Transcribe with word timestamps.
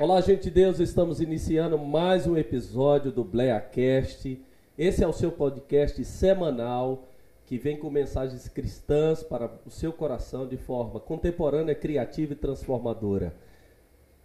Olá, 0.00 0.20
gente 0.20 0.42
de 0.42 0.50
Deus, 0.50 0.80
estamos 0.80 1.20
iniciando 1.20 1.78
mais 1.78 2.26
um 2.26 2.36
episódio 2.36 3.12
do 3.12 3.22
BleaCast. 3.22 4.42
Esse 4.76 5.04
é 5.04 5.06
o 5.06 5.12
seu 5.12 5.30
podcast 5.30 6.04
semanal 6.04 7.06
que 7.46 7.56
vem 7.58 7.76
com 7.76 7.88
mensagens 7.90 8.48
cristãs 8.48 9.22
para 9.22 9.48
o 9.64 9.70
seu 9.70 9.92
coração 9.92 10.48
de 10.48 10.56
forma 10.56 10.98
contemporânea, 10.98 11.76
criativa 11.76 12.32
e 12.32 12.36
transformadora. 12.36 13.36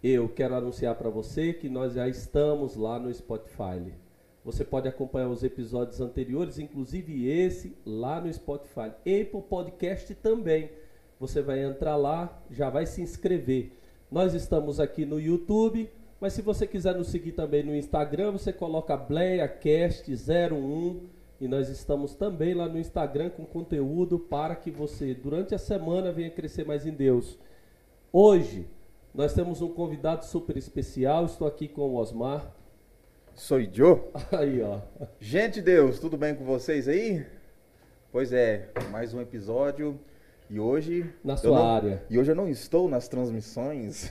Eu 0.02 0.28
quero 0.28 0.56
anunciar 0.56 0.96
para 0.96 1.08
você 1.08 1.52
que 1.52 1.68
nós 1.68 1.94
já 1.94 2.08
estamos 2.08 2.74
lá 2.74 2.98
no 2.98 3.14
Spotify. 3.14 3.92
Você 4.44 4.64
pode 4.64 4.88
acompanhar 4.88 5.28
os 5.28 5.44
episódios 5.44 6.00
anteriores, 6.00 6.58
inclusive 6.58 7.30
esse, 7.30 7.76
lá 7.86 8.20
no 8.20 8.32
Spotify. 8.32 8.90
E 9.06 9.24
para 9.24 9.38
o 9.38 9.42
podcast 9.42 10.16
também. 10.16 10.68
Você 11.20 11.40
vai 11.40 11.62
entrar 11.62 11.94
lá, 11.94 12.42
já 12.50 12.68
vai 12.70 12.86
se 12.86 13.00
inscrever. 13.00 13.78
Nós 14.10 14.34
estamos 14.34 14.80
aqui 14.80 15.06
no 15.06 15.20
YouTube, 15.20 15.88
mas 16.20 16.32
se 16.32 16.42
você 16.42 16.66
quiser 16.66 16.96
nos 16.96 17.06
seguir 17.08 17.30
também 17.30 17.62
no 17.62 17.76
Instagram, 17.76 18.32
você 18.32 18.52
coloca 18.52 18.98
BleiaCast01 18.98 21.02
e 21.40 21.46
nós 21.46 21.68
estamos 21.68 22.16
também 22.16 22.52
lá 22.52 22.68
no 22.68 22.76
Instagram 22.76 23.30
com 23.30 23.44
conteúdo 23.44 24.18
para 24.18 24.56
que 24.56 24.68
você, 24.68 25.14
durante 25.14 25.54
a 25.54 25.58
semana, 25.58 26.10
venha 26.10 26.28
crescer 26.28 26.66
mais 26.66 26.84
em 26.84 26.90
Deus. 26.90 27.38
Hoje, 28.12 28.66
nós 29.14 29.32
temos 29.32 29.62
um 29.62 29.68
convidado 29.68 30.24
super 30.24 30.56
especial. 30.56 31.26
Estou 31.26 31.46
aqui 31.46 31.68
com 31.68 31.82
o 31.82 31.94
Osmar. 31.94 32.52
Sou 33.32 33.62
Joe. 33.62 34.00
Aí, 34.36 34.60
ó. 34.60 34.80
Gente 35.20 35.62
Deus, 35.62 36.00
tudo 36.00 36.16
bem 36.16 36.34
com 36.34 36.44
vocês 36.44 36.88
aí? 36.88 37.24
Pois 38.10 38.32
é, 38.32 38.70
mais 38.90 39.14
um 39.14 39.20
episódio. 39.20 39.96
E 40.50 40.58
hoje. 40.58 41.08
Na 41.22 41.36
sua 41.36 41.56
não, 41.56 41.74
área. 41.76 42.02
E 42.10 42.18
hoje 42.18 42.32
eu 42.32 42.34
não 42.34 42.48
estou 42.48 42.88
nas 42.88 43.06
transmissões. 43.06 44.10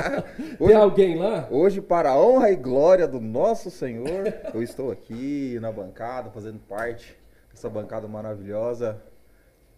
Tem 0.58 0.74
alguém 0.74 1.18
lá? 1.18 1.46
Hoje, 1.50 1.82
para 1.82 2.12
a 2.12 2.18
honra 2.18 2.50
e 2.50 2.56
glória 2.56 3.06
do 3.06 3.20
nosso 3.20 3.70
Senhor, 3.70 4.32
eu 4.54 4.62
estou 4.62 4.90
aqui 4.90 5.58
na 5.60 5.70
bancada, 5.70 6.30
fazendo 6.30 6.58
parte 6.60 7.14
dessa 7.52 7.68
bancada 7.68 8.08
maravilhosa. 8.08 9.02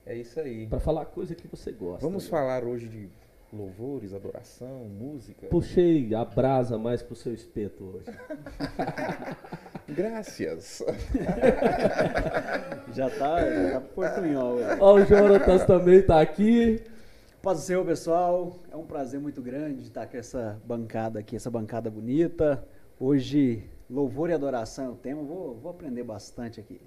É 0.07 0.15
isso 0.15 0.39
aí. 0.39 0.69
Para 0.69 0.79
falar 0.79 1.05
coisa 1.07 1.35
que 1.35 1.49
você 1.49 1.73
gosta. 1.73 2.07
Vamos 2.07 2.25
né? 2.25 2.31
falar 2.31 2.63
hoje 2.63 2.87
de 2.87 3.11
louvores, 3.53 4.13
adoração, 4.13 4.85
música. 4.85 5.47
Puxei 5.49 6.15
a 6.15 6.25
brasa 6.25 6.79
mais 6.79 7.03
pro 7.03 7.15
seu 7.15 7.33
espeto 7.33 7.85
hoje. 7.85 8.19
Graças. 9.89 10.83
Já 12.93 13.09
tá, 13.11 13.41
já 13.41 13.73
tá 13.73 13.81
portunhol. 13.95 14.59
Ó, 14.81 14.95
o 14.95 15.05
Jonatas 15.05 15.65
também 15.65 16.03
tá 16.03 16.21
aqui. 16.21 16.83
Paz 17.43 17.59
do 17.59 17.65
Senhor, 17.65 17.85
pessoal. 17.85 18.57
É 18.71 18.77
um 18.77 18.85
prazer 18.85 19.21
muito 19.21 19.41
grande 19.41 19.83
estar 19.83 20.07
com 20.07 20.17
essa 20.17 20.61
bancada 20.65 21.21
aqui, 21.21 21.37
essa 21.37 21.51
bancada 21.51 21.91
bonita. 21.91 22.65
Hoje, 22.99 23.65
louvor 23.89 24.31
e 24.31 24.33
adoração 24.33 24.87
é 24.87 24.89
o 24.89 24.95
tema. 24.95 25.23
Vou, 25.23 25.55
vou 25.55 25.71
aprender 25.71 26.03
bastante 26.03 26.61
aqui. 26.61 26.81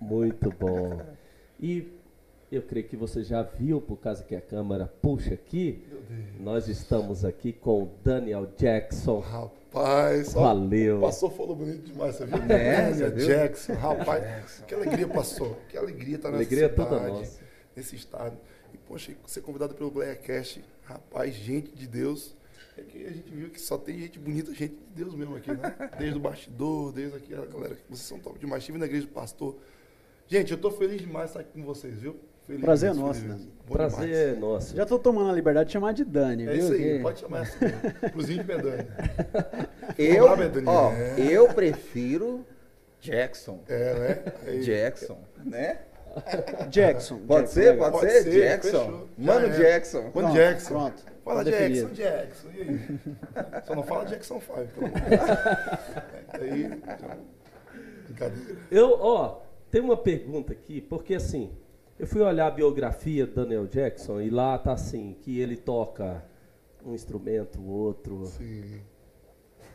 Muito 0.00 0.50
bom. 0.50 1.00
E 1.58 1.92
eu 2.54 2.62
creio 2.62 2.86
que 2.86 2.96
você 2.96 3.22
já 3.22 3.42
viu, 3.42 3.80
por 3.80 3.96
causa 3.96 4.22
que 4.22 4.34
a 4.34 4.40
câmera 4.40 4.86
puxa 4.86 5.34
aqui, 5.34 5.82
nós 6.38 6.68
estamos 6.68 7.24
aqui 7.24 7.52
com 7.52 7.82
o 7.82 7.90
Daniel 8.02 8.46
Jackson. 8.56 9.18
Rapaz, 9.20 10.36
ó, 10.36 10.42
Valeu. 10.42 11.00
Passou 11.00 11.30
falou 11.30 11.56
bonito 11.56 11.82
demais, 11.82 12.16
você 12.16 12.26
viu? 12.26 12.36
É, 12.48 12.90
Daniel? 12.92 13.10
Jackson, 13.16 13.74
rapaz, 13.74 14.62
que 14.66 14.74
alegria 14.74 15.08
passou, 15.08 15.56
que 15.68 15.76
alegria 15.76 16.16
estar 16.16 16.30
nessa 16.30 16.42
Alegria 16.42 16.68
cidade, 16.68 16.88
toda 16.88 17.08
nossa. 17.08 17.40
nesse 17.74 17.96
estado. 17.96 18.36
E, 18.72 18.78
poxa, 18.78 19.12
ser 19.26 19.40
convidado 19.40 19.74
pelo 19.74 19.90
Blackcast, 19.90 20.64
rapaz, 20.84 21.34
gente 21.34 21.74
de 21.74 21.86
Deus. 21.86 22.36
É 22.76 22.82
que 22.82 23.04
a 23.06 23.10
gente 23.10 23.30
viu 23.30 23.50
que 23.50 23.60
só 23.60 23.78
tem 23.78 24.00
gente 24.00 24.18
bonita, 24.18 24.52
gente 24.52 24.74
de 24.74 25.04
Deus 25.04 25.14
mesmo 25.14 25.36
aqui, 25.36 25.52
né? 25.52 25.76
Desde 25.98 26.18
o 26.18 26.20
bastidor, 26.20 26.92
desde 26.92 27.16
aqui, 27.16 27.32
a 27.32 27.44
galera, 27.44 27.76
vocês 27.88 28.00
são 28.00 28.18
top 28.18 28.36
demais. 28.38 28.62
Estive 28.62 28.78
na 28.78 28.86
igreja 28.86 29.06
do 29.06 29.12
pastor. 29.12 29.56
Gente, 30.26 30.50
eu 30.50 30.58
tô 30.58 30.70
feliz 30.72 31.00
demais 31.00 31.26
de 31.26 31.30
estar 31.30 31.40
aqui 31.40 31.52
com 31.52 31.64
vocês, 31.64 32.00
viu? 32.00 32.16
Feliz 32.46 32.60
Prazer 32.62 32.90
é 32.90 32.94
nosso, 32.94 33.20
Dani. 33.20 33.32
mesmo. 33.32 33.52
Bom 33.66 33.72
Prazer 33.72 34.06
demais. 34.08 34.18
é 34.18 34.34
nosso. 34.40 34.76
Já 34.76 34.84
tô 34.84 34.98
tomando 34.98 35.30
a 35.30 35.32
liberdade 35.32 35.68
de 35.68 35.72
chamar 35.72 35.92
de 35.94 36.04
Dani, 36.04 36.46
É 36.46 36.52
viu? 36.52 36.62
isso 36.64 36.72
aí, 36.74 36.78
Que- 36.96 36.98
pode 37.02 37.20
chamar 37.20 37.40
assim. 37.40 37.56
Inclusive 38.06 38.44
Pedani. 38.44 38.86
Eu, 39.98 40.24
Vamos 40.28 40.38
lá, 40.40 40.46
Daniel. 40.48 40.72
ó, 40.72 40.92
É. 40.92 41.14
eu 41.32 41.48
prefiro 41.48 42.44
Jackson. 43.00 43.60
É, 43.68 43.94
né? 43.94 44.32
Aí- 44.46 44.60
Jackson, 44.60 45.18
né? 45.44 45.78
Jackson. 46.70 47.18
Pode 47.26 47.40
Jackson, 47.46 47.60
ser? 47.60 47.76
Pode, 47.78 47.92
Pode 47.92 48.10
ser? 48.12 48.22
ser, 48.22 48.30
Jackson. 48.32 48.70
fechou. 48.70 49.08
Mano 49.18 49.46
é. 49.46 49.50
Jackson. 49.50 49.98
Mano 50.00 50.12
Pronto, 50.12 50.32
Jackson. 50.34 50.68
Pronto. 50.74 51.04
Fala 51.24 51.44
Jackson, 51.44 51.60
definido. 51.68 51.94
Jackson. 51.94 52.48
E 52.54 52.60
aí? 52.60 52.80
Só 53.66 53.74
não 53.74 53.82
fala 53.82 54.04
Jackson 54.04 54.40
5. 54.40 54.52
pelo 54.74 54.86
amor 54.86 55.00
de 55.00 55.10
Deus. 55.10 55.22
Aí, 56.34 56.80
brincadeira. 58.06 58.56
Eu, 58.70 58.90
ó, 59.00 59.40
tem 59.70 59.80
uma 59.80 59.96
pergunta 59.96 60.52
aqui, 60.52 60.80
porque 60.80 61.14
assim, 61.14 61.50
eu 61.98 62.06
fui 62.06 62.20
olhar 62.22 62.46
a 62.46 62.50
biografia 62.50 63.26
do 63.26 63.34
Daniel 63.34 63.66
Jackson 63.66 64.20
e 64.20 64.30
lá 64.30 64.58
tá 64.58 64.72
assim, 64.72 65.16
que 65.20 65.38
ele 65.38 65.56
toca 65.56 66.24
um 66.84 66.94
instrumento, 66.94 67.62
outro. 67.64 68.26
Sim. 68.26 68.80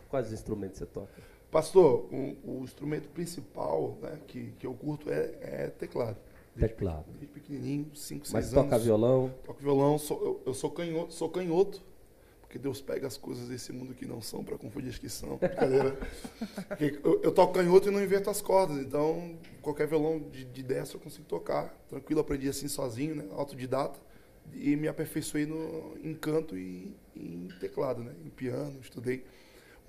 Quais 0.08 0.32
instrumentos 0.32 0.78
você 0.78 0.86
toca? 0.86 1.12
Pastor, 1.50 2.08
um- 2.12 2.36
o 2.44 2.62
instrumento 2.62 3.08
principal 3.08 3.96
né, 4.02 4.18
que, 4.26 4.52
que 4.58 4.66
eu 4.66 4.74
curto 4.74 5.10
é, 5.10 5.34
é 5.40 5.66
teclado. 5.68 6.16
Desde 6.54 6.74
Teclado. 6.74 7.04
Desde 7.08 7.26
pequenininho, 7.26 7.90
5, 7.94 8.26
6 8.26 8.32
Mas 8.32 8.52
anos. 8.52 8.64
toca 8.64 8.78
violão? 8.78 9.32
Toco 9.44 9.60
violão, 9.62 9.98
sou, 9.98 10.20
eu, 10.22 10.40
eu 10.46 10.54
sou, 10.54 10.70
canhoto, 10.70 11.12
sou 11.12 11.28
canhoto, 11.28 11.80
porque 12.50 12.58
Deus 12.58 12.80
pega 12.80 13.06
as 13.06 13.16
coisas 13.16 13.46
desse 13.46 13.72
mundo 13.72 13.94
que 13.94 14.04
não 14.04 14.20
são 14.20 14.42
para 14.42 14.58
confundir 14.58 14.90
as 14.90 14.98
que 14.98 15.08
são. 15.08 15.36
Brincadeira. 15.36 15.96
Eu, 17.04 17.22
eu 17.22 17.30
toco 17.30 17.52
canhoto 17.52 17.88
e 17.88 17.90
não 17.92 18.02
inverto 18.02 18.30
as 18.30 18.40
cordas, 18.40 18.78
então 18.78 19.38
qualquer 19.60 19.86
violão 19.86 20.18
de, 20.18 20.44
de 20.44 20.62
destro 20.62 20.96
eu 20.96 21.02
consigo 21.02 21.26
tocar. 21.26 21.68
Tranquilo, 21.88 22.20
aprendi 22.20 22.48
assim 22.48 22.68
sozinho, 22.68 23.14
né, 23.14 23.24
autodidata, 23.32 24.00
e 24.54 24.74
me 24.76 24.88
aperfeiçoei 24.88 25.46
no, 25.46 25.96
em 26.02 26.14
canto 26.14 26.56
e 26.56 26.96
em 27.14 27.48
teclado, 27.60 28.02
né, 28.02 28.12
em 28.24 28.30
piano, 28.30 28.80
estudei 28.80 29.24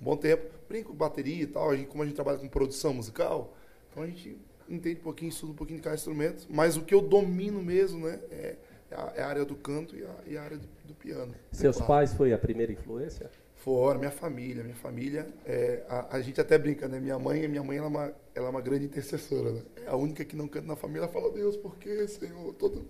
um 0.00 0.04
bom 0.04 0.16
tempo. 0.16 0.44
Brinco 0.68 0.90
com 0.90 0.94
bateria 0.94 1.42
e 1.42 1.46
tal, 1.46 1.70
a 1.70 1.76
gente, 1.76 1.88
como 1.88 2.02
a 2.02 2.06
gente 2.06 2.14
trabalha 2.14 2.38
com 2.38 2.48
produção 2.48 2.92
musical, 2.92 3.56
então 3.90 4.02
a 4.02 4.06
gente 4.06 4.36
entende 4.68 5.00
um 5.00 5.04
pouquinho, 5.04 5.30
estuda 5.30 5.52
um 5.52 5.56
pouquinho 5.56 5.78
de 5.78 5.82
cada 5.82 5.96
instrumento, 5.96 6.46
mas 6.50 6.76
o 6.76 6.82
que 6.82 6.94
eu 6.94 7.00
domino 7.00 7.62
mesmo, 7.62 8.06
né, 8.06 8.20
é 8.30 8.56
a, 8.92 9.12
é 9.16 9.22
a 9.22 9.28
área 9.28 9.44
do 9.44 9.54
canto 9.54 9.96
e 9.96 10.04
a, 10.04 10.14
e 10.26 10.36
a 10.36 10.42
área 10.42 10.56
do, 10.56 10.68
do 10.84 10.94
piano. 10.94 11.34
Seus 11.50 11.76
Teclado. 11.76 11.88
pais 11.88 12.14
foi 12.14 12.32
a 12.32 12.38
primeira 12.38 12.72
influência? 12.72 13.30
Fora, 13.56 13.96
minha 13.96 14.10
família, 14.10 14.64
minha 14.64 14.74
família, 14.76 15.28
é, 15.46 15.84
a, 15.88 16.16
a 16.16 16.20
gente 16.20 16.40
até 16.40 16.58
brinca, 16.58 16.88
né? 16.88 16.98
Minha 16.98 17.18
mãe, 17.18 17.46
minha 17.46 17.62
mãe 17.62 17.78
ela 17.78 17.86
é, 17.86 17.90
uma, 17.90 18.12
ela 18.34 18.46
é 18.48 18.50
uma 18.50 18.60
grande 18.60 18.86
intercessora, 18.86 19.52
né? 19.52 19.62
É 19.86 19.88
a 19.88 19.94
única 19.94 20.24
que 20.24 20.34
não 20.34 20.48
canta 20.48 20.66
na 20.66 20.74
família. 20.74 21.02
Ela 21.02 21.12
fala, 21.12 21.30
Deus, 21.30 21.56
por 21.56 21.76
que, 21.76 22.08
Senhor? 22.08 22.52
Todo, 22.54 22.84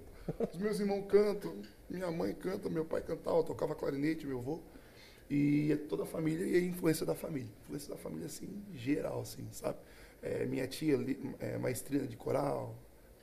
os 0.51 0.59
meus 0.59 0.81
irmãos 0.81 1.05
cantam, 1.09 1.55
minha 1.91 2.11
mãe 2.11 2.33
canta, 2.33 2.71
meu 2.71 2.87
pai 2.87 3.03
cantava, 3.03 3.43
tocava 3.43 3.75
clarinete, 3.75 4.27
meu 4.27 4.39
avô. 4.39 4.61
E 5.29 5.73
é 5.73 5.77
toda 5.77 6.05
a 6.05 6.07
família 6.07 6.47
e 6.47 6.57
a 6.57 6.61
influência 6.61 7.05
da 7.05 7.15
família. 7.15 7.51
Influência 7.65 7.91
da 7.91 7.97
família, 7.97 8.27
assim, 8.27 8.49
geral, 8.75 9.21
assim, 9.21 9.47
sabe? 9.51 9.79
É, 10.23 10.47
minha 10.47 10.67
tia 10.67 10.97
é 11.39 11.59
maestrina 11.59 12.07
de 12.07 12.17
coral, 12.17 12.75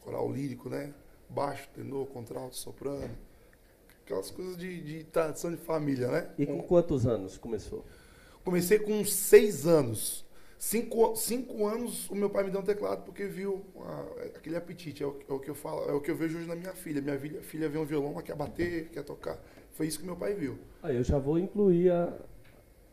coral 0.01 0.31
lírico, 0.31 0.69
né? 0.69 0.93
Baixo, 1.29 1.69
tenor, 1.73 2.07
contralto, 2.07 2.55
soprano. 2.55 3.09
Aquelas 4.03 4.31
coisas 4.31 4.57
de, 4.57 4.81
de 4.81 5.03
tradição 5.03 5.51
de 5.51 5.57
família, 5.57 6.07
né? 6.07 6.29
E 6.37 6.45
com 6.45 6.61
quantos 6.63 7.05
anos 7.05 7.37
começou? 7.37 7.85
Comecei 8.43 8.79
com 8.79 9.05
seis 9.05 9.67
anos. 9.67 10.25
Cinco, 10.57 11.15
cinco 11.15 11.65
anos 11.65 12.09
o 12.09 12.15
meu 12.15 12.29
pai 12.29 12.43
me 12.43 12.51
deu 12.51 12.59
um 12.59 12.63
teclado 12.63 13.03
porque 13.03 13.25
viu 13.27 13.63
ah, 13.79 14.05
aquele 14.35 14.57
apetite. 14.57 15.03
É 15.03 15.07
o, 15.07 15.15
é 15.29 15.33
o 15.33 15.39
que 15.39 15.49
eu 15.49 15.55
falo, 15.55 15.89
é 15.89 15.93
o 15.93 16.01
que 16.01 16.11
eu 16.11 16.15
vejo 16.15 16.37
hoje 16.37 16.47
na 16.47 16.55
minha 16.55 16.73
filha. 16.73 17.01
Minha 17.01 17.17
filha, 17.17 17.41
filha 17.41 17.69
vê 17.69 17.77
um 17.77 17.85
violão, 17.85 18.11
ela 18.11 18.21
quer 18.21 18.35
bater, 18.35 18.89
quer 18.89 19.03
tocar. 19.03 19.39
Foi 19.71 19.87
isso 19.87 19.99
que 19.99 20.05
meu 20.05 20.17
pai 20.17 20.33
viu. 20.33 20.57
Aí 20.83 20.97
eu 20.97 21.03
já 21.03 21.17
vou 21.17 21.39
incluir 21.39 21.91
a, 21.91 22.13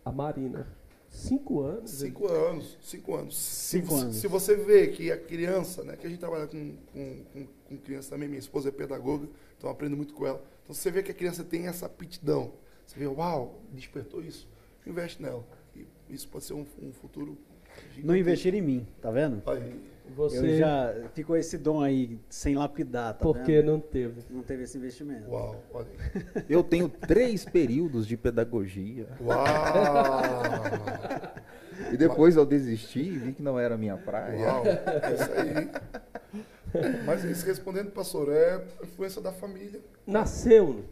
a 0.05 0.13
Marina. 0.13 0.69
Cinco 1.11 1.61
anos? 1.63 1.91
Cinco 1.93 2.27
anos, 2.29 2.79
cinco 2.83 3.15
anos. 3.15 3.37
Cinco 3.37 3.87
se, 3.89 3.93
você- 3.95 4.03
anos. 4.05 4.17
Se 4.17 4.29
você 4.29 4.57
vê 4.57 4.89
que 4.89 5.11
a 5.11 5.17
criança, 5.19 5.83
né, 5.85 5.97
que 5.97 6.07
a 6.07 6.11
gente 6.11 6.19
trabalha 6.19 6.47
com, 6.47 6.77
com, 6.93 7.25
com, 7.33 7.47
com 7.69 7.77
criança 7.79 8.11
também, 8.11 8.29
minha 8.29 8.39
esposa 8.39 8.69
é 8.69 8.73
pedagoga, 8.73 9.29
então 9.57 9.71
aprendo 9.71 9.97
muito 9.97 10.13
com 10.15 10.27
ela. 10.27 10.43
Então 10.63 10.75
você 10.75 10.91
vê 10.91 11.03
que 11.03 11.11
a 11.11 11.15
criança 11.15 11.43
tem 11.45 11.67
essa 11.67 11.87
aptidão. 11.87 12.53
Você 12.87 12.99
vê, 12.99 13.07
uau, 13.07 13.61
despertou 13.73 14.23
isso, 14.23 14.47
investe 14.87 15.21
nela. 15.23 15.45
Isso 16.09 16.29
pode 16.29 16.45
ser 16.45 16.55
um, 16.55 16.65
um 16.83 16.93
futuro. 16.93 17.37
Não 17.77 17.83
gigantesco. 17.95 18.17
investir 18.19 18.55
em 18.55 18.63
mim, 18.63 18.87
tá 19.03 19.11
vendo? 19.11 19.43
Aí, 19.47 19.79
Você, 20.15 20.39
Eu 20.39 20.57
já 20.57 20.95
ficou 21.13 21.37
esse 21.37 21.59
dom 21.59 21.83
aí 21.83 22.19
sem 22.31 22.55
lapidar, 22.57 23.13
tá 23.15 23.21
porque 23.21 23.61
vendo? 23.61 23.73
não 23.73 23.81
teve. 23.81 24.23
Não 24.31 24.43
teve 24.43 24.63
esse 24.63 24.79
investimento. 24.79 25.29
uau, 25.29 25.63
olha 25.75 25.87
aí. 25.89 26.45
Eu 26.49 26.63
tenho 26.65 26.89
três 26.89 27.45
períodos 27.45 28.07
de 28.07 28.17
pedagogia. 28.17 29.07
Uau! 29.21 29.37
E 31.93 31.97
depois 31.97 32.37
eu 32.37 32.47
desisti 32.47 33.01
e 33.01 33.19
vi 33.19 33.33
que 33.35 33.43
não 33.43 33.59
era 33.59 33.75
a 33.75 33.79
minha 33.79 33.97
praia. 33.99 34.47
Uau! 34.47 34.65
É 34.67 35.15
isso 35.15 35.31
aí. 35.33 35.71
Mas 37.05 37.23
isso 37.25 37.45
respondendo, 37.47 37.91
pastor, 37.91 38.33
é 38.33 38.65
influência 38.83 39.21
da 39.21 39.31
família. 39.31 39.81
Nasceu 40.07 40.85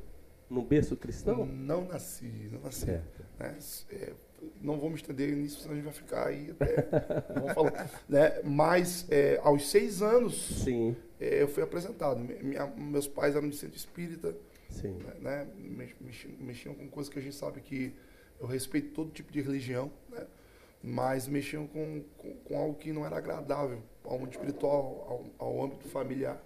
no 0.48 0.62
berço 0.62 0.94
cristão? 0.94 1.46
Não 1.46 1.86
nasci, 1.86 2.48
não 2.52 2.60
nasci. 2.60 2.84
Certo. 2.86 3.24
Né? 3.38 3.56
É, 3.90 4.12
não 4.60 4.78
vou 4.78 4.90
me 4.90 4.96
estender 4.96 5.34
nisso, 5.34 5.60
senão 5.60 5.72
a 5.72 5.76
gente 5.76 5.84
vai 5.84 5.92
ficar 5.92 6.26
aí 6.26 6.50
até. 6.50 7.32
vamos 7.34 7.52
falar, 7.52 7.90
né? 8.08 8.40
Mas 8.44 9.06
é, 9.10 9.40
aos 9.42 9.68
seis 9.70 10.02
anos, 10.02 10.62
Sim. 10.64 10.96
É, 11.20 11.42
eu 11.42 11.48
fui 11.48 11.62
apresentado. 11.62 12.20
Minha, 12.20 12.66
meus 12.66 13.06
pais 13.06 13.34
eram 13.34 13.48
de 13.48 13.56
centro 13.56 13.76
espírita, 13.76 14.34
Sim. 14.68 14.98
né? 15.20 15.46
Mexiam, 15.56 16.32
mexiam 16.40 16.74
com 16.74 16.88
coisas 16.88 17.12
que 17.12 17.18
a 17.18 17.22
gente 17.22 17.34
sabe 17.34 17.60
que 17.60 17.94
eu 18.40 18.46
respeito 18.46 18.90
todo 18.90 19.10
tipo 19.10 19.32
de 19.32 19.40
religião, 19.40 19.90
né? 20.10 20.26
mas 20.82 21.26
mexiam 21.26 21.66
com, 21.66 22.02
com, 22.18 22.34
com, 22.34 22.58
algo 22.58 22.74
que 22.74 22.92
não 22.92 23.06
era 23.06 23.16
agradável 23.16 23.82
ao 24.04 24.18
mundo 24.18 24.32
espiritual, 24.32 25.32
ao, 25.38 25.46
ao 25.46 25.64
âmbito 25.64 25.88
familiar. 25.88 26.42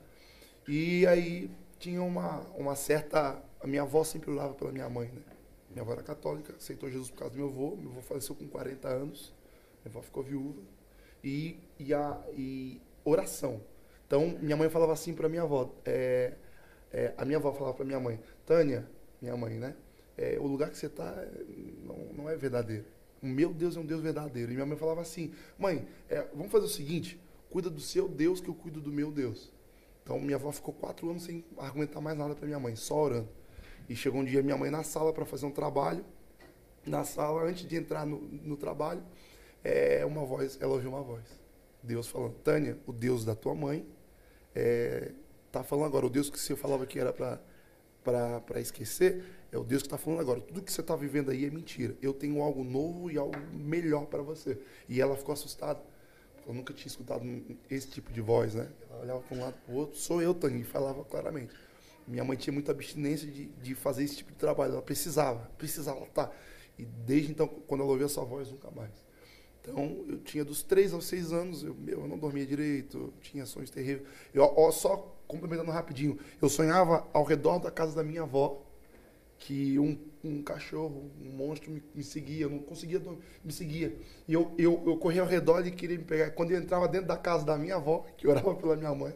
E 0.67 1.07
aí 1.07 1.51
tinha 1.79 2.03
uma, 2.03 2.41
uma 2.57 2.77
certa. 2.77 3.43
A 3.61 3.67
minha 3.67 3.83
avó 3.83 4.05
sempre 4.05 4.31
orava 4.31 4.55
pela 4.55 4.71
minha 4.71 4.89
mãe, 4.89 5.09
né? 5.09 5.23
Minha 5.71 5.83
avó 5.83 5.93
era 5.93 6.03
católica, 6.03 6.55
aceitou 6.57 6.91
Jesus 6.91 7.11
por 7.11 7.19
causa 7.19 7.35
do 7.35 7.39
meu 7.39 7.49
avô. 7.49 7.77
Meu 7.77 7.91
avô 7.91 8.01
faleceu 8.01 8.35
com 8.35 8.49
40 8.49 8.89
anos, 8.89 9.35
minha 9.85 9.93
avó 9.93 10.03
ficou 10.03 10.23
viúva. 10.23 10.61
E, 11.23 11.59
e, 11.79 11.93
a, 11.93 12.21
e 12.33 12.81
oração. 13.05 13.61
Então, 14.07 14.39
minha 14.41 14.57
mãe 14.57 14.71
falava 14.71 14.93
assim 14.93 15.15
para 15.15 15.29
minha 15.29 15.43
avó. 15.43 15.71
É, 15.85 16.35
é, 16.93 17.13
a 17.17 17.25
minha 17.25 17.39
avó 17.39 17.53
falava 17.53 17.75
para 17.75 17.85
minha 17.85 18.01
mãe: 18.01 18.19
Tânia, 18.47 18.89
minha 19.21 19.37
mãe, 19.37 19.59
né? 19.59 19.75
É, 20.17 20.39
o 20.41 20.47
lugar 20.47 20.71
que 20.71 20.79
você 20.79 20.87
está 20.87 21.15
não, 21.85 21.97
não 22.15 22.31
é 22.31 22.37
verdadeiro. 22.37 22.85
O 23.23 23.27
meu 23.27 23.53
Deus 23.53 23.77
é 23.77 23.81
um 23.81 23.87
Deus 23.87 24.01
verdadeiro. 24.01 24.51
E 24.51 24.55
minha 24.55 24.67
mãe 24.67 24.77
falava 24.77 25.01
assim: 25.01 25.33
Mãe, 25.59 25.87
é, 26.09 26.27
vamos 26.35 26.51
fazer 26.51 26.65
o 26.65 26.69
seguinte: 26.69 27.21
cuida 27.51 27.69
do 27.69 27.81
seu 27.81 28.09
Deus 28.09 28.41
que 28.41 28.49
eu 28.49 28.55
cuido 28.55 28.81
do 28.81 28.93
meu 28.93 29.11
Deus. 29.11 29.53
Então, 30.03 30.19
minha 30.19 30.37
avó 30.37 30.51
ficou 30.51 30.73
quatro 30.73 31.11
anos 31.11 31.25
sem 31.25 31.45
argumentar 31.59 32.01
mais 32.01 32.17
nada 32.17 32.35
para 32.35 32.47
minha 32.47 32.59
mãe, 32.59 32.75
só 32.75 32.97
orando. 32.97 33.29
E 33.89 33.97
chegou 33.97 34.21
um 34.21 34.25
dia 34.25 34.43
minha 34.43 34.57
mãe 34.57 34.71
na 34.71 34.83
sala 34.83 35.13
para 35.13 35.25
fazer 35.25 35.47
um 35.47 35.51
trabalho. 35.51 36.05
Na 36.87 37.05
sala, 37.05 37.43
antes 37.43 37.67
de 37.67 37.77
entrar 37.77 38.07
no, 38.07 38.19
no 38.21 38.57
trabalho, 38.57 39.03
é, 39.65 40.05
uma 40.05 40.25
voz, 40.25 40.59
ela 40.61 40.75
ouviu 40.75 40.91
uma 40.91 41.03
voz. 41.03 41.25
Deus 41.83 42.09
falando, 42.09 42.35
Tânia, 42.37 42.79
o 42.87 42.93
Deus 42.93 43.25
da 43.25 43.35
tua 43.35 43.55
mãe, 43.55 43.87
é, 44.55 45.13
tá 45.51 45.63
falando 45.63 45.87
agora, 45.87 46.07
o 46.07 46.11
Deus 46.11 46.31
que 46.31 46.39
você 46.39 46.57
falava 46.57 46.87
que 46.87 46.99
era 46.99 47.13
para 47.13 48.61
esquecer, 48.61 49.25
é 49.51 49.59
o 49.59 49.65
Deus 49.65 49.83
que 49.83 49.87
está 49.87 49.99
falando 49.99 50.21
agora. 50.21 50.41
Tudo 50.41 50.63
que 50.63 50.73
você 50.73 50.81
está 50.81 50.95
vivendo 50.95 51.31
aí 51.31 51.45
é 51.45 51.51
mentira. 51.51 51.95
Eu 52.03 52.13
tenho 52.13 52.43
algo 52.43 52.63
novo 52.63 53.11
e 53.11 53.17
algo 53.17 53.39
melhor 53.53 54.07
para 54.07 54.23
você. 54.23 54.59
E 54.89 55.01
ela 55.01 55.17
ficou 55.17 55.33
assustada. 55.33 55.81
Eu 56.47 56.55
nunca 56.55 56.73
tinha 56.73 56.87
escutado 56.87 57.23
esse 57.71 57.89
tipo 57.89 58.13
de 58.13 58.21
voz, 58.21 58.55
né? 58.55 58.69
Ela 58.91 59.03
olhava 59.03 59.21
para 59.21 59.37
um 59.37 59.41
lado 59.41 59.55
para 59.65 59.75
o 59.75 59.77
outro. 59.77 59.99
Sou 59.99 60.21
eu, 60.21 60.35
Tânia, 60.35 60.61
e 60.61 60.65
falava 60.65 61.05
claramente. 61.05 61.55
Minha 62.09 62.25
mãe 62.25 62.37
tinha 62.37 62.53
muita 62.53 62.73
abstinência 62.73 63.31
de, 63.31 63.47
de 63.47 63.75
fazer 63.75 64.03
esse 64.03 64.17
tipo 64.17 64.33
de 64.33 64.39
trabalho. 64.39 64.73
Ela 64.73 64.83
precisava, 64.83 65.51
precisava, 65.59 66.01
tá. 66.07 66.33
E 66.79 66.85
desde 66.85 67.31
então, 67.31 67.47
quando 67.47 67.83
ela 67.83 67.91
ouvia 67.91 68.07
essa 68.07 68.23
voz, 68.25 68.51
nunca 68.51 68.71
mais. 68.71 69.07
Então, 69.61 70.05
eu 70.09 70.19
tinha 70.19 70.45
dos 70.45 70.63
três 70.63 70.95
aos 70.95 71.05
seis 71.05 71.33
anos, 71.33 71.63
eu, 71.63 71.75
meu, 71.75 72.01
eu 72.01 72.09
não 72.09 72.19
dormia 72.19 72.47
direito, 72.47 73.13
tinha 73.21 73.45
sonhos 73.45 73.69
terríveis. 73.69 74.09
Eu, 74.33 74.43
ó, 74.43 74.71
só 74.71 75.15
complementando 75.27 75.71
rapidinho, 75.71 76.19
eu 76.41 76.49
sonhava 76.49 77.07
ao 77.13 77.25
redor 77.25 77.59
da 77.59 77.71
casa 77.71 77.95
da 77.95 78.03
minha 78.03 78.23
avó, 78.23 78.65
que 79.37 79.79
um, 79.79 79.99
um 80.25 80.43
cachorro, 80.43 81.11
um 81.21 81.31
monstro 81.31 81.71
me, 81.71 81.83
me 81.95 82.03
seguia, 82.03 82.47
eu 82.47 82.51
não 82.51 82.61
conseguia 82.61 82.99
dormir, 82.99 83.21
me 83.45 83.53
seguia. 83.53 83.95
E 84.27 84.33
eu, 84.33 84.53
eu, 84.57 84.83
eu 84.87 84.97
corria 84.97 85.21
ao 85.21 85.29
redor 85.29 85.65
e 85.67 85.71
queria 85.71 85.99
me 85.99 86.05
pegar. 86.05 86.31
Quando 86.31 86.53
eu 86.53 86.59
entrava 86.59 86.89
dentro 86.89 87.07
da 87.07 87.17
casa 87.17 87.45
da 87.45 87.57
minha 87.59 87.77
avó, 87.77 88.07
que 88.17 88.27
orava 88.27 88.55
pela 88.55 88.75
minha 88.75 88.95
mãe, 88.95 89.15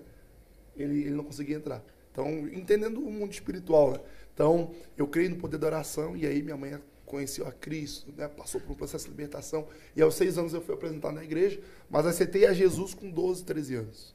ele, 0.77 1.01
ele 1.01 1.11
não 1.15 1.25
conseguia 1.25 1.57
entrar. 1.57 1.83
Então, 2.13 2.29
entendendo 2.49 3.01
o 3.01 3.11
mundo 3.11 3.33
espiritual, 3.33 3.93
né? 3.93 4.01
Então, 4.35 4.71
eu 4.97 5.07
creio 5.07 5.31
no 5.31 5.37
poder 5.37 5.59
da 5.59 5.67
oração 5.67 6.17
e 6.17 6.27
aí 6.27 6.43
minha 6.43 6.57
mãe 6.57 6.79
conheceu 7.13 7.47
a 7.47 7.53
Cristo, 7.53 8.11
né? 8.17 8.27
passou 8.27 8.61
por 8.61 8.73
um 8.73 8.75
processo 8.75 9.05
de 9.05 9.11
libertação. 9.11 9.67
E 9.95 10.01
aos 10.01 10.15
seis 10.15 10.39
anos 10.39 10.55
eu 10.55 10.63
fui 10.63 10.75
apresentado 10.75 11.15
na 11.15 11.23
igreja, 11.23 11.61
mas 11.91 12.07
aceitei 12.07 12.47
a 12.47 12.55
Jesus 12.55 12.95
com 12.95 13.11
12, 13.11 13.45
13 13.45 13.75
anos. 13.75 14.15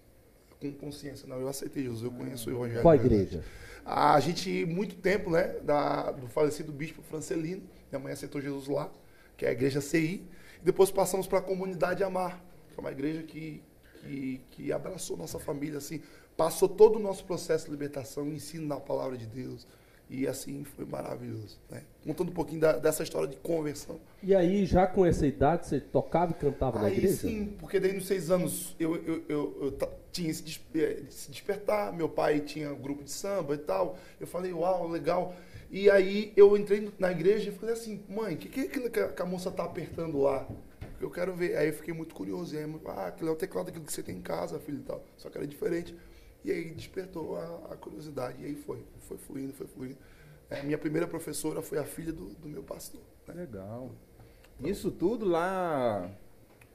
Com 0.60 0.72
consciência, 0.74 1.28
não, 1.28 1.40
eu 1.40 1.48
aceitei 1.48 1.84
Jesus, 1.84 2.02
eu 2.02 2.12
conheço 2.12 2.50
o 2.50 2.54
Evangelho. 2.54 2.82
Qual 2.82 2.96
igreja? 2.96 3.44
A 3.86 4.20
gente, 4.20 4.66
muito 4.66 4.96
tempo, 4.96 5.30
né, 5.30 5.60
da, 5.64 6.12
do 6.12 6.28
falecido 6.28 6.72
bispo 6.72 7.04
Francelino, 7.04 7.62
minha 7.92 8.00
mãe 8.00 8.12
aceitou 8.12 8.42
Jesus 8.42 8.68
lá, 8.68 8.92
que 9.38 9.46
é 9.46 9.50
a 9.50 9.52
igreja 9.52 9.80
CI. 9.80 10.26
E 10.60 10.66
depois 10.66 10.90
passamos 10.90 11.28
para 11.28 11.38
a 11.38 11.42
comunidade 11.42 12.04
Amar, 12.04 12.44
que 12.74 12.80
é 12.80 12.82
uma 12.82 12.92
igreja 12.92 13.22
que, 13.22 13.62
que, 14.02 14.42
que 14.50 14.74
abraçou 14.74 15.16
nossa 15.16 15.38
família, 15.38 15.78
assim, 15.78 16.02
passou 16.38 16.70
todo 16.70 16.98
o 16.98 17.00
nosso 17.00 17.26
processo 17.26 17.66
de 17.66 17.72
libertação, 17.72 18.28
ensino 18.28 18.68
na 18.68 18.80
palavra 18.80 19.18
de 19.18 19.26
Deus. 19.26 19.68
E 20.10 20.26
assim 20.26 20.64
foi 20.64 20.86
maravilhoso. 20.86 21.60
Né? 21.70 21.84
Contando 22.06 22.30
um 22.30 22.34
pouquinho 22.34 22.62
da, 22.62 22.78
dessa 22.78 23.04
história 23.04 23.28
de 23.28 23.36
conversão. 23.38 24.00
E 24.24 24.34
aí, 24.34 24.66
já 24.66 24.88
com 24.88 25.06
essa 25.06 25.28
idade, 25.28 25.68
você 25.68 25.82
tocava 25.82 26.32
e 26.32 26.36
cantava 26.36 26.78
aí, 26.78 26.84
na 26.84 26.92
igreja? 26.92 27.28
Sim, 27.28 27.58
porque 27.60 27.78
daí 27.78 27.92
nos 27.92 28.08
seis 28.08 28.32
anos 28.32 28.74
eu, 28.80 28.96
eu, 28.96 29.24
eu, 29.28 29.58
eu 29.62 29.90
tinha 30.10 30.30
esse, 30.30 30.44
se 31.10 31.30
despertar, 31.30 31.92
meu 31.92 32.08
pai 32.08 32.40
tinha 32.40 32.72
um 32.72 32.80
grupo 32.80 33.04
de 33.04 33.12
samba 33.12 33.56
e 33.56 33.58
tal. 33.58 33.98
Eu 34.18 34.28
falei, 34.28 34.54
uau, 34.54 34.88
legal. 34.88 35.36
E 35.70 35.90
aí 35.90 36.32
eu 36.38 36.56
entrei 36.56 36.90
na 36.98 37.12
igreja 37.12 37.50
e 37.50 37.54
falei 37.54 37.76
assim, 37.76 38.02
mãe, 38.08 38.36
o 38.36 38.38
que, 38.38 38.48
que 38.48 38.62
é 38.62 38.64
aquilo 38.64 38.90
que 38.90 39.22
a 39.22 39.26
moça 39.26 39.52
tá 39.52 39.66
apertando 39.66 40.22
lá? 40.22 40.48
Eu 41.02 41.12
quero 41.12 41.34
ver. 41.34 41.58
Aí 41.58 41.68
eu 41.68 41.74
fiquei 41.74 41.94
muito 41.94 42.16
curioso. 42.16 42.56
E 42.56 42.58
aí, 42.58 42.76
ah, 42.86 43.08
aquilo 43.08 43.30
é 43.30 43.34
o 43.34 43.36
teclado 43.36 43.66
daquilo 43.66 43.84
que 43.84 43.92
você 43.92 44.02
tem 44.02 44.16
em 44.16 44.22
casa, 44.22 44.58
filho 44.58 44.80
e 44.80 44.84
tal. 44.84 45.04
Só 45.18 45.30
que 45.30 45.38
era 45.38 45.46
diferente. 45.46 45.94
E 46.44 46.52
aí 46.52 46.72
despertou 46.72 47.38
a, 47.38 47.74
a 47.74 47.76
curiosidade. 47.76 48.42
E 48.42 48.46
aí 48.46 48.56
foi, 48.56 48.84
foi 49.02 49.18
fluindo, 49.18 49.54
foi 49.54 49.68
fluindo. 49.68 49.98
É, 50.50 50.64
minha 50.64 50.78
primeira 50.78 51.08
professora 51.08 51.62
foi 51.62 51.78
a 51.78 51.84
filha 51.84 52.14
do, 52.14 52.30
do 52.36 52.48
meu 52.48 52.64
pastor. 52.64 53.02
Né? 53.28 53.34
Legal. 53.34 53.92
Isso 54.64 54.90
tudo 54.92 55.26
lá 55.26 56.10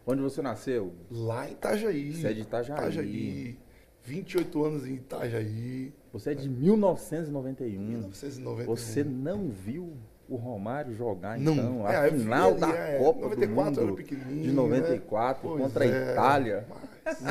onde 0.06 0.20
você 0.20 0.42
nasceu? 0.42 0.92
Lá 1.10 1.48
em 1.48 1.52
Itajaí. 1.52 2.14
Você 2.14 2.28
é 2.28 2.32
de 2.32 2.40
Itajaí. 2.42 2.76
Itajaí. 2.76 3.58
28 4.04 4.64
anos 4.64 4.86
em 4.86 4.94
Itajaí. 4.94 5.92
Você 6.12 6.32
é 6.32 6.34
de 6.34 6.48
1991. 6.48 7.80
1991. 7.80 8.66
Você 8.66 9.04
não 9.04 9.48
viu 9.48 9.96
o 10.28 10.36
Romário 10.36 10.94
jogar, 10.94 11.38
não. 11.38 11.52
então, 11.52 11.86
a 11.86 11.92
é, 11.92 12.10
final 12.10 12.54
da 12.54 12.70
é, 12.70 12.98
Copa 12.98 13.20
94 13.28 13.74
do 13.74 13.86
Mundo 13.86 14.02
de 14.42 14.52
94 14.52 15.54
né? 15.54 15.62
contra 15.62 15.84
a 15.84 15.86
é, 15.86 16.12
Itália. 16.12 16.66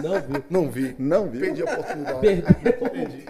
Não 0.01 0.21
vi. 0.21 0.43
Não 0.49 0.71
vi. 0.71 0.95
Não 0.99 1.29
vi. 1.29 1.39
Perdi 1.39 1.61
a 1.61 1.65
oportunidade. 1.65 2.19
Perdi. 2.19 2.43
Perdi. 2.89 3.25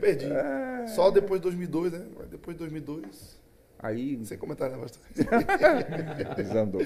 Perdi. 0.00 0.26
É. 0.26 0.86
Só 0.88 1.10
depois 1.10 1.40
de 1.40 1.44
2002, 1.44 1.92
né? 1.92 2.06
Depois 2.30 2.56
de 2.56 2.58
2002. 2.58 3.40
Aí. 3.78 4.24
Sem 4.24 4.38
comentário, 4.38 4.76
né? 4.76 4.86
Desandou. 6.36 6.82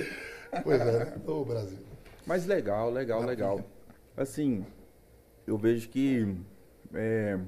Pois 0.62 0.80
é, 0.80 1.04
né? 1.04 1.12
Ô, 1.26 1.44
Brasil. 1.44 1.78
Mas 2.26 2.46
legal, 2.46 2.90
legal, 2.90 3.20
Maravilha. 3.20 3.48
legal. 3.48 3.64
Assim, 4.16 4.64
eu 5.46 5.58
vejo 5.58 5.88
que. 5.88 6.36
É, 6.94 7.38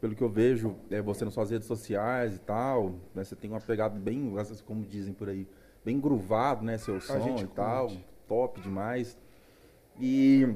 pelo 0.00 0.14
que 0.14 0.22
eu 0.22 0.28
vejo, 0.28 0.76
é, 0.90 1.00
você 1.00 1.24
nas 1.24 1.34
suas 1.34 1.50
redes 1.50 1.66
sociais 1.66 2.34
e 2.34 2.38
tal, 2.38 2.94
né, 3.14 3.22
você 3.22 3.36
tem 3.36 3.50
uma 3.50 3.60
pegada 3.60 3.98
bem, 3.98 4.32
como 4.64 4.84
dizem 4.84 5.12
por 5.12 5.28
aí, 5.28 5.46
bem 5.84 6.00
gruvado, 6.00 6.64
né, 6.64 6.78
seu 6.78 7.00
som 7.00 7.38
e 7.38 7.46
tal, 7.46 7.92
top 8.30 8.60
demais. 8.60 9.18
E 9.98 10.46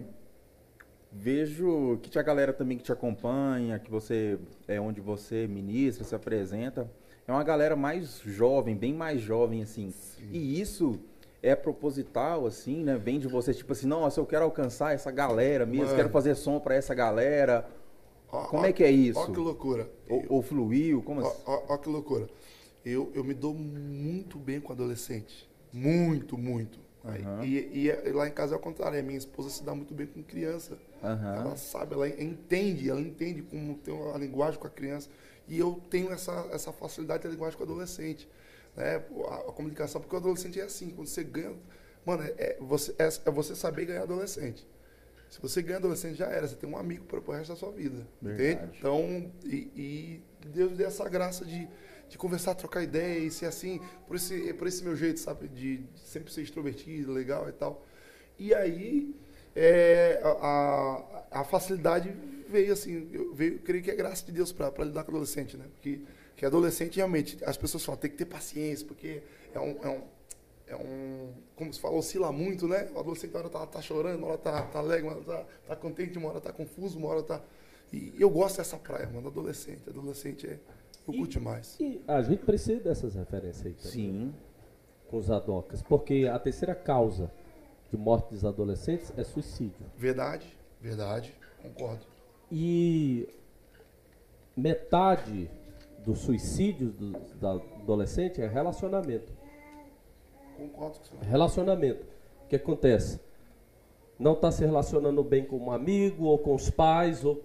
vejo 1.10 1.98
que 2.00 2.08
tinha 2.08 2.22
galera 2.22 2.52
também 2.52 2.78
que 2.78 2.84
te 2.84 2.92
acompanha, 2.92 3.80
que 3.80 3.90
você 3.90 4.38
é 4.68 4.80
onde 4.80 5.00
você 5.00 5.48
ministra, 5.48 6.04
se 6.04 6.14
apresenta. 6.14 6.88
É 7.26 7.32
uma 7.32 7.42
galera 7.42 7.74
mais 7.74 8.20
jovem, 8.24 8.76
bem 8.76 8.94
mais 8.94 9.20
jovem 9.20 9.60
assim. 9.60 9.90
Sim. 9.90 10.28
E 10.30 10.60
isso 10.60 11.00
é 11.42 11.56
proposital 11.56 12.46
assim, 12.46 12.84
né? 12.84 12.96
Vem 12.96 13.18
de 13.18 13.26
você 13.26 13.52
tipo 13.52 13.72
assim, 13.72 13.88
nossa, 13.88 14.20
eu 14.20 14.26
quero 14.26 14.44
alcançar 14.44 14.94
essa 14.94 15.10
galera 15.10 15.66
mesmo, 15.66 15.86
Mano. 15.86 15.96
quero 15.96 16.10
fazer 16.10 16.36
som 16.36 16.60
para 16.60 16.76
essa 16.76 16.94
galera 16.94 17.68
Ó, 18.30 18.44
como 18.46 18.62
ó, 18.62 18.66
é 18.66 18.72
que 18.72 18.84
é 18.84 18.90
isso? 18.90 19.18
Olha 19.18 19.32
que 19.32 19.40
loucura. 19.40 19.90
Ou, 20.08 20.24
ou 20.28 20.42
fluiu? 20.42 21.02
Como 21.02 21.20
assim? 21.20 21.42
Ó, 21.44 21.76
que 21.78 21.88
loucura. 21.88 22.28
Eu, 22.84 23.10
eu 23.14 23.24
me 23.24 23.34
dou 23.34 23.54
muito 23.54 24.38
bem 24.38 24.60
com 24.60 24.72
adolescente. 24.72 25.48
Muito, 25.72 26.36
muito. 26.36 26.83
Uhum. 27.04 27.44
E, 27.44 27.88
e, 27.88 28.12
lá 28.12 28.26
em 28.26 28.32
casa 28.32 28.54
é 28.54 28.56
o 28.56 28.60
contrário. 28.60 29.02
Minha 29.04 29.18
esposa 29.18 29.50
se 29.50 29.62
dá 29.62 29.74
muito 29.74 29.92
bem 29.92 30.06
com 30.06 30.22
criança. 30.22 30.78
Uhum. 31.02 31.34
Ela 31.34 31.56
sabe, 31.56 31.94
ela 31.94 32.08
entende, 32.08 32.88
ela 32.88 33.00
entende 33.00 33.42
como 33.42 33.74
tem 33.76 33.94
a 34.12 34.18
linguagem 34.18 34.58
com 34.58 34.66
a 34.66 34.70
criança. 34.70 35.10
E 35.46 35.58
eu 35.58 35.80
tenho 35.90 36.10
essa, 36.10 36.48
essa 36.50 36.72
facilidade 36.72 37.24
de 37.24 37.28
linguagem 37.28 37.58
com 37.58 37.64
o 37.64 37.66
adolescente. 37.66 38.26
Né? 38.74 39.02
A, 39.28 39.34
a, 39.34 39.52
comunicação, 39.52 40.00
porque 40.00 40.16
o 40.16 40.18
adolescente 40.18 40.58
é 40.58 40.64
assim, 40.64 40.90
quando 40.90 41.08
você 41.08 41.22
ganha. 41.22 41.54
Mano, 42.06 42.22
é, 42.22 42.34
é 42.38 42.56
você, 42.60 42.94
é, 42.98 43.06
é 43.06 43.30
você 43.30 43.54
saber 43.54 43.84
ganhar 43.84 44.02
adolescente. 44.02 44.66
Se 45.28 45.40
você 45.42 45.60
ganha 45.60 45.78
adolescente, 45.78 46.16
já 46.16 46.26
era. 46.26 46.46
Você 46.46 46.54
tem 46.54 46.68
um 46.68 46.76
amigo 46.76 47.04
para 47.04 47.18
o 47.18 47.32
resto 47.32 47.50
da 47.50 47.56
sua 47.56 47.72
vida. 47.72 48.06
Verdade. 48.22 48.54
Entende? 48.54 48.78
Então, 48.78 49.32
e, 49.44 49.56
e, 49.76 50.22
Deus 50.46 50.76
deu 50.76 50.86
essa 50.86 51.08
graça 51.08 51.44
de, 51.44 51.68
de 52.08 52.18
conversar, 52.18 52.54
trocar 52.54 52.82
ideia 52.82 53.18
e 53.18 53.30
ser 53.30 53.46
assim, 53.46 53.80
por 54.06 54.16
esse, 54.16 54.52
por 54.54 54.66
esse 54.66 54.82
meu 54.84 54.94
jeito, 54.96 55.20
sabe? 55.20 55.48
De, 55.48 55.78
de 55.78 56.00
sempre 56.00 56.32
ser 56.32 56.42
extrovertido, 56.42 57.12
legal 57.12 57.48
e 57.48 57.52
tal. 57.52 57.84
E 58.38 58.54
aí, 58.54 59.14
é, 59.54 60.20
a, 60.22 61.40
a 61.40 61.44
facilidade 61.44 62.14
veio 62.48 62.72
assim, 62.72 63.08
eu, 63.12 63.34
veio, 63.34 63.54
eu 63.54 63.58
creio 63.60 63.82
que 63.82 63.90
é 63.90 63.94
graça 63.94 64.24
de 64.26 64.32
Deus 64.32 64.52
para 64.52 64.84
lidar 64.84 65.04
com 65.04 65.10
adolescente, 65.10 65.56
né? 65.56 65.64
Porque 65.74 66.00
Que 66.36 66.44
adolescente, 66.44 66.96
realmente, 66.96 67.38
as 67.44 67.56
pessoas 67.56 67.84
falam, 67.84 68.00
tem 68.00 68.10
que 68.10 68.16
ter 68.16 68.26
paciência, 68.26 68.86
porque 68.86 69.22
é 69.54 69.60
um. 69.60 69.78
É 69.82 69.88
um, 69.88 70.02
é 70.66 70.76
um 70.76 71.32
como 71.54 71.72
se 71.72 71.78
fala, 71.78 71.94
oscila 71.94 72.32
muito, 72.32 72.66
né? 72.66 72.88
O 72.94 72.98
adolescente, 72.98 73.30
uma 73.30 73.40
hora 73.40 73.48
tá, 73.50 73.66
tá 73.66 73.82
chorando, 73.82 74.18
uma 74.18 74.28
hora 74.28 74.38
tá, 74.38 74.62
tá 74.62 74.78
alegre, 74.78 75.06
uma 75.06 75.16
hora 75.16 75.24
tá, 75.24 75.46
tá 75.68 75.76
contente, 75.76 76.18
uma 76.18 76.30
hora 76.30 76.40
tá 76.40 76.52
confuso, 76.52 76.98
uma 76.98 77.08
hora 77.08 77.22
tá. 77.22 77.40
E 77.92 78.14
eu 78.18 78.28
gosto 78.28 78.56
dessa 78.56 78.76
praia, 78.76 79.06
mano, 79.06 79.28
adolescente. 79.28 79.88
Adolescente 79.88 80.46
é. 80.46 80.58
Eu 81.06 81.14
E- 81.14 81.18
curto 81.18 81.32
demais. 81.32 81.76
E 81.80 82.02
a 82.08 82.22
gente 82.22 82.44
precisa 82.44 82.80
dessas 82.80 83.14
referências 83.14 83.66
aí 83.66 83.72
também. 83.74 83.90
Sim. 83.92 84.34
Com 85.08 85.18
os 85.18 85.30
adocas. 85.30 85.82
Porque 85.82 86.28
a 86.32 86.38
terceira 86.38 86.74
causa 86.74 87.30
de 87.90 87.96
morte 87.96 88.30
dos 88.30 88.44
adolescentes 88.44 89.12
é 89.16 89.22
suicídio. 89.22 89.86
Verdade, 89.96 90.46
verdade, 90.80 91.34
concordo. 91.62 92.06
E 92.50 93.28
metade 94.56 95.50
dos 96.04 96.20
suicídios 96.20 96.94
do, 96.94 97.12
da 97.40 97.52
adolescente 97.52 98.40
é 98.40 98.46
relacionamento. 98.46 99.32
Concordo 100.56 100.98
com 100.98 101.16
você. 101.18 101.24
Relacionamento. 101.30 102.04
O 102.44 102.48
que 102.48 102.56
acontece? 102.56 103.20
Não 104.18 104.34
está 104.34 104.50
se 104.52 104.64
relacionando 104.64 105.22
bem 105.24 105.44
com 105.44 105.58
um 105.58 105.70
amigo 105.72 106.24
ou 106.24 106.38
com 106.38 106.54
os 106.54 106.70
pais. 106.70 107.24
Ou... 107.24 107.42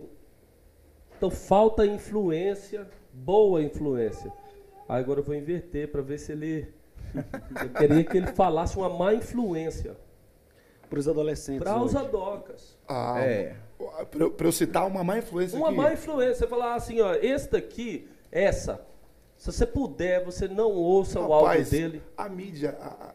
Então 1.17 1.29
falta 1.31 1.85
influência, 1.85 2.87
boa 3.23 3.61
influência. 3.61 4.31
Aí 4.87 4.99
agora 5.01 5.19
eu 5.19 5.23
vou 5.23 5.35
inverter 5.35 5.91
para 5.91 6.01
ver 6.01 6.17
se 6.17 6.31
ele. 6.31 6.67
Eu 7.63 7.69
queria 7.69 8.03
que 8.03 8.17
ele 8.17 8.27
falasse 8.27 8.77
uma 8.77 8.89
má 8.89 9.13
influência 9.13 9.97
Para 10.89 10.99
os 10.99 11.07
adolescentes. 11.07 11.63
para 11.63 11.81
os 11.81 11.95
adocas. 11.95 12.77
Ah, 12.87 13.19
É. 13.19 13.55
Pra 14.35 14.45
eu, 14.47 14.51
citar 14.51 14.85
uma 14.85 15.03
má 15.03 15.17
influência 15.17 15.57
Uma 15.57 15.69
aqui. 15.69 15.77
má 15.77 15.93
influência. 15.93 16.35
Você 16.35 16.47
falar 16.47 16.75
assim, 16.75 16.99
ó, 16.99 17.13
esse 17.15 17.49
daqui, 17.49 18.07
essa. 18.31 18.85
Se 19.37 19.49
você 19.51 19.65
puder, 19.65 20.23
você 20.25 20.47
não 20.49 20.69
ouça 20.71 21.19
o 21.19 21.31
áudio 21.31 21.47
Rapaz, 21.47 21.69
dele. 21.69 22.01
A 22.17 22.27
mídia, 22.27 22.77
a, 22.81 23.13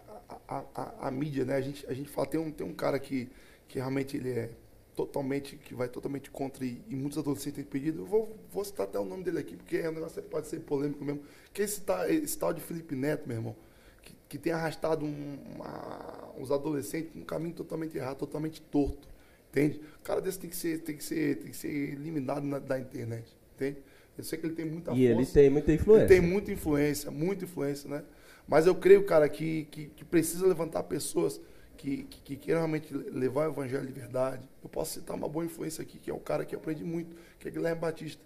a, 0.48 0.56
a, 0.56 0.64
a, 0.74 1.08
a 1.08 1.10
mídia, 1.10 1.44
né? 1.44 1.54
A 1.56 1.60
gente, 1.60 1.84
a 1.86 1.92
gente 1.92 2.08
fala, 2.08 2.26
tem 2.26 2.40
um, 2.40 2.50
tem 2.50 2.66
um 2.66 2.72
cara 2.72 2.98
que, 2.98 3.30
que 3.68 3.78
realmente 3.78 4.16
ele 4.16 4.30
é 4.30 4.50
totalmente, 4.96 5.56
que 5.56 5.74
vai 5.74 5.88
totalmente 5.88 6.30
contra 6.30 6.64
e, 6.64 6.80
e 6.88 6.94
muitos 6.94 7.18
adolescentes 7.18 7.54
têm 7.56 7.64
pedido. 7.64 8.02
Eu 8.02 8.06
vou, 8.06 8.36
vou 8.52 8.64
citar 8.64 8.86
até 8.86 8.98
o 8.98 9.04
nome 9.04 9.24
dele 9.24 9.38
aqui, 9.38 9.56
porque 9.56 9.78
o 9.80 9.92
negócio 9.92 10.22
pode 10.22 10.46
ser 10.46 10.60
polêmico 10.60 11.04
mesmo. 11.04 11.22
Que 11.52 11.62
é 11.62 11.64
esse, 11.64 11.80
ta- 11.80 12.08
esse 12.08 12.38
tal 12.38 12.52
de 12.52 12.60
Felipe 12.60 12.94
Neto, 12.94 13.26
meu 13.26 13.36
irmão, 13.36 13.56
que, 14.02 14.14
que 14.28 14.38
tem 14.38 14.52
arrastado 14.52 15.04
um- 15.04 15.38
uma- 15.54 16.30
uns 16.38 16.50
adolescentes 16.50 17.14
num 17.14 17.24
caminho 17.24 17.54
totalmente 17.54 17.96
errado, 17.96 18.18
totalmente 18.18 18.60
torto. 18.62 19.08
Entende? 19.50 19.80
O 20.00 20.02
cara 20.02 20.20
desse 20.20 20.38
tem 20.38 20.50
que 20.50 20.56
ser, 20.56 20.78
tem 20.82 20.96
que 20.96 21.04
ser, 21.04 21.36
tem 21.38 21.50
que 21.50 21.56
ser 21.56 21.68
eliminado 21.92 22.44
na- 22.44 22.58
da 22.58 22.78
internet. 22.78 23.24
Entende? 23.54 23.78
Eu 24.16 24.24
sei 24.24 24.38
que 24.38 24.46
ele 24.46 24.54
tem 24.54 24.64
muita 24.64 24.92
E 24.92 24.94
força. 24.94 25.10
ele 25.10 25.26
tem 25.26 25.50
muita 25.50 25.70
Ele 25.72 25.80
influência. 25.80 26.08
tem 26.08 26.20
muita 26.20 26.52
influência, 26.52 27.10
muita 27.10 27.44
influência, 27.44 27.88
né? 27.90 28.04
Mas 28.46 28.66
eu 28.66 28.74
creio, 28.74 29.04
cara, 29.04 29.28
que, 29.28 29.64
que, 29.70 29.86
que 29.86 30.04
precisa 30.04 30.46
levantar 30.46 30.82
pessoas 30.84 31.40
que, 31.76 32.04
que, 32.04 32.20
que 32.20 32.36
queiram 32.36 32.60
realmente 32.60 32.92
levar 32.94 33.48
o 33.48 33.52
evangelho 33.52 33.86
de 33.86 33.92
verdade. 33.92 34.42
Eu 34.62 34.68
posso 34.68 34.94
citar 34.94 35.16
uma 35.16 35.28
boa 35.28 35.44
influência 35.44 35.82
aqui, 35.82 35.98
que 35.98 36.10
é 36.10 36.14
um 36.14 36.18
cara 36.18 36.44
que 36.44 36.54
eu 36.54 36.58
aprendi 36.58 36.84
muito, 36.84 37.16
que 37.38 37.48
é 37.48 37.50
Guilherme 37.50 37.80
Batista. 37.80 38.22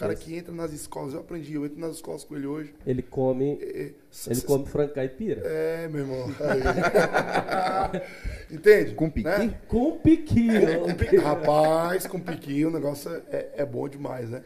O 0.00 0.02
cara 0.02 0.14
Esse. 0.14 0.24
que 0.24 0.34
entra 0.34 0.50
nas 0.54 0.72
escolas, 0.72 1.12
eu 1.12 1.20
aprendi, 1.20 1.54
eu 1.56 1.66
entro 1.66 1.78
nas 1.78 1.96
escolas 1.96 2.24
com 2.24 2.34
ele 2.34 2.46
hoje. 2.46 2.72
Ele 2.86 3.02
come, 3.02 3.58
É, 3.60 3.82
é, 3.82 3.92
ele 4.30 4.40
come 4.40 4.64
frango 4.64 4.94
caipira. 4.94 5.42
É, 5.44 5.86
meu 5.88 6.00
irmão. 6.00 6.26
Entende? 8.50 8.94
Com 8.94 9.08
piqui? 9.10 9.28
Né? 9.28 9.54
Com 9.68 9.92
piquinho. 9.98 10.80
Com 10.80 10.94
pi- 10.94 11.16
Rapaz, 11.18 12.06
com 12.06 12.18
piqui 12.18 12.64
o 12.64 12.70
negócio 12.70 13.10
é, 13.30 13.48
é 13.58 13.66
bom 13.66 13.88
demais, 13.88 14.28
né? 14.30 14.42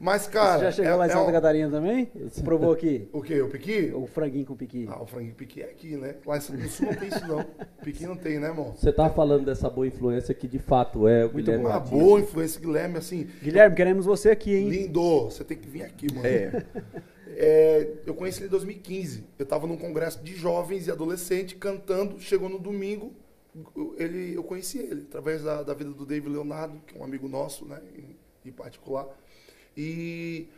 Mas, 0.00 0.26
cara. 0.26 0.58
Você 0.58 0.64
já 0.66 0.72
chegou 0.72 0.92
é- 0.92 0.94
lá 0.94 1.06
em 1.06 1.10
é 1.10 1.12
Santa 1.12 1.28
um- 1.28 1.32
Catarina 1.32 1.70
também? 1.70 2.10
Provou 2.42 2.72
aqui? 2.72 3.08
O 3.12 3.20
quê? 3.20 3.42
O 3.42 3.48
piqui? 3.48 3.92
O 3.94 4.06
franguinho 4.06 4.46
com 4.46 4.56
piqui. 4.56 4.86
Ah, 4.88 5.02
o 5.02 5.06
franguinho 5.06 5.34
piqui 5.34 5.60
é 5.60 5.66
aqui, 5.66 5.96
né? 5.96 6.14
Lá 6.24 6.36
no 6.36 6.40
sul 6.40 6.86
não 6.86 6.94
tem 6.94 7.08
isso, 7.08 7.26
não. 7.26 7.44
Piqui 7.82 8.06
não 8.06 8.16
tem, 8.16 8.38
né, 8.38 8.48
irmão? 8.48 8.74
Você 8.76 8.92
tá 8.92 9.10
falando 9.10 9.44
dessa 9.44 9.68
boa 9.68 9.86
influência 9.86 10.32
que 10.34 10.46
de 10.48 10.58
fato 10.58 11.06
é 11.08 11.24
o 11.26 11.32
Muito 11.32 11.44
Guilherme 11.44 11.66
Uma 11.66 11.80
boa 11.80 12.20
influência, 12.20 12.60
Guilherme, 12.60 12.96
assim. 12.98 13.26
Guilherme, 13.42 13.76
queremos 13.76 14.06
você 14.06 14.30
aqui, 14.30 14.54
hein? 14.54 14.70
Lindo, 14.86 15.24
você 15.24 15.44
tem 15.44 15.56
que 15.56 15.68
vir 15.68 15.82
aqui, 15.82 16.12
mano. 16.12 16.26
É. 16.26 16.66
É, 17.36 17.94
eu 18.06 18.14
conheci 18.14 18.40
ele 18.40 18.46
em 18.46 18.50
2015. 18.50 19.24
Eu 19.38 19.44
estava 19.44 19.66
num 19.66 19.76
congresso 19.76 20.22
de 20.22 20.34
jovens 20.34 20.86
e 20.86 20.90
adolescentes 20.90 21.58
cantando. 21.58 22.20
Chegou 22.20 22.48
no 22.48 22.58
domingo, 22.58 23.12
ele, 23.96 24.34
eu 24.34 24.44
conheci 24.44 24.78
ele 24.78 25.02
através 25.02 25.42
da, 25.42 25.62
da 25.62 25.74
vida 25.74 25.90
do 25.90 26.04
David 26.04 26.32
Leonardo, 26.32 26.80
que 26.86 26.96
é 26.96 27.00
um 27.00 27.04
amigo 27.04 27.28
nosso, 27.28 27.64
né, 27.64 27.80
em, 27.96 28.16
em 28.48 28.52
particular. 28.52 29.06
E, 29.76 30.48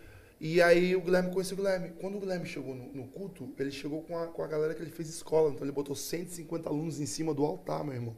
e 0.41 0.61
aí 0.61 0.95
o 0.95 1.01
Guilherme 1.01 1.31
conheceu 1.33 1.55
o 1.55 1.57
Guilherme. 1.59 1.93
Quando 2.01 2.17
o 2.17 2.21
Guilherme 2.21 2.47
chegou 2.47 2.75
no, 2.75 2.93
no 2.93 3.07
culto, 3.09 3.49
ele 3.59 3.71
chegou 3.71 4.03
com 4.03 4.19
a, 4.19 4.27
com 4.27 4.43
a 4.43 4.47
galera 4.47 4.75
que 4.75 4.83
ele 4.83 4.91
fez 4.91 5.09
escola. 5.09 5.51
Então 5.51 5.65
ele 5.65 5.73
botou 5.73 5.95
150 5.95 6.69
alunos 6.69 7.01
em 7.01 7.07
cima 7.07 7.33
do 7.33 7.45
altar, 7.45 7.85
meu 7.85 7.95
irmão. 7.95 8.17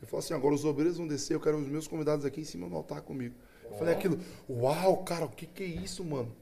Ele 0.00 0.10
falou 0.10 0.20
assim: 0.20 0.34
agora 0.34 0.54
os 0.54 0.64
obreiros 0.64 0.98
vão 0.98 1.08
descer, 1.08 1.34
eu 1.34 1.40
quero 1.40 1.58
os 1.58 1.68
meus 1.68 1.88
convidados 1.88 2.24
aqui 2.24 2.40
em 2.40 2.44
cima 2.44 2.68
do 2.68 2.76
altar 2.76 3.02
comigo. 3.02 3.34
Eu 3.70 3.76
falei 3.76 3.94
aquilo, 3.94 4.18
uau, 4.48 5.04
cara, 5.04 5.24
o 5.24 5.30
que, 5.30 5.46
que 5.46 5.62
é 5.62 5.66
isso, 5.66 6.04
mano? 6.04 6.34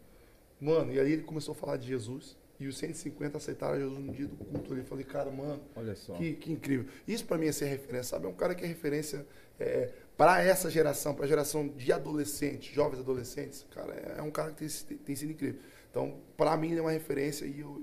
Mano, 0.60 0.92
e 0.92 1.00
aí 1.00 1.12
ele 1.12 1.22
começou 1.22 1.52
a 1.52 1.54
falar 1.54 1.76
de 1.76 1.88
Jesus. 1.88 2.36
E 2.60 2.68
os 2.68 2.78
150 2.78 3.36
aceitaram 3.36 3.76
Jesus 3.76 3.98
no 3.98 4.12
dia 4.12 4.28
do 4.28 4.36
culto. 4.36 4.72
Eu 4.72 4.84
falei, 4.84 5.04
cara, 5.04 5.30
mano, 5.32 5.60
Olha 5.74 5.96
só. 5.96 6.14
que, 6.14 6.34
que 6.34 6.52
incrível. 6.52 6.86
Isso 7.08 7.24
pra 7.24 7.36
mim 7.36 7.46
é 7.46 7.52
ser 7.52 7.64
referência, 7.66 8.04
sabe? 8.04 8.26
É 8.26 8.28
um 8.28 8.34
cara 8.34 8.54
que 8.54 8.64
é 8.64 8.68
referência 8.68 9.26
é, 9.58 9.90
para 10.16 10.40
essa 10.40 10.70
geração, 10.70 11.12
para 11.12 11.24
a 11.24 11.28
geração 11.28 11.66
de 11.66 11.92
adolescentes, 11.92 12.72
jovens 12.72 13.00
adolescentes. 13.00 13.66
Cara, 13.74 13.92
é, 13.92 14.18
é 14.18 14.22
um 14.22 14.30
cara 14.30 14.52
que 14.52 14.64
tem, 14.84 14.96
tem 14.98 15.16
sido 15.16 15.32
incrível. 15.32 15.60
Então, 15.90 16.20
pra 16.36 16.56
mim, 16.56 16.70
ele 16.70 16.78
é 16.78 16.82
uma 16.82 16.92
referência 16.92 17.44
e 17.44 17.58
eu 17.58 17.82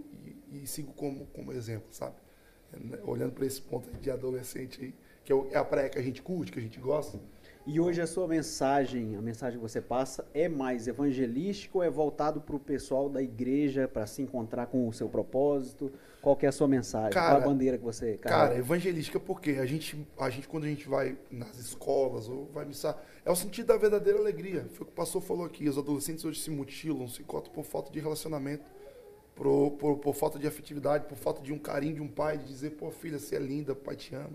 e, 0.49 0.63
e 0.63 0.67
sigo 0.67 0.93
como, 0.93 1.25
como 1.27 1.51
exemplo, 1.51 1.87
sabe? 1.91 2.15
É, 2.71 2.79
né, 2.79 2.99
Olhando 3.03 3.33
para 3.33 3.45
esse 3.45 3.61
ponto 3.61 3.91
de 3.99 4.09
adolescente 4.09 4.81
aí, 4.81 4.93
que 5.25 5.33
é, 5.33 5.35
é 5.51 5.57
a 5.57 5.65
praia 5.65 5.89
que 5.89 5.99
a 5.99 6.01
gente 6.01 6.21
curte, 6.21 6.53
que 6.53 6.59
a 6.59 6.61
gente 6.61 6.79
gosta. 6.79 7.19
E 7.67 7.79
hoje 7.79 8.01
a 8.01 8.07
sua 8.07 8.27
mensagem, 8.27 9.15
a 9.15 9.21
mensagem 9.21 9.59
que 9.59 9.61
você 9.61 9.79
passa, 9.81 10.25
é 10.33 10.49
mais 10.49 10.87
evangelística 10.87 11.77
ou 11.77 11.83
é 11.83 11.89
voltado 11.89 12.41
para 12.41 12.55
o 12.55 12.59
pessoal 12.59 13.09
da 13.09 13.21
igreja 13.21 13.87
para 13.87 14.07
se 14.07 14.21
encontrar 14.21 14.67
com 14.67 14.87
o 14.87 14.93
seu 14.93 15.07
propósito? 15.07 15.91
Qual 16.21 16.35
que 16.35 16.45
é 16.45 16.49
a 16.49 16.51
sua 16.51 16.67
mensagem? 16.67 17.11
Qual 17.11 17.23
Cara, 17.23 17.37
a 17.37 17.41
bandeira 17.47 17.77
que 17.77 17.83
você 17.83 18.17
Cara, 18.17 18.35
carrega? 18.35 18.59
evangelística 18.59 19.19
porque 19.19 19.51
a 19.51 19.65
gente, 19.65 20.07
a 20.17 20.29
gente 20.29 20.47
quando 20.47 20.63
a 20.63 20.67
gente 20.67 20.87
vai 20.87 21.17
nas 21.29 21.59
escolas 21.59 22.27
ou 22.27 22.45
vai 22.53 22.65
missar, 22.65 22.99
é 23.23 23.29
o 23.29 23.35
sentido 23.35 23.67
da 23.67 23.77
verdadeira 23.77 24.17
alegria. 24.17 24.65
Foi 24.71 24.83
o 24.83 24.85
que 24.85 24.93
o 24.93 24.95
pastor 24.95 25.21
falou 25.21 25.45
aqui. 25.45 25.69
Os 25.69 25.77
adolescentes 25.77 26.25
hoje 26.25 26.39
se 26.39 26.49
mutilam, 26.49 27.07
se 27.07 27.21
cortam 27.23 27.51
por 27.51 27.65
falta 27.65 27.91
de 27.91 27.99
relacionamento, 27.99 28.63
por, 29.35 29.71
por, 29.71 29.97
por 29.97 30.15
falta 30.15 30.39
de 30.39 30.47
afetividade, 30.47 31.05
por 31.05 31.17
falta 31.17 31.41
de 31.41 31.53
um 31.53 31.59
carinho 31.59 31.95
de 31.95 32.01
um 32.01 32.07
pai, 32.07 32.37
de 32.37 32.45
dizer, 32.45 32.71
pô, 32.71 32.89
filha, 32.89 33.19
você 33.19 33.35
é 33.35 33.39
linda, 33.39 33.75
pai 33.75 33.95
te 33.95 34.15
ama. 34.15 34.31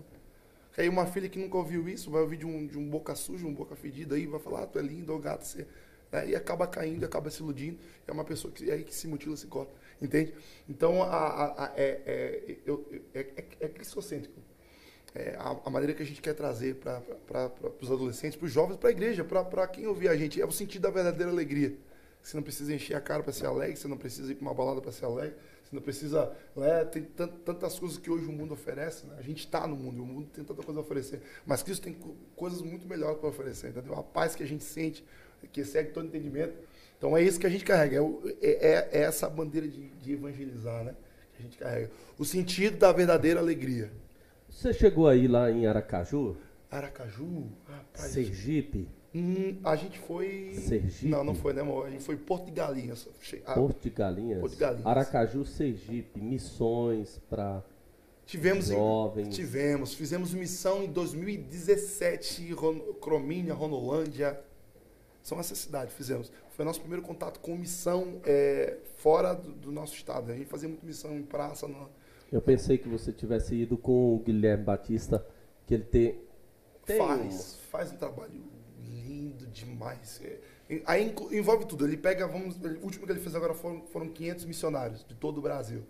Aí 0.77 0.89
uma 0.89 1.05
filha 1.05 1.29
que 1.29 1.39
nunca 1.39 1.57
ouviu 1.57 1.87
isso, 1.87 2.11
vai 2.11 2.21
ouvir 2.21 2.37
de 2.37 2.45
um, 2.45 2.67
de 2.67 2.77
um 2.77 2.89
boca 2.89 3.15
suja, 3.15 3.45
um 3.47 3.53
boca 3.53 3.75
fedida 3.75 4.15
aí, 4.15 4.27
vai 4.27 4.39
falar, 4.39 4.63
ah, 4.63 4.67
tu 4.67 4.79
é 4.79 4.81
lindo, 4.81 5.13
ô 5.13 5.19
gato, 5.19 5.45
você... 5.45 5.65
né? 6.11 6.29
E 6.29 6.35
acaba 6.35 6.67
caindo, 6.67 7.05
acaba 7.05 7.29
se 7.29 7.41
iludindo. 7.41 7.79
É 8.07 8.11
uma 8.11 8.25
pessoa 8.25 8.51
que, 8.53 8.69
é 8.69 8.73
aí 8.73 8.83
que 8.83 8.93
se 8.93 9.07
mutila, 9.07 9.37
se 9.37 9.47
corta. 9.47 9.73
Entende? 10.01 10.33
Então, 10.67 11.01
a, 11.01 11.07
a- 11.07 11.65
a- 11.65 11.73
é, 11.77 12.01
é, 12.05 12.57
eu- 12.65 12.85
é, 13.13 13.19
é, 13.21 13.45
é 13.61 13.67
cristocêntrico. 13.69 14.39
É, 15.13 15.35
a, 15.39 15.57
a 15.65 15.69
maneira 15.69 15.93
que 15.93 16.03
a 16.03 16.05
gente 16.05 16.21
quer 16.21 16.33
trazer 16.33 16.75
para 16.75 17.01
os 17.81 17.89
adolescentes, 17.91 18.35
para 18.37 18.45
os 18.45 18.51
jovens, 18.51 18.77
para 18.77 18.89
a 18.89 18.91
igreja, 18.91 19.23
para 19.23 19.67
quem 19.67 19.87
ouvir 19.87 20.09
a 20.09 20.15
gente, 20.15 20.41
é 20.41 20.45
o 20.45 20.51
sentido 20.51 20.83
da 20.83 20.89
verdadeira 20.89 21.31
alegria. 21.31 21.73
Você 22.21 22.35
não 22.35 22.43
precisa 22.43 22.73
encher 22.73 22.95
a 22.95 23.01
cara 23.01 23.23
para 23.23 23.31
ser 23.31 23.45
alegre, 23.45 23.77
você 23.77 23.87
não 23.87 23.97
precisa 23.97 24.31
ir 24.31 24.35
para 24.35 24.41
uma 24.41 24.53
balada 24.53 24.81
para 24.81 24.91
ser 24.91 25.05
alegre, 25.05 25.35
você 25.69 25.75
não 25.75 25.81
precisa. 25.81 26.31
Né, 26.55 26.85
tem 26.85 27.03
tan- 27.03 27.27
tantas 27.27 27.77
coisas 27.79 27.97
que 27.97 28.09
hoje 28.09 28.25
o 28.25 28.31
mundo 28.31 28.53
oferece. 28.53 29.05
Né? 29.07 29.15
A 29.17 29.21
gente 29.21 29.39
está 29.39 29.67
no 29.67 29.75
mundo, 29.75 29.97
e 29.97 30.01
o 30.01 30.05
mundo 30.05 30.27
tem 30.33 30.43
tanta 30.43 30.61
coisa 30.63 30.79
a 30.79 30.83
oferecer. 30.83 31.21
Mas 31.45 31.63
Cristo 31.63 31.83
tem 31.83 31.93
co- 31.93 32.15
coisas 32.35 32.61
muito 32.61 32.87
melhores 32.87 33.17
para 33.19 33.29
oferecer, 33.29 33.69
entendeu? 33.69 33.95
A 33.95 34.03
paz 34.03 34.35
que 34.35 34.43
a 34.43 34.47
gente 34.47 34.63
sente, 34.63 35.03
que 35.51 35.61
excede 35.61 35.89
todo 35.91 36.07
entendimento. 36.07 36.53
Então 36.97 37.15
é 37.17 37.21
isso 37.21 37.39
que 37.39 37.45
a 37.45 37.49
gente 37.49 37.63
carrega, 37.65 37.97
é, 37.97 38.01
é- 38.41 38.67
é- 38.71 38.89
é 38.93 39.01
essa 39.03 39.29
bandeira 39.29 39.67
de, 39.67 39.89
de 39.89 40.13
evangelizar, 40.13 40.83
né? 40.83 40.95
Que 41.35 41.39
a 41.41 41.43
gente 41.43 41.57
carrega. 41.57 41.91
O 42.17 42.23
sentido 42.25 42.77
da 42.77 42.91
verdadeira 42.91 43.39
alegria. 43.39 43.91
Você 44.49 44.73
chegou 44.73 45.07
aí 45.07 45.27
lá 45.27 45.51
em 45.51 45.67
Aracaju, 45.67 46.37
Aracaju, 46.71 47.47
rapaz. 47.67 48.11
Sergipe, 48.11 48.87
Hum, 49.17 49.57
a 49.63 49.77
gente 49.77 49.97
foi. 49.97 50.55
Sergipe? 50.55 51.07
Não, 51.07 51.23
não 51.23 51.33
foi, 51.33 51.53
né, 51.53 51.61
amor? 51.61 51.87
A 51.87 51.89
gente 51.89 52.03
foi 52.03 52.17
Porto 52.17 52.47
de 52.47 52.51
Galinhas. 52.51 53.07
Porto 53.55 53.81
de 53.81 53.89
Galinhas, 53.89 54.41
Porto 54.41 54.51
de 54.51 54.59
Galinhas. 54.59 54.85
Aracaju, 54.85 55.45
Sergipe, 55.45 56.19
missões 56.19 57.17
para 57.29 57.63
tivemos, 58.25 58.69
em- 58.69 58.75
jovens. 58.75 59.33
tivemos. 59.33 59.93
Fizemos 59.93 60.33
missão 60.33 60.83
em 60.83 60.91
2017, 60.91 62.51
Ron, 62.51 62.77
Cromínia, 62.99 63.53
Ronolândia. 63.53 64.37
São 65.23 65.39
essas 65.39 65.59
cidades, 65.59 65.95
fizemos. 65.95 66.29
Foi 66.49 66.65
nosso 66.65 66.81
primeiro 66.81 67.01
contato 67.01 67.39
com 67.39 67.55
missão 67.55 68.19
é, 68.25 68.77
fora 68.97 69.33
do, 69.33 69.53
do 69.53 69.71
nosso 69.71 69.93
estado. 69.95 70.29
A 70.29 70.35
gente 70.35 70.47
fazia 70.47 70.67
muito 70.67 70.85
missão 70.85 71.15
em 71.17 71.23
praça. 71.23 71.69
No, 71.69 71.89
Eu 72.29 72.41
pensei 72.41 72.77
que 72.77 72.89
você 72.89 73.13
tivesse 73.13 73.55
ido 73.55 73.77
com 73.77 74.13
o 74.15 74.19
Guilherme 74.19 74.65
Batista, 74.65 75.25
que 75.65 75.73
ele 75.73 75.85
tem, 75.85 76.19
tem 76.85 76.97
faz, 76.97 77.55
faz 77.71 77.93
um 77.93 77.95
trabalho 77.95 78.54
demais. 79.55 80.21
É, 80.23 80.81
aí 80.85 81.15
envolve 81.31 81.65
tudo. 81.65 81.87
Ele 81.87 81.97
pega, 81.97 82.27
vamos, 82.27 82.57
o 82.57 82.83
último 82.83 83.05
que 83.05 83.11
ele 83.11 83.21
fez 83.21 83.33
agora 83.33 83.53
foram, 83.53 83.81
foram 83.87 84.09
500 84.09 84.45
missionários 84.45 85.05
de 85.05 85.15
todo 85.15 85.37
o 85.37 85.41
Brasil. 85.41 85.83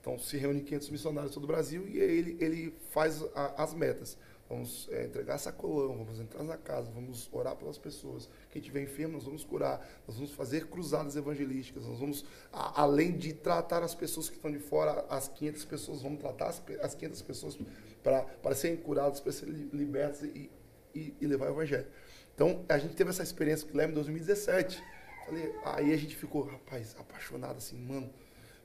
Então 0.00 0.18
se 0.18 0.36
reúne 0.36 0.60
500 0.60 0.90
missionários 0.90 1.30
de 1.30 1.34
todo 1.34 1.44
o 1.44 1.46
Brasil 1.46 1.88
e 1.88 1.98
ele, 1.98 2.36
ele 2.40 2.74
faz 2.90 3.22
a, 3.34 3.62
as 3.62 3.72
metas. 3.72 4.18
Vamos 4.46 4.86
é, 4.90 5.06
entregar 5.06 5.38
sacolão, 5.38 5.96
vamos 5.96 6.20
entrar 6.20 6.42
na 6.42 6.58
casa, 6.58 6.90
vamos 6.90 7.30
orar 7.32 7.56
pelas 7.56 7.78
pessoas. 7.78 8.28
Quem 8.50 8.60
estiver 8.60 8.82
enfermo, 8.82 9.14
nós 9.14 9.24
vamos 9.24 9.42
curar. 9.42 9.80
Nós 10.06 10.16
vamos 10.16 10.32
fazer 10.32 10.66
cruzadas 10.66 11.16
evangelísticas. 11.16 11.86
Nós 11.86 11.98
vamos, 11.98 12.26
a, 12.52 12.82
além 12.82 13.16
de 13.16 13.32
tratar 13.32 13.82
as 13.82 13.94
pessoas 13.94 14.28
que 14.28 14.36
estão 14.36 14.50
de 14.50 14.58
fora, 14.58 15.06
as 15.08 15.28
500 15.28 15.64
pessoas, 15.64 16.02
vamos 16.02 16.20
tratar 16.20 16.48
as, 16.48 16.62
as 16.82 16.94
500 16.94 17.22
pessoas 17.22 17.58
para 18.02 18.54
serem 18.54 18.76
curadas, 18.76 19.20
para 19.20 19.32
serem 19.32 19.70
libertas 19.72 20.22
e, 20.22 20.50
e, 20.94 21.14
e, 21.18 21.26
levar 21.26 21.48
o 21.48 21.54
evangelho. 21.54 21.86
Então, 22.34 22.64
a 22.68 22.78
gente 22.78 22.94
teve 22.94 23.10
essa 23.10 23.22
experiência 23.22 23.66
que 23.66 23.76
lembra 23.76 23.92
em 23.92 23.94
2017. 23.94 24.82
Falei, 25.26 25.54
aí 25.64 25.92
a 25.92 25.96
gente 25.96 26.16
ficou, 26.16 26.42
rapaz, 26.42 26.94
apaixonado 26.98 27.56
assim, 27.58 27.76
mano 27.76 28.10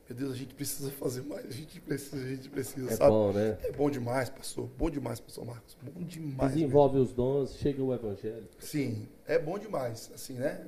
meu 0.10 0.18
Deus, 0.18 0.32
a 0.32 0.36
gente 0.36 0.56
precisa 0.56 0.90
fazer 0.90 1.22
mais, 1.22 1.46
a 1.46 1.52
gente 1.52 1.80
precisa, 1.80 2.26
a 2.26 2.28
gente 2.28 2.50
precisa, 2.50 2.92
é 2.92 2.96
sabe? 2.96 3.12
Bom, 3.12 3.32
né? 3.32 3.60
É 3.62 3.72
bom 3.72 3.92
demais, 3.92 4.28
pastor. 4.28 4.68
Bom 4.76 4.90
demais, 4.90 5.20
pastor 5.20 5.46
Marcos. 5.46 5.78
Bom 5.84 6.02
demais. 6.02 6.52
Desenvolve 6.52 6.96
mesmo. 6.96 7.10
os 7.10 7.14
dons, 7.14 7.56
chega 7.58 7.84
o 7.84 7.94
evangelho. 7.94 8.48
Sim, 8.58 9.08
é 9.28 9.38
bom 9.38 9.60
demais, 9.60 10.10
assim, 10.12 10.34
né? 10.34 10.66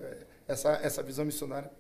Essa, 0.48 0.74
essa 0.84 1.01
visão 1.01 1.25
missionária. 1.25 1.72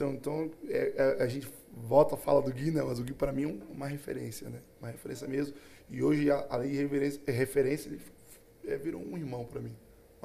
Então, 0.00 0.50
é, 0.68 0.92
é, 0.96 1.22
a 1.22 1.28
gente 1.28 1.48
volta 1.72 2.16
a 2.16 2.18
falar 2.18 2.40
do 2.40 2.52
Gui, 2.52 2.72
né? 2.72 2.82
Mas 2.82 2.98
o 2.98 3.04
Gui, 3.04 3.12
para 3.12 3.32
mim, 3.32 3.44
é 3.44 3.72
uma 3.72 3.86
referência, 3.86 4.48
né? 4.48 4.60
Uma 4.80 4.90
referência 4.90 5.28
mesmo. 5.28 5.54
E 5.88 6.02
hoje, 6.02 6.28
além 6.48 6.72
de 6.72 6.76
referência, 6.76 7.20
referência 7.28 7.88
ele 7.88 8.00
é, 8.66 8.76
virou 8.76 9.00
um 9.00 9.16
irmão 9.16 9.44
para 9.44 9.60
mim. 9.60 9.76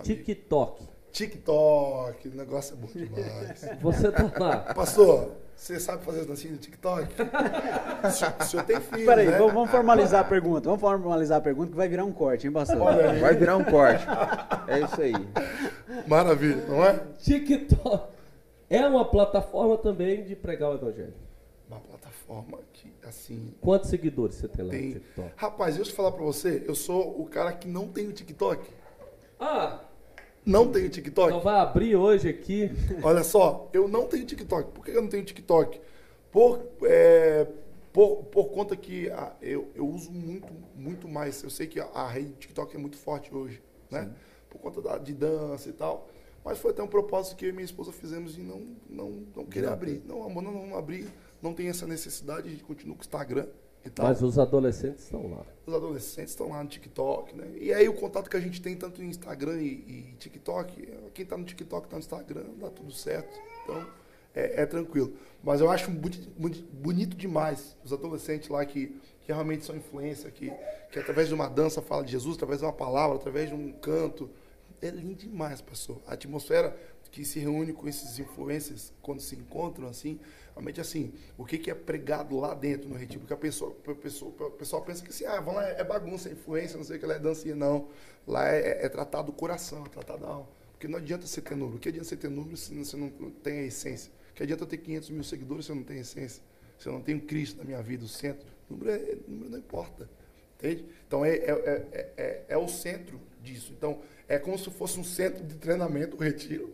TikTok. 0.03 0.87
TikTok, 1.11 2.27
o 2.27 2.35
negócio 2.35 2.73
é 2.73 2.77
bom 2.77 2.87
demais. 2.87 3.69
Você 3.81 4.11
tá 4.11 4.31
lá. 4.37 4.73
Pastor, 4.73 5.31
você 5.55 5.79
sabe 5.79 6.03
fazer 6.03 6.21
as 6.21 6.25
dancinhas 6.25 6.57
no 6.57 6.61
TikTok? 6.61 7.07
o 8.41 8.43
senhor 8.43 8.65
tem 8.65 8.81
filho, 8.81 9.05
Peraí, 9.05 9.27
né? 9.27 9.37
vamos 9.37 9.71
formalizar 9.71 10.19
a 10.19 10.23
pergunta. 10.25 10.65
Vamos 10.65 10.81
formalizar 10.81 11.37
a 11.37 11.41
pergunta 11.41 11.71
que 11.71 11.77
vai 11.77 11.87
virar 11.87 12.03
um 12.03 12.11
corte, 12.11 12.45
hein, 12.45 12.51
pastor? 12.51 12.77
Vai 13.21 13.33
virar 13.35 13.55
um 13.55 13.63
corte. 13.63 14.05
É 14.67 14.81
isso 14.81 15.01
aí. 15.01 15.13
Maravilha, 16.05 16.65
não 16.67 16.83
é? 16.83 16.99
TikTok 17.19 18.15
é 18.69 18.85
uma 18.85 19.05
plataforma 19.05 19.77
também 19.77 20.23
de 20.23 20.35
pregar 20.35 20.71
o 20.71 20.75
evangelho. 20.75 21.13
Uma 21.69 21.79
plataforma 21.79 22.59
que, 22.73 22.93
assim... 23.07 23.53
Quantos 23.61 23.89
seguidores 23.89 24.35
você 24.35 24.47
tem 24.47 24.65
lá 24.65 24.71
tem... 24.71 24.81
no 24.81 24.93
TikTok? 24.95 25.31
Rapaz, 25.37 25.75
deixa 25.75 25.91
eu 25.91 25.95
falar 25.95 26.11
pra 26.11 26.23
você, 26.23 26.63
eu 26.67 26.75
sou 26.75 27.21
o 27.21 27.25
cara 27.25 27.53
que 27.53 27.67
não 27.67 27.87
tem 27.87 28.07
o 28.07 28.11
TikTok. 28.11 28.69
Ah, 29.39 29.79
não 30.45 30.71
tenho 30.71 30.89
TikTok. 30.89 31.29
Então 31.29 31.41
vai 31.41 31.59
abrir 31.59 31.95
hoje 31.95 32.29
aqui. 32.29 32.69
Olha 33.01 33.23
só, 33.23 33.69
eu 33.73 33.87
não 33.87 34.07
tenho 34.07 34.25
TikTok. 34.25 34.71
Por 34.71 34.85
que 34.85 34.91
eu 34.91 35.01
não 35.01 35.09
tenho 35.09 35.25
TikTok? 35.25 35.81
Por, 36.31 36.59
é, 36.83 37.47
por, 37.91 38.23
por 38.25 38.49
conta 38.49 38.75
que 38.75 39.09
a, 39.09 39.33
eu, 39.41 39.69
eu 39.73 39.87
uso 39.87 40.11
muito, 40.11 40.53
muito 40.75 41.07
mais. 41.07 41.41
Eu 41.43 41.49
sei 41.49 41.65
que 41.65 41.79
a, 41.79 41.85
a 41.85 42.07
rede 42.07 42.33
TikTok 42.33 42.75
é 42.75 42.79
muito 42.79 42.97
forte 42.97 43.33
hoje, 43.33 43.61
né? 43.89 44.03
Sim. 44.03 44.13
Por 44.49 44.59
conta 44.59 44.81
da, 44.81 44.97
de 44.97 45.13
dança 45.13 45.69
e 45.69 45.73
tal. 45.73 46.07
Mas 46.43 46.59
foi 46.59 46.71
até 46.71 46.83
um 46.83 46.87
propósito 46.87 47.35
que 47.35 47.45
eu 47.45 47.49
e 47.49 47.51
minha 47.51 47.65
esposa 47.65 47.91
fizemos 47.91 48.35
de 48.35 48.41
não, 48.41 48.61
não, 48.87 49.23
não 49.35 49.45
querer 49.45 49.69
abrir. 49.69 50.03
Não, 50.05 50.23
amor, 50.23 50.43
não 50.43 50.53
vamos 50.53 50.77
abrir. 50.77 51.07
Não 51.41 51.53
tem 51.53 51.69
essa 51.69 51.87
necessidade, 51.87 52.47
a 52.47 52.51
gente 52.51 52.63
continua 52.63 52.95
com 52.95 53.01
o 53.01 53.03
Instagram. 53.03 53.47
Mas 53.97 54.21
os 54.21 54.39
adolescentes 54.39 55.03
estão 55.03 55.29
lá. 55.29 55.45
Os 55.65 55.73
adolescentes 55.73 56.31
estão 56.31 56.49
lá 56.49 56.63
no 56.63 56.69
TikTok, 56.69 57.35
né? 57.35 57.51
E 57.59 57.73
aí 57.73 57.87
o 57.87 57.93
contato 57.93 58.29
que 58.29 58.37
a 58.37 58.39
gente 58.39 58.61
tem 58.61 58.75
tanto 58.75 59.01
em 59.01 59.07
Instagram 59.07 59.61
e, 59.61 59.65
e 59.65 60.15
TikTok, 60.19 60.87
quem 61.13 61.23
está 61.23 61.37
no 61.37 61.43
TikTok 61.43 61.85
está 61.85 61.97
no 61.97 62.01
Instagram, 62.01 62.45
dá 62.59 62.69
tudo 62.69 62.91
certo. 62.91 63.39
Então, 63.63 63.87
é, 64.33 64.61
é 64.61 64.65
tranquilo. 64.65 65.13
Mas 65.43 65.61
eu 65.61 65.69
acho 65.69 65.89
bonito, 65.89 66.29
bonito, 66.73 67.15
demais 67.15 67.77
os 67.83 67.93
adolescentes 67.93 68.49
lá 68.49 68.65
que, 68.65 68.87
que 69.21 69.31
realmente 69.31 69.65
são 69.65 69.75
influência, 69.75 70.29
que, 70.29 70.51
que 70.91 70.99
através 70.99 71.27
de 71.27 71.33
uma 71.33 71.47
dança 71.47 71.81
fala 71.81 72.03
de 72.03 72.11
Jesus, 72.11 72.35
através 72.35 72.59
de 72.59 72.65
uma 72.65 72.73
palavra, 72.73 73.15
através 73.15 73.49
de 73.49 73.55
um 73.55 73.71
canto. 73.71 74.29
É 74.81 74.89
lindo 74.89 75.15
demais, 75.15 75.61
pastor. 75.61 76.01
A 76.05 76.13
atmosfera 76.13 76.77
que 77.11 77.23
se 77.23 77.39
reúne 77.39 77.71
com 77.71 77.87
esses 77.87 78.19
influências 78.19 78.91
quando 79.01 79.21
se 79.21 79.35
encontram 79.35 79.87
assim, 79.87 80.19
realmente 80.55 80.79
assim, 80.79 81.13
o 81.37 81.45
que, 81.45 81.57
que 81.57 81.69
é 81.69 81.75
pregado 81.75 82.39
lá 82.39 82.53
dentro 82.53 82.87
no 82.87 82.95
retiro, 82.95 83.19
porque 83.19 83.33
a 83.33 83.37
pessoa, 83.37 83.75
a 83.85 83.93
pessoa, 83.93 84.31
o 84.31 84.51
pessoal 84.51 84.81
pensa 84.81 85.03
que 85.03 85.09
assim, 85.09 85.25
ah, 85.25 85.41
vamos 85.41 85.55
lá, 85.55 85.67
é 85.67 85.83
bagunça, 85.83 86.29
é 86.29 86.31
influência, 86.31 86.77
não 86.77 86.85
sei 86.85 86.95
o 86.95 86.99
que, 86.99 87.05
ela 87.05 87.15
é 87.15 87.19
dancinha, 87.19 87.55
não. 87.55 87.89
Lá 88.25 88.47
é, 88.47 88.85
é 88.85 88.89
tratado 88.89 89.31
o 89.31 89.35
coração, 89.35 89.85
é 89.85 89.89
tratado 89.89 90.25
a 90.25 90.29
alma. 90.29 90.47
Porque 90.71 90.87
não 90.87 90.97
adianta 90.97 91.27
você 91.27 91.41
ter 91.41 91.55
número. 91.55 91.77
O 91.77 91.79
que 91.79 91.89
adianta 91.89 92.07
você 92.07 92.15
ter 92.15 92.29
número 92.29 92.55
se 92.57 92.73
você 92.73 92.97
não 92.97 93.09
tem 93.43 93.59
a 93.59 93.63
essência? 93.63 94.11
O 94.31 94.33
que 94.33 94.43
adianta 94.43 94.65
ter 94.65 94.77
500 94.77 95.09
mil 95.09 95.23
seguidores 95.23 95.65
se 95.65 95.71
eu 95.71 95.75
não 95.75 95.83
tenho 95.83 96.01
essência? 96.01 96.41
Se 96.79 96.87
eu 96.87 96.93
não 96.93 97.01
tenho 97.01 97.21
Cristo 97.21 97.57
na 97.57 97.63
minha 97.63 97.81
vida, 97.81 98.03
o 98.03 98.07
centro? 98.07 98.45
O 98.69 98.73
número, 98.73 98.91
é, 98.91 99.17
número 99.27 99.51
não 99.51 99.59
importa. 99.59 100.09
Entende? 100.57 100.85
Então 101.07 101.23
é, 101.23 101.35
é, 101.35 102.11
é, 102.17 102.43
é, 102.49 102.57
o 102.57 102.67
centro 102.67 103.19
disso. 103.41 103.73
Então 103.77 104.01
é 104.27 104.39
como 104.39 104.57
se 104.57 104.69
fosse 104.71 104.99
um 104.99 105.03
centro 105.03 105.43
de 105.43 105.55
treinamento, 105.55 106.15
o 106.15 106.19
retiro 106.19 106.73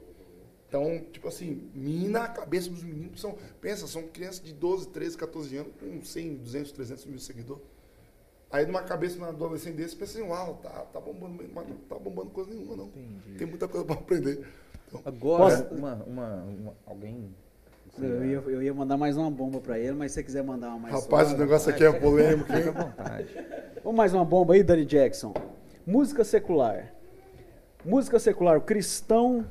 então, 0.72 1.02
tipo 1.12 1.28
assim, 1.28 1.70
mina 1.76 2.22
a 2.22 2.28
cabeça 2.30 2.70
dos 2.70 2.82
meninos 2.82 3.20
são, 3.20 3.36
pensa, 3.60 3.86
são 3.88 4.04
crianças 4.04 4.42
de 4.42 4.54
12, 4.54 4.88
13, 4.88 5.18
14 5.18 5.58
anos 5.58 5.74
com 5.78 6.02
100, 6.02 6.36
200, 6.36 6.72
300 6.72 7.06
mil 7.08 7.20
seguidores. 7.20 7.62
Aí 8.50 8.66
numa 8.66 8.82
cabeça 8.82 9.16
de 9.16 9.22
um 9.22 9.26
adolescente 9.26 9.76
desse, 9.76 9.98
pensa 9.98 10.18
assim, 10.18 10.30
uau, 10.30 10.62
tá, 10.64 10.70
tá 10.70 11.02
bombando, 11.02 11.44
mas 11.54 11.68
não 11.68 11.76
tá 11.76 12.00
bombando 12.00 12.30
coisa 12.30 12.52
nenhuma, 12.52 12.78
não. 12.78 12.86
Entendi. 12.86 13.38
Tem 13.38 13.46
muita 13.46 13.68
coisa 13.68 13.86
para 13.86 13.96
aprender. 13.96 14.48
Então, 14.88 15.02
Agora, 15.04 15.68
uma, 15.72 15.96
uma, 16.06 16.36
uma, 16.44 16.74
alguém 16.86 17.36
eu 18.00 18.26
ia, 18.26 18.38
eu 18.38 18.64
ia, 18.64 18.74
mandar 18.74 18.96
mais 18.96 19.18
uma 19.18 19.30
bomba 19.30 19.60
para 19.60 19.78
ele, 19.78 19.92
mas 19.92 20.14
se 20.14 20.16
você 20.16 20.24
quiser 20.24 20.42
mandar 20.42 20.70
uma 20.70 20.80
mais 20.80 20.94
Rapaz, 20.94 21.28
suave, 21.28 21.36
o 21.36 21.46
negócio 21.46 21.70
aqui 21.70 21.84
é 21.84 21.92
polêmico, 21.92 22.50
hein? 22.54 22.64
vontade. 22.72 23.28
Vamos 23.84 23.98
mais 23.98 24.14
uma 24.14 24.24
bomba 24.24 24.54
aí, 24.54 24.64
Dani 24.64 24.86
Jackson. 24.86 25.34
Música 25.86 26.24
secular. 26.24 26.94
Música 27.84 28.18
secular, 28.20 28.58
o 28.58 28.62
cristão 28.62 29.46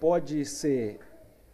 pode 0.00 0.46
ser 0.46 0.98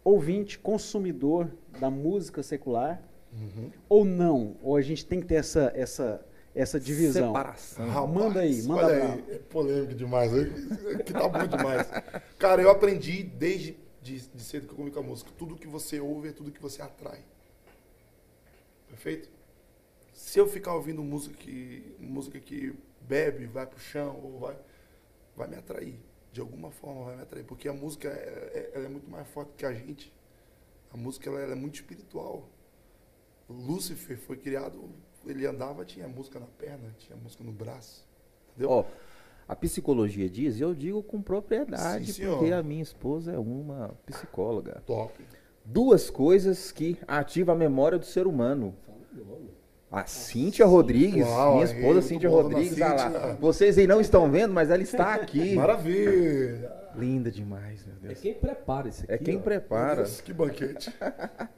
ouvinte, 0.03 0.57
consumidor 0.57 1.51
da 1.79 1.91
música 1.91 2.41
secular, 2.41 3.03
uhum. 3.33 3.69
ou 3.89 4.05
não? 4.05 4.55
Ou 4.63 4.77
a 4.77 4.81
gente 4.81 5.05
tem 5.05 5.19
que 5.19 5.27
ter 5.27 5.35
essa, 5.35 5.71
essa, 5.75 6.25
essa 6.55 6.79
divisão? 6.79 7.27
Separação. 7.27 7.89
Rapaz, 7.89 8.15
manda 8.15 8.39
aí, 8.39 8.63
manda 8.63 8.85
olha 8.85 9.13
aí, 9.13 9.25
é 9.31 9.37
polêmico 9.37 9.93
demais, 9.93 10.31
que 11.05 11.11
tá 11.11 11.27
bom 11.27 11.45
demais. 11.45 11.87
Cara, 12.39 12.61
eu 12.61 12.71
aprendi 12.71 13.21
desde 13.21 13.77
de, 14.01 14.17
de 14.17 14.41
cedo 14.41 14.65
que 14.65 14.73
eu 14.73 14.77
comi 14.77 14.91
com 14.91 15.01
a 15.01 15.03
música, 15.03 15.29
tudo 15.37 15.57
que 15.57 15.67
você 15.67 15.99
ouve 15.99 16.29
é 16.29 16.31
tudo 16.31 16.49
que 16.49 16.61
você 16.61 16.81
atrai. 16.81 17.19
Perfeito? 18.87 19.29
Se 20.13 20.39
eu 20.39 20.47
ficar 20.47 20.73
ouvindo 20.73 21.03
música 21.03 21.35
que, 21.35 21.95
música 21.99 22.39
que 22.39 22.73
bebe, 23.01 23.45
vai 23.45 23.67
pro 23.67 23.77
chão, 23.77 24.17
ou 24.23 24.39
vai, 24.39 24.55
vai 25.35 25.47
me 25.49 25.57
atrair 25.57 25.99
de 26.37 26.41
alguma 26.41 26.69
forma 26.69 27.03
vai 27.03 27.15
me 27.15 27.23
atrair, 27.23 27.43
porque 27.43 27.67
a 27.67 27.73
música 27.73 28.09
é, 28.09 28.71
é, 28.75 28.83
é 28.85 28.87
muito 28.87 29.09
mais 29.09 29.27
forte 29.27 29.53
que 29.57 29.65
a 29.65 29.73
gente. 29.73 30.13
A 30.93 30.95
música 30.95 31.27
ela, 31.27 31.39
ela 31.39 31.53
é 31.53 31.55
muito 31.55 31.75
espiritual. 31.75 32.47
Lúcifer 33.49 34.19
foi 34.19 34.37
criado, 34.37 34.87
ele 35.25 35.47
andava, 35.47 35.83
tinha 35.83 36.07
música 36.07 36.39
na 36.39 36.45
perna, 36.45 36.93
tinha 36.99 37.17
música 37.17 37.43
no 37.43 37.51
braço. 37.51 38.07
Entendeu? 38.51 38.69
Oh, 38.71 38.85
a 39.47 39.55
psicologia 39.55 40.29
diz, 40.29 40.61
eu 40.61 40.75
digo 40.75 41.01
com 41.01 41.23
propriedade, 41.23 42.13
Sim, 42.13 42.27
porque 42.27 42.51
a 42.51 42.61
minha 42.61 42.83
esposa 42.83 43.31
é 43.31 43.39
uma 43.39 43.95
psicóloga. 44.05 44.83
Top. 44.85 45.25
Duas 45.65 46.11
coisas 46.11 46.71
que 46.71 46.99
ativam 47.07 47.55
a 47.55 47.57
memória 47.57 47.97
do 47.97 48.05
ser 48.05 48.27
humano. 48.27 48.75
A 49.89 50.05
Cíntia 50.05 50.65
Rodrigues, 50.65 51.25
Uau, 51.25 51.53
minha 51.53 51.65
esposa 51.65 52.01
Cíntia 52.01 52.29
Rodrigues, 52.29 52.77
lá. 52.77 53.37
Vocês 53.39 53.77
aí 53.77 53.87
não 53.87 54.01
estão 54.01 54.29
vendo, 54.29 54.53
mas 54.53 54.69
ela 54.69 54.83
está 54.83 55.13
aqui. 55.15 55.55
Maravilha! 55.55 56.71
Linda 56.95 57.31
demais, 57.31 57.85
meu 57.85 57.95
Deus. 57.95 58.17
É 58.17 58.21
quem 58.21 58.33
prepara 58.33 58.89
isso 58.89 59.05
é 59.07 59.13
aqui. 59.15 59.23
É 59.23 59.25
quem 59.25 59.37
ó. 59.37 59.39
prepara. 59.39 59.95
Deus, 59.97 60.19
que 60.19 60.33
banquete. 60.33 60.93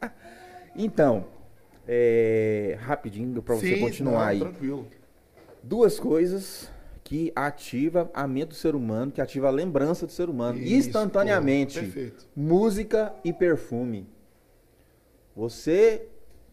então, 0.76 1.26
é, 1.88 2.78
rapidinho 2.82 3.42
para 3.42 3.56
você 3.56 3.78
continuar 3.78 4.20
não, 4.20 4.28
aí. 4.28 4.40
Tranquilo. 4.40 4.88
Duas 5.64 6.00
coisas 6.00 6.70
que 7.04 7.32
ativa 7.36 8.12
a 8.14 8.28
mente 8.28 8.50
do 8.50 8.54
ser 8.54 8.76
humano, 8.76 9.12
que 9.12 9.20
ativa 9.20 9.48
a 9.48 9.52
lembrança 9.52 10.06
do 10.06 10.12
ser 10.12 10.30
humano 10.30 10.60
Isso, 10.60 10.88
instantaneamente. 10.88 11.80
Pô, 11.80 11.86
perfeito. 11.86 12.28
Música 12.36 13.12
e 13.24 13.34
perfume. 13.34 14.08
Você 15.36 16.08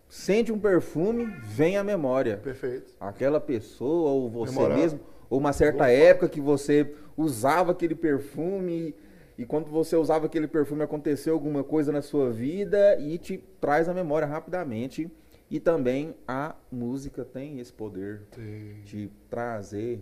sente 0.08 0.52
um 0.52 0.58
perfume, 0.58 1.26
vem 1.42 1.76
a 1.76 1.84
memória. 1.84 2.36
Perfeito. 2.38 2.94
Aquela 3.00 3.40
pessoa, 3.40 4.10
ou 4.10 4.30
você 4.30 4.52
Memorável. 4.52 4.82
mesmo, 4.82 5.00
ou 5.28 5.38
uma 5.38 5.52
certa 5.52 5.88
época 5.90 6.28
que 6.28 6.40
você 6.40 6.92
usava 7.16 7.72
aquele 7.72 7.94
perfume 7.94 8.94
e 9.38 9.44
quando 9.44 9.66
você 9.70 9.96
usava 9.96 10.26
aquele 10.26 10.46
perfume 10.46 10.82
aconteceu 10.82 11.34
alguma 11.34 11.62
coisa 11.62 11.92
na 11.92 12.00
sua 12.00 12.30
vida 12.30 12.98
e 12.98 13.18
te 13.18 13.42
traz 13.60 13.88
a 13.88 13.94
memória 13.94 14.26
rapidamente. 14.26 15.10
E 15.48 15.60
também 15.60 16.14
a 16.26 16.56
música 16.72 17.24
tem 17.24 17.60
esse 17.60 17.72
poder 17.72 18.22
Sim. 18.34 18.80
de 18.84 19.10
trazer 19.30 20.00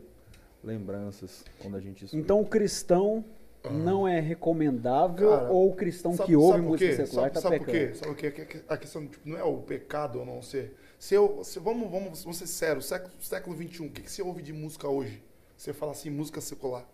lembranças 0.63 1.45
quando 1.61 1.77
a 1.77 1.81
gente 1.81 2.05
escuta. 2.05 2.17
Então 2.17 2.41
o 2.41 2.47
cristão 2.47 3.25
não 3.71 4.07
é 4.07 4.21
recomendável 4.21 5.31
Cara, 5.31 5.51
ou 5.51 5.71
o 5.71 5.75
cristão 5.75 6.13
Sabe- 6.15 6.29
que 6.29 6.37
ouve 6.37 6.51
sabe 6.53 6.63
por 6.63 6.71
música 6.71 6.91
quê? 6.91 7.07
secular 7.07 7.25
sabe, 7.25 7.35
tá 7.35 7.41
sabe 7.41 7.59
por 7.59 7.67
pecando? 7.67 7.89
quê? 7.93 7.95
Sabe 7.99 8.13
o 8.13 8.15
quê? 8.15 8.31
Que- 8.31 8.45
que- 8.45 8.65
A 8.69 8.77
questão 8.77 9.07
tipo, 9.07 9.29
não 9.29 9.39
é 9.39 9.45
o 9.45 9.59
pecado 9.59 10.19
ou 10.19 10.27
não 10.27 10.43
ser. 10.43 10.75
Se 10.99 11.15
eu, 11.15 11.43
se, 11.45 11.59
vamos, 11.59 11.91
vamos, 11.91 12.23
vamos 12.23 12.39
ser 12.39 12.47
sérios, 12.47 12.87
século, 12.87 13.13
século 13.21 13.57
XXI, 13.57 13.87
o 13.87 13.91
que, 13.91 14.03
que 14.03 14.11
você 14.11 14.23
ouve 14.23 14.43
de 14.43 14.53
música 14.53 14.89
hoje? 14.89 15.23
Você 15.57 15.73
fala 15.73 15.93
assim, 15.93 16.11
música 16.11 16.41
secular. 16.41 16.87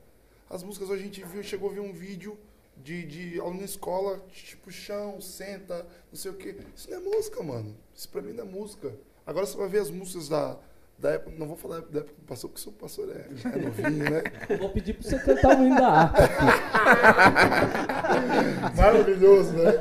As 0.49 0.63
músicas 0.63 0.91
hoje 0.91 1.03
a 1.03 1.05
gente 1.07 1.25
viu, 1.25 1.43
chegou 1.43 1.71
a 1.71 1.73
ver 1.73 1.81
um 1.81 1.93
vídeo 1.93 2.37
de, 2.77 3.05
de 3.05 3.41
aluno 3.41 3.59
na 3.59 3.65
escola, 3.65 4.21
tipo, 4.33 4.71
chão, 4.71 5.21
senta, 5.21 5.87
não 6.11 6.19
sei 6.19 6.31
o 6.31 6.35
quê. 6.35 6.57
Isso 6.75 6.91
não 6.91 6.97
é 6.97 7.01
música, 7.01 7.43
mano. 7.43 7.77
Isso 7.95 8.09
pra 8.09 8.21
mim 8.23 8.33
não 8.33 8.45
é 8.45 8.47
música. 8.47 8.93
Agora 9.27 9.47
você 9.47 9.57
vai 9.57 9.69
ver 9.69 9.79
as 9.79 9.91
músicas 9.91 10.29
da, 10.29 10.59
da 11.01 11.13
época, 11.13 11.33
não 11.39 11.47
vou 11.47 11.57
falar 11.57 11.81
da 11.81 12.01
época 12.01 12.15
do 12.19 12.27
pastor, 12.27 12.51
porque 12.51 12.69
o 12.69 12.73
pastor 12.73 13.09
é, 13.09 13.25
é 13.49 13.57
novinho, 13.59 14.11
né? 14.11 14.23
Vou 14.61 14.69
pedir 14.69 14.93
pra 14.93 15.03
você 15.03 15.19
cantar 15.19 15.59
o 15.59 15.65
hino 15.65 15.77
da 15.77 15.89
harpa. 15.89 16.19
Maravilhoso, 18.77 19.53
né? 19.55 19.73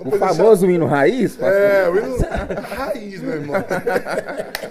O 0.00 0.12
famoso 0.16 0.70
hino 0.70 0.86
raiz? 0.86 1.36
pastor? 1.36 1.54
É, 1.54 1.88
o 1.90 1.98
hino 1.98 2.16
raiz, 2.62 3.20
meu 3.20 3.32
irmão. 3.34 3.56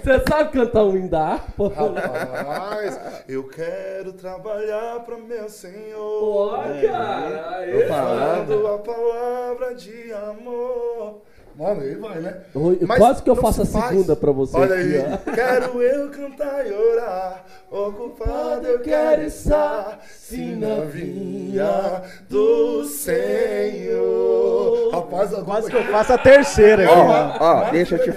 Você 0.01 0.23
sabe 0.27 0.51
cantar 0.51 0.83
o 0.83 0.97
hino 0.97 1.07
da 1.09 1.33
harpa? 1.33 1.69
Rapaz, 1.69 2.99
eu 3.27 3.47
quero 3.47 4.13
trabalhar 4.13 5.01
para 5.01 5.17
meu 5.17 5.47
Senhor. 5.49 5.99
Ó, 5.99 6.57
cara. 6.57 7.57
aí, 7.57 7.87
Falando 7.87 8.67
a 8.67 8.77
palavra 8.79 9.75
de 9.75 10.11
amor. 10.13 11.21
Mano, 11.57 11.81
aí 11.81 11.95
vai, 11.95 12.19
né? 12.19 12.37
Oi, 12.55 12.79
Mas 12.87 12.97
Quase 12.97 13.21
que 13.23 13.29
eu 13.29 13.35
faço 13.35 13.61
a 13.61 13.65
faz. 13.65 13.89
segunda 13.89 14.15
pra 14.15 14.31
você 14.31 14.57
Olha 14.57 14.75
aqui, 14.75 14.95
aí. 14.97 15.19
ó. 15.27 15.31
Quero 15.35 15.81
eu 15.81 16.09
cantar 16.09 16.65
e 16.67 16.73
orar. 16.73 17.45
Ocupado 17.69 18.67
eu 18.67 18.79
quero 18.79 19.21
estar. 19.23 19.99
Se 20.09 20.37
na 20.55 20.81
vinha 20.85 22.01
do 22.29 22.83
Senhor. 22.85 24.89
Rapaz, 24.91 25.31
Quase 25.43 25.69
que 25.69 25.77
eu 25.77 25.83
faço 25.85 26.13
a 26.13 26.17
terceira 26.17 26.83
aqui. 26.85 26.93
Ó, 26.93 27.07
né? 27.07 27.37
ó, 27.39 27.69
deixa 27.71 27.95
eu, 27.95 28.03
te, 28.03 28.11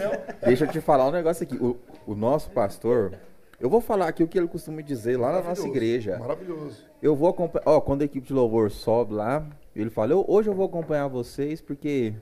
deixa 0.44 0.64
eu 0.64 0.68
te 0.68 0.80
falar 0.80 1.06
um 1.06 1.10
negócio 1.12 1.44
aqui. 1.44 1.56
O, 1.56 1.76
o 2.06 2.14
nosso 2.14 2.50
pastor, 2.50 3.12
eu 3.60 3.68
vou 3.68 3.80
falar 3.80 4.08
aqui 4.08 4.22
o 4.22 4.28
que 4.28 4.38
ele 4.38 4.48
costuma 4.48 4.80
dizer 4.82 5.18
lá 5.18 5.32
na 5.32 5.42
nossa 5.42 5.66
igreja. 5.66 6.18
Maravilhoso. 6.18 6.76
Eu 7.02 7.14
vou 7.14 7.28
acompanhar. 7.28 7.64
Ó, 7.66 7.80
quando 7.80 8.02
a 8.02 8.04
equipe 8.04 8.26
de 8.26 8.32
louvor 8.32 8.70
sobe 8.70 9.14
lá, 9.14 9.44
ele 9.74 9.90
fala: 9.90 10.12
"Eu- 10.12 10.24
hoje 10.26 10.48
eu 10.48 10.54
vou 10.54 10.66
acompanhar 10.66 11.08
vocês 11.08 11.60
porque 11.60 12.14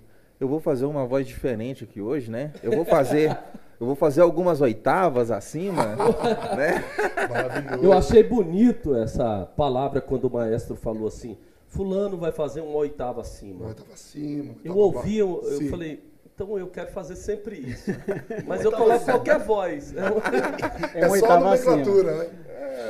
eu 0.42 0.48
vou 0.48 0.59
fazer 0.61 0.85
uma 0.87 1.07
voz 1.07 1.24
diferente 1.26 1.85
aqui 1.85 2.00
hoje, 2.00 2.28
né? 2.31 2.52
Eu 2.62 2.72
vou 2.72 2.85
fazer. 2.85 3.37
Eu 3.81 3.87
vou 3.87 3.96
fazer 3.96 4.20
algumas 4.20 4.61
oitavas 4.61 5.33
acima, 5.33 5.96
né? 6.57 6.85
Maravilhoso. 7.28 7.83
Eu 7.85 7.92
achei 7.92 8.22
bonito 8.22 8.94
essa 8.94 9.44
palavra 9.57 10.00
quando 10.00 10.26
o 10.26 10.31
maestro 10.31 10.76
falou 10.76 11.09
assim: 11.09 11.37
Fulano 11.66 12.16
vai 12.16 12.31
fazer 12.31 12.61
uma 12.61 12.76
oitava 12.76 13.22
acima. 13.22 13.70
Eu 13.70 13.74
tava 13.74 13.92
acima. 13.92 14.55
Eu 14.64 14.76
ouvi, 14.76 15.18
eu, 15.18 15.42
eu 15.44 15.68
falei, 15.68 16.00
então 16.33 16.57
eu 16.57 16.68
quero 16.68 16.92
fazer 16.92 17.16
sempre 17.16 17.57
isso. 17.57 17.90
Mas 18.46 18.64
eu 18.64 18.70
coloco 18.70 19.05
qualquer 19.05 19.40
voz. 19.40 19.92
É 19.96 21.00
É 21.00 21.09
uma 21.09 21.18
só 21.18 21.26
a 21.26 21.40
oitava 21.40 21.44
nomenclatura, 21.44 22.16
né? 22.18 22.31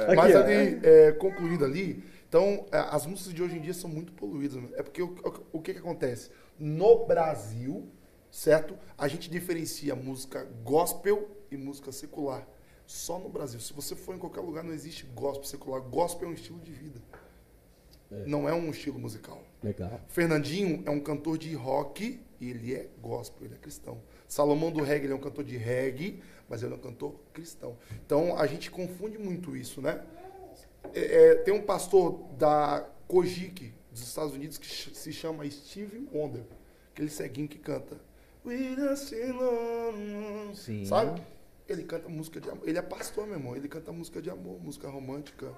Aqui, 0.09 0.17
Mas 0.17 0.37
ó. 0.37 0.38
ali, 0.41 0.81
é, 0.83 1.12
concluindo 1.12 1.65
ali, 1.65 2.05
então, 2.29 2.67
é, 2.71 2.79
as 2.91 3.07
músicas 3.07 3.33
de 3.33 3.43
hoje 3.43 3.57
em 3.57 3.61
dia 3.62 3.73
são 3.73 3.88
muito 3.88 4.12
poluídas. 4.12 4.57
né? 4.61 4.69
É 4.75 4.83
porque 4.83 5.01
o, 5.03 5.07
o- 5.25 5.59
o 5.59 5.61
que, 5.61 5.73
que 5.73 5.79
acontece? 5.79 6.31
No 6.59 7.07
Brasil, 7.07 7.88
certo? 8.31 8.79
A 8.97 9.09
gente 9.09 9.31
diferencia 9.31 9.95
música 9.95 10.45
gospel 10.62 11.29
e 11.51 11.57
música 11.57 11.93
secular. 11.93 12.47
Só 12.87 13.19
no 13.19 13.29
Brasil. 13.29 13.61
Se 13.61 13.73
você 13.73 13.95
for 13.95 14.15
em 14.15 14.19
qualquer 14.19 14.41
lugar, 14.41 14.62
não 14.62 14.73
existe 14.73 15.05
gospel 15.07 15.45
secular. 15.45 15.81
Gospel 15.81 16.29
é 16.29 16.31
um 16.31 16.35
estilo 16.35 16.61
de 16.61 16.73
vida. 16.73 17.01
Não 18.27 18.49
é 18.49 18.53
um 18.53 18.71
estilo 18.71 18.99
musical. 18.99 19.43
Legal. 19.62 20.01
Fernandinho 20.09 20.83
é 20.85 20.91
um 20.91 21.01
cantor 21.01 21.38
de 21.38 21.55
rock 21.55 22.21
e 22.41 22.51
ele 22.51 22.75
é 22.75 22.88
gospel, 23.01 23.47
ele 23.47 23.55
é 23.55 23.59
cristão. 23.59 24.03
Salomão 24.29 24.71
do 24.71 24.83
reggae 24.83 25.07
ele 25.07 25.12
é 25.12 25.17
um 25.17 25.21
cantor 25.21 25.45
de 25.45 25.57
reggae, 25.57 26.23
mas 26.49 26.62
ele 26.62 26.75
é 26.75 26.77
um 26.77 26.81
cantor 26.81 27.15
cristão. 27.33 27.77
Então 28.05 28.37
a 28.37 28.47
gente 28.47 28.71
confunde 28.71 29.19
muito 29.19 29.57
isso, 29.57 29.81
né? 29.81 30.05
É, 30.95 31.01
é, 31.01 31.35
tem 31.37 31.55
um 31.55 31.62
pastor 31.62 32.21
da 32.37 32.87
Kojik, 33.09 33.73
dos 33.92 34.02
Estados 34.02 34.35
Unidos, 34.35 34.59
que 34.59 34.66
se 34.68 35.12
chama 35.12 35.48
Steve 35.50 36.09
Wonder, 36.12 36.42
aquele 36.92 37.11
ceguinho 37.11 37.48
que 37.48 37.59
canta. 37.59 37.96
We 38.44 38.74
just 38.74 39.09
sing 39.09 39.33
on", 39.33 40.55
Sim. 40.55 40.85
Sabe? 40.85 41.22
Ele 41.68 41.85
canta 41.85 42.09
música 42.09 42.40
de 42.40 42.50
amor. 42.50 42.68
Ele 42.68 42.78
é 42.78 42.83
pastor, 42.83 43.26
meu 43.26 43.37
irmão. 43.37 43.55
Ele 43.55 43.68
canta 43.68 43.92
música 43.92 44.20
de 44.20 44.28
amor, 44.31 44.61
música 44.61 44.88
romântica. 44.88 45.52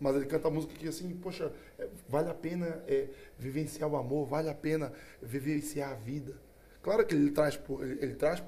Mas 0.00 0.16
ele 0.16 0.26
canta 0.26 0.48
música 0.50 0.74
que, 0.74 0.88
assim, 0.88 1.14
poxa, 1.16 1.52
é, 1.78 1.88
vale 2.08 2.30
a 2.30 2.34
pena 2.34 2.82
é, 2.86 3.08
vivenciar 3.38 3.88
o 3.90 3.96
amor, 3.96 4.26
vale 4.26 4.48
a 4.48 4.54
pena 4.54 4.92
vivenciar 5.22 5.90
a 5.92 5.94
vida. 5.94 6.34
Claro 6.82 7.04
que 7.06 7.14
ele 7.14 7.30
traz, 7.30 7.56
pro- 7.56 7.82
ele, 7.82 7.98
ele 8.02 8.14
traz 8.14 8.40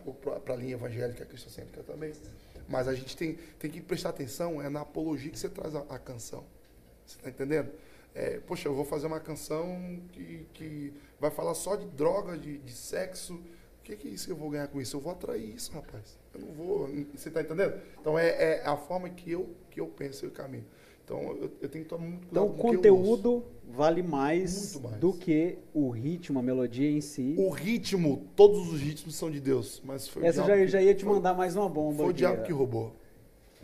para 0.45 0.55
a 0.55 0.57
linha 0.57 0.75
evangélica 0.75 1.25
cristocêntrica 1.27 1.83
também. 1.83 2.13
Mas 2.69 2.87
a 2.87 2.95
gente 2.95 3.17
tem, 3.17 3.35
tem 3.59 3.71
que 3.71 3.81
prestar 3.81 4.11
atenção 4.11 4.61
é 4.63 4.69
na 4.69 4.81
apologia 4.83 5.31
que 5.31 5.39
você 5.39 5.49
traz 5.49 5.75
a, 5.75 5.81
a 5.89 5.99
canção. 5.99 6.45
Você 7.07 7.17
está 7.17 7.31
entendendo? 7.31 7.71
É, 8.19 8.41
poxa, 8.41 8.69
eu 8.69 8.75
vou 8.75 8.85
fazer 8.85 9.07
uma 9.07 9.21
canção 9.21 10.01
que, 10.11 10.45
que 10.53 10.93
vai 11.21 11.31
falar 11.31 11.55
só 11.55 11.77
de 11.77 11.87
droga, 11.87 12.37
de, 12.37 12.59
de 12.59 12.73
sexo. 12.73 13.35
O 13.35 13.83
que, 13.85 13.95
que 13.95 14.09
é 14.09 14.11
isso 14.11 14.27
que 14.27 14.33
eu 14.33 14.37
vou 14.37 14.51
ganhar 14.51 14.67
com 14.67 14.81
isso? 14.81 14.97
Eu 14.97 15.01
vou 15.01 15.13
atrair 15.13 15.55
isso, 15.55 15.71
rapaz. 15.73 16.19
Eu 16.35 16.41
não 16.41 16.53
vou. 16.53 16.89
Você 17.15 17.29
está 17.29 17.41
entendendo? 17.41 17.75
Então 18.01 18.19
é, 18.19 18.57
é 18.57 18.63
a 18.67 18.77
forma 18.77 19.09
que 19.09 19.31
eu, 19.31 19.49
que 19.71 19.81
eu 19.81 19.87
penso 19.87 20.27
e 20.27 20.31
caminho. 20.31 20.65
Então 21.05 21.21
eu, 21.37 21.51
eu 21.63 21.69
tenho 21.69 21.85
que 21.85 21.89
tomar 21.91 22.07
muito 22.07 22.27
Então 22.29 22.49
cuidado 22.49 22.59
o 22.59 22.61
com 22.61 22.69
o 22.69 22.75
conteúdo 22.75 23.45
vale 23.71 24.03
mais, 24.03 24.75
Muito 24.75 24.89
mais. 24.89 25.01
do 25.01 25.13
que 25.13 25.57
o 25.73 25.89
ritmo, 25.89 26.41
a 26.41 26.43
melodia 26.43 26.91
em 26.91 27.01
si. 27.01 27.37
O 27.39 27.49
ritmo, 27.51 28.27
todos 28.35 28.71
os 28.73 28.81
ritmos 28.81 29.15
são 29.15 29.31
de 29.31 29.41
Deus. 29.41 29.81
Mas 29.85 30.09
foi 30.09 30.27
Essa 30.27 30.43
já, 30.45 30.57
que- 30.57 30.67
já 30.67 30.83
ia 30.83 30.95
te 30.95 31.05
foi- 31.05 31.15
mandar 31.15 31.35
mais 31.35 31.55
uma 31.55 31.69
bomba. 31.69 31.99
Foi 32.03 32.09
o 32.09 32.13
diabo 32.13 32.43
que 32.43 32.53
roubou. 32.53 32.95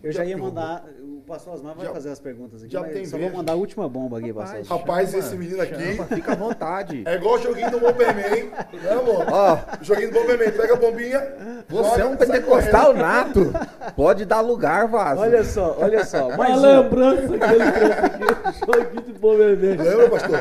Eu 0.04 0.12
já 0.12 0.24
ia 0.24 0.36
diabo 0.36 0.42
que 0.50 0.54
mandar. 0.54 0.84
O 1.02 1.26
pastor 1.26 1.54
Osmar 1.54 1.72
vai 1.74 1.80
Diabo- 1.84 1.94
fazer 1.94 2.10
as 2.10 2.20
perguntas 2.20 2.62
aqui. 2.62 2.76
mas 2.76 2.92
tem 2.92 3.06
só 3.06 3.16
vou 3.16 3.30
mandar 3.30 3.52
a 3.54 3.56
última 3.56 3.88
bomba 3.88 4.18
aqui, 4.18 4.30
pastor. 4.32 4.60
Rapaz. 4.62 4.68
Rapaz, 4.68 5.10
Chama, 5.10 5.22
esse 5.22 5.36
menino 5.36 5.62
aqui. 5.62 5.94
chama, 5.96 6.04
fica 6.08 6.32
à 6.32 6.34
vontade. 6.34 7.02
É 7.06 7.14
igual 7.14 7.34
o 7.36 7.38
joguinho 7.38 7.70
do 7.70 7.80
Bomberman. 7.80 8.44
Né, 8.44 8.90
amor? 8.92 9.24
Ó, 9.32 9.58
Joguinho 9.80 10.10
do 10.12 10.20
Bomberman. 10.20 10.50
Pega 10.52 10.74
a 10.74 10.76
bombinha. 10.76 11.20
você 11.66 11.94
é 11.94 11.98
joga, 12.02 12.06
um 12.14 12.18
sai 12.18 12.26
pentecostal 12.26 12.92
nato. 12.94 13.52
Pode 13.96 14.24
dar 14.26 14.40
lugar, 14.42 14.86
vaso. 14.86 15.22
Olha 15.22 15.42
só, 15.44 15.76
olha 15.80 16.04
só. 16.04 16.28
Uma 16.28 16.36
Mais 16.36 16.58
um. 16.62 16.66
lembrança 16.82 17.22
que 17.38 17.44
ele 17.54 17.72
trouxe 17.72 17.98
aqui, 18.00 18.60
joguinho 18.66 19.02
de 19.02 19.12
bom 19.14 19.36
bebê. 19.38 19.76
correndo. 19.76 19.88
Lembra, 19.98 20.10
pastor? 20.10 20.34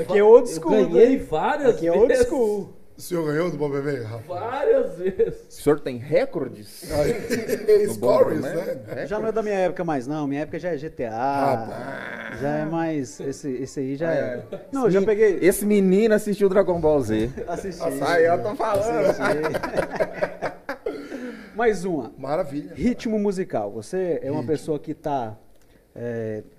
Aqui 0.00 0.18
é 0.18 0.22
old 0.22 0.48
Eu 0.48 0.54
school. 0.56 0.70
ganhei 0.70 1.18
né? 1.18 1.24
várias 1.28 1.74
Aqui 1.74 1.88
é 1.88 1.90
vezes. 1.92 2.02
old 2.02 2.24
school. 2.28 2.79
O 3.00 3.02
senhor 3.02 3.24
ganhou 3.24 3.50
do 3.50 3.56
Bomberman, 3.56 4.02
rapaz? 4.02 4.26
Várias 4.26 4.98
vezes. 4.98 5.46
O 5.48 5.52
senhor 5.52 5.80
tem 5.80 5.96
recordes? 5.96 6.82
Stories, 6.84 7.96
Bomberman? 7.96 8.40
né? 8.42 8.62
Recordes? 8.62 9.08
Já 9.08 9.18
não 9.18 9.28
é 9.28 9.32
da 9.32 9.42
minha 9.42 9.54
época 9.54 9.82
mais, 9.82 10.06
não. 10.06 10.26
Minha 10.26 10.42
época 10.42 10.58
já 10.58 10.68
é 10.68 10.76
GTA. 10.76 12.36
Já 12.38 12.58
é 12.58 12.64
mais. 12.66 13.18
Esse, 13.18 13.50
esse 13.52 13.80
aí 13.80 13.96
já 13.96 14.12
é. 14.12 14.44
Não, 14.70 14.84
eu 14.84 14.90
já 14.90 15.00
peguei. 15.00 15.38
Esse 15.40 15.64
menino 15.64 16.14
assistiu 16.14 16.46
Dragon 16.50 16.78
Ball 16.78 17.00
Z. 17.00 17.30
Assisti. 17.48 17.82
Aí 18.06 18.26
eu 18.26 18.42
tô 18.42 18.54
falando. 18.54 19.16
Mais 21.56 21.86
uma. 21.86 22.12
Maravilha. 22.18 22.74
Ritmo 22.74 23.18
musical. 23.18 23.70
Você 23.70 24.20
é 24.22 24.30
uma 24.30 24.40
Ritmo. 24.40 24.52
pessoa 24.52 24.78
que 24.78 24.90
está 24.90 25.38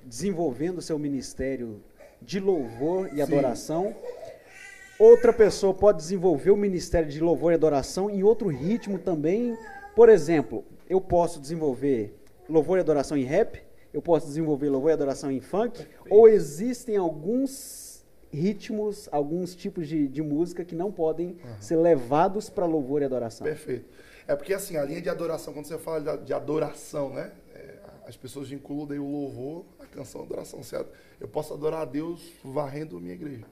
desenvolvendo 0.08 0.82
seu 0.82 0.98
ministério 0.98 1.84
de 2.20 2.40
louvor 2.40 3.10
e 3.10 3.18
Sim. 3.18 3.22
adoração. 3.22 3.96
Outra 5.02 5.34
pessoa 5.34 5.74
pode 5.74 5.98
desenvolver 5.98 6.52
o 6.52 6.56
ministério 6.56 7.10
de 7.10 7.20
louvor 7.20 7.52
e 7.52 7.56
adoração 7.56 8.08
em 8.08 8.22
outro 8.22 8.50
ritmo 8.50 9.00
também. 9.00 9.58
Por 9.96 10.10
exemplo, 10.10 10.64
eu 10.88 11.02
posso 11.02 11.40
desenvolver 11.40 12.16
louvor 12.48 12.78
e 12.78 12.82
adoração 12.82 13.18
em 13.18 13.24
rap, 13.24 13.64
eu 13.92 14.00
posso 14.00 14.28
desenvolver 14.28 14.70
louvor 14.70 14.92
e 14.92 14.94
adoração 14.94 15.32
em 15.32 15.40
funk, 15.40 15.88
ou 16.08 16.30
existem 16.30 16.98
alguns 16.98 18.06
ritmos, 18.32 19.10
alguns 19.12 19.56
tipos 19.56 19.88
de, 19.88 20.08
de 20.08 20.22
música 20.22 20.64
que 20.64 20.76
não 20.76 20.92
podem 20.92 21.36
ser 21.60 21.78
levados 21.78 22.48
para 22.48 22.68
louvor 22.68 23.02
e 23.02 23.06
adoração. 23.06 23.44
Perfeito. 23.44 23.90
É 24.28 24.36
porque, 24.36 24.54
assim, 24.54 24.78
a 24.78 24.84
linha 24.84 25.02
de 25.02 25.10
adoração, 25.10 25.52
quando 25.52 25.66
você 25.66 25.80
fala 25.80 26.16
de- 26.16 26.32
adoração, 26.32 27.12
né? 27.12 27.32
é, 27.56 27.74
as 28.06 28.16
pessoas 28.16 28.48
daí 28.48 29.00
o 29.00 29.10
louvor, 29.10 29.66
a 29.80 29.86
canção, 29.88 30.22
a 30.22 30.26
adoração, 30.26 30.62
certo? 30.62 30.92
Eu 31.20 31.28
posso 31.28 31.56
adorar 31.56 31.82
a 31.82 31.86
Deus 31.86 32.22
varrendo 32.44 32.98
a 32.98 33.02
minha 33.02 33.16
igreja. 33.16 33.48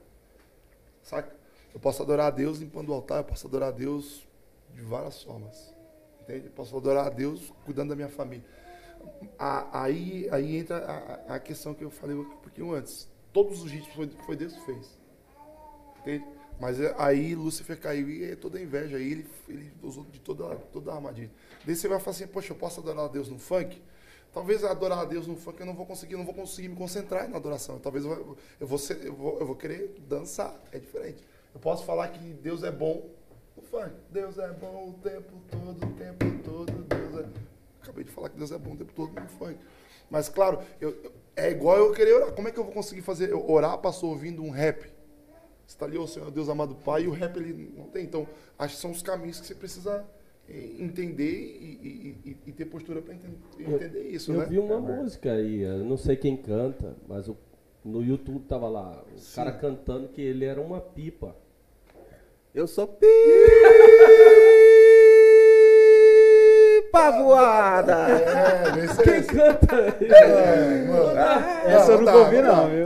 Saca? 1.02 1.39
Eu 1.74 1.80
posso 1.80 2.02
adorar 2.02 2.28
a 2.28 2.32
Deus 2.32 2.60
limpando 2.60 2.90
o 2.90 2.94
altar, 2.94 3.20
eu 3.20 3.24
posso 3.24 3.48
adorar 3.48 3.70
a 3.70 3.72
Deus 3.72 4.28
de 4.74 4.82
várias 4.82 5.22
formas. 5.24 5.74
Entende? 6.22 6.48
Eu 6.48 6.52
posso 6.52 6.76
adorar 6.78 7.08
a 7.08 7.10
Deus 7.10 7.52
cuidando 7.66 7.90
da 7.90 7.96
minha 7.96 8.10
família. 8.10 8.46
Aí, 9.38 10.28
aí 10.32 10.58
entra 10.58 10.78
a, 11.28 11.36
a 11.36 11.40
questão 11.40 11.74
que 11.74 11.84
eu 11.84 11.90
falei 11.90 12.16
um 12.16 12.26
pouquinho 12.26 12.74
antes. 12.74 13.08
Todos 13.32 13.64
os 13.64 13.72
ritmos 13.72 13.94
foi, 13.96 14.10
foi 14.26 14.36
Deus 14.36 14.54
que 14.54 14.66
fez. 14.66 14.98
Entende? 16.02 16.26
Mas 16.60 16.80
é- 16.80 16.94
aí 16.98 17.36
Lúcifer 17.36 17.80
caiu 17.80 18.10
e 18.10 18.24
é 18.32 18.36
toda 18.36 18.60
inveja. 18.62 18.98
Aí 18.98 19.12
ele, 19.12 19.28
ele 19.48 19.72
usou 19.82 20.04
de 20.06 20.20
toda, 20.20 20.56
toda 20.74 20.92
a 20.92 20.96
armadilha. 20.96 21.32
Daí 21.66 21.76
você 21.76 21.88
vai 21.88 22.00
falar 22.00 22.12
assim, 22.16 22.28
poxa, 22.28 22.52
eu 22.54 22.58
posso 22.58 22.80
adorar 22.82 23.06
a 23.06 23.08
Deus 23.08 23.30
no 23.30 23.40
funk? 23.40 23.82
Talvez 24.34 24.64
adorar 24.64 25.00
a 25.00 25.06
Deus 25.06 25.26
no 25.26 25.36
funk 25.36 25.60
eu 25.60 25.66
não 25.66 25.74
vou 25.74 25.86
conseguir, 25.86 26.16
não 26.16 26.26
vou 26.26 26.34
conseguir 26.34 26.68
me 26.68 26.76
concentrar 26.76 27.28
na 27.30 27.38
adoração. 27.38 27.80
Talvez 27.80 28.06
eu, 28.06 28.38
eu, 28.60 28.68
vou, 28.68 28.78
ser- 28.78 29.04
eu, 29.06 29.14
vou, 29.16 29.40
eu 29.40 29.46
vou 29.46 29.56
querer 29.56 29.96
dançar, 30.08 30.60
é 30.72 30.78
diferente. 30.80 31.24
Eu 31.60 31.62
posso 31.62 31.84
falar 31.84 32.08
que 32.08 32.20
Deus 32.36 32.64
é 32.64 32.72
bom 32.72 33.10
no 33.58 33.62
funk. 33.62 33.92
Deus 34.10 34.38
é 34.38 34.48
bom 34.54 34.92
o 34.92 34.94
tempo 35.04 35.34
todo, 35.52 35.84
o 35.86 35.94
tempo 35.94 36.26
todo, 36.42 36.72
Deus 36.84 37.26
é... 37.26 37.28
Acabei 37.84 38.06
de 38.06 38.12
falar 38.12 38.30
que 38.30 38.38
Deus 38.38 38.50
é 38.54 38.58
bom 38.58 38.72
o 38.72 38.78
tempo 38.78 38.94
todo 38.96 39.12
no 39.20 39.28
funk. 39.28 39.58
Mas 40.10 40.30
claro, 40.30 40.60
eu- 40.80 40.92
eu- 41.04 41.12
é 41.36 41.52
igual 41.52 41.76
eu 41.78 41.92
querer 41.92 42.14
orar. 42.14 42.32
Como 42.32 42.48
é 42.48 42.52
que 42.52 42.58
eu 42.58 42.64
vou 42.64 42.72
conseguir 42.72 43.02
fazer 43.02 43.30
eu 43.30 43.46
orar, 43.52 43.78
passou 43.80 44.12
ouvindo 44.12 44.42
um 44.42 44.50
rap? 44.52 44.84
Você 44.84 45.76
está 45.76 45.86
ali, 45.86 45.98
ô 45.98 46.08
Senhor 46.08 46.32
Deus 46.32 46.48
amado 46.48 46.76
Pai, 46.76 47.04
e 47.04 47.08
o 47.10 47.12
rap 47.12 47.36
ele 47.36 47.74
não 47.78 47.88
tem. 47.90 48.06
Então, 48.06 48.26
acho 48.58 48.76
que 48.76 48.82
são 48.82 48.92
os 48.92 49.02
caminhos 49.02 49.42
que 49.42 49.46
você 49.46 49.54
precisa 49.54 50.06
eh, 50.48 50.76
entender 50.80 51.30
e, 51.30 52.16
e- 52.26 52.30
e- 52.32 52.38
e 52.48 52.52
ter 52.54 52.66
postura 52.68 53.02
para 53.02 53.14
entender, 53.16 53.38
entender 53.60 54.04
isso, 54.10 54.32
Eu 54.32 54.40
né? 54.40 54.46
vi 54.46 54.58
uma 54.60 54.80
música 54.80 55.34
aí, 55.34 55.60
eu 55.60 55.84
não 55.84 55.98
sei 55.98 56.16
quem 56.16 56.38
canta, 56.38 56.96
mas 57.06 57.28
o- 57.28 57.36
no 57.84 58.02
YouTube 58.02 58.46
tava 58.46 58.70
lá, 58.70 59.04
o 59.14 59.18
Sim. 59.20 59.36
cara 59.36 59.52
cantando 59.52 60.08
que 60.08 60.22
ele 60.22 60.46
era 60.46 60.62
uma 60.62 60.80
pipa. 60.80 61.36
Eu 62.54 62.68
sou 62.68 62.88
pipa 62.88 63.08
voada. 67.12 67.94
É, 68.10 69.04
Quem 69.04 69.24
canta? 69.24 69.76
É, 70.04 70.86
mano. 70.88 71.20
Essa 71.68 71.92
eu 71.92 72.00
nunca 72.00 72.18
ouvi, 72.18 72.42
não, 72.42 72.68
viu? 72.70 72.86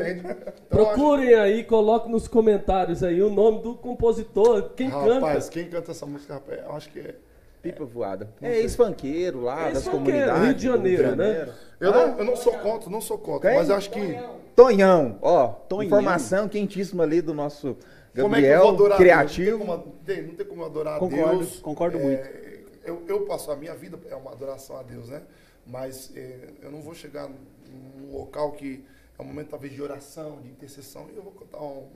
Procurem 0.70 1.34
aí, 1.36 1.64
coloquem 1.64 2.12
nos 2.12 2.28
comentários 2.28 3.04
aí 3.04 3.22
o 3.24 3.30
nome 3.30 3.62
do 3.62 3.76
compositor, 3.76 4.72
quem 4.76 4.90
Rapaz, 4.90 5.46
canta. 5.46 5.52
quem 5.52 5.70
canta 5.70 5.92
essa 5.92 6.06
música, 6.06 6.34
rapaz, 6.34 6.60
eu 6.62 6.72
acho 6.76 6.90
que 6.90 7.00
é. 7.00 7.16
Pipa 7.62 7.86
voada. 7.86 8.28
É 8.42 8.58
ex-funkeiro 8.60 9.40
lá, 9.44 9.70
das 9.70 9.86
Ex-funkeiro, 9.86 10.28
comunidades. 10.28 10.44
Rio 10.44 10.54
de 10.54 10.64
Janeiro, 10.64 11.10
do 11.12 11.16
né? 11.16 11.48
Eu, 11.80 11.92
não, 11.94 12.18
eu 12.20 12.26
não 12.26 12.36
sou 12.36 12.52
contra, 12.56 12.90
não 12.90 13.00
sou 13.00 13.18
contra, 13.18 13.50
Quem? 13.52 13.58
mas 13.58 13.70
eu 13.70 13.76
acho 13.78 13.90
que. 13.90 14.20
Tonhão, 14.54 15.18
ó. 15.22 15.48
Tonhão. 15.48 15.86
Informação 15.86 16.50
quentíssima 16.50 17.04
ali 17.04 17.22
do 17.22 17.34
nosso 17.34 17.78
Como 18.22 18.36
é 18.36 18.40
que 18.42 18.46
eu 18.46 18.52
Gabriel, 18.52 18.62
vou 18.62 18.70
adorar 18.76 18.98
criativo. 18.98 19.58
Deus? 19.58 19.68
Não 19.68 19.78
tem 19.78 19.84
como, 19.84 19.98
tem- 20.06 20.22
não 20.28 20.36
tem 20.36 20.46
como 20.46 20.66
adorar 20.66 21.00
Concordo, 21.00 21.26
a 21.26 21.32
Deus. 21.38 21.60
concordo 21.60 21.98
É, 21.98 22.02
muito. 22.04 22.44
Eu, 22.86 23.04
eu 23.08 23.26
passo 23.26 23.50
a 23.52 23.56
minha 23.56 23.74
vida, 23.76 23.98
é 24.10 24.16
uma 24.16 24.32
adoração 24.32 24.78
a 24.78 24.84
Deus, 24.84 25.10
né? 25.10 25.24
Mas 25.66 26.12
é, 26.16 26.50
eu 26.62 26.70
não 26.72 26.82
vou 26.82 26.94
chegar 26.94 27.28
num 27.30 28.12
local 28.12 28.52
que 28.52 28.84
é 29.18 29.22
um 29.22 29.26
momento 29.26 29.50
talvez 29.50 29.74
de 29.74 29.82
oração, 29.82 30.42
de 30.42 30.50
intercessão, 30.50 31.08
e 31.12 31.16
eu 31.16 31.24
vou 31.24 31.32
cantar 31.32 31.62
um 31.62 31.88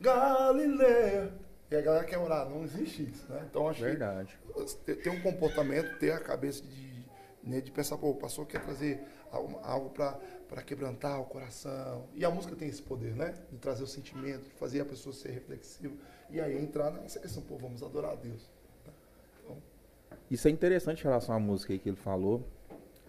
Galileia. 0.00 1.32
E 1.70 1.76
a 1.76 1.80
galera 1.82 2.04
quer 2.04 2.18
orar, 2.18 2.48
não 2.48 2.62
existe 2.64 3.02
isso, 3.02 3.26
né? 3.30 3.42
Então 3.50 3.68
acho 3.68 3.80
Verdade. 3.82 4.38
que 4.54 4.74
ter- 4.86 4.96
ter 4.96 5.10
um 5.10 5.20
comportamento, 5.20 5.98
ter 5.98 6.12
a 6.12 6.18
cabeça 6.18 6.62
de, 6.62 7.04
né, 7.42 7.60
de 7.60 7.70
pensar, 7.70 7.98
pô, 7.98 8.08
o 8.10 8.14
pastor 8.14 8.46
quer 8.46 8.62
trazer 8.62 9.00
algo, 9.32 9.90
para 9.90 10.62
quebrantar 10.62 11.20
o 11.20 11.24
coração. 11.24 12.06
E 12.14 12.24
a 12.24 12.30
música 12.30 12.54
tem 12.56 12.68
esse 12.68 12.82
poder, 12.82 13.14
né? 13.14 13.34
De 13.50 13.58
trazer 13.58 13.82
o 13.82 13.86
sentimento, 13.86 14.44
de 14.44 14.54
fazer 14.54 14.80
a 14.80 14.84
pessoa 14.84 15.12
ser 15.12 15.30
reflexiva. 15.30 15.94
E 16.30 16.40
aí 16.40 16.56
entrar 16.58 16.90
nessa 16.90 17.18
questão, 17.18 17.42
pô, 17.42 17.56
vamos 17.56 17.82
adorar 17.82 18.12
a 18.12 18.16
Deus. 18.16 18.48
Isso 20.30 20.46
é 20.46 20.50
interessante 20.50 21.00
em 21.00 21.04
relação 21.04 21.34
à 21.34 21.38
música 21.38 21.76
que 21.78 21.88
ele 21.88 21.96
falou, 21.96 22.46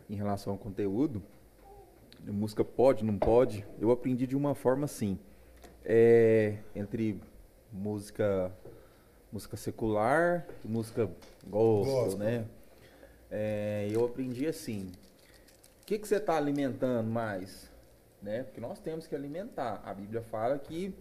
em 0.10 0.16
relação 0.16 0.54
ao 0.54 0.60
conteúdo. 0.60 1.22
Música 2.26 2.64
pode, 2.64 3.04
não 3.04 3.18
pode. 3.18 3.66
Eu 3.80 3.92
aprendi 3.92 4.26
de 4.26 4.36
uma 4.36 4.56
forma 4.56 4.86
assim. 4.86 5.20
É, 5.84 6.58
entre 6.76 7.20
música 7.72 8.52
música 9.32 9.56
secular 9.56 10.48
e 10.66 10.68
música 10.68 11.10
gospel, 11.48 11.94
Gospel. 12.04 12.18
né? 12.20 12.46
É, 13.30 13.88
eu 13.92 14.06
aprendi 14.06 14.48
assim. 14.48 14.92
O 15.90 15.92
que, 15.92 15.98
que 15.98 16.08
você 16.08 16.18
está 16.18 16.38
alimentando 16.38 17.10
mais? 17.10 17.68
Né? 18.22 18.44
Porque 18.44 18.62
nós 18.62 18.80
temos 18.80 19.08
que 19.08 19.16
alimentar. 19.16 19.82
A 19.84 19.92
Bíblia 19.92 20.22
fala 20.22 20.60
que 20.60 20.94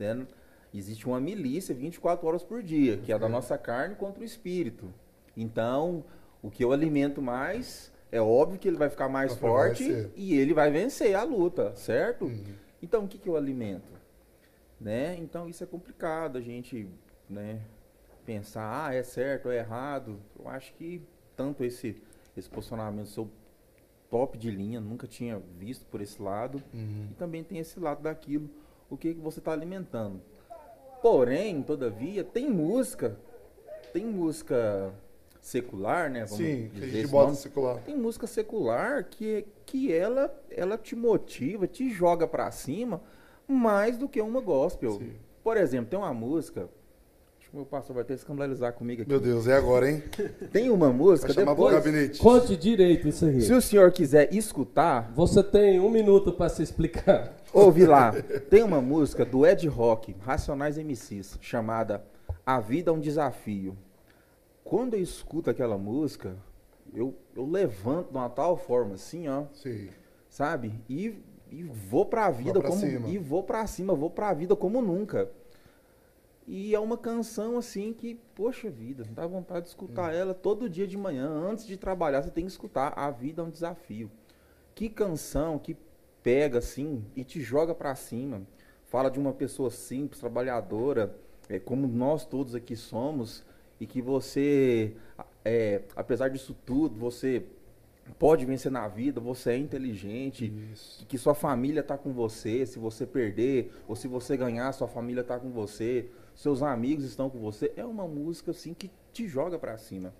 né, 0.00 0.26
existe 0.74 1.06
uma 1.06 1.20
milícia 1.20 1.72
24 1.72 2.26
horas 2.26 2.42
por 2.42 2.60
dia, 2.60 2.96
que 2.96 3.12
é 3.12 3.18
da 3.20 3.28
nossa 3.28 3.56
carne 3.56 3.94
contra 3.94 4.20
o 4.20 4.24
espírito. 4.24 4.92
Então, 5.36 6.04
o 6.42 6.50
que 6.50 6.64
eu 6.64 6.72
alimento 6.72 7.22
mais, 7.22 7.92
é 8.10 8.20
óbvio 8.20 8.58
que 8.58 8.66
ele 8.66 8.76
vai 8.76 8.90
ficar 8.90 9.08
mais 9.08 9.32
Pra 9.32 9.48
forte 9.48 10.10
e 10.16 10.34
ele 10.34 10.52
vai 10.52 10.72
vencer 10.72 11.14
a 11.14 11.22
luta, 11.22 11.72
certo? 11.76 12.24
Uhum. 12.24 12.44
Então, 12.82 13.04
o 13.04 13.08
que, 13.08 13.18
que 13.18 13.28
eu 13.28 13.36
alimento? 13.36 13.92
Né? 14.80 15.16
Então, 15.20 15.48
isso 15.48 15.62
é 15.62 15.68
complicado, 15.68 16.36
a 16.36 16.40
gente 16.40 16.88
né, 17.30 17.60
pensar, 18.26 18.88
ah, 18.88 18.92
é 18.92 19.04
certo 19.04 19.46
ou 19.46 19.52
é 19.52 19.58
errado. 19.58 20.18
Eu 20.36 20.48
acho 20.48 20.74
que 20.74 21.00
tanto 21.36 21.62
esse, 21.62 22.02
esse 22.36 22.50
posicionamento 22.50 23.06
seu 23.06 23.30
top 24.12 24.36
de 24.36 24.50
linha, 24.50 24.78
nunca 24.78 25.06
tinha 25.06 25.40
visto 25.58 25.86
por 25.86 26.02
esse 26.02 26.20
lado. 26.20 26.62
Uhum. 26.74 27.08
E 27.10 27.14
também 27.14 27.42
tem 27.42 27.58
esse 27.58 27.80
lado 27.80 28.02
daquilo, 28.02 28.50
o 28.90 28.96
que, 28.96 29.14
que 29.14 29.20
você 29.20 29.38
está 29.38 29.52
alimentando. 29.52 30.20
Porém, 31.00 31.62
todavia, 31.62 32.22
tem 32.22 32.50
música, 32.50 33.16
tem 33.90 34.04
música 34.04 34.92
secular, 35.40 36.10
né? 36.10 36.26
Vamos 36.26 36.36
Sim, 36.36 36.70
que 36.74 36.84
a 36.84 36.88
gente 36.88 37.06
bota 37.08 37.34
secular. 37.34 37.82
Tem 37.82 37.96
música 37.96 38.26
secular 38.26 39.04
que, 39.04 39.46
que 39.64 39.90
ela, 39.90 40.30
ela 40.50 40.76
te 40.76 40.94
motiva, 40.94 41.66
te 41.66 41.90
joga 41.90 42.28
pra 42.28 42.50
cima 42.50 43.00
mais 43.48 43.96
do 43.96 44.06
que 44.06 44.20
uma 44.20 44.42
gospel. 44.42 44.92
Sim. 44.98 45.14
Por 45.42 45.56
exemplo, 45.56 45.88
tem 45.88 45.98
uma 45.98 46.12
música. 46.12 46.68
Meu 47.52 47.66
pastor 47.66 47.94
vai 47.94 48.02
ter 48.02 48.14
que 48.14 48.20
escandalizar 48.20 48.72
comigo 48.72 49.02
aqui. 49.02 49.10
Meu 49.10 49.20
Deus, 49.20 49.46
é 49.46 49.54
agora, 49.54 49.90
hein? 49.90 50.02
Tem 50.50 50.70
uma 50.70 50.90
música. 50.90 51.34
Vai 51.34 51.44
Depois, 51.44 51.74
gabinete. 51.74 52.18
Conte 52.18 52.56
direito 52.56 53.06
isso 53.06 53.26
aí. 53.26 53.42
se 53.42 53.52
o 53.52 53.60
senhor 53.60 53.92
quiser 53.92 54.32
escutar, 54.34 55.12
Você 55.14 55.42
tem 55.42 55.78
um 55.78 55.90
minuto 55.90 56.32
para 56.32 56.48
se 56.48 56.62
explicar. 56.62 57.36
ouve 57.52 57.84
lá. 57.84 58.10
Tem 58.48 58.62
uma 58.62 58.80
música 58.80 59.22
do 59.22 59.46
Ed 59.46 59.68
Rock, 59.68 60.16
Racionais 60.20 60.78
MCs, 60.78 61.38
chamada 61.42 62.02
A 62.46 62.58
Vida 62.58 62.90
é 62.90 62.94
um 62.94 62.98
Desafio. 62.98 63.76
Quando 64.64 64.94
eu 64.94 65.02
escuto 65.02 65.50
aquela 65.50 65.76
música, 65.76 66.34
eu, 66.94 67.14
eu 67.36 67.44
levanto 67.44 68.12
de 68.12 68.16
uma 68.16 68.30
tal 68.30 68.56
forma 68.56 68.94
assim, 68.94 69.28
ó. 69.28 69.44
Sim. 69.52 69.90
sabe? 70.30 70.72
E, 70.88 71.22
e 71.50 71.62
vou 71.64 72.06
pra 72.06 72.30
vida 72.30 72.60
pra 72.60 72.70
como 72.70 72.80
cima. 72.80 73.08
e 73.10 73.18
vou 73.18 73.42
pra 73.42 73.66
cima, 73.66 73.94
vou 73.94 74.08
pra 74.08 74.32
vida 74.32 74.56
como 74.56 74.80
nunca. 74.80 75.28
E 76.46 76.74
é 76.74 76.80
uma 76.80 76.98
canção 76.98 77.56
assim 77.56 77.92
que, 77.92 78.18
poxa 78.34 78.68
vida, 78.68 79.04
dá 79.10 79.26
vontade 79.26 79.62
de 79.62 79.68
escutar 79.68 80.12
ela 80.12 80.34
todo 80.34 80.68
dia 80.68 80.86
de 80.86 80.96
manhã, 80.96 81.28
antes 81.28 81.66
de 81.66 81.76
trabalhar, 81.76 82.22
você 82.22 82.30
tem 82.30 82.44
que 82.44 82.50
escutar. 82.50 82.92
A 82.96 83.10
vida 83.10 83.42
é 83.42 83.44
um 83.44 83.50
desafio. 83.50 84.10
Que 84.74 84.88
canção 84.88 85.58
que 85.58 85.76
pega 86.22 86.58
assim 86.58 87.04
e 87.14 87.24
te 87.24 87.40
joga 87.40 87.74
pra 87.74 87.94
cima. 87.94 88.42
Fala 88.84 89.10
de 89.10 89.18
uma 89.18 89.32
pessoa 89.32 89.70
simples, 89.70 90.20
trabalhadora, 90.20 91.14
é, 91.48 91.58
como 91.58 91.86
nós 91.86 92.24
todos 92.24 92.54
aqui 92.54 92.76
somos, 92.76 93.44
e 93.80 93.86
que 93.86 94.00
você, 94.00 94.94
é, 95.44 95.82
apesar 95.96 96.28
disso 96.28 96.56
tudo, 96.64 96.98
você 96.98 97.44
pode 98.18 98.44
vencer 98.44 98.70
na 98.70 98.86
vida, 98.86 99.20
você 99.20 99.50
é 99.52 99.56
inteligente, 99.56 100.52
Isso. 100.72 101.06
que 101.06 101.18
sua 101.18 101.34
família 101.34 101.80
está 101.80 101.96
com 101.96 102.12
você, 102.12 102.64
se 102.66 102.78
você 102.78 103.06
perder 103.06 103.72
ou 103.88 103.96
se 103.96 104.06
você 104.06 104.36
ganhar, 104.36 104.70
sua 104.72 104.88
família 104.88 105.22
está 105.22 105.38
com 105.38 105.50
você, 105.50 106.08
seus 106.34 106.62
amigos 106.62 107.04
estão 107.04 107.28
com 107.28 107.38
você. 107.38 107.72
É 107.76 107.84
uma 107.84 108.06
música 108.06 108.50
assim 108.50 108.74
que 108.74 108.90
te 109.12 109.28
joga 109.28 109.58
para 109.58 109.76
cima. 109.78 110.12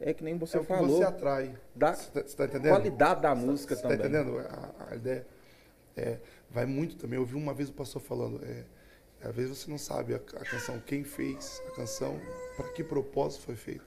É 0.00 0.12
que 0.12 0.24
nem 0.24 0.36
você 0.36 0.56
é 0.56 0.60
o 0.60 0.62
que 0.62 0.68
falou, 0.68 0.98
você 0.98 1.04
atrai. 1.04 1.54
da 1.74 1.94
Você 1.94 2.10
tá, 2.10 2.22
tá 2.22 2.44
entendendo? 2.44 2.72
qualidade 2.72 3.22
da 3.22 3.34
música 3.34 3.76
Você 3.76 3.82
também. 3.82 3.98
Tá 3.98 4.08
entendendo? 4.08 4.38
A, 4.38 4.90
a 4.90 4.96
ideia 4.96 5.26
é, 5.96 6.18
vai 6.50 6.66
muito 6.66 6.96
também. 6.96 7.18
Eu 7.18 7.24
vi 7.24 7.36
uma 7.36 7.54
vez 7.54 7.68
o 7.68 7.72
pastor 7.72 8.02
falando, 8.02 8.44
é, 8.44 8.64
às 9.22 9.34
vezes 9.34 9.56
você 9.56 9.70
não 9.70 9.78
sabe 9.78 10.14
a, 10.14 10.16
a 10.16 10.20
canção, 10.20 10.80
quem 10.80 11.04
fez 11.04 11.62
a 11.68 11.70
canção, 11.76 12.20
para 12.56 12.68
que 12.70 12.82
propósito 12.82 13.42
foi 13.42 13.54
feita. 13.54 13.84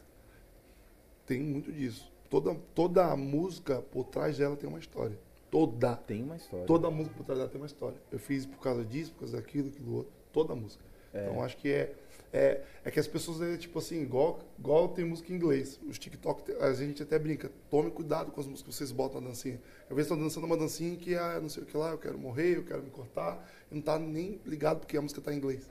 Tem 1.26 1.42
muito 1.42 1.72
disso. 1.72 2.12
Toda, 2.30 2.56
toda 2.74 3.06
a 3.06 3.16
música 3.18 3.82
por 3.82 4.06
trás 4.06 4.38
dela 4.38 4.56
tem 4.56 4.70
uma 4.70 4.80
história. 4.80 5.18
Toda. 5.52 5.96
Tem 5.96 6.24
uma 6.24 6.36
história. 6.36 6.66
Toda 6.66 6.88
a 6.88 6.92
música 6.92 7.16
por 7.16 7.26
trás 7.26 7.40
dela 7.40 7.50
tem 7.50 7.60
uma 7.60 7.68
história. 7.68 7.98
Eu 8.12 8.20
fiz 8.20 8.46
por 8.46 8.60
causa 8.60 8.84
disso, 8.86 9.12
por 9.14 9.22
causa 9.22 9.38
daquilo, 9.38 9.70
aquilo 9.70 9.96
outro. 9.96 10.14
Toda 10.32 10.54
a 10.54 10.56
música. 10.56 10.84
Então 11.24 11.44
acho 11.44 11.58
que 11.58 11.72
é, 11.72 11.94
é. 12.34 12.62
É 12.84 12.92
que 12.92 13.00
as 13.00 13.08
pessoas, 13.08 13.42
é, 13.42 13.58
tipo 13.58 13.80
assim, 13.80 14.02
igual, 14.02 14.40
igual 14.60 14.90
tem 14.90 15.04
música 15.06 15.32
em 15.32 15.36
inglês. 15.36 15.80
Os 15.88 15.98
TikTok, 15.98 16.52
a 16.60 16.74
gente 16.74 17.02
até 17.02 17.18
brinca. 17.18 17.52
Tome 17.70 17.90
cuidado 17.90 18.32
com 18.32 18.40
as 18.42 18.46
músicas 18.48 18.74
que 18.74 18.78
vocês 18.78 18.92
botam 18.92 19.22
na 19.22 19.30
dancinha. 19.30 19.60
Às 19.90 19.96
vezes 19.96 20.12
estão 20.12 20.18
dançando 20.22 20.46
uma 20.46 20.58
dancinha 20.58 20.96
que, 20.98 21.16
ah, 21.16 21.40
não 21.42 21.50
sei 21.50 21.64
o 21.64 21.66
que 21.66 21.76
lá, 21.76 21.92
eu 21.92 21.98
quero 21.98 22.18
morrer, 22.20 22.58
eu 22.58 22.64
quero 22.64 22.84
me 22.84 22.90
cortar. 22.92 23.50
E 23.72 23.76
não 23.76 23.82
tá 23.82 23.98
nem 23.98 24.40
ligado 24.46 24.80
porque 24.80 24.98
a 24.98 25.02
música 25.02 25.20
tá 25.22 25.34
em 25.34 25.38
inglês. 25.38 25.70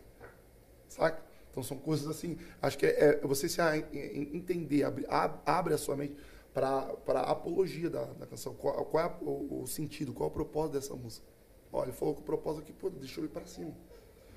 Saca? 0.89 1.23
Então 1.51 1.63
são 1.63 1.77
coisas 1.77 2.09
assim. 2.09 2.37
Acho 2.61 2.77
que 2.79 2.87
é, 2.87 3.21
é 3.23 3.27
você 3.27 3.49
se 3.49 3.61
a- 3.61 3.77
entender, 3.77 4.83
abre, 4.83 5.05
ab- 5.09 5.41
abre 5.47 5.75
a 5.75 5.79
sua 5.79 5.97
mente 5.97 6.17
para 6.53 6.89
a 7.07 7.31
apologia 7.31 7.89
da, 7.91 8.05
da 8.05 8.27
canção. 8.27 8.55
Qual, 8.55 8.85
qual 8.87 9.05
é 9.05 9.07
a- 9.07 9.17
o, 9.21 9.63
o 9.63 9.67
sentido, 9.67 10.13
qual 10.13 10.29
é 10.29 10.33
o 10.33 10.35
propósito 10.35 10.73
dessa 10.75 10.95
música? 10.95 11.27
Olha, 11.73 11.87
ele 11.89 11.97
falou 11.97 12.15
que 12.15 12.21
o 12.21 12.25
propósito 12.25 12.63
aqui, 12.63 12.73
pô, 12.73 12.91
deixou 12.91 13.23
ele 13.25 13.33
para 13.33 13.47
cima. 13.47 13.73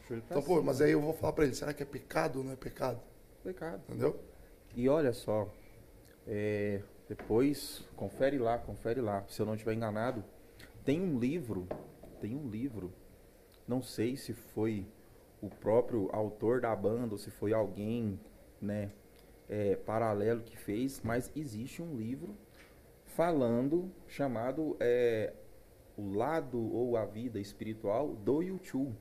Pra 0.07 0.17
Então, 0.17 0.41
pô, 0.41 0.61
mas 0.61 0.81
aí 0.81 0.91
eu 0.91 1.01
vou 1.01 1.13
falar 1.13 1.33
para 1.33 1.43
ele, 1.43 1.53
será 1.53 1.73
que 1.73 1.83
é 1.83 1.85
pecado 1.85 2.39
ou 2.39 2.45
não 2.45 2.53
é 2.53 2.55
pecado? 2.55 2.99
Pecado. 3.43 3.81
Entendeu? 3.87 4.19
E 4.75 4.87
olha 4.87 5.11
só, 5.11 5.51
é, 6.25 6.81
Depois, 7.07 7.85
confere 7.95 8.37
lá, 8.37 8.57
confere 8.57 8.99
lá. 8.99 9.23
Se 9.27 9.41
eu 9.41 9.45
não 9.45 9.53
estiver 9.53 9.73
enganado, 9.73 10.23
tem 10.83 11.01
um 11.01 11.17
livro, 11.17 11.67
tem 12.19 12.35
um 12.35 12.49
livro, 12.49 12.93
não 13.67 13.81
sei 13.81 14.17
se 14.17 14.33
foi 14.33 14.85
o 15.41 15.49
próprio 15.49 16.09
autor 16.11 16.59
da 16.61 16.75
banda 16.75 17.13
ou 17.13 17.17
se 17.17 17.31
foi 17.31 17.53
alguém, 17.53 18.19
né, 18.61 18.91
é, 19.47 19.75
paralelo 19.75 20.41
que 20.41 20.57
fez, 20.57 21.01
mas 21.01 21.31
existe 21.35 21.81
um 21.81 21.95
livro 21.95 22.35
falando, 23.05 23.91
chamado 24.07 24.75
é, 24.79 25.33
O 25.95 26.13
Lado 26.13 26.59
ou 26.59 26.97
a 26.97 27.05
Vida 27.05 27.39
Espiritual 27.39 28.13
do 28.15 28.41
YouTube. 28.41 28.95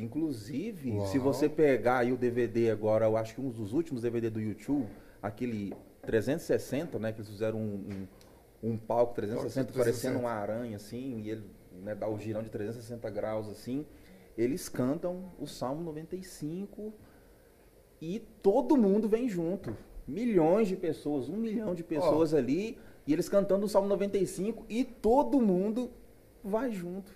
Inclusive, 0.00 0.92
Uau. 0.92 1.06
se 1.06 1.18
você 1.18 1.48
pegar 1.48 1.98
aí 1.98 2.12
o 2.12 2.16
DVD 2.16 2.70
agora, 2.70 3.06
eu 3.06 3.16
acho 3.16 3.34
que 3.34 3.40
um 3.40 3.50
dos 3.50 3.72
últimos 3.72 4.02
DVD 4.02 4.30
do 4.30 4.40
YouTube, 4.40 4.88
aquele 5.22 5.74
360, 6.02 6.98
né, 6.98 7.12
que 7.12 7.18
eles 7.18 7.28
fizeram 7.28 7.58
um, 7.58 8.06
um, 8.62 8.70
um 8.70 8.76
palco 8.76 9.14
360 9.14 9.66
Palco 9.66 9.78
parecendo 9.78 10.18
360. 10.18 10.18
uma 10.18 10.30
aranha, 10.30 10.76
assim, 10.76 11.20
e 11.20 11.30
ele 11.30 11.44
né, 11.82 11.94
dá 11.94 12.08
o 12.08 12.18
girão 12.18 12.42
de 12.42 12.50
360 12.50 13.10
graus, 13.10 13.48
assim, 13.48 13.84
eles 14.36 14.68
cantam 14.68 15.32
o 15.38 15.46
Salmo 15.46 15.82
95 15.82 16.92
e 18.00 18.20
todo 18.42 18.76
mundo 18.76 19.08
vem 19.08 19.28
junto. 19.28 19.76
Milhões 20.06 20.68
de 20.68 20.76
pessoas, 20.76 21.28
um 21.28 21.36
milhão 21.36 21.74
de 21.74 21.82
pessoas 21.82 22.32
ali, 22.32 22.78
e 23.06 23.12
eles 23.12 23.28
cantando 23.28 23.66
o 23.66 23.68
Salmo 23.68 23.88
95 23.88 24.64
e 24.68 24.84
todo 24.84 25.40
mundo 25.40 25.90
vai 26.42 26.70
junto. 26.70 27.12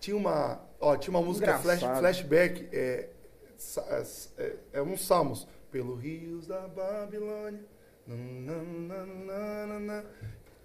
Tinha 0.00 0.16
uma, 0.16 0.60
ó, 0.80 0.96
tinha 0.96 1.10
uma 1.16 1.24
música 1.24 1.58
flash, 1.58 1.80
flashback, 1.80 2.68
é, 2.72 3.08
sa- 3.56 4.04
é, 4.38 4.56
é 4.74 4.82
uns 4.82 5.04
salmos. 5.06 5.46
Pelo 5.70 5.94
rios 5.96 6.46
da 6.46 6.68
Babilônia. 6.68 7.60
nananana. 8.88 10.04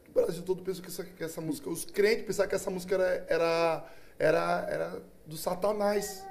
O 0.09 0.11
Brasil 0.13 0.43
todo 0.43 0.61
pensou 0.63 0.83
que 0.83 0.89
essa, 0.89 1.03
que 1.03 1.23
essa 1.23 1.41
música, 1.41 1.69
os 1.69 1.85
crentes 1.85 2.25
pensavam 2.25 2.49
que 2.49 2.55
essa 2.55 2.69
música 2.69 2.95
era, 2.95 3.25
era, 3.27 3.85
era, 4.17 4.67
era 4.69 5.01
do 5.25 5.37
Satanás. 5.37 6.25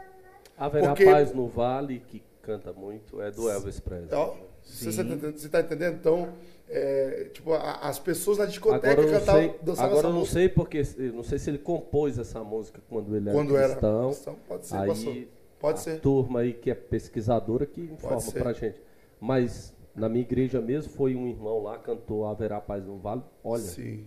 Haverá 0.56 0.88
Porque- 0.88 1.04
paz 1.04 1.32
no 1.32 1.48
vale, 1.48 2.00
que 2.00 2.22
canta 2.42 2.72
muito, 2.72 3.20
é 3.22 3.30
do 3.30 3.48
Elvis 3.48 3.78
Presley. 3.80 4.12
Ó, 4.12 4.34
Você 4.62 4.88
está 4.90 5.02
tá 5.50 5.60
entendendo? 5.60 5.94
Então, 5.96 6.34
é, 6.70 7.31
tipo, 7.33 7.52
a- 7.52 7.78
as 7.88 7.98
pessoas 7.98 8.38
na 8.38 8.44
discoteca 8.46 8.90
Agora 8.90 9.07
eu 9.07 9.12
não 9.12 9.18
cantavam, 9.20 9.40
sei, 9.42 9.54
dançavam 9.62 9.90
agora 9.90 9.98
essa 10.00 10.07
eu 10.09 10.12
não 10.12 10.20
música 10.20 10.38
sei 10.38 10.48
porque, 10.48 10.83
eu 10.98 11.12
não 11.12 11.22
sei 11.22 11.38
se 11.38 11.50
ele 11.50 11.59
compôs 11.59 12.18
essa 12.18 12.42
música 12.44 12.81
quando 12.88 13.16
ele 13.16 13.31
quando 13.31 13.57
era 13.57 13.64
era 13.64 13.72
cristão. 13.74 14.07
cristão. 14.11 14.37
Pode 14.46 14.66
ser. 14.66 14.76
Aí 14.76 15.28
Pode 15.61 15.78
a 15.78 15.83
ser. 15.83 16.00
turma 16.00 16.40
aí 16.40 16.52
que 16.52 16.70
é 16.70 16.74
pesquisadora 16.74 17.66
que 17.66 17.81
informa 17.81 18.20
pra 18.33 18.52
gente. 18.52 18.81
Mas 19.20 19.74
na 19.94 20.09
minha 20.09 20.22
igreja 20.22 20.61
mesmo 20.61 20.92
foi 20.92 21.16
um 21.16 21.26
irmão 21.26 21.62
lá 21.62 21.76
cantou 21.78 22.24
Haverá 22.26 22.61
Paz 22.61 22.85
no 22.85 22.98
Vale. 22.98 23.22
Olha, 23.42 23.62
Sim. 23.62 24.04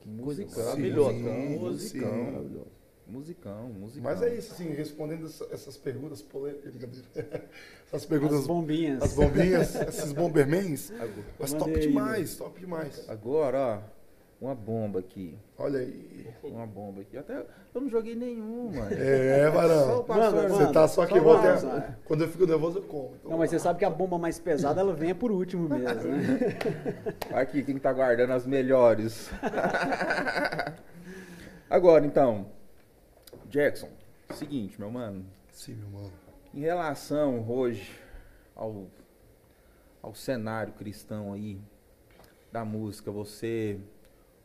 que 0.00 0.08
Musicão, 0.08 0.64
maravilhosa. 0.64 1.12
sim, 1.12 1.58
Musicão, 1.58 2.10
sim. 2.10 2.22
maravilhosa. 2.24 2.77
Musicão, 3.08 3.68
musicão. 3.70 4.02
Mas 4.10 4.22
é 4.22 4.34
isso, 4.34 4.52
assim, 4.52 4.68
respondendo 4.70 5.26
essa- 5.26 5.46
essas 5.50 5.76
perguntas 5.78 6.20
polêmicas, 6.20 6.74
brincadeira. 6.74 7.06
essas 7.86 8.02
As 8.02 8.06
perguntas, 8.06 8.46
bombinhas. 8.46 9.02
as 9.02 9.14
bombinhas, 9.14 9.74
esses 9.76 10.12
bombermans, 10.12 10.92
mas 11.38 11.52
top 11.54 11.74
aí, 11.74 11.80
demais, 11.80 12.36
top 12.36 12.60
demais. 12.60 13.08
Agora, 13.08 13.82
ó, 14.40 14.44
uma 14.44 14.54
bomba 14.54 14.98
aqui. 15.00 15.34
Olha 15.56 15.80
aí. 15.80 16.28
Uma 16.44 16.66
bomba 16.66 17.00
aqui. 17.00 17.16
Até 17.16 17.44
eu 17.74 17.80
não 17.80 17.88
joguei 17.88 18.14
nenhum, 18.14 18.70
mano. 18.72 18.92
É, 18.92 19.44
Só 19.44 19.48
o 20.00 20.02
varão. 20.02 20.06
Manda, 20.06 20.48
Você 20.48 20.72
tá 20.72 20.86
só 20.86 21.06
que 21.06 21.18
vai, 21.18 21.48
até, 21.48 21.94
quando 22.04 22.24
eu 22.24 22.28
fico 22.28 22.46
nervoso 22.46 22.78
eu 22.78 22.82
como. 22.82 23.14
Então, 23.18 23.30
Não, 23.30 23.38
mas 23.38 23.48
você 23.50 23.58
sabe 23.58 23.78
que 23.78 23.84
a 23.86 23.90
bomba 23.90 24.18
mais 24.18 24.38
pesada 24.38 24.80
ela 24.82 24.92
vem 24.92 25.14
por 25.14 25.32
último 25.32 25.66
mesmo, 25.68 26.10
né? 26.12 26.58
Aqui, 27.32 27.62
quem 27.62 27.78
tá 27.78 27.90
guardando 27.92 28.32
as 28.34 28.44
melhores. 28.46 29.30
Agora, 31.68 32.06
então, 32.06 32.46
Jackson, 33.48 33.88
seguinte, 34.34 34.78
meu 34.78 34.90
mano. 34.90 35.24
Sim, 35.50 35.74
meu 35.76 35.88
mano. 35.88 36.12
Em 36.52 36.60
relação 36.60 37.48
hoje 37.48 37.98
ao, 38.54 38.86
ao 40.02 40.14
cenário 40.14 40.74
cristão 40.74 41.32
aí 41.32 41.58
da 42.52 42.62
música, 42.62 43.10
você 43.10 43.80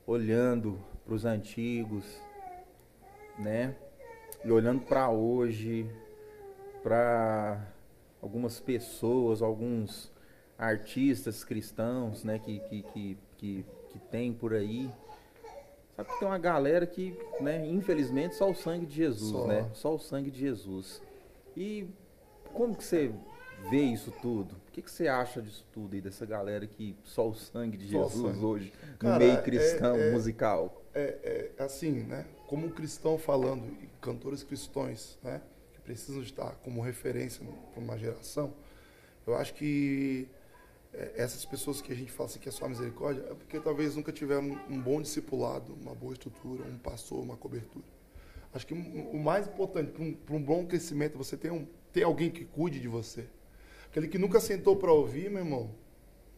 olhando 0.08 0.80
para 1.04 1.14
os 1.16 1.26
antigos, 1.26 2.06
né? 3.38 3.76
E 4.44 4.50
olhando 4.50 4.82
para 4.82 5.10
hoje, 5.10 5.86
para 6.82 7.62
algumas 8.22 8.62
pessoas, 8.62 9.42
alguns 9.42 10.12
artistas 10.58 11.44
cristãos, 11.44 12.24
né? 12.24 12.40
Que, 12.40 12.60
que, 12.60 12.84
que, 12.84 13.18
que, 13.38 13.66
que 13.90 14.00
tem 14.00 14.34
por 14.34 14.54
aí. 14.54 14.90
Sabe 15.96 16.10
que 16.10 16.20
tem 16.20 16.28
uma 16.28 16.38
galera 16.40 16.88
que, 16.88 17.16
né? 17.40 17.68
Infelizmente, 17.68 18.36
só 18.36 18.50
o 18.50 18.56
sangue 18.56 18.86
de 18.86 18.96
Jesus, 18.96 19.32
Só. 19.32 19.48
né? 19.48 19.70
Só 19.74 19.94
o 19.94 20.00
sangue 20.00 20.32
de 20.32 20.40
Jesus. 20.40 21.02
E 21.56 21.88
como 22.54 22.76
que 22.76 22.84
você 22.84 23.12
vê 23.70 23.82
isso 23.82 24.12
tudo? 24.22 24.56
O 24.68 24.72
que, 24.72 24.82
que 24.82 24.90
você 24.90 25.08
acha 25.08 25.40
disso 25.42 25.64
tudo 25.72 25.94
aí, 25.94 26.02
dessa 26.02 26.26
galera 26.26 26.66
que 26.66 26.96
só 27.04 27.30
o 27.30 27.36
sangue 27.36 27.78
de 27.78 27.92
Só 27.92 28.06
Jesus 28.06 28.22
sangue. 28.34 28.44
hoje, 28.46 28.74
no 28.92 28.98
Cara, 28.98 29.20
meio 29.20 29.34
é- 29.38 29.42
cristão, 29.42 29.96
é- 29.96 30.12
musical? 30.12 30.82
é, 30.96 31.52
é 31.60 31.64
assim, 31.64 31.92
né? 32.04 32.26
Como 32.48 32.66
um 32.66 32.70
cristão 32.72 33.18
falando, 33.18 33.64
e 33.82 33.88
cantores 34.02 34.44
cristãos, 34.44 35.18
né? 35.24 35.42
Que 35.74 35.82
precisam 35.82 36.24
estar 36.24 36.56
como 36.64 36.82
referência 36.82 37.46
para 37.74 37.84
uma 37.84 37.98
geração, 38.00 38.52
eu 39.28 39.36
acho 39.36 39.54
que 39.54 40.28
é, 40.28 40.43
essas 41.16 41.44
pessoas 41.46 41.82
que 41.82 41.92
a 41.92 41.96
gente 41.96 42.12
fala 42.12 42.30
assim 42.30 42.40
que 42.40 42.48
é 42.48 42.52
só 42.52 42.68
misericórdia, 42.68 43.26
é 43.30 43.34
porque 43.34 43.60
talvez 43.60 43.96
nunca 43.96 44.12
tiveram 44.12 44.60
um 44.70 44.80
bom 44.80 45.02
discipulado, 45.02 45.74
uma 45.74 45.96
boa 45.96 46.14
estrutura, 46.14 46.64
um 46.66 46.78
pastor, 46.78 47.20
uma 47.20 47.36
cobertura. 47.36 47.86
Acho 48.54 48.68
que 48.68 48.74
o 48.74 49.18
mais 49.18 49.48
importante 49.48 49.92
para 49.92 50.04
um, 50.04 50.18
um 50.30 50.44
bom 50.44 50.66
crescimento 50.68 51.16
é 51.16 51.18
você 51.18 51.36
ter, 51.36 51.52
um, 51.52 51.66
ter 51.92 52.04
alguém 52.04 52.30
que 52.30 52.46
cuide 52.46 52.80
de 52.80 52.88
você. 52.88 53.26
Aquele 53.88 54.08
que 54.08 54.20
nunca 54.20 54.40
sentou 54.40 54.76
para 54.76 54.92
ouvir, 54.92 55.30
meu 55.30 55.40
irmão, 55.40 55.72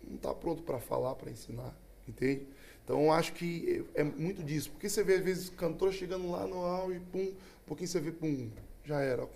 não 0.02 0.16
está 0.16 0.34
pronto 0.34 0.64
para 0.64 0.80
falar, 0.80 1.16
para 1.16 1.30
ensinar, 1.30 1.78
entende? 2.08 2.48
Então 2.84 3.12
acho 3.12 3.34
que 3.34 3.86
é 3.94 4.02
é 4.02 4.04
muito 4.04 4.44
disso. 4.44 4.72
Porque 4.72 4.88
você 4.88 5.04
vê, 5.04 5.16
às 5.16 5.24
vezes, 5.24 5.50
cantor 5.50 5.92
chegando 5.92 6.30
lá 6.30 6.48
no 6.48 6.64
auge, 6.64 7.02
pum, 7.12 7.20
um 7.24 7.66
pouquinho 7.66 7.90
você 7.90 8.00
vê, 8.00 8.12
pum, 8.12 8.50
já 8.86 9.02
era, 9.02 9.28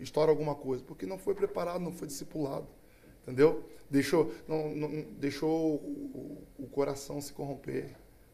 estoura 0.00 0.30
alguma 0.30 0.54
coisa. 0.54 0.82
Porque 0.82 1.06
não 1.06 1.18
foi 1.18 1.34
preparado, 1.34 1.80
não 1.80 1.92
foi 1.92 2.08
discipulado. 2.08 2.66
Entendeu? 3.24 3.64
Deixou, 3.90 4.32
não, 4.46 4.74
não- 4.74 5.02
deixou 5.18 5.76
o, 5.76 6.42
o- 6.58 6.66
coração 6.68 7.20
se 7.20 7.32
corromper 7.32 7.90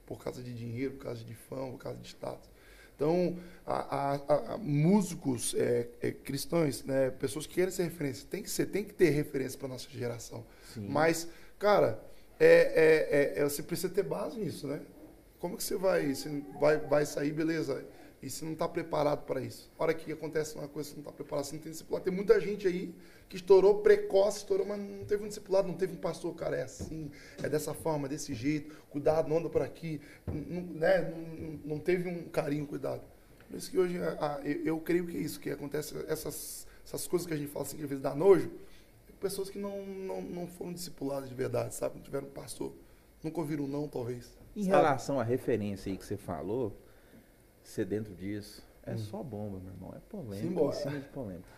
por 0.06 0.22
causa 0.22 0.42
de 0.42 0.52
dinheiro, 0.54 0.94
por 0.94 1.04
causa 1.04 1.22
de 1.24 1.34
fama, 1.34 1.72
por 1.72 1.78
causa 1.78 1.98
de 1.98 2.08
status. 2.08 2.48
Então, 2.96 3.38
a- 3.66 3.96
a- 3.96 4.14
a- 4.28 4.54
a- 4.54 4.58
músicos 4.58 5.54
é, 5.56 5.88
é, 6.00 6.10
cristãos, 6.10 6.84
né, 6.84 7.10
pessoas 7.10 7.46
que 7.46 7.54
querem 7.54 7.70
ser 7.70 7.84
referência, 7.84 8.26
tem 8.30 8.42
que 8.42 8.50
ser, 8.50 8.66
tem 8.66 8.84
que 8.84 8.92
ter 8.94 9.10
referência 9.10 9.58
para 9.58 9.68
nossa 9.68 9.88
geração. 9.90 10.44
Sim. 10.74 10.86
Mas, 10.88 11.28
cara, 11.58 12.02
é, 12.38 12.46
é- 12.46 13.08
é- 13.38 13.40
é- 13.40 13.44
você 13.44 13.62
precisa 13.62 13.88
ter 13.92 14.02
base 14.02 14.38
nisso, 14.38 14.66
né? 14.66 14.80
Como 15.38 15.56
que 15.56 15.62
você 15.64 15.76
vai, 15.76 16.14
você 16.14 16.42
vai, 16.60 16.76
vai 16.78 17.06
sair, 17.06 17.32
beleza? 17.32 17.82
E 18.22 18.28
você 18.28 18.44
não 18.44 18.52
está 18.52 18.68
preparado 18.68 19.24
para 19.24 19.40
isso. 19.40 19.70
A 19.78 19.82
hora 19.82 19.94
que 19.94 20.12
acontece 20.12 20.54
uma 20.56 20.68
coisa, 20.68 20.90
você 20.90 20.94
não 20.96 21.00
está 21.02 21.12
preparado, 21.12 21.44
você 21.46 21.54
não 21.56 21.62
tem 21.62 21.72
discipulado. 21.72 22.04
Tem 22.04 22.12
muita 22.12 22.38
gente 22.40 22.66
aí 22.66 22.94
que 23.28 23.36
estourou 23.36 23.80
precoce, 23.80 24.38
estourou, 24.38 24.66
mas 24.66 24.78
não 24.78 25.04
teve 25.06 25.24
um 25.24 25.28
discipulado, 25.28 25.68
não 25.68 25.74
teve 25.74 25.94
um 25.94 25.96
pastor, 25.96 26.34
cara, 26.34 26.56
é 26.56 26.62
assim, 26.64 27.10
é 27.42 27.48
dessa 27.48 27.72
forma, 27.72 28.08
desse 28.08 28.34
jeito, 28.34 28.74
cuidado, 28.90 29.28
não 29.28 29.38
anda 29.38 29.48
por 29.48 29.62
aqui, 29.62 30.00
não, 30.26 30.62
né? 30.62 31.00
não, 31.10 31.60
não 31.76 31.78
teve 31.78 32.08
um 32.08 32.24
carinho, 32.28 32.66
cuidado. 32.66 33.02
Por 33.48 33.56
isso 33.56 33.70
que 33.70 33.78
hoje, 33.78 33.98
a- 34.02 34.36
a- 34.36 34.40
eu, 34.44 34.64
eu 34.64 34.80
creio 34.80 35.06
que 35.06 35.16
é 35.16 35.20
isso, 35.20 35.40
que 35.40 35.48
acontece, 35.50 35.94
essas, 36.08 36.66
essas 36.84 37.06
coisas 37.06 37.26
que 37.26 37.32
a 37.32 37.36
gente 37.36 37.50
fala 37.50 37.64
assim, 37.64 37.76
que 37.78 37.82
às 37.84 37.88
vezes 37.88 38.02
dá 38.02 38.14
nojo, 38.14 38.50
pessoas 39.20 39.48
que 39.50 39.58
não, 39.58 39.84
não, 39.86 40.20
não 40.22 40.46
foram 40.46 40.72
discipuladas 40.72 41.28
de 41.28 41.34
verdade, 41.34 41.74
sabe? 41.74 41.96
Não 41.96 42.02
tiveram 42.02 42.26
pastor. 42.28 42.72
Nunca 43.22 43.38
ouviram 43.40 43.66
não, 43.66 43.86
talvez. 43.86 44.30
Em 44.56 44.62
sabe? 44.64 44.74
relação 44.76 45.20
à 45.20 45.22
referência 45.22 45.90
aí 45.92 45.98
que 45.98 46.04
você 46.06 46.16
falou, 46.16 46.72
ser 47.70 47.84
dentro 47.86 48.14
disso, 48.14 48.62
é 48.84 48.92
Hum. 48.94 48.98
só 48.98 49.22
bomba, 49.22 49.58
meu 49.58 49.72
irmão. 49.72 49.92
É 49.96 50.00
polêmica 50.08 50.48
Simbora. 50.48 50.76
em 50.76 50.78
cima 50.80 50.98
de 51.00 51.08
polêmica. 51.08 51.48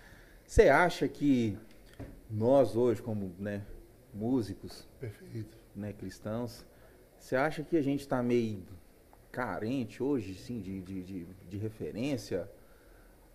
Você 0.46 0.68
acha 0.68 1.08
que 1.08 1.56
nós 2.30 2.76
hoje, 2.76 3.00
como 3.02 3.32
né, 3.38 3.62
músicos, 4.12 4.86
Perfeito. 5.00 5.56
né, 5.74 5.92
cristãos, 5.92 6.64
você 7.18 7.36
acha 7.36 7.62
que 7.62 7.76
a 7.76 7.82
gente 7.82 8.00
está 8.00 8.22
meio 8.22 8.62
carente 9.30 10.02
hoje, 10.02 10.34
sim, 10.34 10.60
de, 10.60 10.80
de, 10.82 11.02
de, 11.02 11.24
de 11.48 11.56
referência? 11.56 12.50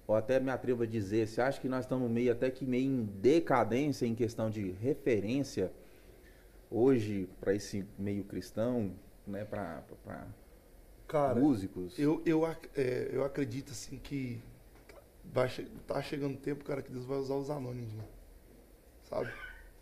Ou 0.06 0.16
até 0.16 0.40
me 0.40 0.50
atrevo 0.52 0.84
a 0.84 0.86
dizer, 0.86 1.28
você 1.28 1.42
acha 1.42 1.60
que 1.60 1.68
nós 1.68 1.86
estamos 1.86 2.10
meio 2.10 2.32
até 2.32 2.50
que 2.52 2.66
meio 2.66 2.86
em 2.86 3.04
decadência 3.06 4.06
em 4.06 4.14
questão 4.16 4.50
de 4.50 4.72
referência 4.72 5.72
hoje 6.70 7.28
para 7.40 7.54
esse 7.54 7.86
meio 7.98 8.24
cristão, 8.24 8.92
né, 9.26 9.44
para 9.46 9.82
Cara, 11.08 11.40
músicos? 11.40 11.98
eu, 11.98 12.22
eu, 12.26 12.46
é, 12.76 13.10
eu 13.12 13.24
acredito 13.24 13.72
assim 13.72 13.98
que 13.98 14.42
vai 15.24 15.48
che 15.50 15.64
tá 15.88 16.02
chegando 16.02 16.36
o 16.36 16.38
tempo, 16.38 16.66
cara, 16.66 16.82
que 16.82 16.92
Deus 16.92 17.06
vai 17.06 17.18
usar 17.18 17.36
os 17.36 17.50
anônimos, 17.50 17.94
mano. 17.94 18.08
Sabe? 19.10 19.32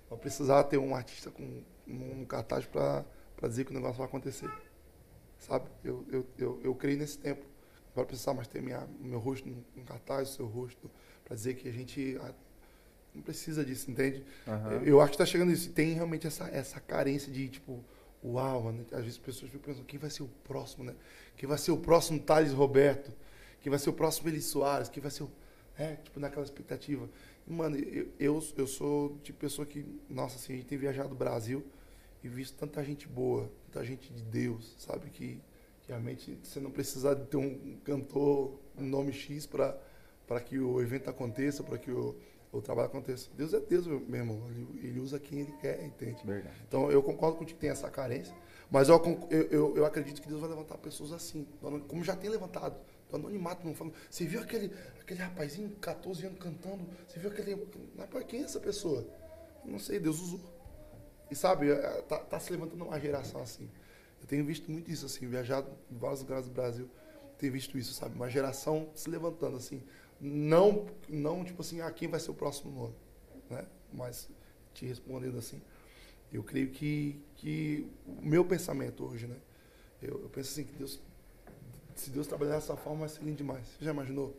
Vai 0.10 0.20
precisar 0.20 0.64
ter 0.66 0.78
um 0.78 0.96
artista 0.96 1.32
com 1.32 1.64
um 1.88 2.26
cartaz 2.26 2.66
para 2.66 3.04
dizer 3.48 3.66
que 3.66 3.72
o 3.72 3.74
negócio 3.74 3.98
vai 3.98 4.08
acontecer. 4.08 4.52
Sabe? 5.40 5.66
Eu, 5.84 6.06
eu, 6.12 6.26
eu, 6.38 6.62
eu 6.64 6.76
creio 6.76 6.98
nesse 6.98 7.18
tempo. 7.18 7.42
Não 7.42 7.96
vai 7.96 8.06
precisar 8.06 8.34
mais 8.34 8.48
ter 8.48 8.62
minha, 8.62 8.88
meu 9.00 9.20
rosto 9.20 9.48
em 9.48 9.84
cartaz, 9.84 10.30
o 10.30 10.34
seu 10.34 10.46
rosto, 10.46 10.92
para 11.24 11.36
dizer 11.36 11.56
que 11.56 11.68
a 11.68 11.72
gente 11.72 12.18
a, 12.22 12.34
não 13.16 13.22
precisa 13.24 13.64
disso, 13.64 13.90
entende? 13.90 14.24
Aham. 14.48 14.72
Eu, 14.74 14.84
eu 14.84 15.02
acho 15.02 15.12
que 15.12 15.16
está 15.16 15.26
chegando 15.26 15.52
isso. 15.52 15.72
Tem 15.72 15.94
realmente 15.94 16.28
essa, 16.28 16.48
essa 16.50 16.80
carência 16.80 17.32
de, 17.32 17.48
tipo, 17.48 17.84
uau, 18.26 18.64
mano. 18.64 18.86
Às 18.92 19.00
vezes 19.00 19.14
as 19.14 19.18
pessoas 19.18 19.52
ficam 19.52 19.74
pensando, 19.74 19.86
quem 19.86 20.00
vai 20.00 20.10
ser 20.10 20.24
o 20.24 20.28
próximo, 20.44 20.84
né? 20.84 20.96
Quem 21.38 21.48
vai 21.48 21.58
ser 21.58 21.72
o 21.72 21.78
próximo 21.78 22.20
Thales 22.20 22.52
Roberto? 22.52 23.12
Quem 23.62 23.70
vai 23.70 23.80
ser 23.80 23.90
o 23.90 23.94
próximo 23.94 24.30
Eli 24.30 24.42
Soares? 24.42 24.90
Quem 24.90 25.02
vai 25.02 25.12
ser 25.12 25.24
o... 25.24 25.32
É, 25.78 25.96
tipo, 25.96 26.20
naquela 26.20 26.46
expectativa. 26.46 27.10
Mano, 27.46 27.76
eu, 27.78 28.08
eu, 28.20 28.44
eu 28.58 28.68
sou 28.68 29.18
de 29.24 29.34
pessoa 29.34 29.66
que, 29.66 29.86
nossa, 30.10 30.38
assim, 30.38 30.54
a 30.54 30.56
gente 30.56 30.68
tem 30.68 30.78
viajado 30.78 31.14
o 31.14 31.18
Brasil 31.18 31.64
e 32.24 32.28
visto 32.28 32.58
tanta 32.58 32.84
gente 32.84 33.08
boa, 33.08 33.52
tanta 33.72 33.86
gente 33.86 34.12
de 34.12 34.24
Deus, 34.24 34.74
sabe? 34.78 35.10
Que, 35.10 35.40
que 35.82 35.90
realmente 35.90 36.40
você 36.42 36.60
não 36.60 36.72
precisa 36.72 37.16
ter 37.16 37.38
um 37.38 37.78
cantor, 37.84 38.58
um 38.78 38.86
nome 38.86 39.12
X 39.14 39.46
para 39.46 40.40
que 40.44 40.58
o 40.58 40.82
evento 40.82 41.10
aconteça, 41.10 41.62
para 41.62 41.78
que 41.78 41.92
o, 41.92 42.16
o 42.58 42.62
trabalho 42.62 42.88
aconteça. 42.88 43.30
Deus 43.36 43.54
é 43.54 43.60
Deus, 43.60 43.86
meu 43.88 44.02
irmão. 44.14 44.42
Ele, 44.50 44.88
ele 44.88 45.00
usa 45.00 45.20
quem 45.20 45.42
ele 45.42 45.52
quer, 45.54 45.84
entende? 45.84 46.26
Verdade. 46.26 46.56
Então 46.68 46.92
eu 46.92 47.02
concordo 47.04 47.38
contigo 47.38 47.58
que 47.58 47.62
tem 47.62 47.70
essa 47.70 47.90
carência, 47.90 48.36
mas 48.70 48.90
eu, 48.90 49.02
eu, 49.30 49.76
eu, 49.76 49.86
acredito 49.86 50.22
que 50.22 50.28
Deus 50.28 50.42
vai 50.42 50.50
levantar 50.50 50.78
pessoas 50.78 51.12
assim, 51.12 51.48
como 51.88 52.04
já 52.04 52.16
tem 52.16 52.30
levantado. 52.30 52.76
Do 53.10 53.18
anonimato, 53.18 53.66
não 53.66 53.76
falando. 53.76 53.94
Você 54.10 54.26
viu 54.26 54.42
aquele, 54.42 54.72
aquele 55.00 55.20
rapazinho, 55.20 55.70
14 55.80 56.26
anos, 56.26 56.40
cantando? 56.40 56.88
Você 57.08 57.20
viu 57.20 57.30
aquele. 57.30 57.68
Rapaz, 57.98 58.26
quem 58.26 58.42
é 58.42 58.44
essa 58.46 58.60
pessoa? 58.60 59.06
Não 59.64 59.78
sei, 59.78 60.00
Deus 60.00 60.20
usou. 60.20 60.40
E 61.30 61.36
sabe, 61.36 61.70
é, 61.70 62.02
tá, 62.04 62.18
tá 62.18 62.40
se 62.40 62.52
levantando 62.52 62.84
uma 62.84 63.00
geração 63.00 63.42
assim. 63.42 63.70
Eu 64.22 64.28
tenho 64.28 64.44
visto 64.44 64.72
muito 64.72 64.90
isso, 64.90 65.06
assim, 65.06 65.28
viajado 65.28 65.70
em 65.92 65.98
vários 65.98 66.22
lugares 66.22 66.48
do 66.48 66.52
Brasil, 66.52 66.90
tenho 67.38 67.54
visto 67.54 67.78
isso, 67.78 67.94
sabe? 67.94 68.16
Uma 68.16 68.30
geração 68.30 68.90
se 68.96 69.10
levantando, 69.10 69.58
assim. 69.58 69.84
Não, 70.20 70.86
não 71.10 71.44
tipo 71.44 71.62
assim, 71.62 71.82
ah, 71.82 71.92
quem 71.92 72.08
vai 72.08 72.20
ser 72.20 72.32
o 72.32 72.34
próximo 72.34 72.72
nome? 72.72 72.96
Né? 73.50 73.66
Mas, 73.94 74.30
te 74.74 74.86
respondendo 74.86 75.38
assim, 75.38 75.62
eu 76.32 76.44
creio 76.44 76.70
que, 76.70 77.22
que 77.36 77.88
o 78.06 78.26
meu 78.26 78.44
pensamento 78.44 79.06
hoje, 79.06 79.28
né? 79.28 79.36
Eu, 80.02 80.22
eu 80.22 80.30
penso 80.30 80.52
assim, 80.52 80.64
que 80.64 80.74
Deus, 80.74 81.00
se 81.96 82.10
Deus 82.10 82.28
trabalhar 82.28 82.56
dessa 82.56 82.76
forma, 82.76 83.02
vai 83.02 83.10
ser 83.10 83.24
lindo 83.24 83.38
demais. 83.38 83.66
Você 83.68 83.86
já 83.86 83.92
imaginou? 83.92 84.36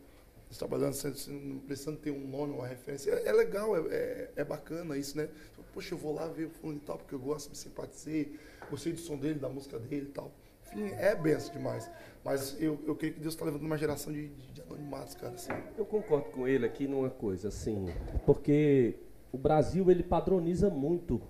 Trabalhando, 0.57 0.95
não 1.27 1.59
precisando 1.59 1.97
ter 1.97 2.09
um 2.09 2.25
nome, 2.25 2.53
uma 2.53 2.65
referência. 2.65 3.11
É, 3.11 3.27
é 3.27 3.31
legal, 3.33 3.75
é, 3.75 3.93
é, 3.93 4.31
é 4.37 4.43
bacana 4.45 4.97
isso, 4.97 5.17
né? 5.17 5.27
Poxa, 5.73 5.93
eu 5.93 5.97
vou 5.97 6.13
lá 6.13 6.25
ver 6.27 6.45
o 6.45 6.49
fulano 6.49 6.79
e 6.79 6.85
tal, 6.85 6.97
porque 6.97 7.13
eu 7.13 7.19
gosto, 7.19 7.49
me 7.49 7.55
simpatizei, 7.55 8.39
gostei 8.69 8.93
do 8.93 8.99
som 8.99 9.17
dele, 9.17 9.37
da 9.37 9.49
música 9.49 9.77
dele 9.77 10.07
e 10.07 10.11
tal. 10.11 10.31
Enfim, 10.65 10.87
é 10.93 11.13
benção 11.15 11.51
demais. 11.51 11.89
Mas 12.27 12.61
eu, 12.61 12.77
eu 12.85 12.93
creio 12.93 13.13
que 13.13 13.21
Deus 13.21 13.35
está 13.35 13.45
levando 13.45 13.61
uma 13.61 13.77
geração 13.77 14.11
de, 14.11 14.27
de, 14.27 14.51
de 14.51 14.61
anonimatos, 14.61 15.15
cara. 15.15 15.33
Assim. 15.35 15.49
Eu 15.77 15.85
concordo 15.85 16.25
com 16.25 16.45
ele 16.45 16.65
aqui 16.65 16.85
numa 16.85 17.09
coisa, 17.09 17.47
assim, 17.47 17.85
porque 18.25 18.95
o 19.31 19.37
Brasil 19.37 19.89
ele 19.89 20.03
padroniza 20.03 20.69
muito 20.69 21.21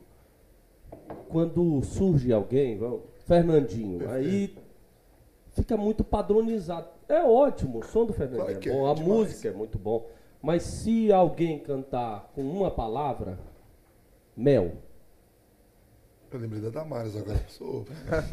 quando 1.30 1.84
surge 1.84 2.34
alguém, 2.34 2.80
Fernandinho, 3.28 4.10
aí 4.10 4.58
fica 5.52 5.78
muito 5.78 6.04
padronizado. 6.04 6.88
É 7.08 7.24
ótimo, 7.24 7.78
o 7.78 7.84
som 7.84 8.04
do 8.04 8.14
Fernandinho 8.14 8.46
Claro 8.46 8.60
é 8.60 8.68
é, 8.68 8.74
bom, 8.74 8.90
a 8.90 8.94
demais. 8.96 9.08
música 9.08 9.50
é 9.50 9.54
muito 9.54 9.78
bom, 9.78 10.10
mas 10.42 10.64
se 10.64 11.12
alguém 11.12 11.60
cantar 11.60 12.32
com 12.34 12.42
uma 12.42 12.72
palavra, 12.72 13.38
mel, 14.36 14.72
Eu 16.30 16.40
lembrei 16.40 16.62
da 16.62 16.70
Damares 16.70 17.16
agora. 17.16 17.40
Sou... 17.48 17.86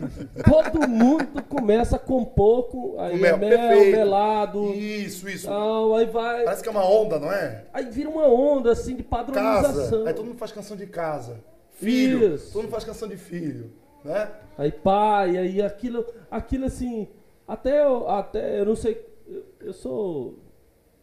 todo 0.44 0.88
mundo 0.88 1.42
começa 1.44 1.96
com 1.98 2.24
pouco, 2.24 2.96
aí 2.98 3.10
Com 3.18 3.24
é 3.24 3.36
mel, 3.36 3.38
mel, 3.38 3.50
perfeito. 3.50 3.96
melado, 3.96 4.74
Isso, 4.74 5.28
isso. 5.28 5.46
tal, 5.46 5.94
aí 5.94 6.06
vai, 6.06 6.42
Parece 6.44 6.62
que 6.62 6.68
é 6.68 6.72
uma 6.72 6.84
onda, 6.84 7.20
não 7.20 7.30
é? 7.30 7.64
aí 7.72 7.84
vira 7.90 8.08
uma 8.08 8.26
onda 8.26 8.72
assim 8.72 8.96
de 8.96 9.02
padronização. 9.04 9.72
Casa. 9.72 10.08
Aí 10.08 10.14
todo 10.14 10.26
mundo 10.26 10.38
faz 10.38 10.50
canção 10.50 10.76
de 10.76 10.86
casa. 10.86 11.38
Filho. 11.70 12.34
Isso. 12.34 12.52
Todo 12.52 12.62
mundo 12.62 12.72
faz 12.72 12.82
canção 12.84 13.08
de 13.08 13.16
filho. 13.16 13.72
Né? 14.04 14.28
Aí 14.58 14.72
pai, 14.72 15.38
aí 15.38 15.62
aquilo, 15.62 16.04
aquilo 16.30 16.64
assim, 16.66 17.08
até 17.46 17.84
eu, 17.86 18.08
até 18.08 18.60
eu 18.60 18.66
não 18.66 18.76
sei, 18.76 19.00
eu, 19.26 19.44
eu 19.60 19.72
sou 19.72 20.38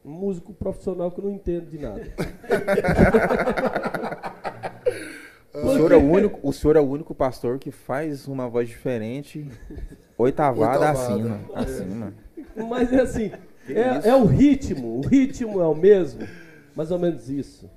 um 0.04 0.12
músico 0.12 0.54
profissional 0.54 1.10
que 1.12 1.22
não 1.22 1.32
entendo 1.32 1.68
de 1.68 1.78
nada. 1.80 2.04
O 5.64 5.74
senhor, 5.74 5.92
é 5.92 5.96
o, 5.98 6.04
único, 6.12 6.40
o 6.48 6.54
senhor 6.54 6.76
é 6.76 6.80
o 6.80 6.84
único 6.90 7.14
pastor 7.16 7.60
que 7.60 7.72
faz 7.72 8.28
uma 8.28 8.48
voz 8.50 8.68
diferente, 8.68 9.48
oitavada, 10.18 10.90
Oitavada. 10.90 10.90
acima. 11.14 11.42
É. 11.54 11.60
acima. 11.60 12.14
Mas 12.70 12.92
é 12.92 13.02
assim, 13.02 13.32
é, 13.68 14.10
é 14.10 14.16
o 14.16 14.26
ritmo, 14.26 14.98
o 15.00 15.02
ritmo 15.08 15.62
é 15.62 15.68
o 15.68 15.76
mesmo, 15.76 16.28
mais 16.76 16.92
ou 16.92 17.00
menos 17.00 17.30
isso. 17.30 17.70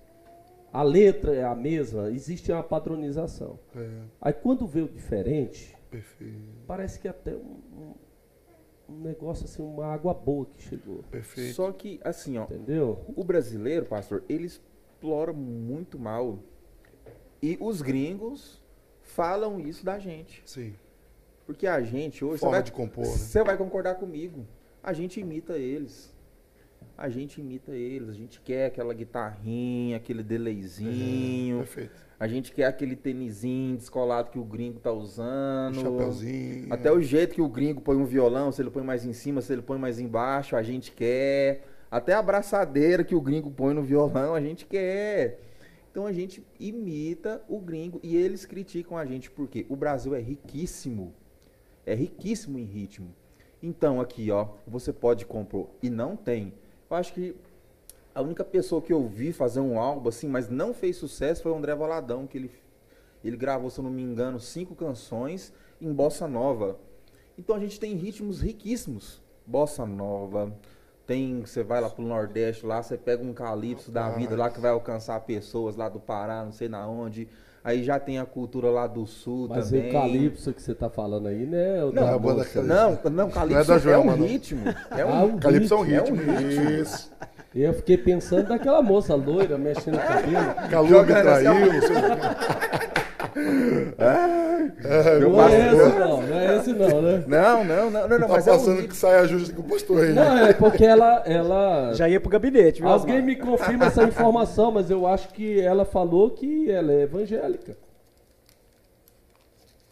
A 0.73 0.83
letra 0.83 1.35
é 1.35 1.45
a 1.45 1.55
mesma, 1.55 2.11
existe 2.11 2.51
uma 2.51 2.63
padronização. 2.63 3.59
É, 3.77 3.89
Aí 4.21 4.33
quando 4.33 4.67
vê 4.67 4.81
o 4.81 4.89
diferente, 4.89 5.77
perfeito. 5.91 6.35
parece 6.67 6.99
que 6.99 7.07
até 7.07 7.33
um, 7.33 7.61
um- 7.79 7.95
um 8.95 9.01
negócio 9.01 9.45
assim, 9.45 9.63
uma 9.63 9.87
água 9.87 10.13
boa 10.13 10.47
que 10.47 10.63
chegou. 10.63 11.03
Perfeito. 11.11 11.55
Só 11.55 11.71
que, 11.73 11.99
assim, 12.05 12.37
ó, 12.39 12.45
Entendeu? 12.45 12.99
o 13.17 13.23
brasileiro, 13.25 13.87
pastor, 13.87 14.23
ele 14.29 14.47
explora 14.47 15.33
muito 15.33 15.99
mal. 15.99 16.39
E 17.43 17.57
os 17.61 17.83
gringos 17.83 18.63
falam 19.03 19.61
isso 19.61 19.85
da 19.85 19.99
gente. 19.99 20.43
Sim. 20.47 20.75
Porque 21.47 21.67
a 21.67 21.81
gente 21.83 22.25
hoje. 22.25 22.41
Forma 22.41 22.57
você 22.57 22.61
vai, 22.61 22.63
de 22.63 22.73
compor, 22.73 23.05
né? 23.05 23.11
Você 23.11 23.45
vai 23.45 23.57
concordar 23.57 23.95
comigo. 23.97 24.47
A 24.83 24.93
gente 24.93 25.21
imita 25.21 25.59
eles. 25.59 26.13
A 26.97 27.09
gente 27.09 27.41
imita 27.41 27.73
eles. 27.73 28.09
A 28.09 28.13
gente 28.13 28.41
quer 28.41 28.67
aquela 28.67 28.95
guitarrinha, 28.95 29.97
aquele 29.97 30.23
delayzinho. 30.23 31.59
Perfeito. 31.59 32.05
A 32.19 32.29
gente 32.29 32.53
quer 32.53 32.67
aquele 32.67 32.95
tênisinho 32.97 33.77
descolado 33.77 34.31
que 34.31 34.39
o 34.39 34.45
gringo 34.45 34.79
tá 34.79 34.93
Um 34.93 34.99
usando. 34.99 35.81
chapeuzinho. 35.81 36.73
Até 36.73 36.91
o 36.91 37.03
jeito 37.03 37.35
que 37.35 37.43
o 37.43 37.49
gringo 37.49 37.81
põe 37.81 37.97
um 37.97 38.05
violão, 38.07 38.53
se 38.53 38.63
ele 38.63 38.71
põe 38.71 38.85
mais 38.85 39.05
em 39.05 39.13
cima, 39.13 39.41
se 39.43 39.53
ele 39.53 39.63
põe 39.63 39.79
mais 39.79 39.99
embaixo, 39.99 40.57
a 40.57 40.63
gente 40.63 40.93
quer. 40.93 41.65
Até 41.91 42.15
a 42.15 42.21
abraçadeira 42.21 43.05
que 43.05 43.15
o 43.15 43.21
gringo 43.21 43.51
põe 43.51 43.75
no 43.75 43.83
violão, 43.83 44.35
a 44.35 44.41
gente 44.41 44.65
quer. 44.65 45.41
Então 45.95 46.09
a 46.09 46.13
gente 46.13 46.45
imita 46.59 47.41
o 47.49 47.61
gringo 47.61 48.01
e 48.03 48.17
eles 48.17 48.45
criticam 48.45 48.99
a 48.99 49.07
gente 49.07 49.31
porque 49.31 49.65
o 49.69 49.77
Brasil 49.77 50.13
é 50.13 50.19
riquíssimo. 50.19 51.15
É 51.87 51.95
riquíssimo 51.95 52.59
em 52.59 52.65
ritmo. 52.65 53.15
Então 53.63 54.01
aqui, 54.01 54.29
ó, 54.29 54.49
você 54.67 54.93
pode 54.93 55.25
compor 55.25 55.69
e 55.81 55.89
não 55.89 56.17
tem. 56.17 56.53
Eu 56.91 56.97
acho 56.97 57.15
que 57.15 57.37
a 58.13 58.21
única 58.21 58.43
pessoa 58.43 58.83
que 58.83 58.93
eu 58.93 59.07
vi 59.07 59.33
fazer 59.33 59.61
um 59.61 59.79
álbum 59.79 60.09
assim, 60.09 60.27
mas 60.27 60.49
não 60.49 60.75
fez 60.75 60.97
sucesso 60.97 61.45
foi 61.45 61.53
o 61.53 61.57
André 61.57 61.77
Valadão, 61.77 62.27
que 62.27 62.39
ele 62.39 62.51
ele 63.23 63.37
gravou, 63.37 63.71
se 63.71 63.79
eu 63.79 63.85
não 63.85 63.91
me 63.93 64.03
engano, 64.03 64.41
cinco 64.41 64.75
canções 64.75 65.53
em 65.81 65.93
bossa 65.93 66.27
nova. 66.27 66.77
Então 67.39 67.55
a 67.55 67.61
gente 67.61 67.79
tem 67.79 67.95
ritmos 67.95 68.41
riquíssimos. 68.41 69.23
Bossa 69.47 69.87
nova. 69.87 70.53
Tem, 71.07 71.43
você 71.45 71.63
vai 71.63 71.81
lá 71.81 71.91
pro 71.91 72.03
Nordeste, 72.03 72.65
lá 72.65 72.83
você 72.83 72.97
pega 72.97 73.23
um 73.23 73.35
calypso 73.35 73.91
da 73.91 74.09
vida 74.11 74.35
lá 74.37 74.49
que 74.49 74.59
vai 74.59 74.71
alcançar 74.71 75.21
pessoas 75.21 75.77
lá 75.77 75.89
do 75.89 76.01
Pará, 76.01 76.43
não 76.45 76.53
sei 76.53 76.69
na 76.69 76.87
onde. 76.89 77.29
Aí 77.63 77.83
já 77.83 77.99
tem 77.99 78.19
a 78.19 78.27
cultura 78.27 78.69
lá 78.69 78.87
do 78.87 79.07
Sul 79.07 79.47
Mas 79.49 79.71
também. 79.71 79.89
o 79.89 79.93
calypso 79.93 80.53
que 80.53 80.61
você 80.63 80.75
tá 80.75 80.91
falando 80.91 81.29
aí, 81.29 81.47
né? 81.47 81.83
O 81.83 81.93
Não, 81.93 82.19
banda. 82.19 82.45
Calypso. 82.45 82.63
Não, 82.63 82.99
não, 83.11 83.31
calypso 83.31 83.69
da 83.69 83.77
é 83.77 83.79
Joelma, 83.79 84.13
um 84.13 84.17
não. 84.17 84.27
ritmo. 84.27 84.65
É 84.91 85.05
um 85.05 85.13
Ah, 85.13 85.25
o 85.25 85.39
Calypso 85.39 85.75
é 85.75 85.77
um 85.79 85.83
ritmo, 85.83 86.21
é 86.21 86.25
um 86.25 86.37
ritmo. 86.37 86.71
Isso. 86.71 87.13
Eu 87.55 87.73
fiquei 87.73 87.97
pensando 87.97 88.49
naquela 88.49 88.83
moça 88.83 89.15
loira 89.15 89.57
mexendo 89.57 89.95
o 89.95 89.99
cabelo. 89.99 90.55
Calu 90.71 90.85
me 90.85 90.91
Jogando 90.91 91.29
assim, 91.29 91.47
traiu. 94.71 95.21
não 95.21 95.31
Não 95.31 95.43
é 95.49 95.59
pastor. 95.69 95.87
esse 95.89 95.99
não, 95.99 96.23
não 96.23 96.39
é 96.39 96.57
esse 96.57 96.73
não, 96.73 97.03
né? 97.03 97.25
Não, 97.27 97.65
não, 97.65 97.91
não, 97.91 98.09
não, 98.09 98.19
não, 98.19 98.27
Tá 98.27 98.29
mas 98.29 98.47
é 98.47 98.53
um 98.53 98.55
passando 98.57 98.89
que 98.89 98.97
sai 98.97 99.19
a 99.19 99.27
justa 99.27 99.55
que 99.55 99.61
o 99.61 99.65
pastor 99.65 100.03
aí. 100.05 100.13
Não, 100.13 100.39
é 100.47 100.53
porque 100.53 100.85
ela. 100.85 101.23
ela... 101.27 101.93
Já 101.95 102.09
ia 102.09 102.21
pro 102.21 102.31
gabinete, 102.31 102.81
viu? 102.81 102.91
Alguém 102.91 103.23
me 103.23 103.37
confirma 103.37 103.87
essa 103.87 104.03
informação, 104.05 104.71
mas 104.73 104.91
eu 104.91 105.07
acho 105.07 105.29
que 105.31 105.61
ela 105.61 105.85
falou 105.85 106.31
que 106.31 106.71
ela 106.71 106.93
é 106.93 107.03
evangélica. 107.03 107.77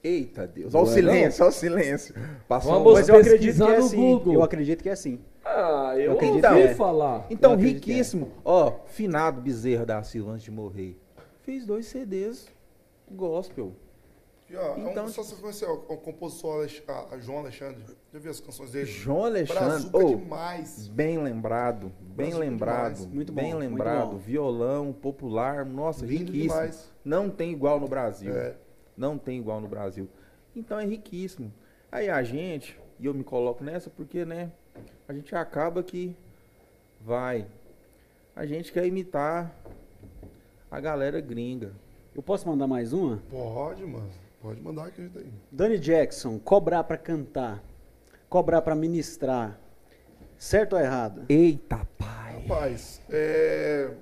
Eita 0.04 0.48
Deus, 0.48 0.72
Não 0.72 0.80
olha 0.80 0.88
o 0.88 0.90
é 0.90 0.94
silêncio, 0.94 1.44
olha 1.44 1.50
o 1.50 1.54
silêncio. 1.54 2.14
Passou 2.48 2.72
Vamos 2.72 2.90
um- 2.92 2.94
Mas 2.94 3.08
eu 3.08 3.16
acredito 3.16 3.56
que 3.56 3.62
é 3.62 3.78
no 3.78 3.84
assim. 3.84 3.96
Google. 3.96 4.34
Eu 4.34 4.42
acredito 4.42 4.82
que 4.82 4.88
é 4.88 4.92
assim. 4.92 5.20
Ah, 5.44 5.92
eu, 5.94 6.00
Eu 6.00 6.12
ouvi 6.14 6.26
acredito 6.26 6.48
que 6.54 6.58
é. 6.60 6.74
falar. 6.74 7.26
Então, 7.30 7.52
é. 7.54 7.56
riquíssimo. 7.56 8.30
Ó, 8.44 8.72
finado 8.86 9.40
Bezerra 9.40 9.86
da 9.86 10.02
Silva 10.02 10.32
antes 10.32 10.42
de 10.44 10.50
morrer. 10.50 10.98
Fez 11.42 11.64
dois 11.64 11.86
CDs 11.86 12.48
gospel. 13.10 13.72
E, 14.53 14.57
ó, 14.57 14.61
é 14.61 14.76
um- 14.76 14.90
Então, 14.90 15.09
só 15.09 15.22
você 15.22 15.34
conhecer 15.36 15.64
ó, 15.64 15.72
o 15.72 15.96
compositor 15.96 16.57
Alex- 16.57 16.82
a, 16.86 17.14
a 17.14 17.18
João 17.18 17.38
Alexandre. 17.38 17.82
Já 18.12 18.18
viu 18.18 18.30
as 18.30 18.38
canções 18.38 18.70
dele? 18.72 18.84
João 18.84 19.24
Alexandre. 19.24 19.64
Brazuca 19.64 19.96
Oh, 19.98 20.14
demais. 20.16 20.88
bem 20.88 21.18
lembrado, 21.18 21.90
bem 22.00 22.26
Brazuca 22.28 22.38
lembrado. 22.44 22.94
demais. 22.96 23.14
Muito 23.14 23.32
bem 23.32 23.53
bom, 23.53 23.59
lembrado. 23.59 24.11
bom. 24.11 24.16
Violão, 24.18 24.92
popular, 24.92 25.64
nossa, 25.64 26.05
Lindo 26.05 26.24
riquíssimo. 26.32 26.42
demais. 26.53 26.92
Não 27.03 27.30
tem 27.30 27.50
igual 27.50 27.80
no 27.80 27.88
Brasil. 27.88 28.34
É. 28.36 28.55
Não 28.94 29.16
tem 29.16 29.38
igual 29.38 29.59
no 29.61 29.68
Brasil. 29.68 30.07
Então 30.55 30.78
é 30.78 30.84
riquíssimo. 30.84 31.50
Aí 31.90 32.11
a 32.11 32.22
gente, 32.22 32.78
e 33.00 33.07
eu 33.07 33.14
me 33.14 33.24
coloco 33.24 33.64
nessa 33.64 33.88
porque, 33.88 34.22
né, 34.26 34.53
a 35.09 35.14
gente 35.14 35.34
acaba 35.34 35.82
que 35.82 36.14
vai. 37.00 37.46
A 38.36 38.44
gente 38.44 38.70
quer 38.70 38.86
imitar 38.86 39.50
a 40.70 40.78
galera 40.78 41.20
gringa. 41.22 41.72
Eu 42.14 42.22
posso 42.22 42.46
mandar 42.46 42.66
mais 42.66 42.92
uma? 42.92 43.22
Pode, 43.30 43.82
mano. 43.86 44.11
Pode 44.43 44.61
mandar 44.61 44.90
que 44.90 45.01
a 45.01 45.05
gente 45.05 45.14
tá 45.14 45.20
aí. 45.20 45.32
Dani 45.53 45.78
Jackson, 45.78 46.36
cobrar 46.36 46.82
pra 46.82 46.99
cantar, 46.99 47.62
cobrar 48.28 48.61
pra 48.61 48.74
ministrar. 48.74 49.57
Certo 50.36 50.72
ou 50.72 50.80
errado? 50.80 51.24
Eita, 51.28 51.86
pai. 51.97 52.43
Rapaz, 52.43 53.01
é, 53.09 53.95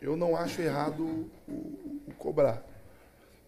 eu 0.00 0.16
não 0.16 0.34
acho 0.34 0.60
errado 0.60 1.28
o, 1.48 1.52
o 2.08 2.14
cobrar. 2.18 2.64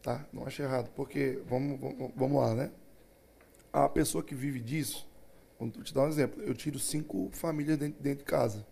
Tá? 0.01 0.25
Não 0.33 0.47
acho 0.47 0.63
errado. 0.63 0.91
Porque, 0.95 1.43
vamos, 1.49 1.81
vamos, 1.81 2.13
vamos 2.15 2.41
lá, 2.41 2.55
né? 2.55 2.71
A 3.73 3.89
pessoa 3.89 4.23
que 4.23 4.35
vive 4.35 4.61
disso, 4.61 5.09
vou 5.59 5.71
te 5.71 5.93
dar 5.93 6.03
um 6.03 6.09
exemplo. 6.09 6.41
Eu 6.45 6.55
tiro 6.55 6.79
cinco 6.79 7.31
famílias 7.33 7.77
dentro, 7.77 8.01
dentro 8.01 8.21
de 8.21 8.25
casa. 8.25 8.65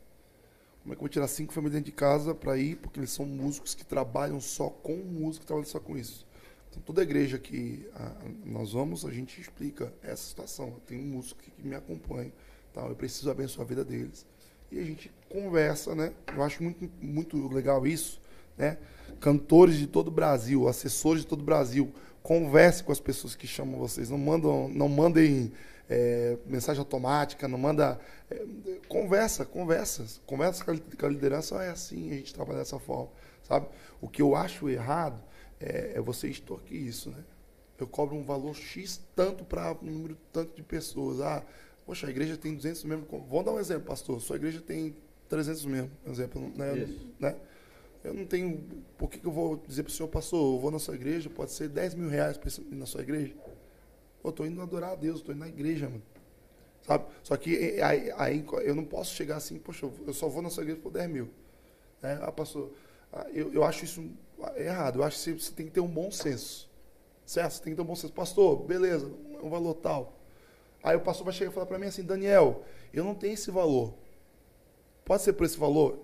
Como 0.83 0.93
é 0.93 0.97
que 0.97 1.01
eu 1.01 1.03
vou 1.03 1.09
tirar 1.09 1.27
cinco 1.27 1.53
famílias 1.53 1.75
dentro 1.75 1.91
de 1.91 1.97
casa 1.97 2.33
para 2.33 2.57
ir? 2.57 2.77
Porque 2.77 3.01
eles 3.01 3.11
são 3.11 3.27
músicos 3.27 3.75
que 3.75 3.85
trabalham 3.85 4.41
só 4.41 4.69
com 4.69 4.95
música, 4.95 5.45
trabalham 5.45 5.69
só 5.69 5.81
com 5.81 5.97
isso. 5.97 6.30
Então, 6.71 6.83
toda 6.83 7.03
igreja 7.03 7.39
que 7.39 7.89
a, 7.95 8.13
nós 8.45 8.73
vamos, 8.73 9.05
a 9.05 9.11
gente 9.11 9.41
explica 9.41 9.93
essa 10.03 10.23
situação. 10.23 10.77
Tenho 10.87 11.03
um 11.03 11.07
músico 11.07 11.41
que, 11.43 11.51
que 11.51 11.67
me 11.67 11.75
acompanha, 11.75 12.33
tá? 12.73 12.83
eu 12.83 12.95
preciso 12.95 13.31
abençoar 13.31 13.67
a 13.67 13.69
vida 13.69 13.85
deles. 13.85 14.25
E 14.71 14.79
a 14.79 14.85
gente 14.85 15.11
conversa, 15.29 15.95
né? 15.97 16.13
Eu 16.33 16.43
acho 16.45 16.63
muito, 16.63 16.89
muito 17.03 17.49
legal 17.49 17.85
isso, 17.85 18.21
né? 18.57 18.79
Cantores 19.19 19.77
de 19.77 19.89
todo 19.89 20.09
o 20.09 20.11
Brasil, 20.13 20.69
assessores 20.69 21.23
de 21.23 21.27
todo 21.27 21.41
o 21.41 21.45
Brasil, 21.45 21.93
converse 22.23 22.85
com 22.85 22.93
as 22.93 23.01
pessoas 23.01 23.35
que 23.35 23.49
chamam 23.49 23.77
vocês. 23.81 24.09
Não, 24.09 24.17
mandam, 24.17 24.69
não 24.69 24.89
mandem 24.89 25.53
é, 25.89 26.39
mensagem 26.47 26.79
automática, 26.79 27.49
não 27.49 27.59
manda. 27.59 28.01
É, 28.31 28.47
conversa, 28.89 29.45
conversa. 29.45 30.07
Conversa 30.25 30.65
com 30.65 31.07
a, 31.07 31.09
liderança, 31.09 31.61
é 31.65 31.71
assim, 31.71 32.13
a 32.13 32.15
gente 32.15 32.33
trabalha 32.33 32.61
dessa 32.61 32.79
forma. 32.79 33.11
Sabe? 33.43 33.67
O 34.01 34.09
que 34.09 34.23
eu 34.23 34.37
acho 34.37 34.69
errado 34.69 35.21
é, 35.61 35.93
é 35.95 36.01
você 36.01 36.29
extorquir 36.29 36.81
isso, 36.81 37.11
né? 37.11 37.23
Eu 37.79 37.87
cobro 37.87 38.17
um 38.17 38.23
valor 38.23 38.55
X 38.55 39.01
tanto 39.15 39.45
para 39.45 39.73
um 39.83 39.87
número 39.87 40.17
tanto 40.33 40.55
de 40.55 40.63
pessoas. 40.63 41.21
Ah, 41.21 41.43
poxa, 41.87 42.07
a 42.07 42.11
igreja 42.11 42.37
tem 42.37 42.55
200 42.55 42.85
membros. 42.85 43.09
Vamos 43.29 43.45
dar 43.45 43.53
um 43.53 43.59
exemplo, 43.59 43.85
pastor. 43.85 44.21
Sua 44.21 44.37
igreja 44.37 44.61
tem 44.61 44.95
300 45.29 45.65
membros, 45.65 45.99
por 46.03 46.13
exemplo. 46.13 46.53
Né? 46.57 46.79
Isso. 46.79 47.09
né? 47.19 47.37
Eu 48.05 48.13
não 48.13 48.27
tenho. 48.27 48.63
Por 48.99 49.09
que, 49.09 49.19
que 49.19 49.27
eu 49.27 49.33
vou 49.33 49.57
dizer 49.67 49.83
para 49.83 49.91
o 49.91 49.93
senhor, 49.93 50.09
pastor, 50.09 50.55
eu 50.55 50.59
vou 50.59 50.71
na 50.71 50.79
sua 50.79 50.95
igreja, 50.95 51.31
pode 51.31 51.53
ser 51.53 51.69
10 51.69 51.95
mil 51.95 52.09
reais 52.09 52.37
para 52.37 52.51
ir 52.51 52.75
na 52.75 52.85
sua 52.87 53.01
igreja? 53.01 53.35
Eu 54.23 54.31
estou 54.31 54.47
indo 54.47 54.61
adorar 54.61 54.93
a 54.93 54.95
Deus, 54.95 55.21
estou 55.21 55.35
indo 55.35 55.41
na 55.41 55.49
igreja, 55.49 55.89
mano. 55.89 56.03
Sabe? 56.83 57.05
Só 57.23 57.37
que 57.37 57.81
aí, 57.81 58.13
aí, 58.17 58.45
eu 58.63 58.75
não 58.75 58.85
posso 58.85 59.15
chegar 59.15 59.37
assim, 59.37 59.59
poxa, 59.59 59.91
eu 60.07 60.13
só 60.13 60.29
vou 60.29 60.43
na 60.43 60.51
sua 60.51 60.63
igreja 60.63 60.81
por 60.83 60.93
10 60.93 61.11
mil. 61.11 61.31
Né? 62.03 62.19
Ah, 62.23 62.33
pastor, 62.33 62.73
ah, 63.13 63.27
eu, 63.33 63.53
eu 63.53 63.65
acho 63.65 63.85
isso 63.85 64.11
errado. 64.57 65.01
Eu 65.01 65.05
acho 65.05 65.23
que 65.23 65.41
você, 65.41 65.53
tem 65.53 65.67
que 65.67 65.73
ter 65.73 65.81
um 65.81 65.89
bom 65.89 66.11
senso. 66.11 66.69
Certo? 67.25 67.53
Você 67.53 67.63
tem 67.63 67.73
que 67.73 67.77
ter 67.77 67.83
um 67.83 67.87
bom 67.87 67.97
senso. 67.97 68.13
Pastor, 68.13 68.63
beleza, 68.65 69.11
um 69.43 69.49
valor 69.49 69.75
tal. 69.75 70.19
Aí 70.83 70.97
o 70.97 71.01
pastor 71.01 71.25
vai 71.25 71.35
chegar 71.35 71.51
e 71.51 71.55
falar 71.55 71.67
para 71.67 71.79
mim 71.79 71.87
assim, 71.87 72.03
Daniel, 72.03 72.65
eu 72.93 73.05
não 73.05 73.15
tenho 73.15 73.35
esse 73.35 73.51
valor. 73.51 73.95
Pode 75.05 75.23
ser 75.23 75.33
por 75.35 75.45
esse 75.45 75.59
valor? 75.59 75.99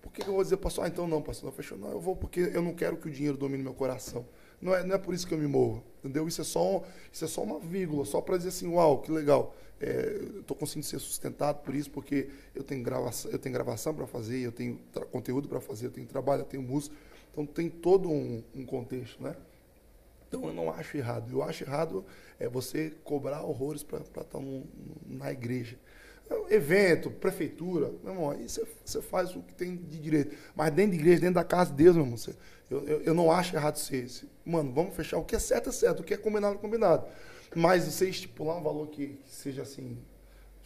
Por 0.00 0.12
que, 0.12 0.22
que 0.22 0.28
eu 0.28 0.34
vou 0.34 0.42
dizer, 0.42 0.56
pastor, 0.56 0.84
ah, 0.84 0.88
então 0.88 1.06
não, 1.06 1.22
pastor, 1.22 1.46
não 1.46 1.52
fechou. 1.52 1.78
Não, 1.78 1.90
eu 1.90 2.00
vou 2.00 2.16
porque 2.16 2.40
eu 2.52 2.62
não 2.62 2.74
quero 2.74 2.96
que 2.96 3.08
o 3.08 3.10
dinheiro 3.10 3.36
domine 3.36 3.62
meu 3.62 3.74
coração. 3.74 4.26
Não 4.60 4.74
é, 4.74 4.84
não 4.84 4.94
é 4.94 4.98
por 4.98 5.12
isso 5.12 5.26
que 5.26 5.34
eu 5.34 5.38
me 5.38 5.46
movo, 5.46 5.82
entendeu? 5.98 6.26
Isso 6.28 6.40
é 6.40 6.44
só, 6.44 6.84
isso 7.12 7.24
é 7.24 7.28
só 7.28 7.42
uma 7.42 7.58
vírgula, 7.58 8.04
só 8.04 8.20
para 8.20 8.36
dizer 8.36 8.50
assim, 8.50 8.68
uau, 8.68 9.00
que 9.00 9.10
legal. 9.10 9.54
É, 9.80 10.20
Estou 10.38 10.56
conseguindo 10.56 10.86
ser 10.86 11.00
sustentado 11.00 11.62
por 11.64 11.74
isso, 11.74 11.90
porque 11.90 12.30
eu 12.54 12.62
tenho 12.62 12.82
gravação, 12.84 13.30
eu 13.32 13.38
tenho 13.38 13.52
gravação 13.52 13.92
para 13.92 14.06
fazer, 14.06 14.38
eu 14.38 14.52
tenho 14.52 14.78
conteúdo 15.10 15.48
para 15.48 15.60
fazer, 15.60 15.86
eu 15.86 15.90
tenho 15.90 16.06
trabalho, 16.06 16.42
eu 16.42 16.46
tenho 16.46 16.62
música. 16.62 16.94
Então 17.32 17.46
tem 17.46 17.70
todo 17.70 18.10
um, 18.10 18.44
um 18.54 18.64
contexto, 18.64 19.22
né? 19.22 19.34
Então 20.28 20.46
eu 20.46 20.52
não 20.52 20.70
acho 20.70 20.96
errado. 20.96 21.30
Eu 21.32 21.42
acho 21.42 21.64
errado 21.64 22.04
é 22.38 22.48
você 22.48 22.92
cobrar 23.02 23.42
horrores 23.42 23.82
para 23.82 24.00
estar 24.00 24.24
tá 24.24 24.38
na 25.06 25.32
igreja. 25.32 25.78
Evento, 26.48 27.10
prefeitura, 27.10 27.92
meu 28.02 28.12
irmão, 28.12 28.30
aí 28.30 28.48
você, 28.48 29.02
faz 29.02 29.36
o 29.36 29.42
que 29.42 29.52
tem 29.52 29.76
de 29.76 29.98
direito. 29.98 30.34
Mas 30.54 30.72
dentro 30.72 30.92
da 30.92 30.96
igreja, 30.96 31.20
dentro 31.20 31.34
da 31.34 31.44
casa 31.44 31.70
de 31.70 31.76
Deus, 31.76 31.94
meu 31.94 32.04
irmão, 32.06 32.16
você, 32.16 32.34
eu, 32.70 32.88
eu, 32.88 33.02
eu, 33.02 33.14
não 33.14 33.30
acho 33.30 33.54
errado 33.54 33.76
ser 33.76 34.04
esse. 34.04 34.26
Mano, 34.44 34.72
vamos 34.72 34.96
fechar. 34.96 35.18
O 35.18 35.24
que 35.24 35.36
é 35.36 35.38
certo 35.38 35.68
é 35.68 35.72
certo, 35.72 36.00
o 36.00 36.02
que 36.02 36.14
é 36.14 36.16
combinado 36.16 36.54
é 36.54 36.58
combinado. 36.58 37.06
Mas 37.54 37.84
você 37.84 38.08
estipular 38.08 38.56
um 38.56 38.62
valor 38.62 38.88
que, 38.88 39.08
que 39.08 39.30
seja 39.30 39.60
assim, 39.60 39.98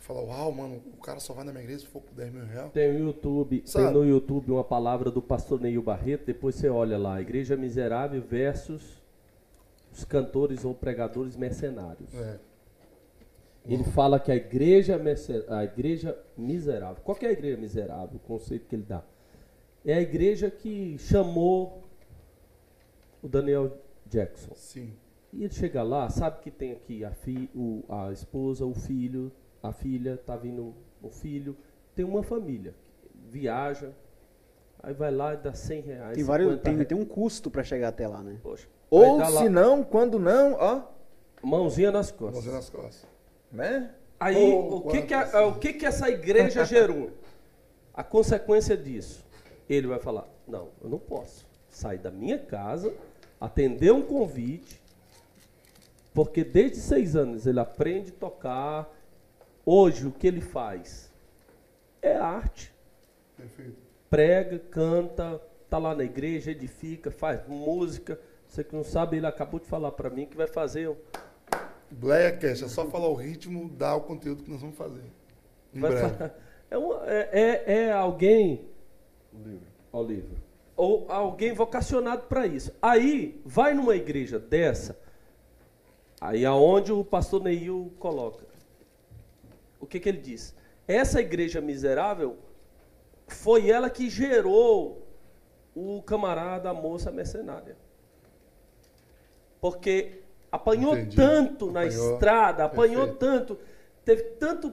falar, 0.06 0.22
uau, 0.22 0.52
mano, 0.52 0.82
o 0.96 1.00
cara 1.00 1.18
só 1.18 1.34
vai 1.34 1.44
na 1.44 1.52
minha 1.52 1.64
igreja 1.64 1.80
se 1.80 1.86
for 1.86 2.00
por 2.00 2.14
10 2.14 2.32
mil 2.32 2.44
reais. 2.44 2.72
Tem 2.72 2.92
no 2.92 2.98
YouTube, 3.08 3.60
tem 3.60 3.90
no 3.90 4.04
YouTube 4.04 4.52
uma 4.52 4.64
palavra 4.64 5.10
do 5.10 5.20
pastor 5.20 5.60
Neil 5.60 5.82
Barreto, 5.82 6.26
depois 6.26 6.54
você 6.54 6.68
olha 6.68 6.96
lá, 6.96 7.20
Igreja 7.20 7.56
Miserável 7.56 8.22
versus 8.22 9.02
os 9.92 10.04
cantores 10.04 10.64
ou 10.64 10.74
pregadores 10.74 11.36
mercenários. 11.36 12.14
É. 12.14 12.38
Ele 13.64 13.82
fala 13.82 14.20
que 14.20 14.30
a 14.30 14.36
igreja, 14.36 15.00
a 15.48 15.64
igreja 15.64 16.16
miserável, 16.36 17.02
qual 17.02 17.18
é 17.22 17.26
a 17.26 17.32
igreja 17.32 17.56
miserável? 17.56 18.16
O 18.16 18.20
conceito 18.20 18.68
que 18.68 18.76
ele 18.76 18.84
dá. 18.84 19.02
É 19.84 19.94
a 19.94 20.00
igreja 20.00 20.50
que 20.50 20.96
chamou 20.98 21.82
o 23.20 23.28
Daniel 23.28 23.76
Jackson. 24.08 24.54
Sim. 24.54 24.92
E 25.32 25.42
ele 25.42 25.52
chega 25.52 25.82
lá, 25.82 26.08
sabe 26.08 26.40
que 26.42 26.50
tem 26.50 26.72
aqui 26.72 27.04
a, 27.04 27.10
fi, 27.10 27.50
o, 27.54 27.82
a 27.88 28.12
esposa, 28.12 28.64
o 28.64 28.72
filho, 28.72 29.32
a 29.68 29.72
filha, 29.72 30.16
tá 30.24 30.36
vindo 30.36 30.74
o 31.02 31.10
filho, 31.10 31.56
tem 31.94 32.04
uma 32.04 32.22
família, 32.22 32.74
viaja, 33.28 33.92
aí 34.82 34.94
vai 34.94 35.10
lá 35.10 35.34
e 35.34 35.36
dá 35.38 35.52
100 35.52 35.80
reais. 35.80 36.14
Tem, 36.14 36.24
vários, 36.24 36.60
tem, 36.60 36.84
tem 36.84 36.98
um 36.98 37.04
custo 37.04 37.50
para 37.50 37.62
chegar 37.62 37.88
até 37.88 38.06
lá, 38.06 38.22
né? 38.22 38.38
Poxa. 38.42 38.68
Ou 38.90 39.24
se 39.24 39.48
não, 39.48 39.82
quando 39.82 40.18
não, 40.18 40.54
ó. 40.54 40.82
Mãozinha 41.42 41.90
nas 41.90 42.10
costas. 42.10 42.34
Mãozinha 42.34 42.54
nas 42.54 42.70
costas. 42.70 43.06
Né? 43.52 43.90
Aí, 44.18 44.52
o, 44.52 44.82
que 44.82 45.02
que 45.02 45.14
a, 45.14 45.46
o 45.46 45.58
que 45.58 45.72
que 45.74 45.86
essa 45.86 46.08
igreja 46.08 46.64
gerou? 46.66 47.10
A 47.92 48.02
consequência 48.02 48.76
disso, 48.76 49.24
ele 49.68 49.86
vai 49.86 49.98
falar, 49.98 50.28
não, 50.46 50.68
eu 50.82 50.88
não 50.88 50.98
posso 50.98 51.46
sair 51.68 51.98
da 51.98 52.10
minha 52.10 52.38
casa, 52.38 52.92
atender 53.40 53.92
um 53.92 54.02
convite, 54.02 54.80
porque 56.14 56.42
desde 56.42 56.78
seis 56.78 57.14
anos 57.14 57.46
ele 57.46 57.60
aprende 57.60 58.10
a 58.10 58.18
tocar. 58.18 58.95
Hoje, 59.68 60.06
o 60.06 60.12
que 60.12 60.28
ele 60.28 60.40
faz 60.40 61.12
é 62.00 62.14
arte. 62.14 62.72
Perfeito. 63.36 63.76
Prega, 64.08 64.60
canta, 64.70 65.42
tá 65.68 65.76
lá 65.76 65.92
na 65.92 66.04
igreja, 66.04 66.52
edifica, 66.52 67.10
faz 67.10 67.44
música. 67.48 68.20
Você 68.46 68.62
que 68.62 68.76
não 68.76 68.84
sabe, 68.84 69.16
ele 69.16 69.26
acabou 69.26 69.58
de 69.58 69.66
falar 69.66 69.90
para 69.90 70.08
mim 70.08 70.24
que 70.24 70.36
vai 70.36 70.46
fazer 70.46 70.88
um, 70.88 70.96
Cash, 72.40 72.62
é 72.62 72.68
só 72.68 72.86
falar 72.86 73.08
o 73.08 73.14
ritmo, 73.14 73.68
dar 73.68 73.96
o 73.96 74.02
conteúdo 74.02 74.42
que 74.42 74.50
nós 74.50 74.60
vamos 74.60 74.76
fazer. 74.76 75.02
Em 75.74 75.80
Vai 75.80 75.90
breve. 75.90 76.32
É, 76.68 76.76
uma, 76.76 77.00
é, 77.06 77.30
é, 77.32 77.74
é, 77.74 77.92
alguém. 77.92 78.68
livro. 79.32 79.66
Ao 79.92 80.04
livro. 80.04 80.36
Ou 80.76 81.06
alguém 81.08 81.52
vocacionado 81.52 82.24
para 82.24 82.46
isso. 82.46 82.72
Aí, 82.82 83.40
vai 83.44 83.72
numa 83.72 83.94
igreja 83.94 84.38
dessa, 84.38 84.98
aí 86.20 86.44
aonde 86.44 86.92
o 86.92 87.04
pastor 87.04 87.42
Neil 87.42 87.92
coloca. 87.98 88.45
O 89.80 89.86
que, 89.86 90.00
que 90.00 90.08
ele 90.08 90.18
diz? 90.18 90.54
Essa 90.86 91.20
igreja 91.20 91.60
miserável 91.60 92.36
foi 93.26 93.70
ela 93.70 93.90
que 93.90 94.08
gerou 94.08 95.06
o 95.74 96.02
camarada, 96.02 96.70
a 96.70 96.74
moça 96.74 97.10
mercenária. 97.10 97.76
Porque 99.60 100.22
apanhou 100.50 100.96
Entendi. 100.96 101.16
tanto 101.16 101.70
na 101.70 101.82
apanhou. 101.82 102.12
estrada, 102.14 102.64
apanhou 102.64 103.08
Perfeito. 103.08 103.18
tanto, 103.18 103.58
teve 104.04 104.22
tanto, 104.22 104.70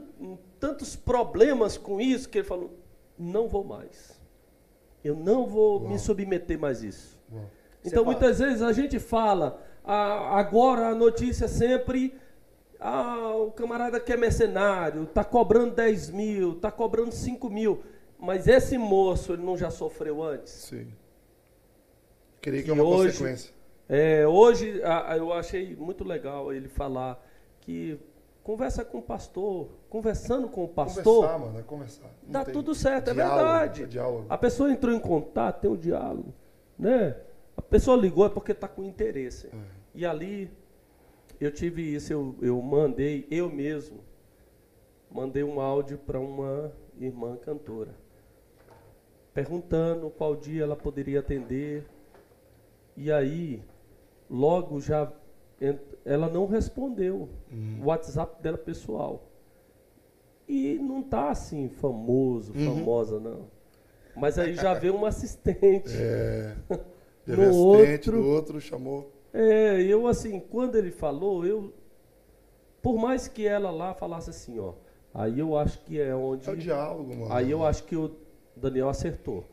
tantos 0.59 0.95
problemas 0.95 1.77
com 1.77 1.99
isso 1.99 2.29
que 2.29 2.37
ele 2.39 2.47
falou: 2.47 2.77
não 3.17 3.47
vou 3.47 3.63
mais. 3.63 4.21
Eu 5.03 5.15
não 5.15 5.45
vou 5.45 5.81
Uau. 5.81 5.89
me 5.89 5.99
submeter 5.99 6.57
mais 6.57 6.83
isso. 6.83 7.19
Uau. 7.31 7.49
Então, 7.83 8.05
muitas 8.05 8.39
vezes 8.39 8.61
a 8.61 8.71
gente 8.71 8.97
fala, 8.97 9.61
ah, 9.83 10.39
agora 10.39 10.87
a 10.87 10.95
notícia 10.95 11.45
é 11.45 11.49
sempre. 11.49 12.15
Ah, 12.85 13.33
o 13.37 13.49
camarada 13.49 13.97
que 13.97 14.11
é 14.11 14.17
mercenário, 14.17 15.03
está 15.03 15.23
cobrando 15.23 15.73
10 15.73 16.09
mil, 16.09 16.51
está 16.51 16.69
cobrando 16.69 17.13
5 17.13 17.49
mil. 17.49 17.81
Mas 18.19 18.45
esse 18.45 18.77
moço, 18.77 19.31
ele 19.31 19.41
não 19.41 19.57
já 19.57 19.71
sofreu 19.71 20.21
antes? 20.21 20.51
Sim. 20.51 20.87
Creio 22.41 22.61
que, 22.61 22.69
é 22.69 22.73
uma 22.73 22.83
hoje, 22.83 23.11
consequência. 23.13 23.53
É, 23.87 24.27
hoje 24.27 24.83
a, 24.83 25.15
eu 25.15 25.31
achei 25.31 25.73
muito 25.77 26.03
legal 26.03 26.51
ele 26.51 26.67
falar 26.67 27.25
que 27.61 27.97
conversa 28.43 28.83
com 28.83 28.97
o 28.97 29.01
pastor, 29.01 29.69
conversando 29.89 30.49
com 30.49 30.65
o 30.65 30.67
pastor. 30.67 31.03
Conversar, 31.03 31.39
mano, 31.39 31.59
é 31.59 31.63
conversar. 31.63 32.11
Não 32.21 32.31
dá 32.33 32.43
tudo 32.43 32.75
certo, 32.75 33.11
é 33.11 33.13
diálogo, 33.13 33.39
é 33.39 33.43
verdade. 33.43 33.83
É 33.83 33.85
diálogo. 33.85 34.25
A 34.27 34.37
pessoa 34.37 34.69
entrou 34.69 34.93
em 34.93 34.99
contato, 34.99 35.61
tem 35.61 35.71
um 35.71 35.77
diálogo. 35.77 36.33
Né? 36.77 37.15
A 37.55 37.61
pessoa 37.61 37.95
ligou 37.95 38.25
é 38.25 38.29
porque 38.29 38.51
está 38.51 38.67
com 38.67 38.83
interesse. 38.83 39.47
É. 39.47 39.51
E 39.95 40.05
ali 40.05 40.51
eu 41.43 41.51
tive 41.51 41.81
isso, 41.81 42.11
eu, 42.13 42.35
eu 42.41 42.61
mandei, 42.61 43.27
eu 43.29 43.49
mesmo, 43.49 43.99
mandei 45.11 45.43
um 45.43 45.59
áudio 45.59 45.97
para 45.97 46.19
uma 46.19 46.71
irmã 46.99 47.35
cantora, 47.37 47.95
perguntando 49.33 50.09
qual 50.09 50.35
dia 50.35 50.63
ela 50.63 50.75
poderia 50.75 51.19
atender. 51.19 51.85
E 52.95 53.11
aí, 53.11 53.61
logo 54.29 54.79
já, 54.79 55.11
ela 56.05 56.29
não 56.29 56.45
respondeu 56.45 57.29
Hum. 57.51 57.79
o 57.81 57.85
WhatsApp 57.87 58.41
dela 58.41 58.57
pessoal. 58.57 59.23
E 60.47 60.75
não 60.75 61.01
tá 61.01 61.29
assim 61.29 61.69
famoso, 61.69 62.53
Uhum. 62.53 62.65
famosa, 62.75 63.19
não. 63.19 63.47
Mas 64.15 64.37
aí 64.37 64.53
já 64.55 64.73
veio 64.75 64.95
um 64.95 65.05
assistente. 65.05 65.93
É. 65.95 66.55
No 67.25 67.37
No 67.37 67.43
assistente, 67.77 68.09
outro- 68.09 68.21
do 68.21 68.27
outro 68.27 68.59
chamou. 68.59 69.12
É, 69.33 69.81
eu 69.81 70.05
assim, 70.07 70.39
quando 70.39 70.75
ele 70.75 70.91
falou, 70.91 71.45
eu. 71.45 71.73
Por 72.81 72.97
mais 72.97 73.27
que 73.27 73.47
ela 73.47 73.71
lá 73.71 73.93
falasse 73.93 74.29
assim, 74.29 74.59
ó. 74.59 74.73
Aí 75.13 75.39
eu 75.39 75.57
acho 75.57 75.79
que 75.79 75.99
é 75.99 76.13
onde. 76.15 76.47
É 76.47 76.51
o 76.51 76.55
diálogo, 76.55 77.15
mano. 77.15 77.33
Aí 77.33 77.49
eu 77.49 77.65
acho 77.65 77.83
que 77.83 77.95
o 77.95 78.15
Daniel 78.55 78.89
acertou. 78.89 79.45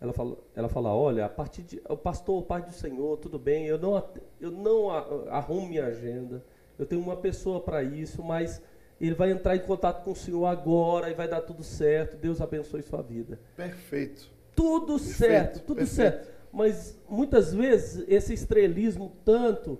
Ela 0.00 0.12
fala, 0.12 0.36
ela 0.54 0.68
fala 0.68 0.94
olha, 0.94 1.24
a 1.24 1.28
partir 1.28 1.62
de. 1.62 1.82
O 1.88 1.96
pastor, 1.96 2.38
o 2.38 2.42
Pai 2.42 2.62
do 2.62 2.72
Senhor, 2.72 3.16
tudo 3.18 3.38
bem, 3.38 3.66
eu 3.66 3.78
não, 3.78 4.02
eu 4.40 4.50
não 4.50 4.90
arrumo 4.90 5.68
minha 5.68 5.86
agenda. 5.86 6.44
Eu 6.78 6.84
tenho 6.84 7.00
uma 7.00 7.16
pessoa 7.16 7.60
para 7.60 7.82
isso, 7.82 8.22
mas 8.22 8.60
ele 9.00 9.14
vai 9.14 9.30
entrar 9.30 9.56
em 9.56 9.60
contato 9.60 10.02
com 10.04 10.12
o 10.12 10.16
senhor 10.16 10.46
agora 10.46 11.10
e 11.10 11.14
vai 11.14 11.28
dar 11.28 11.40
tudo 11.40 11.62
certo. 11.62 12.16
Deus 12.16 12.40
abençoe 12.40 12.82
sua 12.82 13.02
vida. 13.02 13.38
Perfeito. 13.56 14.30
Tudo 14.54 14.94
Perfeito, 14.94 15.16
certo, 15.16 15.60
tudo 15.60 15.76
perfeito. 15.78 15.94
certo. 15.94 16.32
Mas 16.52 16.98
muitas 17.08 17.54
vezes 17.54 18.04
esse 18.08 18.34
estrelismo 18.34 19.16
tanto 19.24 19.78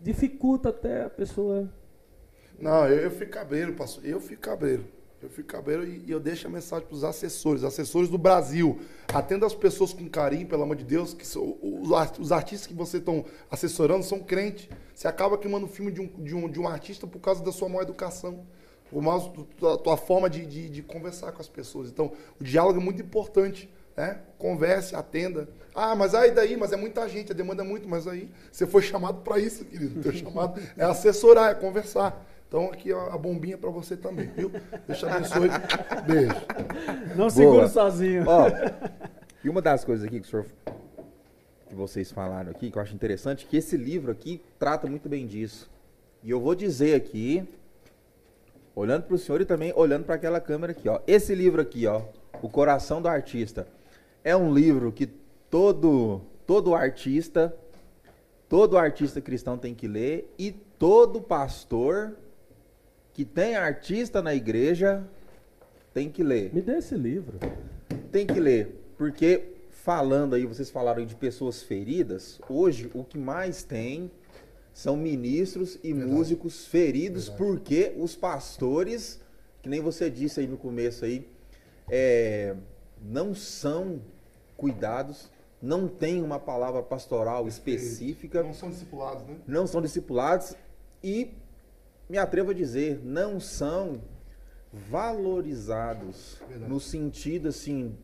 dificulta 0.00 0.70
até 0.70 1.04
a 1.04 1.10
pessoa. 1.10 1.72
Não, 2.58 2.86
eu, 2.86 2.98
eu 2.98 3.10
fico 3.10 3.30
cabreiro, 3.30 3.72
pastor. 3.74 4.04
Eu 4.04 4.20
fico 4.20 4.42
cabreiro. 4.42 4.84
Eu 5.22 5.30
fico 5.30 5.48
cabreiro 5.48 5.86
e, 5.86 6.04
e 6.06 6.10
eu 6.10 6.20
deixo 6.20 6.46
a 6.46 6.50
mensagem 6.50 6.86
para 6.86 6.94
os 6.94 7.02
assessores, 7.02 7.64
assessores 7.64 8.10
do 8.10 8.18
Brasil. 8.18 8.78
Atenda 9.08 9.46
as 9.46 9.54
pessoas 9.54 9.92
com 9.92 10.06
carinho, 10.08 10.46
pelo 10.46 10.64
amor 10.64 10.76
de 10.76 10.84
Deus, 10.84 11.14
que 11.14 11.24
os, 11.24 12.18
os 12.18 12.32
artistas 12.32 12.66
que 12.66 12.74
vocês 12.74 13.00
estão 13.00 13.24
assessorando 13.50 14.04
são 14.04 14.20
crentes. 14.20 14.68
Você 14.94 15.08
acaba 15.08 15.38
queimando 15.38 15.64
o 15.64 15.68
filme 15.68 15.90
de 15.90 16.02
um, 16.02 16.06
de, 16.06 16.34
um, 16.34 16.48
de 16.48 16.60
um 16.60 16.68
artista 16.68 17.06
por 17.06 17.20
causa 17.20 17.42
da 17.42 17.52
sua 17.52 17.70
má 17.70 17.80
educação, 17.80 18.44
por 18.90 19.02
causa 19.02 19.32
da 19.60 19.78
tua 19.78 19.96
forma 19.96 20.28
de, 20.28 20.44
de, 20.44 20.68
de 20.68 20.82
conversar 20.82 21.32
com 21.32 21.40
as 21.40 21.48
pessoas. 21.48 21.88
Então, 21.88 22.12
o 22.38 22.44
diálogo 22.44 22.78
é 22.78 22.82
muito 22.82 23.00
importante. 23.00 23.70
Né? 23.96 24.18
Converse, 24.38 24.94
atenda. 24.96 25.48
Ah, 25.74 25.94
mas 25.94 26.14
aí 26.14 26.30
daí, 26.30 26.56
mas 26.56 26.72
é 26.72 26.76
muita 26.76 27.08
gente, 27.08 27.32
a 27.32 27.34
demanda 27.34 27.62
é 27.62 27.66
muito, 27.66 27.88
mas 27.88 28.06
aí 28.06 28.28
você 28.50 28.66
foi 28.66 28.82
chamado 28.82 29.22
para 29.22 29.38
isso, 29.38 29.64
querido. 29.64 30.02
Teu 30.02 30.12
chamado 30.12 30.60
é 30.76 30.84
assessorar, 30.84 31.50
é 31.50 31.54
conversar. 31.54 32.24
Então 32.48 32.66
aqui 32.66 32.92
a 32.92 33.16
bombinha 33.18 33.58
para 33.58 33.70
você 33.70 33.96
também, 33.96 34.28
viu? 34.28 34.50
Deus 34.86 34.98
te 34.98 35.06
abençoe. 35.06 35.48
Beijo. 36.06 37.16
Não 37.16 37.28
segure 37.28 37.56
Boa. 37.58 37.68
sozinho. 37.68 38.24
Ó, 38.26 38.48
e 39.42 39.48
uma 39.48 39.60
das 39.60 39.84
coisas 39.84 40.06
aqui 40.06 40.20
que 40.20 40.26
o 40.26 40.30
senhor 40.30 40.46
que 41.68 41.74
vocês 41.74 42.12
falaram 42.12 42.50
aqui, 42.50 42.70
que 42.70 42.78
eu 42.78 42.82
acho 42.82 42.94
interessante, 42.94 43.46
que 43.46 43.56
esse 43.56 43.76
livro 43.76 44.12
aqui 44.12 44.40
trata 44.58 44.86
muito 44.86 45.08
bem 45.08 45.26
disso. 45.26 45.68
E 46.22 46.30
eu 46.30 46.40
vou 46.40 46.54
dizer 46.54 46.94
aqui, 46.94 47.46
olhando 48.74 49.02
para 49.02 49.14
o 49.14 49.18
senhor 49.18 49.40
e 49.40 49.44
também 49.44 49.72
olhando 49.74 50.04
para 50.04 50.14
aquela 50.14 50.40
câmera 50.40 50.70
aqui, 50.70 50.88
ó. 50.88 51.00
Esse 51.06 51.34
livro 51.34 51.60
aqui, 51.60 51.86
ó, 51.86 52.02
O 52.40 52.48
Coração 52.48 53.02
do 53.02 53.08
Artista, 53.08 53.66
é 54.24 54.34
um 54.36 54.52
livro 54.52 54.90
que 54.90 55.06
todo 55.50 56.20
todo 56.46 56.74
artista, 56.74 57.54
todo 58.48 58.76
artista 58.76 59.20
cristão 59.20 59.56
tem 59.56 59.74
que 59.74 59.86
ler 59.86 60.32
e 60.38 60.50
todo 60.50 61.20
pastor 61.22 62.16
que 63.12 63.24
tem 63.24 63.54
artista 63.54 64.20
na 64.20 64.34
igreja 64.34 65.04
tem 65.92 66.10
que 66.10 66.22
ler 66.22 66.52
Me 66.52 66.60
dê 66.60 66.78
esse 66.78 66.96
livro. 66.96 67.38
tem 68.10 68.26
que 68.26 68.40
ler, 68.40 68.74
porque 68.98 69.52
falando 69.70 70.34
aí, 70.34 70.46
vocês 70.46 70.70
falaram 70.70 71.04
de 71.04 71.14
pessoas 71.14 71.62
feridas, 71.62 72.40
hoje 72.48 72.90
o 72.94 73.04
que 73.04 73.18
mais 73.18 73.62
tem 73.62 74.10
são 74.72 74.96
ministros 74.96 75.78
e 75.84 75.92
Verdade. 75.92 76.10
músicos 76.12 76.66
feridos, 76.66 77.28
Verdade. 77.28 77.50
porque 77.52 77.92
os 77.98 78.16
pastores, 78.16 79.20
que 79.62 79.68
nem 79.68 79.80
você 79.80 80.08
disse 80.10 80.40
aí 80.40 80.46
no 80.46 80.56
começo 80.56 81.04
aí, 81.04 81.28
é, 81.88 82.56
não 83.02 83.34
são 83.34 84.00
cuidados, 84.64 85.30
não 85.60 85.86
tem 85.86 86.22
uma 86.22 86.40
palavra 86.40 86.82
pastoral 86.82 87.46
específica 87.46 88.42
Não 88.42 88.54
são 88.54 88.70
discipulados, 88.70 89.22
né? 89.26 89.36
não 89.46 89.66
são 89.66 89.82
discipulados 89.82 90.56
e 91.02 91.34
me 92.08 92.16
atrevo 92.16 92.50
a 92.50 92.54
dizer, 92.54 92.98
não 93.04 93.38
são 93.38 94.00
valorizados 94.72 96.38
Verdade. 96.48 96.72
no 96.72 96.80
sentido 96.80 97.48
assim 97.48 97.94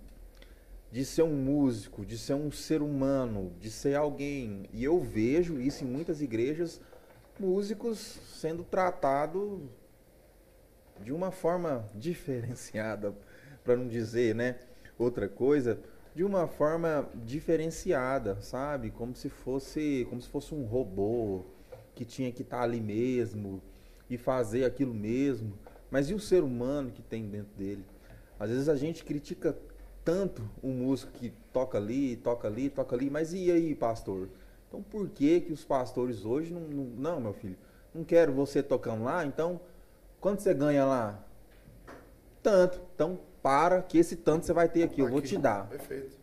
de 0.92 1.02
ser 1.02 1.22
um 1.22 1.34
músico, 1.34 2.04
de 2.04 2.18
ser 2.18 2.34
um 2.34 2.52
ser 2.52 2.82
humano, 2.82 3.54
de 3.58 3.70
ser 3.70 3.94
alguém. 3.94 4.68
E 4.70 4.84
eu 4.84 5.00
vejo 5.00 5.58
isso 5.58 5.82
em 5.82 5.86
muitas 5.86 6.20
igrejas, 6.20 6.78
músicos 7.38 8.18
sendo 8.34 8.64
tratados 8.64 9.60
de 11.02 11.10
uma 11.10 11.30
forma 11.30 11.88
diferenciada, 11.94 13.14
para 13.64 13.76
não 13.76 13.88
dizer, 13.88 14.34
né, 14.34 14.56
outra 14.98 15.26
coisa, 15.26 15.78
de 16.14 16.24
uma 16.24 16.46
forma 16.46 17.08
diferenciada, 17.14 18.40
sabe? 18.40 18.90
Como 18.90 19.14
se 19.14 19.28
fosse, 19.28 20.06
como 20.08 20.20
se 20.20 20.28
fosse 20.28 20.54
um 20.54 20.64
robô 20.64 21.42
que 21.94 22.04
tinha 22.04 22.32
que 22.32 22.42
estar 22.42 22.62
ali 22.62 22.80
mesmo 22.80 23.62
e 24.08 24.18
fazer 24.18 24.64
aquilo 24.64 24.94
mesmo. 24.94 25.52
Mas 25.90 26.10
e 26.10 26.14
o 26.14 26.20
ser 26.20 26.42
humano 26.42 26.90
que 26.90 27.02
tem 27.02 27.28
dentro 27.28 27.52
dele? 27.56 27.84
Às 28.38 28.50
vezes 28.50 28.68
a 28.68 28.76
gente 28.76 29.04
critica 29.04 29.56
tanto 30.04 30.42
um 30.62 30.72
músico 30.72 31.12
que 31.12 31.32
toca 31.52 31.78
ali, 31.78 32.16
toca 32.16 32.48
ali, 32.48 32.70
toca 32.70 32.96
ali, 32.96 33.10
mas 33.10 33.32
e 33.32 33.50
aí, 33.50 33.74
pastor? 33.74 34.28
Então 34.68 34.82
por 34.82 35.08
que 35.10 35.40
que 35.40 35.52
os 35.52 35.64
pastores 35.64 36.24
hoje 36.24 36.52
não, 36.52 36.62
não, 36.62 36.84
não 36.84 37.20
meu 37.20 37.32
filho, 37.32 37.56
não 37.94 38.04
quero 38.04 38.32
você 38.32 38.62
tocando 38.62 39.04
lá, 39.04 39.26
então 39.26 39.60
quanto 40.20 40.42
você 40.42 40.54
ganha 40.54 40.84
lá? 40.84 41.22
Tanto. 42.42 42.80
Então 42.94 43.20
para 43.42 43.82
que 43.82 43.98
esse 43.98 44.16
tanto 44.16 44.46
você 44.46 44.52
vai 44.52 44.68
ter 44.68 44.82
aqui, 44.82 45.00
eu 45.00 45.08
vou 45.08 45.18
Aqui. 45.18 45.28
te 45.28 45.38
dar. 45.38 45.68
Perfeito. 45.68 46.18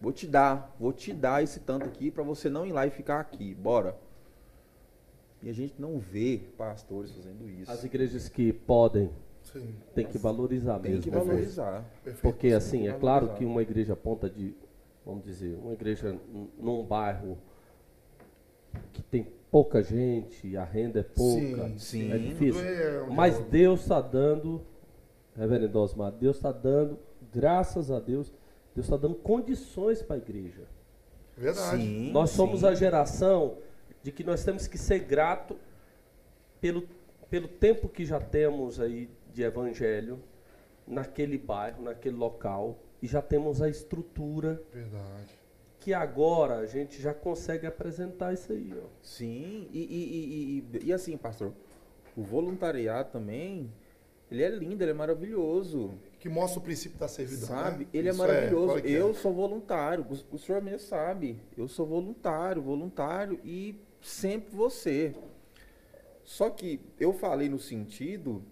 Vou 0.00 0.12
te 0.12 0.26
dar, 0.26 0.74
vou 0.78 0.92
te 0.92 1.12
dar 1.12 1.42
esse 1.42 1.60
tanto 1.60 1.86
aqui 1.86 2.10
para 2.10 2.22
você 2.22 2.48
não 2.50 2.66
ir 2.66 2.72
lá 2.72 2.86
e 2.86 2.90
ficar 2.90 3.20
aqui. 3.20 3.54
Bora. 3.54 3.96
E 5.42 5.48
a 5.48 5.52
gente 5.52 5.74
não 5.78 5.98
vê 5.98 6.40
pastores 6.56 7.10
fazendo 7.12 7.48
isso. 7.48 7.70
As 7.70 7.84
igrejas 7.84 8.28
que 8.28 8.52
podem, 8.52 9.10
Sim. 9.42 9.74
tem 9.94 10.06
que 10.06 10.16
valorizar 10.18 10.78
Tem 10.78 10.92
mesmo. 10.92 11.04
que 11.04 11.10
Perfeito. 11.10 11.28
valorizar. 11.32 11.84
Perfeito. 12.02 12.22
Porque 12.22 12.48
assim, 12.48 12.82
que 12.82 12.88
é 12.88 12.92
claro 12.92 13.26
valorizar. 13.26 13.38
que 13.38 13.44
uma 13.44 13.62
igreja 13.62 13.94
ponta 13.96 14.28
de, 14.28 14.54
vamos 15.04 15.24
dizer, 15.24 15.56
uma 15.62 15.72
igreja 15.74 16.18
num 16.58 16.82
bairro 16.82 17.36
que 18.92 19.02
tem 19.02 19.26
pouca 19.50 19.82
gente, 19.82 20.56
a 20.56 20.64
renda 20.64 21.00
é 21.00 21.02
pouca, 21.02 21.68
Sim, 21.68 21.78
sim. 21.78 22.12
é 22.12 22.18
difícil. 22.18 22.60
É 22.62 23.06
Mas 23.10 23.34
diálogo. 23.34 23.50
Deus 23.50 23.80
está 23.82 24.00
dando, 24.00 24.60
reverendo 25.36 25.78
Osmar, 25.78 26.12
Deus 26.12 26.36
está 26.36 26.52
dando, 26.52 26.98
graças 27.32 27.90
a 27.90 27.98
Deus, 27.98 28.32
Deus 28.74 28.86
está 28.86 28.96
dando 28.96 29.16
condições 29.16 30.02
para 30.02 30.16
a 30.16 30.18
igreja. 30.18 30.62
Verdade. 31.36 31.82
Sim, 31.82 32.12
nós 32.12 32.30
somos 32.30 32.60
sim. 32.60 32.66
a 32.66 32.74
geração 32.74 33.58
de 34.02 34.12
que 34.12 34.22
nós 34.22 34.44
temos 34.44 34.66
que 34.66 34.78
ser 34.78 35.00
grato 35.00 35.56
pelo, 36.60 36.88
pelo 37.28 37.48
tempo 37.48 37.88
que 37.88 38.04
já 38.04 38.20
temos 38.20 38.80
aí 38.80 39.10
de 39.32 39.42
evangelho 39.42 40.20
naquele 40.86 41.38
bairro, 41.38 41.82
naquele 41.82 42.16
local, 42.16 42.78
e 43.02 43.06
já 43.06 43.20
temos 43.20 43.60
a 43.60 43.68
estrutura 43.68 44.62
Verdade. 44.72 45.38
que 45.80 45.92
agora 45.92 46.58
a 46.58 46.66
gente 46.66 47.00
já 47.02 47.12
consegue 47.12 47.66
apresentar 47.66 48.32
isso 48.32 48.52
aí. 48.52 48.72
Ó. 48.76 48.86
Sim, 49.02 49.68
e, 49.72 49.78
e, 49.78 50.74
e, 50.74 50.78
e, 50.78 50.86
e 50.86 50.92
assim, 50.92 51.16
pastor, 51.16 51.52
o 52.16 52.22
voluntariado 52.22 53.10
também, 53.10 53.72
ele 54.34 54.42
é 54.42 54.48
lindo, 54.48 54.82
ele 54.82 54.90
é 54.90 54.94
maravilhoso. 54.94 55.94
Que 56.18 56.28
mostra 56.28 56.58
o 56.58 56.62
princípio 56.62 56.98
da 56.98 57.06
servidão. 57.06 57.48
Sabe? 57.48 57.84
né? 57.84 57.90
Ele 57.92 58.08
é 58.08 58.10
Isso 58.10 58.18
maravilhoso. 58.18 58.66
claro 58.66 58.82
que 58.82 58.94
é. 58.94 59.00
eu 59.00 59.14
sou 59.14 59.32
voluntário. 59.32 60.06
O, 60.08 60.34
o 60.34 60.38
senhor 60.38 60.60
mesmo 60.60 60.80
sabe. 60.80 61.40
Eu 61.56 61.68
sou 61.68 61.86
voluntário, 61.86 62.60
voluntário 62.60 63.38
e 63.44 63.78
sempre 64.00 64.54
você. 64.54 65.14
Só 66.24 66.50
que 66.50 66.80
eu 66.98 67.12
falei 67.12 67.48
no 67.48 67.58
sentido 67.58 68.42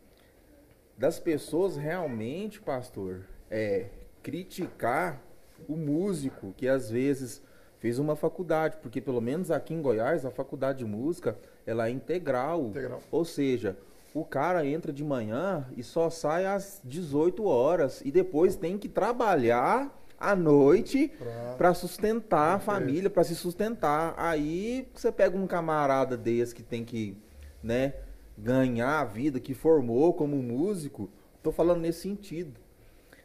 das 0.96 1.18
pessoas 1.18 1.76
realmente, 1.76 2.60
pastor, 2.60 3.24
é 3.50 3.86
criticar 4.22 5.20
o 5.68 5.76
músico 5.76 6.52
que 6.56 6.68
às 6.68 6.90
vezes 6.90 7.42
fez 7.78 7.98
uma 7.98 8.14
faculdade, 8.14 8.76
porque 8.80 9.00
pelo 9.00 9.20
menos 9.20 9.50
aqui 9.50 9.74
em 9.74 9.82
Goiás 9.82 10.24
a 10.24 10.30
faculdade 10.30 10.78
de 10.78 10.84
música 10.84 11.36
ela 11.66 11.88
é 11.88 11.90
integral. 11.90 12.66
Integral. 12.66 13.00
Ou 13.10 13.24
seja, 13.24 13.76
o 14.14 14.24
cara 14.24 14.66
entra 14.66 14.92
de 14.92 15.02
manhã 15.04 15.66
e 15.76 15.82
só 15.82 16.10
sai 16.10 16.44
às 16.46 16.80
18 16.84 17.44
horas 17.44 18.02
e 18.04 18.10
depois 18.12 18.56
tem 18.56 18.76
que 18.76 18.88
trabalhar 18.88 19.90
à 20.18 20.36
noite 20.36 21.08
Pra- 21.18 21.54
para 21.58 21.74
sustentar 21.74 22.54
a 22.56 22.58
família, 22.58 23.08
para 23.10 23.24
se 23.24 23.34
sustentar. 23.34 24.14
Aí 24.16 24.88
você 24.94 25.10
pega 25.10 25.36
um 25.36 25.46
camarada 25.46 26.16
desse 26.16 26.54
que 26.54 26.62
tem 26.62 26.84
que, 26.84 27.16
né, 27.62 27.94
ganhar 28.36 29.00
a 29.00 29.04
vida, 29.04 29.40
que 29.40 29.54
formou 29.54 30.12
como 30.14 30.36
músico. 30.36 31.08
Tô 31.42 31.50
falando 31.50 31.80
nesse 31.80 32.00
sentido. 32.02 32.60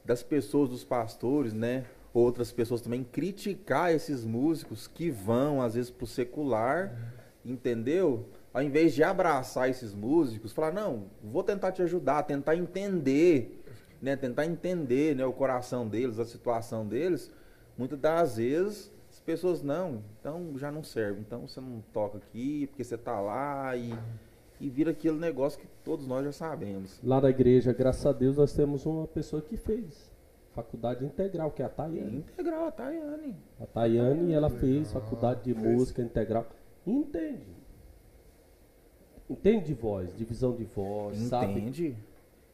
Das 0.06 0.24
pessoas, 0.24 0.70
dos 0.70 0.84
pastores, 0.84 1.54
né? 1.54 1.86
Outras 2.14 2.52
pessoas 2.52 2.82
também 2.82 3.04
criticar 3.04 3.94
esses 3.94 4.24
músicos 4.26 4.88
que 4.88 5.12
vão, 5.12 5.62
às 5.62 5.76
vezes, 5.76 5.92
pro 5.92 6.08
secular, 6.08 6.96
entendeu? 7.46 8.26
Ao 8.58 8.64
invés 8.64 8.96
de 8.96 9.04
abraçar 9.04 9.70
esses 9.70 9.94
músicos, 9.94 10.52
falar, 10.52 10.74
não, 10.74 11.04
vou 11.24 11.44
tentar 11.44 11.72
te 11.72 11.84
ajudar, 11.84 12.24
tentar 12.24 12.56
entender, 12.56 13.64
né? 14.02 14.16
Tentar 14.16 14.48
entender 14.48 15.16
né, 15.16 15.24
o 15.24 15.32
coração 15.32 15.88
deles, 15.88 16.18
a 16.18 16.26
situação 16.26 16.84
deles. 16.84 17.32
Muitas 17.78 18.00
das 18.00 18.38
vezes 18.38 18.92
as 19.12 19.20
pessoas, 19.20 19.62
não, 19.62 20.02
então 20.20 20.58
já 20.58 20.72
não 20.72 20.84
serve, 20.84 21.20
então 21.20 21.48
você 21.48 21.62
não 21.62 21.84
toca 21.94 22.18
aqui, 22.18 22.66
porque 22.66 22.84
você 22.84 22.98
tá 22.98 23.22
lá 23.22 23.78
e, 23.78 23.94
e 24.60 24.68
vira 24.72 24.90
aquele 24.90 25.20
negócio 25.20 25.60
que 25.60 25.68
todos 25.84 26.08
nós 26.08 26.26
já 26.26 26.32
sabemos. 26.32 27.00
Lá 27.04 27.22
na 27.22 27.30
igreja, 27.30 27.72
graças 27.74 28.08
a 28.08 28.12
Deus, 28.12 28.38
nós 28.38 28.54
temos 28.54 28.88
uma 28.88 29.06
pessoa 29.06 29.40
que 29.40 29.56
fez 29.56 30.12
faculdade 30.54 31.06
integral, 31.06 31.52
que 31.52 31.62
é 31.62 31.66
a 31.66 31.70
Tayane. 31.70 32.18
Integral, 32.18 32.72
tá, 32.72 32.90
Yane? 32.90 33.36
A 33.62 33.68
Tayane, 33.68 34.34
ela 34.34 34.50
fez 34.50 34.92
faculdade 34.92 35.44
de 35.44 35.54
música 35.54 36.02
integral. 36.02 36.48
Entende. 36.88 37.57
Entende 39.30 39.66
de 39.66 39.74
voz, 39.74 40.16
divisão 40.16 40.56
de 40.56 40.64
voz, 40.64 41.18
sabe? 41.18 41.52
Entende? 41.52 41.96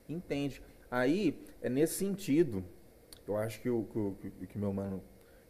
Entende. 0.10 0.62
Aí, 0.90 1.38
é 1.62 1.70
nesse 1.70 1.96
sentido, 1.96 2.64
eu 3.28 3.38
acho 3.38 3.62
que 3.62 3.70
o 3.70 3.86
que, 4.22 4.30
que, 4.32 4.48
que 4.48 4.58
meu 4.58 4.74
mano 4.74 5.02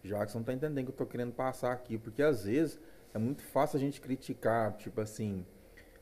Jackson 0.04 0.44
tá 0.44 0.54
entendendo 0.54 0.86
que 0.86 0.92
eu 0.92 0.96
tô 0.96 1.06
querendo 1.06 1.32
passar 1.32 1.72
aqui, 1.72 1.98
porque 1.98 2.22
às 2.22 2.44
vezes 2.44 2.80
é 3.14 3.18
muito 3.18 3.42
fácil 3.42 3.78
a 3.78 3.80
gente 3.80 4.02
criticar, 4.02 4.74
tipo 4.78 5.00
assim, 5.00 5.46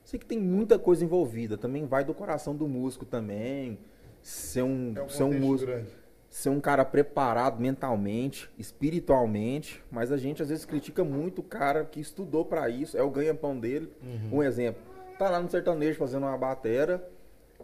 sei 0.04 0.20
que 0.20 0.26
tem 0.26 0.40
muita 0.40 0.80
coisa 0.80 1.04
envolvida, 1.06 1.58
também 1.58 1.86
vai 1.86 2.04
do 2.04 2.14
coração 2.14 2.56
do 2.56 2.68
músico 2.68 3.06
também, 3.06 3.78
ser 4.22 4.64
um, 4.64 4.94
É 4.96 5.04
um 5.04 5.10
ser 5.10 5.24
um 5.24 5.40
músico, 5.40 5.72
grande. 5.72 5.90
ser 6.30 6.50
um 6.50 6.60
cara 6.60 6.84
preparado 6.84 7.60
mentalmente, 7.60 8.50
espiritualmente, 8.58 9.84
mas 9.92 10.12
a 10.12 10.18
gente 10.18 10.42
às 10.42 10.50
vezes 10.50 10.66
critica 10.66 11.04
muito 11.04 11.40
o 11.40 11.44
cara 11.44 11.86
que 11.86 12.00
estudou 12.00 12.44
pra 12.46 12.70
isso, 12.70 12.98
é 12.98 13.04
o 13.04 13.10
ganha-pão 13.10 13.60
dele. 13.60 13.92
Um 14.32 14.42
exemplo, 14.42 14.82
tá 15.22 15.30
lá 15.30 15.40
no 15.40 15.52
sertanejo 15.52 16.00
fazendo 16.00 16.26
uma 16.26 16.36
batera 16.36 17.08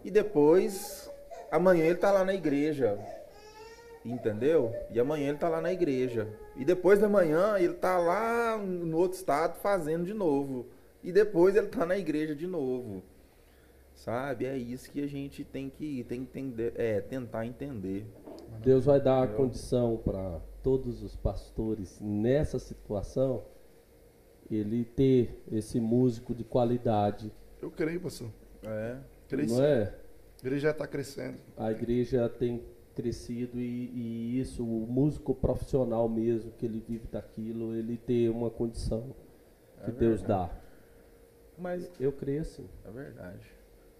e 0.06 0.12
depois 0.12 1.10
amanhã 1.50 1.86
ele 1.86 1.96
tá 1.96 2.12
lá 2.12 2.24
na 2.24 2.36
igreja. 2.36 3.00
Entendeu? 4.06 4.76
E 4.92 5.00
amanhã 5.00 5.30
ele 5.30 5.40
tá 5.40 5.50
lá 5.50 5.60
na 5.60 5.74
igreja. 5.74 6.28
E 6.56 6.64
depois 6.64 7.00
da 7.00 7.10
manhã 7.10 7.58
ele 7.58 7.74
tá 7.74 7.98
lá 7.98 8.58
no 8.60 8.96
outro 8.96 9.18
estado 9.18 9.56
fazendo 9.56 10.06
de 10.06 10.14
novo. 10.14 10.68
E 11.04 11.12
depois 11.12 11.56
ele 11.56 11.66
tá 11.66 11.84
na 11.84 11.98
igreja 11.98 12.36
de 12.36 12.46
novo. 12.46 13.02
Sabe? 13.96 14.46
É 14.46 14.56
isso 14.56 14.92
que 14.92 15.04
a 15.04 15.08
gente 15.08 15.44
tem 15.44 15.68
que, 15.68 16.04
tem 16.04 16.24
que 16.24 16.40
entender, 16.40 16.74
é, 16.76 17.02
tentar 17.02 17.48
entender. 17.48 18.06
Deus 18.62 18.86
vai 18.86 19.02
dar 19.02 19.24
a 19.24 19.28
condição 19.28 19.98
para 19.98 20.40
todos 20.62 21.02
os 21.02 21.16
pastores 21.16 22.00
nessa 22.00 22.60
situação 22.60 23.44
ele 24.50 24.86
ter 24.86 25.44
esse 25.52 25.80
músico 25.80 26.34
de 26.34 26.44
qualidade, 26.44 27.32
Eu 27.62 27.72
creio, 27.72 28.00
pastor. 28.00 28.30
É. 28.64 28.98
Creio 29.28 29.50
não 29.50 29.64
é? 29.64 29.84
A 29.84 30.40
igreja 30.46 30.62
já 30.68 30.72
está 30.72 30.88
crescendo. 30.88 31.38
A 31.58 31.72
igreja 31.72 32.30
tem 32.30 32.64
crescido 32.96 33.60
e, 33.60 33.92
e 33.94 34.40
isso, 34.40 34.64
o 34.64 34.88
músico 34.88 35.34
profissional 35.36 36.08
mesmo, 36.10 36.52
que 36.52 36.66
ele 36.66 36.84
vive 36.88 37.08
daquilo, 37.12 37.76
ele 37.76 37.98
ter 37.98 38.30
uma 38.30 38.50
condição 38.50 39.16
que 39.84 39.90
É 39.92 39.94
Deus 39.94 40.22
verdade. 40.22 40.50
dá. 40.52 40.58
Mas 41.58 41.90
Eu 42.00 42.12
creio 42.12 42.42
assim. 42.42 42.68
é 42.86 42.92
verdade. 42.92 43.58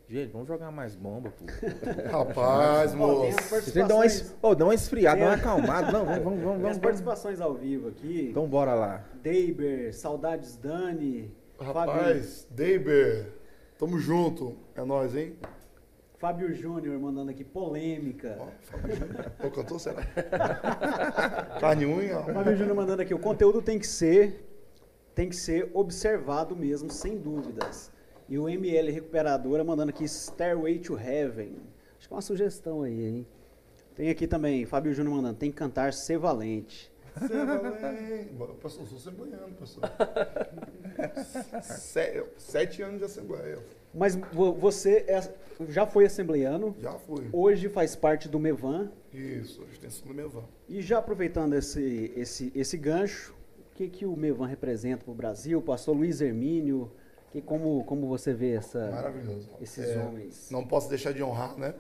Gente, 0.10 0.32
vamos 0.32 0.48
jogar 0.48 0.72
mais 0.72 0.96
bomba, 0.96 1.32
pô. 1.32 1.46
Rapaz, 2.10 2.92
tem 2.92 3.00
moço. 3.00 3.74
Dão 3.88 3.98
uma, 3.98 4.06
es- 4.06 4.34
Ô, 4.42 4.56
dá 4.56 4.64
uma 4.64 4.74
esfriada, 4.76 5.20
dá 5.20 5.26
uma 5.26 5.32
Tem- 5.36 5.42
acalmada. 5.42 5.92
Não, 5.92 6.06
vamos, 6.06 6.24
vamos, 6.24 6.40
vamos. 6.40 6.44
tem 6.44 6.54
as 6.54 6.62
vamos, 6.62 6.78
participações 6.80 7.42
ao 7.42 7.54
vivo 7.56 7.90
aqui. 7.90 8.28
Então 8.32 8.48
bora 8.48 8.74
lá. 8.74 9.04
Deiber, 9.22 9.94
Saudades 9.94 10.56
Dani, 10.56 11.30
Rapaz, 11.60 12.48
Deiber, 12.52 13.34
tamo 13.78 14.00
junto. 14.00 14.56
É 14.76 14.84
nóis, 14.84 15.16
hein? 15.16 15.36
Fábio 16.18 16.52
Júnior 16.54 17.00
mandando 17.00 17.30
aqui 17.32 17.44
polêmica. 17.44 18.40
Júnior. 18.82 19.32
Ô, 19.44 19.52
cantor, 19.52 19.80
será? 19.80 20.02
Carne 21.60 21.86
unha. 21.86 22.22
Fábio 22.24 22.56
Júnior 22.58 22.76
mandando 22.76 23.02
aqui, 23.04 23.14
o 23.14 23.20
conteúdo 23.20 23.62
tem 23.62 23.78
que 23.78 23.88
ser 23.88 24.44
tem 25.14 25.30
que 25.30 25.36
ser 25.36 25.72
observado 25.74 26.56
mesmo, 26.56 26.92
sem 26.92 27.18
dúvidas. 27.18 27.92
E 28.30 28.38
o 28.38 28.48
ML 28.48 28.92
Recuperadora 28.92 29.64
mandando 29.64 29.90
aqui 29.90 30.08
Stairway 30.08 30.78
to 30.78 30.96
Heaven. 30.98 31.56
Acho 31.98 32.08
que 32.08 32.14
é 32.14 32.16
uma 32.16 32.22
sugestão 32.22 32.84
aí, 32.84 33.04
hein? 33.04 33.28
Tem 33.96 34.12
aqui 34.12 34.28
também, 34.28 34.64
Fábio 34.66 34.94
Júnior 34.94 35.16
mandando, 35.16 35.40
tem 35.40 35.50
que 35.50 35.58
cantar 35.58 35.92
Ser 35.92 36.20
Valente. 36.20 36.92
Assembleia. 37.16 38.28
Pastor, 38.62 38.84
eu 38.84 38.86
sou 38.88 38.98
assembleiano, 39.00 39.56
pastor. 39.56 39.84
Se- 39.86 40.77
Sete 42.38 42.82
anos 42.82 43.00
de 43.00 43.06
assembleia. 43.06 43.60
Mas 43.94 44.16
vo- 44.16 44.54
você 44.54 45.06
é- 45.08 45.34
já 45.70 45.88
foi 45.88 46.06
assembleiano, 46.06 46.76
Já 46.82 46.94
fui. 46.94 47.28
hoje 47.32 47.70
faz 47.70 47.96
parte 47.96 48.28
do 48.30 48.40
Mevan. 48.40 48.92
Isso, 49.14 49.64
a 49.68 49.72
extensão 49.72 50.08
do 50.08 50.14
meu 50.14 50.30
van. 50.30 50.44
E 50.70 50.82
já 50.82 51.00
aproveitando 51.00 51.54
esse, 51.56 52.12
esse, 52.16 52.52
esse 52.54 52.78
gancho, 52.78 53.34
o 53.72 53.76
que, 53.76 53.88
que 53.88 54.06
o 54.06 54.16
Mevan 54.16 54.46
representa 54.46 55.04
para 55.04 55.12
o 55.12 55.16
Brasil? 55.16 55.62
Pastor 55.62 55.96
Luiz 55.96 56.22
Hermínio, 56.22 56.92
que, 57.32 57.42
como, 57.42 57.84
como 57.86 58.08
você 58.08 58.34
vê 58.34 58.52
essa, 58.52 58.92
Maravilhoso. 58.92 59.50
esses 59.62 59.90
É, 59.90 59.98
homens? 60.00 60.50
Não 60.52 60.66
posso 60.68 60.90
deixar 60.90 61.14
de 61.14 61.24
honrar, 61.24 61.58
né? 61.58 61.74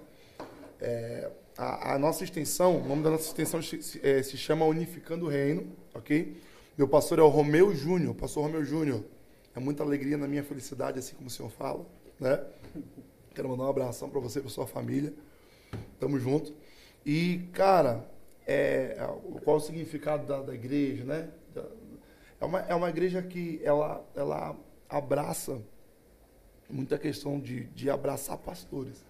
É, 0.80 1.30
a, 1.57 1.95
a 1.95 1.99
nossa 1.99 2.24
extensão, 2.24 2.78
o 2.82 2.88
nome 2.88 3.03
da 3.03 3.09
nossa 3.11 3.26
extensão 3.28 3.61
se, 3.61 3.82
se- 3.82 3.99
é, 4.03 4.24
se 4.24 4.38
chama 4.38 4.65
Unificando 4.65 5.26
o 5.26 5.30
Reino, 5.30 5.68
ok? 5.93 6.36
Meu 6.78 6.88
pastor 6.88 7.19
é 7.19 7.21
o 7.21 7.28
Romeu 7.28 7.73
Júnior, 7.73 8.13
pastor 8.13 8.43
Romeu 8.43 8.63
Júnior. 8.63 9.03
É 9.55 9.59
muita 9.59 9.84
alegria 9.84 10.17
na 10.17 10.28
minha 10.28 10.43
felicidade, 10.43 10.99
assim 10.99 11.15
como 11.15 11.28
o 11.28 11.32
senhor 11.32 11.49
fala, 11.49 11.86
né? 12.19 12.43
Quero 13.34 13.49
mandar 13.49 13.63
um 13.63 13.69
abração 13.69 14.09
para 14.09 14.19
você 14.19 14.39
e 14.39 14.41
para 14.43 14.51
sua 14.51 14.67
família. 14.67 15.13
Tamo 15.99 16.19
junto. 16.19 16.53
E, 17.05 17.47
cara, 17.53 18.05
é, 18.45 18.95
o- 19.25 19.39
qual 19.41 19.57
é 19.57 19.59
o 19.59 19.63
significado 19.63 20.28
da, 20.28 20.41
da 20.41 20.53
igreja, 20.53 21.03
né? 21.03 21.30
É 22.39 22.45
uma, 22.45 22.59
é 22.61 22.75
uma 22.75 22.89
igreja 22.89 23.21
que 23.23 23.59
ela, 23.63 24.05
ela 24.15 24.55
abraça 24.88 25.59
muita 26.69 26.97
questão 26.97 27.39
de, 27.39 27.63
de 27.65 27.89
abraçar 27.89 28.38
pastores, 28.38 29.03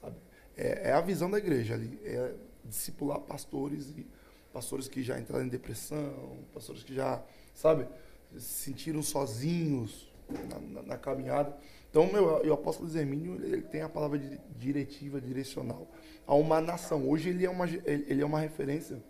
sabe? 0.00 0.16
É, 0.56 0.90
é 0.90 0.92
a 0.92 1.00
visão 1.00 1.30
da 1.30 1.38
igreja 1.38 1.74
ali, 1.74 1.98
é 2.04 2.34
discipular 2.64 3.18
pastores 3.20 3.90
e 3.96 4.06
pastores 4.52 4.88
que 4.88 5.02
já 5.02 5.18
entraram 5.18 5.44
em 5.44 5.48
depressão, 5.48 6.38
pastores 6.52 6.82
que 6.82 6.94
já, 6.94 7.22
sabe, 7.54 7.86
se 8.32 8.40
sentiram 8.64 9.02
sozinhos 9.02 10.10
na, 10.48 10.58
na- 10.60 10.82
na 10.82 10.98
caminhada. 10.98 11.56
Então, 11.90 12.10
meu, 12.10 12.24
o 12.46 12.52
apóstolo 12.52 12.88
Zermínio, 12.88 13.34
ele 13.44 13.62
tem 13.62 13.82
a 13.82 13.88
palavra 13.88 14.18
de 14.18 14.38
diretiva, 14.58 15.20
direcional 15.20 15.86
a 16.26 16.34
uma 16.34 16.60
nação. 16.60 17.08
Hoje 17.08 17.28
ele 17.30 17.44
é 17.44 17.50
uma, 17.50 17.66
ele 17.68 18.06
ele 18.08 18.22
é 18.22 18.24
uma 18.24 18.40
referência 18.40 19.02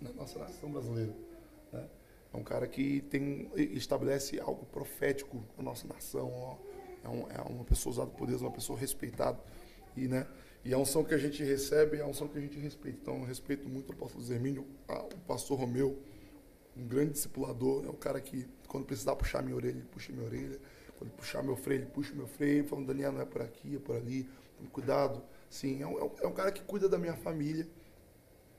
na 0.00 0.12
nossa 0.12 0.38
nação 0.38 0.70
brasileira. 0.70 1.14
né? 1.72 1.86
É 2.32 2.36
um 2.36 2.42
cara 2.42 2.66
que 2.66 3.00
tem, 3.02 3.48
estabelece 3.56 4.38
algo 4.40 4.66
profético 4.66 5.42
na 5.56 5.62
nossa 5.64 5.86
nação. 5.86 6.30
ó. 6.32 6.56
É, 7.04 7.08
um- 7.08 7.30
é 7.30 7.40
uma 7.48 7.64
pessoa 7.64 7.92
usada 7.92 8.10
por 8.10 8.26
Deus, 8.26 8.40
uma 8.42 8.50
pessoa 8.50 8.78
respeitada. 8.78 9.38
E, 9.96 10.08
né, 10.08 10.26
e 10.64 10.72
a 10.72 10.78
unção 10.78 11.04
que 11.04 11.12
a 11.14 11.18
gente 11.18 11.42
recebe 11.42 11.98
é 11.98 12.00
a 12.00 12.06
unção 12.06 12.26
que 12.26 12.38
a 12.38 12.40
gente 12.40 12.58
respeita. 12.58 12.98
Então, 13.02 13.18
eu 13.18 13.24
respeito 13.24 13.68
muito 13.68 13.90
o 13.90 13.92
apóstolo 13.92 14.24
Zermínio, 14.24 14.66
o 14.88 15.18
pastor 15.26 15.58
Romeu, 15.58 15.98
um 16.76 16.86
grande 16.86 17.12
discipulador. 17.12 17.84
É 17.84 17.90
um 17.90 17.94
cara 17.96 18.20
que, 18.20 18.46
quando 18.66 18.86
precisar 18.86 19.14
puxar 19.16 19.42
minha 19.42 19.54
orelha, 19.54 19.76
ele 19.76 19.86
puxa 19.92 20.12
minha 20.12 20.24
orelha. 20.24 20.58
Quando 20.98 21.10
puxar 21.12 21.42
meu 21.42 21.56
freio, 21.56 21.80
ele 21.82 21.90
puxa 21.90 22.14
meu 22.14 22.26
freio. 22.26 22.64
Falando, 22.64 22.86
Daniel, 22.86 23.12
não 23.12 23.20
é 23.20 23.24
por 23.26 23.42
aqui, 23.42 23.76
é 23.76 23.78
por 23.78 23.96
ali. 23.96 24.26
Tome 24.56 24.70
cuidado. 24.70 25.22
Sim, 25.50 25.82
é 25.82 25.86
um, 25.86 25.98
é 25.98 26.04
um- 26.04 26.12
é 26.22 26.26
um 26.26 26.32
cara 26.32 26.50
que 26.50 26.62
cuida 26.62 26.88
da 26.88 26.96
minha 26.98 27.14
família. 27.16 27.68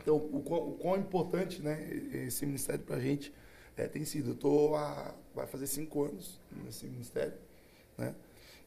Então, 0.01 0.17
o 0.17 0.41
quão, 0.43 0.69
o 0.69 0.73
quão 0.77 0.97
importante 0.97 1.61
né, 1.61 1.89
esse 2.27 2.45
ministério 2.45 2.83
para 2.85 2.97
a 2.97 2.99
gente 2.99 3.33
é, 3.75 3.87
tem 3.87 4.05
sido. 4.05 4.31
Eu 4.31 4.35
tô 4.35 4.75
há, 4.75 5.15
vai 5.33 5.47
fazer 5.47 5.65
cinco 5.65 6.03
anos 6.03 6.39
nesse 6.63 6.85
ministério. 6.85 7.33
Né? 7.97 8.13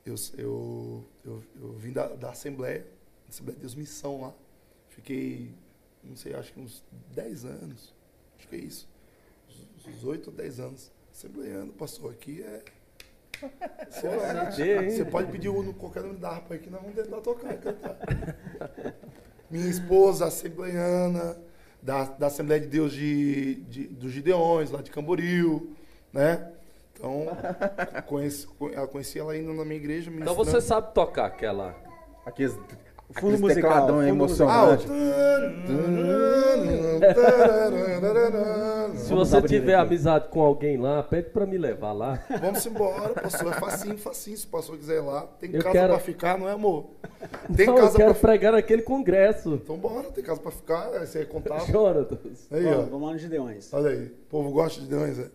Eu, 0.05 0.17
eu, 0.37 1.05
eu, 1.25 1.45
eu 1.61 1.73
vim 1.75 1.93
da, 1.93 2.09
da 2.09 2.31
Assembleia, 2.31 2.85
Assembleia 3.29 3.57
de 3.57 3.61
Deus 3.63 3.75
Missão 3.75 4.21
lá. 4.21 4.33
Fiquei, 4.89 5.55
não 6.03 6.17
sei, 6.17 6.35
acho 6.35 6.53
que 6.53 6.61
uns 6.61 6.83
10 7.15 7.45
anos. 7.45 7.95
Acho 8.39 8.49
que 8.49 8.57
é 8.57 8.59
isso. 8.59 8.89
Uns- 9.49 9.87
Uns 9.97 10.05
8 10.05 10.29
ou 10.31 10.37
10 10.37 10.61
anos. 10.61 10.91
Assembleiano, 11.13 11.73
pastor, 11.73 12.13
aqui 12.13 12.43
é. 12.43 12.63
Você, 13.89 14.09
CD, 14.57 14.83
hein? 14.85 14.91
você 14.91 15.05
pode 15.05 15.31
pedir 15.31 15.49
o, 15.49 15.73
qualquer 15.75 16.03
nome 16.03 16.19
da 16.19 16.31
harpa 16.31 16.55
aí 16.55 16.61
que 16.61 16.69
nós 16.71 16.81
vamos 16.81 16.97
tentar 16.97 17.21
tocar 17.21 17.55
e 17.55 17.59
cantar. 17.59 17.97
Minha 19.51 19.69
esposa, 19.69 20.27
assembleiana, 20.27 21.37
da, 21.81 22.05
da 22.05 22.27
Assembleia 22.27 22.61
de 22.61 22.67
Deus 22.67 22.93
de, 22.93 23.55
de, 23.63 23.87
dos 23.87 24.13
Gideões, 24.13 24.71
lá 24.71 24.83
de 24.83 24.91
Camboriú, 24.91 25.73
né? 26.13 26.53
Então, 26.93 27.27
conheci, 28.07 28.49
eu 28.61 28.89
conheci 28.89 29.19
ela 29.21 29.37
indo 29.37 29.55
na 29.55 29.65
minha 29.65 29.77
igreja. 29.79 30.11
Então 30.11 30.35
você 30.35 30.61
sabe 30.61 30.93
tocar 30.93 31.27
aquela. 31.27 31.77
Aqueles, 32.27 32.59
Fundo 33.11 33.19
aqueles 33.19 33.41
musical, 33.41 33.71
tecladão 33.71 33.97
fundo 33.97 34.09
emocionante. 34.09 34.87
Se 38.97 39.09
Vamos 39.11 39.31
você 39.31 39.43
tiver 39.43 39.75
aqui. 39.75 39.87
amizade 39.87 40.29
com 40.29 40.41
alguém 40.43 40.77
lá, 40.77 41.03
pede 41.03 41.31
pra 41.31 41.47
me 41.47 41.57
levar 41.57 41.93
lá. 41.93 42.23
Vamos 42.41 42.67
embora, 42.67 43.15
pastor. 43.15 43.53
É 43.53 43.57
facinho, 43.61 43.99
facinho. 43.99 44.37
Se 44.37 44.47
o 44.47 44.49
pastor 44.49 44.77
quiser 44.77 44.97
ir 44.97 45.01
lá, 45.05 45.23
tem 45.41 45.51
Eu 45.55 45.63
casa 45.63 45.73
quero- 45.73 45.93
pra 45.95 45.99
ficar, 46.03 46.39
não 46.39 46.49
é, 46.49 46.53
amor? 46.53 46.87
Tem 47.57 47.67
Não, 47.67 47.77
eu 47.77 47.83
casa 47.83 47.97
quero 47.97 48.15
pra 48.15 48.29
pregar 48.29 48.53
naquele 48.53 48.83
congresso. 48.83 49.55
Então 49.55 49.77
bora, 49.79 50.11
tem 50.11 50.23
casa 50.25 50.41
pra 50.41 50.51
ficar, 50.51 50.89
aí 50.93 51.07
você 51.07 51.21
é 51.21 51.25
contável. 51.25 51.67
Jonatas. 51.73 52.19
Aí, 52.51 52.65
Vamos, 52.65 52.79
ó. 52.79 52.83
vamos 52.91 53.07
lá 53.07 53.13
no 53.15 53.19
Gideões. 53.19 53.73
Olha 53.73 53.91
aí. 53.91 54.05
O 54.07 54.31
povo 54.31 54.51
gosta 54.51 54.81
de 54.81 54.87
Deus, 54.89 55.19
é? 55.19 55.31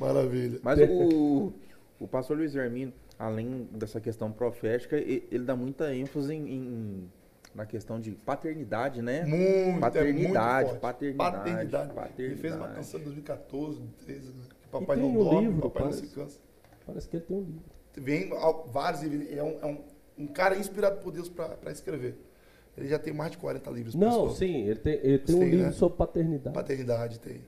Maravilha. 0.00 0.58
Mas 0.62 0.78
o, 0.90 1.52
o 2.00 2.08
pastor 2.08 2.36
Luiz 2.36 2.54
Hermino, 2.56 2.92
além 3.18 3.68
dessa 3.72 4.00
questão 4.00 4.30
profética, 4.30 4.96
ele 4.96 5.44
dá 5.44 5.56
muita 5.56 5.94
ênfase 5.94 6.32
em, 6.34 6.48
em- 6.54 7.12
na 7.54 7.66
questão 7.66 7.98
de 7.98 8.12
paternidade, 8.12 9.02
né? 9.02 9.24
Muito, 9.24 9.80
Paternidade, 9.80 10.68
é 10.68 10.70
muito 10.70 10.80
paternidade, 10.80 11.18
paternidade. 11.18 11.92
paternidade. 11.94 12.22
Ele 12.22 12.36
fez 12.36 12.54
uma 12.54 12.68
canção 12.68 13.00
em 13.00 13.04
2014, 13.04 13.78
2013, 13.80 14.28
né? 14.28 14.34
Que 14.62 14.68
papai 14.68 14.96
tem 14.96 15.04
não 15.04 15.10
um 15.20 15.24
dorme, 15.24 15.40
livro, 15.48 15.62
papai 15.62 15.82
não 15.82 15.90
parece. 15.90 16.06
se 16.08 16.14
cansa. 16.14 16.38
Parece 16.86 17.08
que 17.08 17.16
ele 17.16 17.24
tem 17.24 17.36
um 17.36 17.40
livro. 17.40 17.62
Vem 17.96 18.30
vários, 18.66 19.02
ele 19.02 19.34
é 19.36 19.42
um, 19.42 19.58
é 19.60 19.66
um, 19.66 19.78
um 20.18 20.26
cara 20.28 20.56
inspirado 20.56 21.00
por 21.00 21.10
Deus 21.10 21.28
pra 21.28 21.56
escrever. 21.72 22.16
Ele 22.76 22.86
já 22.88 22.98
tem 22.98 23.12
mais 23.12 23.32
de 23.32 23.38
40 23.38 23.70
livros. 23.72 23.94
Não, 23.96 24.30
sim, 24.30 24.62
ele 24.68 24.76
tem, 24.78 24.92
ele 25.02 25.18
tem 25.18 25.34
um 25.34 25.38
Sim, 25.40 25.44
livro 25.46 25.66
né? 25.66 25.72
sobre 25.72 25.96
paternidade. 25.98 26.54
Paternidade 26.54 27.18
tem. 27.18 27.40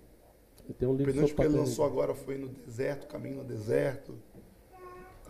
Ele 0.65 0.75
tem 0.77 0.89
um 0.89 0.93
O 0.93 0.97
livro 0.97 1.13
sobre 1.13 1.27
que 1.27 1.31
ele 1.31 1.37
paternidade. 1.37 1.69
lançou 1.71 1.85
agora 1.87 2.15
foi 2.15 2.37
no 2.37 2.49
deserto, 2.49 3.07
Caminho 3.07 3.37
no 3.37 3.45
Deserto. 3.45 4.15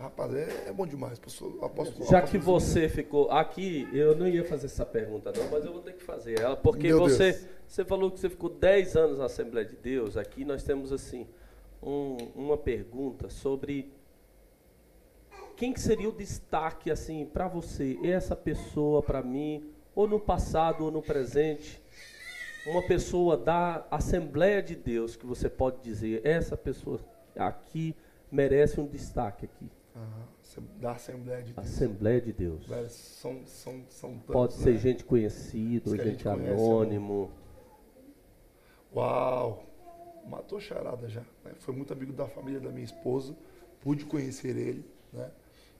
Rapaz, 0.01 0.33
é, 0.33 0.69
é 0.69 0.73
bom 0.73 0.87
demais. 0.87 1.19
Pastor, 1.19 1.49
apóstolo, 1.63 2.05
Já 2.07 2.17
apóstolo 2.19 2.27
que 2.31 2.37
você 2.37 2.89
ficou 2.89 3.29
aqui, 3.31 3.87
eu 3.93 4.15
não 4.15 4.27
ia 4.27 4.43
fazer 4.43 4.65
essa 4.65 4.85
pergunta 4.85 5.31
não, 5.35 5.49
mas 5.51 5.63
eu 5.63 5.71
vou 5.71 5.81
ter 5.81 5.93
que 5.93 6.03
fazer 6.03 6.39
ela, 6.39 6.55
porque 6.57 6.87
Meu 6.87 6.99
você, 6.99 7.31
Deus. 7.33 7.45
você 7.67 7.85
falou 7.85 8.09
que 8.09 8.19
você 8.19 8.29
ficou 8.29 8.49
10 8.49 8.95
anos 8.95 9.19
na 9.19 9.25
Assembleia 9.25 9.65
de 9.67 9.75
Deus. 9.75 10.17
Aqui 10.17 10.43
nós 10.43 10.63
temos 10.63 10.91
assim 10.91 11.27
um- 11.83 12.17
uma 12.35 12.57
pergunta 12.57 13.29
sobre 13.29 13.91
quem 15.55 15.71
que 15.71 15.79
seria 15.79 16.09
o 16.09 16.11
destaque 16.11 16.89
assim 16.89 17.25
para 17.25 17.47
você, 17.47 17.99
essa 18.03 18.35
pessoa 18.35 19.03
para 19.03 19.21
mim, 19.21 19.69
ou 19.93 20.07
no 20.07 20.19
passado 20.19 20.83
ou 20.85 20.89
no 20.91 21.01
presente, 21.01 21.79
uma 22.65 22.81
pessoa 22.87 23.37
da 23.37 23.85
Assembleia 23.91 24.63
de 24.63 24.75
Deus 24.75 25.15
que 25.15 25.25
você 25.25 25.49
pode 25.49 25.77
dizer, 25.83 26.21
essa 26.25 26.57
pessoa 26.57 26.99
aqui 27.35 27.95
merece 28.31 28.79
um 28.79 28.87
destaque 28.87 29.45
aqui. 29.45 29.69
Da 30.79 30.91
Assembleia 30.93 31.43
de 31.43 31.53
Deus. 31.53 31.67
Assembleia 31.67 32.21
de 32.21 32.31
Deus. 32.33 32.65
São, 32.91 33.45
são, 33.45 33.83
são 33.89 34.11
tantos, 34.19 34.25
Pode 34.33 34.53
ser 34.53 34.71
né? 34.73 34.77
gente 34.77 35.03
conhecida, 35.03 35.91
gente 35.91 36.03
gente 36.03 36.23
conhece, 36.23 36.51
anônimo. 36.53 37.31
Uau! 38.95 39.63
Matou 40.27 40.59
charada 40.59 41.09
já. 41.09 41.21
né? 41.43 41.53
Foi 41.59 41.73
muito 41.75 41.91
amigo 41.93 42.13
da 42.13 42.27
família 42.27 42.59
da 42.59 42.69
minha 42.69 42.83
esposa. 42.85 43.35
Pude 43.81 44.05
conhecer 44.05 44.55
ele, 44.55 44.85
né? 45.11 45.31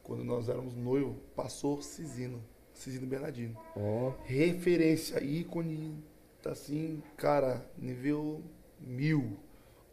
Quando 0.04 0.24
nós 0.24 0.50
éramos 0.50 0.76
noivo, 0.76 1.16
pastor 1.36 1.84
Cisino. 1.84 2.42
Cisino 2.74 3.06
Bernardino. 3.06 3.56
Ó, 3.76 4.14
Referência, 4.24 5.24
ícone, 5.24 6.04
tá 6.42 6.52
assim, 6.52 7.04
cara, 7.18 7.64
nível 7.78 8.42
mil. 8.80 9.38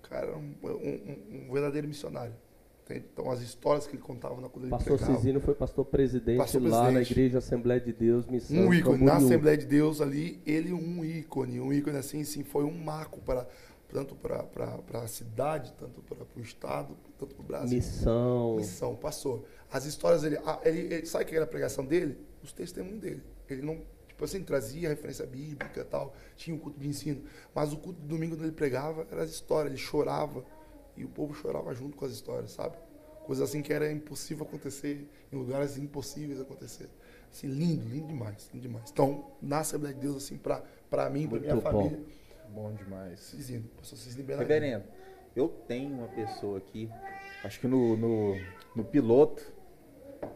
Cara, 0.03 0.37
um, 0.39 0.55
um- 0.64 1.47
um 1.49 1.53
verdadeiro 1.53 1.87
missionário. 1.87 2.35
Entende? 2.89 3.05
Então, 3.12 3.30
as 3.30 3.43
histórias 3.43 3.86
que 3.86 3.95
ele 3.97 4.03
contava 4.03 4.41
na 4.41 4.49
quando 4.49 4.64
ele 4.64 4.70
pastor 4.70 4.97
pregava. 4.97 5.18
Cisino 5.18 5.41
foi 5.41 5.55
pastor 5.55 5.84
presidente 5.84 6.39
Pastor 6.39 6.62
lá 6.62 6.68
na 6.68 6.93
presidente. 6.93 7.12
igreja 7.12 7.39
Assembleia 7.39 7.80
de 7.80 7.93
Deus, 7.93 8.26
missão. 8.26 8.57
Um 8.57 8.72
ícone, 8.72 9.05
na. 9.05 9.16
Assembleia 9.16 9.59
de 9.59 9.66
Deus 9.66 10.01
ali, 10.01 10.41
ele 10.47 10.72
um 10.72 11.05
ícone, 11.05 11.61
um 11.61 11.70
ícone 11.70 11.99
assim, 11.99 12.24
sim, 12.24 12.43
foi 12.43 12.64
um 12.64 12.72
marco 12.72 13.20
para 13.20 13.47
tanto 13.91 14.14
para 14.14 14.45
a 15.03 15.07
cidade, 15.07 15.72
tanto 15.78 16.03
para 16.03 16.18
o 16.36 16.41
estado, 16.41 16.97
tanto 17.18 17.34
para 17.34 17.43
o 17.43 17.47
Brasil. 17.47 17.76
Missão. 17.76 18.57
Missão, 18.57 18.95
passou. 18.95 19.47
As 19.70 19.86
histórias 19.86 20.22
dele, 20.22 20.39
ah, 20.45 20.61
ele, 20.64 20.95
ele 20.95 21.07
sabe 21.07 21.24
o 21.24 21.26
que 21.26 21.34
era 21.34 21.45
a 21.45 21.49
pregação 21.49 21.84
dele? 21.84 22.18
Os 22.43 22.53
testemunhos 22.53 23.01
dele. 23.01 23.22
Ele 23.49 23.62
não, 23.62 23.80
tipo 24.07 24.22
assim, 24.24 24.43
trazia 24.43 24.91
referência 24.91 25.24
bíblica 25.26 25.80
e 25.80 25.84
tal, 25.84 26.14
tinha 26.36 26.55
um 26.55 26.59
culto 26.59 26.78
de 26.78 26.86
ensino, 26.86 27.22
mas 27.55 27.72
o 27.72 27.78
culto 27.78 28.01
de 28.01 28.07
domingo 28.07 28.36
quando 28.36 28.45
ele 28.45 28.53
pregava 28.53 29.07
era 29.11 29.22
as 29.22 29.30
histórias, 29.30 29.72
ele 29.72 29.80
chorava 29.80 30.45
e 30.99 31.05
o 31.05 31.09
povo 31.09 31.35
chorava 31.35 31.73
junto 31.75 31.97
com 31.97 32.05
as 32.05 32.13
histórias, 32.13 32.51
sabe? 32.51 32.77
Coisas 33.25 33.49
assim 33.49 33.63
que 33.63 33.73
era 33.73 33.91
impossível 33.93 34.47
acontecer, 34.47 35.09
em 35.33 35.37
lugares 35.37 35.77
impossíveis 35.79 36.41
acontecer. 36.41 36.89
Assim, 37.31 37.47
lindo, 37.47 37.87
lindo 37.89 38.09
demais, 38.09 38.49
lindo 38.53 38.67
demais. 38.67 38.91
Então, 38.91 39.33
na 39.41 39.61
Assembleia 39.61 39.95
de 39.95 40.01
Deus, 40.01 40.17
assim, 40.17 40.39
para 40.39 40.63
para 40.89 41.11
mim, 41.11 41.29
para 41.29 41.39
minha 41.39 41.55
Muito 41.55 41.65
bom. 41.65 41.83
família, 41.83 42.05
Bom 42.51 42.73
demais. 42.73 43.21
Cisino, 43.21 43.69
pastor 43.77 43.99
Bernardino. 43.99 44.39
Reverendo, 44.39 44.85
eu 45.37 45.49
tenho 45.69 45.93
uma 45.93 46.09
pessoa 46.09 46.59
aqui, 46.59 46.91
acho 47.45 47.61
que 47.61 47.67
no, 47.67 47.97
no, 47.97 48.35
no 48.75 48.85
piloto, 48.85 49.43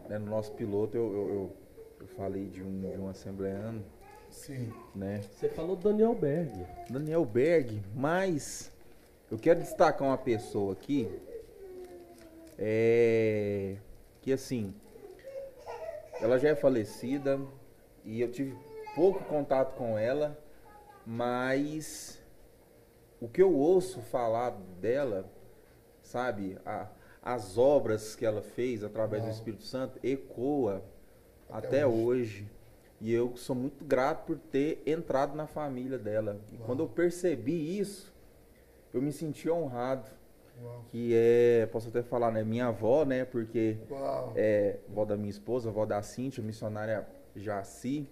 né, 0.09 0.19
no 0.19 0.27
nosso 0.27 0.53
piloto, 0.53 0.97
eu, 0.97 1.13
eu, 1.13 1.29
eu, 1.29 1.57
eu 2.01 2.07
falei 2.09 2.47
de 2.49 2.63
um, 2.63 2.81
de 2.81 2.99
um 2.99 3.09
assembleano, 3.09 3.83
Sim. 4.29 4.73
né? 4.95 5.23
Você 5.35 5.49
falou 5.49 5.75
Daniel 5.75 6.15
Berg. 6.15 6.53
Daniel 6.91 7.25
Berg, 7.25 7.83
mas 7.95 8.72
eu 9.33 9.39
quero 9.39 9.61
destacar 9.61 10.07
uma 10.07 10.19
pessoa 10.19 10.75
aqui, 10.75 11.09
é, 12.59 13.77
que 14.21 14.31
assim, 14.31 14.75
ela 16.21 16.39
já 16.39 16.51
é 16.51 16.55
falecida 16.55 17.41
e 18.05 18.21
eu 18.21 18.31
tive 18.31 18.55
pouco 18.95 19.25
contato 19.25 19.75
com 19.77 19.97
ela, 19.97 20.39
mas 21.07 22.21
o 23.23 23.27
que 23.27 23.41
eu 23.43 23.55
ouço 23.55 24.03
falar 24.03 24.51
dela, 24.79 25.25
sabe, 26.03 26.59
a- 26.67 26.89
as 27.23 27.57
obras 27.57 28.15
que 28.15 28.27
ela 28.27 28.43
fez 28.43 28.85
através 28.85 29.25
do. 29.25 29.31
Espírito 29.31 29.63
Santo 29.63 29.99
ecoa 30.05 30.83
Até 31.49 31.67
até, 31.69 31.87
hoje. 31.87 32.03
hoje. 32.43 32.51
E 33.01 33.13
eu 33.13 33.35
sou 33.37 33.57
muito 33.57 33.83
grato 33.85 34.27
por 34.27 34.37
ter 34.39 34.83
entrado 34.87 35.35
na 35.35 35.47
família 35.47 35.99
dela. 35.99 36.39
E 36.53 36.57
Uau. 36.57 36.67
quando 36.67 36.83
eu 36.83 36.89
percebi 36.89 37.79
isso, 37.79 38.12
eu 38.93 39.01
me 39.03 39.13
senti 39.13 39.49
honrado. 39.51 40.11
Uau. 40.63 40.85
Que 40.91 41.13
é, 41.15 41.67
posso 41.73 41.89
até 41.89 42.03
falar, 42.03 42.31
né, 42.31 42.45
minha 42.45 42.67
avó, 42.67 43.05
né, 43.05 43.25
porque 43.25 43.79
Uau. 43.91 44.33
é 44.37 44.79
avó 44.89 45.05
da 45.05 45.17
minha 45.17 45.31
esposa, 45.31 45.71
avó 45.71 45.85
da 45.87 46.03
Cíntia, 46.03 46.43
missionária 46.43 47.07
Jaci, 47.35 48.09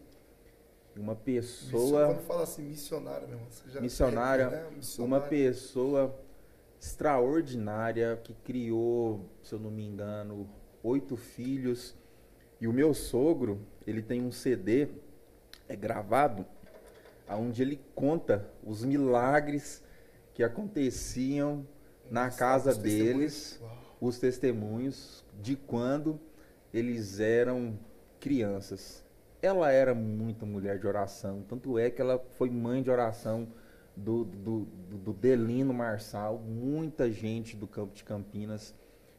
uma 0.97 1.15
pessoa 1.15 2.07
Quando 2.07 2.23
fala 2.27 2.43
assim, 2.43 2.63
missionária, 2.63 3.27
meu 3.27 3.37
irmão, 3.39 3.49
missionária, 3.81 4.51
né? 4.51 4.63
uma 4.65 4.71
Missionária. 4.77 5.29
pessoa 5.29 6.19
extraordinária 6.81 8.19
que 8.25 8.35
criou, 8.35 9.25
se 9.43 9.55
eu 9.55 9.59
não 9.59 9.71
me 9.71 9.85
engano, 9.87 10.49
oito 10.83 11.17
filhos. 11.17 11.95
E 12.61 12.67
o 12.67 12.73
meu 12.73 12.93
sogro, 12.93 13.61
ele 13.87 14.03
tem 14.03 14.21
um 14.23 14.33
CD 14.33 14.89
é 15.69 15.77
gravado 15.77 16.45
onde 17.29 17.63
ele 17.63 17.81
conta 17.95 18.51
os 18.65 18.85
milagres 18.85 19.83
que 20.41 20.45
aconteciam 20.45 21.67
na 22.11 22.31
casa 22.31 22.75
deles, 22.75 23.61
os 24.01 24.19
testemunhos 24.19 25.23
de 25.39 25.55
quando 25.55 26.19
eles 26.73 27.21
eram 27.21 27.79
crianças. 28.19 29.05
Ela 29.43 29.71
era 29.71 29.95
muito 29.95 30.47
mulher 30.47 30.79
de 30.79 30.87
oração, 30.87 31.45
tanto 31.47 31.79
é 31.79 31.91
que 31.91 32.01
ela 32.01 32.19
foi 32.39 32.49
mãe 32.49 32.83
de 32.83 32.91
oração 32.91 33.49
do, 33.95 34.25
do, 34.25 34.61
do, 35.05 35.13
Delino 35.13 35.75
Marçal. 35.75 36.39
Muita 36.39 37.11
gente 37.13 37.55
do 37.55 37.67
campo 37.67 37.95
de 37.95 38.03
Campinas 38.03 38.75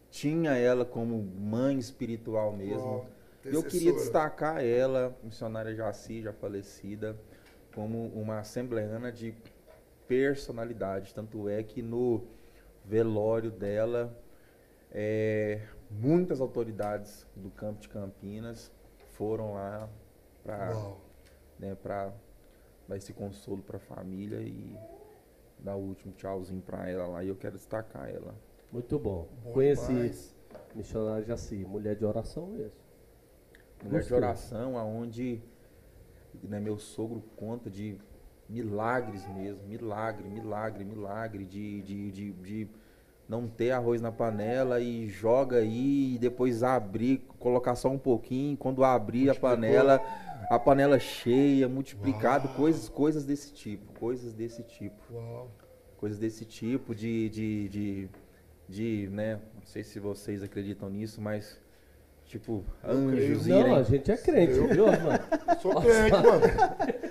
tinha 0.09 0.57
ela 0.57 0.83
como 0.83 1.21
mãe 1.21 1.77
espiritual 1.77 2.51
mesmo. 2.51 3.05
Eu 3.45 3.61
queria 3.61 3.93
destacar 3.93 4.65
ela, 4.65 5.15
missionária 5.23 5.75
Jaci, 5.75 6.23
já 6.23 6.33
falecida, 6.33 7.15
como 7.75 8.07
uma 8.07 8.39
assembleana 8.39 9.11
de 9.11 9.35
personalidade. 10.11 11.13
Tanto 11.13 11.47
é 11.47 11.63
que 11.63 11.81
no 11.81 12.27
velório 12.83 13.49
dela, 13.49 14.13
é, 14.91 15.61
muitas 15.89 16.41
autoridades 16.41 17.25
do 17.33 17.49
campo 17.49 17.79
de 17.79 17.87
Campinas 17.87 18.69
foram 19.13 19.53
lá 19.53 19.89
para 20.43 20.73
né, 21.57 21.75
pra 21.75 22.13
dar 22.89 22.97
esse 22.97 23.13
consolo 23.13 23.61
para 23.61 23.77
a 23.77 23.79
família 23.79 24.41
e 24.41 24.75
dar 25.57 25.77
o 25.77 25.79
último 25.79 26.11
tchauzinho 26.13 26.61
para 26.61 26.89
ela 26.89 27.07
lá. 27.07 27.23
E 27.23 27.29
eu 27.29 27.35
quero 27.37 27.55
destacar 27.55 28.09
ela. 28.09 28.35
Muito 28.69 28.99
bom. 28.99 29.29
Bom 29.43 29.53
Conheci 29.53 29.93
demais. 29.93 30.35
missionário 30.75 31.25
Jaci, 31.25 31.63
mulher 31.63 31.95
de 31.95 32.03
oração 32.03 32.47
mesmo. 32.47 32.81
Mulher 33.81 33.99
Gostei. 33.99 34.07
de 34.07 34.13
oração, 34.13 34.77
aonde 34.77 35.41
né, 36.43 36.59
meu 36.59 36.77
sogro 36.77 37.21
conta 37.37 37.69
de 37.69 37.97
milagres 38.51 39.25
mesmo, 39.29 39.63
milagre, 39.67 40.27
milagre, 40.27 40.83
milagre, 40.83 41.45
de, 41.45 41.81
de, 41.81 42.11
de, 42.11 42.31
de 42.33 42.67
não 43.27 43.47
ter 43.47 43.71
arroz 43.71 44.01
na 44.01 44.11
panela 44.11 44.81
e 44.81 45.07
joga 45.07 45.57
aí 45.57 46.15
e 46.15 46.17
depois 46.17 46.61
abrir, 46.63 47.19
colocar 47.39 47.75
só 47.75 47.89
um 47.89 47.97
pouquinho, 47.97 48.57
quando 48.57 48.83
abrir 48.83 49.29
a 49.29 49.35
panela, 49.35 50.01
a 50.49 50.59
panela 50.59 50.99
cheia, 50.99 51.69
multiplicado, 51.69 52.49
Uau. 52.49 52.57
coisas, 52.57 52.89
coisas 52.89 53.23
desse 53.23 53.53
tipo, 53.53 53.97
coisas 53.97 54.33
desse 54.33 54.63
tipo 54.63 55.01
Uau. 55.13 55.49
coisas 55.97 56.19
desse 56.19 56.43
tipo, 56.43 56.93
de, 56.93 57.29
de, 57.29 57.69
de, 57.69 58.09
de, 58.67 59.09
né, 59.13 59.39
não 59.55 59.65
sei 59.65 59.83
se 59.83 59.97
vocês 59.97 60.43
acreditam 60.43 60.89
nisso, 60.89 61.21
mas, 61.21 61.57
tipo, 62.25 62.65
anjos 62.83 63.47
Não, 63.47 63.59
irem... 63.61 63.75
a 63.75 63.83
gente 63.83 64.11
é 64.11 64.17
crente, 64.17 64.59
viu, 64.59 64.87
mano? 64.87 65.23
Sou 65.61 65.75
crente, 65.79 66.11
mano. 66.11 67.10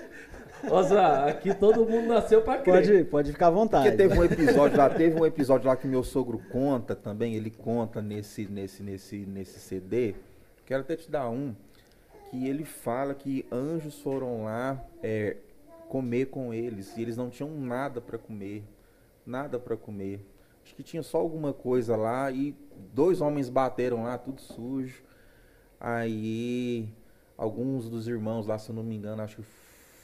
Nossa, 0.67 1.25
aqui 1.25 1.53
todo 1.53 1.85
mundo 1.85 2.07
nasceu 2.07 2.41
pra 2.41 2.57
crer. 2.57 2.87
Pode, 2.87 3.03
pode 3.05 3.31
ficar 3.31 3.47
à 3.47 3.51
vontade. 3.51 3.89
Porque 3.89 3.97
teve 3.97 4.19
um 4.19 4.23
episódio 4.23 4.77
lá, 4.77 4.89
teve 4.89 5.19
um 5.19 5.25
episódio 5.25 5.67
lá 5.67 5.75
que 5.75 5.87
meu 5.87 6.03
sogro 6.03 6.39
conta 6.51 6.95
também, 6.95 7.35
ele 7.35 7.49
conta 7.49 8.01
nesse, 8.01 8.45
nesse, 8.45 8.83
nesse, 8.83 9.17
nesse 9.17 9.59
CD, 9.59 10.15
quero 10.65 10.81
até 10.81 10.95
te 10.95 11.09
dar 11.09 11.29
um, 11.29 11.55
que 12.29 12.47
ele 12.47 12.63
fala 12.63 13.13
que 13.13 13.45
anjos 13.51 13.99
foram 13.99 14.45
lá 14.45 14.81
é, 15.03 15.37
comer 15.89 16.27
com 16.27 16.53
eles, 16.53 16.95
e 16.95 17.01
eles 17.01 17.17
não 17.17 17.29
tinham 17.29 17.49
nada 17.49 17.99
para 17.99 18.17
comer, 18.17 18.63
nada 19.25 19.59
para 19.59 19.75
comer. 19.75 20.25
Acho 20.63 20.75
que 20.75 20.83
tinha 20.83 21.03
só 21.03 21.17
alguma 21.17 21.53
coisa 21.53 21.95
lá, 21.95 22.31
e 22.31 22.55
dois 22.93 23.19
homens 23.19 23.49
bateram 23.49 24.03
lá, 24.03 24.17
tudo 24.17 24.39
sujo. 24.39 25.03
Aí, 25.79 26.87
alguns 27.35 27.89
dos 27.89 28.07
irmãos 28.07 28.45
lá, 28.45 28.57
se 28.59 28.69
eu 28.69 28.75
não 28.75 28.83
me 28.83 28.95
engano, 28.95 29.21
acho 29.23 29.37
que 29.37 29.43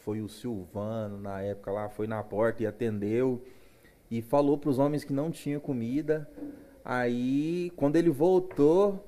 foi 0.07 0.21
o 0.21 0.29
Silvano 0.29 1.19
na 1.19 1.41
época 1.41 1.69
lá, 1.69 1.89
foi 1.89 2.07
na 2.07 2.23
porta 2.23 2.63
e 2.63 2.65
atendeu 2.65 3.43
e 4.09 4.21
falou 4.21 4.57
para 4.57 4.69
os 4.69 4.79
homens 4.79 5.03
que 5.03 5.11
não 5.11 5.29
tinha 5.29 5.59
comida. 5.59 6.25
Aí, 6.85 7.73
quando 7.75 7.97
ele 7.97 8.09
voltou, 8.09 9.05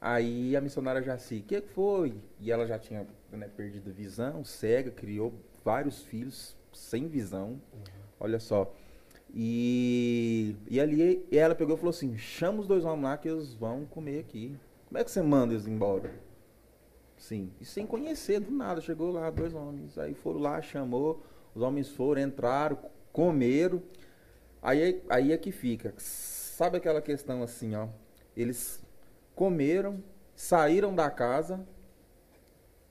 aí 0.00 0.56
a 0.56 0.60
missionária 0.60 1.00
Jaci, 1.00 1.36
o 1.36 1.42
que 1.44 1.60
foi? 1.60 2.16
E 2.40 2.50
ela 2.50 2.66
já 2.66 2.80
tinha 2.80 3.06
né, 3.30 3.48
perdido 3.56 3.92
visão, 3.92 4.42
cega, 4.42 4.90
criou 4.90 5.32
vários 5.64 6.02
filhos 6.02 6.56
sem 6.72 7.06
visão. 7.06 7.60
Olha 8.18 8.40
só. 8.40 8.74
E, 9.32 10.56
e 10.68 10.80
ali 10.80 11.24
e 11.30 11.38
ela 11.38 11.54
pegou 11.54 11.76
e 11.76 11.78
falou 11.78 11.90
assim: 11.90 12.18
chama 12.18 12.58
os 12.58 12.66
dois 12.66 12.84
homens 12.84 13.04
lá 13.04 13.16
que 13.16 13.28
eles 13.28 13.54
vão 13.54 13.84
comer 13.84 14.18
aqui. 14.18 14.56
Como 14.88 14.98
é 14.98 15.04
que 15.04 15.12
você 15.12 15.22
manda 15.22 15.54
eles 15.54 15.68
embora? 15.68 16.10
Sim. 17.24 17.50
E 17.58 17.64
sem 17.64 17.86
conhecer, 17.86 18.38
do 18.38 18.50
nada, 18.50 18.82
chegou 18.82 19.10
lá 19.10 19.30
dois 19.30 19.54
homens. 19.54 19.96
Aí 19.96 20.12
foram 20.12 20.40
lá, 20.40 20.60
chamou, 20.60 21.22
os 21.54 21.62
homens 21.62 21.88
foram, 21.88 22.20
entraram, 22.20 22.76
comeram. 23.14 23.82
Aí, 24.60 25.02
aí 25.08 25.32
é 25.32 25.38
que 25.38 25.50
fica. 25.50 25.94
Sabe 25.96 26.76
aquela 26.76 27.00
questão 27.00 27.42
assim, 27.42 27.74
ó? 27.74 27.88
Eles 28.36 28.84
comeram, 29.34 30.04
saíram 30.36 30.94
da 30.94 31.08
casa. 31.08 31.66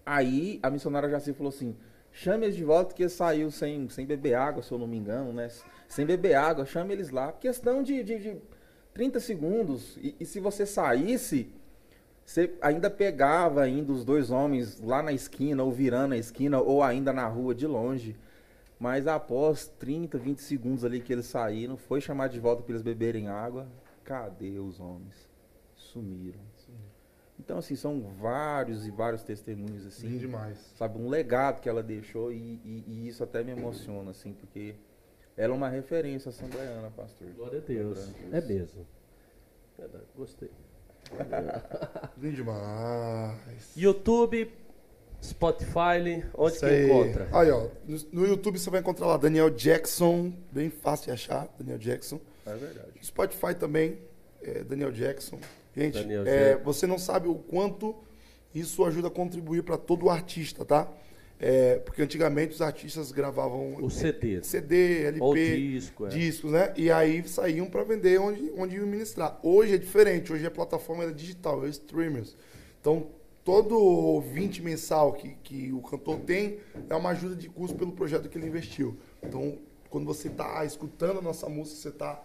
Aí 0.04 0.60
a 0.64 0.70
missionária 0.72 1.10
Jaci 1.10 1.32
falou 1.34 1.50
assim: 1.50 1.78
chame 2.12 2.48
eles 2.48 2.56
de 2.56 2.64
volta, 2.64 2.88
porque 2.88 3.08
saiu 3.10 3.52
sem, 3.52 3.88
sem 3.88 4.04
beber 4.04 4.34
água, 4.34 4.64
se 4.64 4.72
eu 4.72 4.80
não 4.80 4.88
me 4.88 4.98
engano, 4.98 5.32
né? 5.32 5.48
Sem 5.88 6.08
beber 6.08 6.34
água, 6.34 6.66
chame 6.66 6.92
eles 6.92 7.12
lá. 7.12 7.32
Questão 7.34 7.84
de, 7.84 8.04
de, 8.04 8.18
de 8.18 8.38
30 8.96 9.20
segundos. 9.20 9.96
E, 9.98 10.16
e 10.20 10.26
se 10.26 10.40
você 10.40 10.66
saísse, 10.66 11.54
você 12.26 12.54
ainda 12.62 12.90
pegava 12.90 13.62
ainda 13.62 13.92
os 13.92 14.04
dois 14.06 14.32
homens 14.32 14.80
lá 14.82 15.04
na 15.04 15.12
esquina, 15.12 15.64
ou 15.64 15.72
virando 15.72 16.14
a 16.14 16.18
esquina, 16.18 16.60
ou 16.62 16.82
ainda 16.82 17.12
na 17.14 17.28
rua 17.28 17.54
de 17.54 17.68
longe. 17.68 18.16
Mas 18.80 19.08
após 19.08 19.68
30, 19.80 20.18
20 20.18 20.40
segundos 20.42 20.84
ali 20.84 21.00
que 21.00 21.12
eles 21.14 21.26
saíram, 21.26 21.78
foi 21.78 22.02
chamado 22.02 22.32
de 22.32 22.40
volta 22.40 22.64
para 22.64 22.72
eles 22.72 22.82
beberem 22.82 23.28
água. 23.28 23.68
Cadê 24.04 24.60
os 24.60 24.80
homens? 24.80 25.30
Sumiram. 25.76 26.40
Então, 27.40 27.58
assim, 27.58 27.76
são 27.76 28.00
vários 28.22 28.86
e 28.88 28.92
vários 28.92 29.24
testemunhos, 29.24 29.86
assim. 29.86 30.10
Sim, 30.12 30.18
demais. 30.18 30.58
Sabe, 30.78 30.98
um 31.00 31.10
legado 31.10 31.60
que 31.62 31.68
ela 31.68 31.82
deixou 31.84 32.32
e, 32.32 32.38
e- 32.64 32.84
e 32.88 33.08
isso 33.08 33.24
até 33.24 33.44
me 33.44 33.52
emociona, 33.52 34.12
assim, 34.12 34.34
porque 34.34 34.76
ela 35.36 35.54
é 35.54 35.58
uma 35.58 35.68
referência 35.68 36.30
assembleiana, 36.30 36.90
pastor. 36.92 37.28
Glória 37.36 37.60
a 37.60 37.62
Deus. 37.62 38.12
É 38.32 38.40
mesmo. 38.40 38.86
Verdade, 39.78 40.06
gostei. 40.16 40.50
Lindo 42.18 42.36
demais. 42.36 43.38
YouTube, 43.76 44.52
Spotify, 45.22 46.24
onde 46.36 46.56
Isso 46.56 46.66
que 46.66 46.72
aí. 46.72 46.86
encontra? 46.86 47.30
Aí, 47.32 47.52
ó. 47.52 47.68
No, 47.88 47.98
no 48.12 48.28
YouTube 48.28 48.60
você 48.60 48.70
vai 48.70 48.80
encontrar 48.82 49.08
lá 49.08 49.18
Daniel 49.18 49.50
Jackson. 49.50 50.34
Bem 50.52 50.70
fácil 50.70 51.06
de 51.06 51.12
achar, 51.12 51.48
Daniel 51.58 51.78
Jackson. 51.78 52.20
É 52.46 52.56
verdade. 52.56 52.92
Spotify 53.02 53.56
também, 53.56 54.00
é, 54.42 54.64
Daniel 54.64 54.92
Jackson. 54.92 55.40
Gente, 55.76 55.94
Daniel 56.00 56.28
é, 56.28 56.50
Jackson. 56.50 56.64
você 56.64 56.88
não 56.88 56.98
sabe 57.00 57.28
o 57.28 57.36
quanto 57.36 57.96
isso 58.54 58.86
ajuda 58.86 59.08
a 59.08 59.12
contribuir 59.12 59.64
para 59.64 59.78
todo 59.78 60.10
artista, 60.10 60.64
tá? 60.64 60.88
É, 61.46 61.78
porque 61.80 62.02
antigamente 62.02 62.54
os 62.54 62.62
artistas 62.62 63.12
gravavam 63.12 63.76
O 63.82 63.90
CD. 63.90 64.42
CD, 64.44 65.04
LP, 65.08 65.22
Ou 65.22 65.36
disco, 65.36 66.06
é. 66.06 66.10
discos, 66.10 66.52
né? 66.54 66.74
E 66.78 66.90
aí 66.90 67.28
saíam 67.28 67.70
para 67.70 67.84
vender 67.84 68.18
onde, 68.18 68.50
onde 68.58 68.78
iam 68.78 68.88
ministrar. 68.88 69.38
Hoje 69.44 69.76
é 69.76 69.78
diferente, 69.78 70.32
hoje 70.32 70.46
a 70.46 70.52
plataforma 70.52 71.04
é 71.04 71.12
digital, 71.12 71.66
é 71.66 71.68
streamers. 71.68 72.38
Então, 72.80 73.08
todo 73.44 73.78
ouvinte 73.78 74.62
mensal 74.62 75.12
que, 75.12 75.36
que 75.44 75.74
o 75.74 75.82
cantor 75.82 76.22
tem 76.22 76.60
é 76.90 76.96
uma 76.96 77.10
ajuda 77.10 77.36
de 77.36 77.50
custo 77.50 77.76
pelo 77.76 77.92
projeto 77.92 78.30
que 78.30 78.38
ele 78.38 78.48
investiu. 78.48 78.96
Então, 79.22 79.58
quando 79.90 80.06
você 80.06 80.30
está 80.30 80.64
escutando 80.64 81.20
a 81.20 81.22
nossa 81.22 81.50
música, 81.50 81.78
você 81.78 81.90
está 81.90 82.24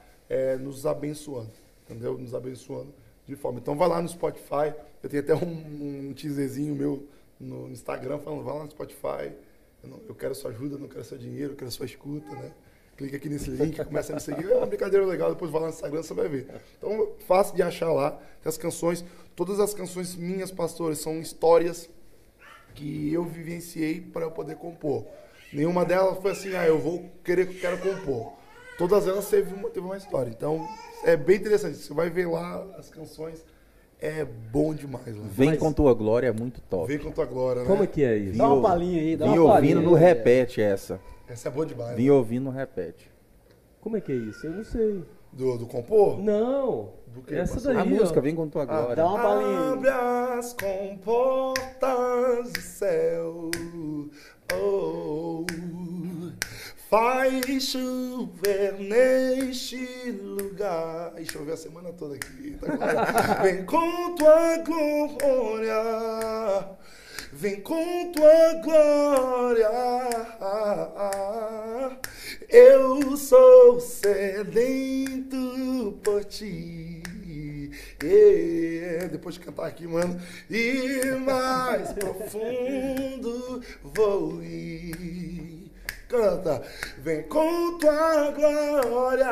nos 0.61 0.87
abençoando, 0.87 1.51
entendeu? 1.85 2.17
Nos 2.17 2.35
abençoando 2.37 2.95
de 3.27 3.35
forma. 3.35 3.59
Então, 3.59 3.77
vai 3.77 3.89
lá 3.89 4.01
no 4.01 4.09
Spotify. 4.09 4.73
Eu 5.03 5.11
tenho 5.11 5.25
até 5.25 5.35
um, 5.35 6.09
um 6.11 6.15
teaserzinho 6.15 6.77
meu 6.77 7.05
no 7.39 7.69
Instagram 7.71 8.19
falando, 8.19 8.43
vai 8.45 8.55
lá 8.57 8.65
no 8.65 8.71
Spotify. 8.71 9.33
Eu, 9.83 9.89
não- 9.91 10.01
eu 10.09 10.15
quero 10.15 10.35
sua 10.35 10.51
ajuda, 10.51 10.77
não 10.79 10.89
quero 10.89 11.05
seu 11.05 11.17
dinheiro, 11.19 11.53
eu 11.53 11.57
quero 11.57 11.71
sua 11.71 11.87
escuta, 11.87 12.35
né? 12.35 12.53
Clica 12.97 13.17
aqui 13.17 13.29
nesse 13.29 13.51
link, 13.51 13.77
começa 13.85 14.13
a 14.13 14.17
me 14.17 14.21
seguir. 14.21 14.51
É 14.51 14.57
uma 14.57 14.67
brincadeira 14.67 15.07
legal, 15.07 15.31
depois 15.31 15.51
vai 15.51 15.61
lá 15.61 15.69
no 15.69 15.73
Instagram, 15.73 16.03
você 16.03 16.15
vai 16.15 16.29
ver. 16.29 16.49
Então, 16.79 17.13
fácil 17.27 17.55
de 17.55 17.63
achar 17.63 17.93
lá. 17.93 18.11
Tem 18.43 18.49
as 18.51 18.59
canções, 18.59 19.05
todas 19.37 19.61
as 19.61 19.73
canções 19.73 20.17
minhas, 20.17 20.51
pastores, 20.51 20.99
são 20.99 21.21
histórias 21.21 21.89
que 22.75 23.13
eu 23.13 23.25
vivenciei 23.25 24.01
para 24.01 24.25
eu 24.25 24.31
poder 24.31 24.57
compor. 24.57 25.07
Nenhuma 25.53 25.85
delas 25.85 26.19
foi 26.21 26.33
assim, 26.33 26.55
ah, 26.57 26.67
eu 26.67 26.79
vou 26.79 27.09
querer, 27.25 27.47
quero 27.61 27.79
compor. 27.79 28.33
Todas 28.77 29.09
elas 29.09 29.29
teve 29.29 29.55
uma, 29.55 29.69
teve 29.71 29.87
uma 29.87 29.97
história. 29.97 30.31
Então, 30.31 30.69
é 31.05 31.17
bem 31.17 31.37
interessante. 31.37 31.77
Você 31.79 31.93
vai 31.95 32.11
ver 32.11 32.27
lá 32.29 32.63
as 32.77 32.89
canções, 32.91 33.45
é 34.01 34.25
bom 34.25 34.75
demais 34.75 35.17
lá. 35.17 35.23
Vem 35.31 35.51
Mas- 35.51 35.59
com 35.59 35.73
tua 35.73 35.93
glória, 35.95 36.29
é 36.29 36.33
muito 36.33 36.61
top. 36.63 36.87
Vem 36.89 36.99
com 36.99 37.11
tua 37.11 37.25
glória, 37.27 37.63
né? 37.63 37.69
Como 37.69 37.83
é 37.83 37.87
que 37.87 38.03
é 38.05 38.17
isso? 38.17 38.39
Dá 38.39 38.47
uma 38.47 38.57
Vim 38.57 38.63
palhinha 38.63 39.01
aí, 39.03 39.17
dá 39.17 39.27
Vim 39.27 39.39
uma 39.39 39.53
palhinha. 39.53 39.77
ouvindo 39.77 39.91
no 39.91 39.97
repete 39.97 40.61
essa. 40.61 41.01
Essa 41.29 41.49
é 41.49 41.51
boa 41.51 41.67
demais. 41.67 41.97
Vim 41.97 42.07
né? 42.07 42.13
ouvindo 42.13 42.45
no 42.45 42.51
repete. 42.51 43.11
Como 43.81 43.97
é 43.97 44.01
que 44.01 44.13
é 44.13 44.17
isso? 44.17 44.47
Eu 44.47 44.53
não 44.53 44.65
sei. 44.65 45.05
Do, 45.33 45.59
do 45.59 45.67
compor? 45.67 46.19
Não. 46.19 46.91
Do 47.07 47.21
que, 47.23 47.35
Essa 47.35 47.61
daí. 47.61 47.77
A 47.77 47.85
música, 47.85 48.19
ó. 48.19 48.23
vem 48.23 48.35
com 48.35 48.49
tua 48.49 48.63
Ah, 48.63 48.67
glória. 48.67 48.97
Dá 48.97 49.07
uma 49.07 49.19
palhinha 49.23 49.59
aí. 49.61 49.73
Abre 49.73 49.89
as 49.91 50.53
comportas 50.55 52.53
do 52.53 52.61
céu. 52.61 53.51
Oh, 54.55 55.45
faz 56.89 57.63
chover 57.63 58.75
neste 58.79 60.11
lugar. 60.23 61.13
Ih, 61.19 61.31
choveu 61.31 61.55
a 61.55 61.57
semana 61.57 61.93
toda 61.93 62.15
aqui. 62.15 62.57
Tá? 62.59 63.41
Vem 63.45 63.65
com 63.65 64.15
tua 64.15 64.57
glória. 64.59 66.69
Vem 67.33 67.61
com 67.61 68.13
tua 68.13 68.55
glória. 68.63 69.69
Eu 72.49 73.17
sou 73.17 73.81
sedento 73.81 75.37
por 76.03 76.25
ti. 76.25 77.03
É, 78.03 79.09
depois 79.11 79.35
de 79.35 79.43
cantar 79.43 79.67
aqui, 79.67 79.87
mano. 79.87 80.19
E 80.49 81.05
mais 81.21 81.93
profundo 81.93 83.63
vou 83.83 84.43
ir. 84.43 85.58
Canta. 86.09 86.63
Vem 86.99 87.23
com 87.25 87.77
tua 87.79 88.31
glória. 88.31 89.29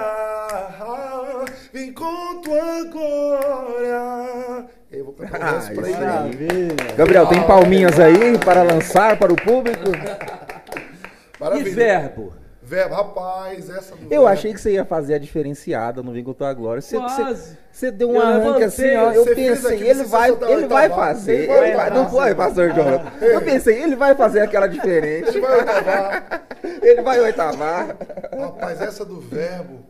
Vem 1.72 1.92
com 1.92 2.40
tua 2.42 2.84
glória. 2.92 4.66
Eu 4.92 5.04
vou 5.06 5.14
cantar 5.14 5.40
o 5.40 5.54
resto 5.56 5.74
pra 5.74 5.88
ele. 5.88 5.96
né? 5.98 6.06
Maravilha. 6.06 6.94
Gabriel, 6.96 7.26
tem 7.26 7.42
palminhas 7.46 7.98
aí 7.98 8.38
para 8.38 8.62
lançar 8.62 9.18
para 9.18 9.32
o 9.32 9.36
público? 9.36 9.88
E 9.88 11.40
Maravilha. 11.40 11.74
verbo? 11.74 12.32
Verbo, 12.66 12.96
rapaz, 12.96 13.70
essa 13.70 13.94
do 13.94 14.12
Eu 14.12 14.26
achei 14.26 14.52
que 14.52 14.60
você 14.60 14.72
ia 14.72 14.84
fazer 14.84 15.14
a 15.14 15.18
diferenciada 15.18 16.02
no 16.02 16.24
com 16.24 16.34
tua 16.34 16.52
glória. 16.52 16.82
Você, 16.82 16.96
Quase. 16.96 17.56
você 17.70 17.92
deu 17.92 18.10
um 18.10 18.20
arranque 18.20 18.64
assim, 18.64 18.96
ó. 18.96 19.12
Eu 19.12 19.24
pensei, 19.24 19.88
ele 19.88 20.02
vai, 20.02 20.30
ele 20.32 20.66
vai 20.66 20.88
fazer. 20.90 21.42
Ele 21.42 21.52
Ele 21.52 21.76
vai 21.76 21.76
vai, 21.76 21.90
não 21.90 22.10
foi, 22.10 22.34
pastor 22.34 22.72
Jonathan? 22.72 23.24
Eu 23.24 23.40
pensei, 23.42 23.80
ele 23.80 23.94
vai 23.94 24.16
fazer 24.16 24.40
aquela 24.40 24.66
diferente. 24.66 25.28
Ele 25.28 25.40
vai 25.40 25.58
oitavar. 25.58 26.46
Ele 26.82 27.02
vai 27.02 27.20
oitavar. 27.20 27.96
Rapaz, 28.36 28.80
essa 28.80 29.04
do 29.04 29.20
verbo. 29.20 29.86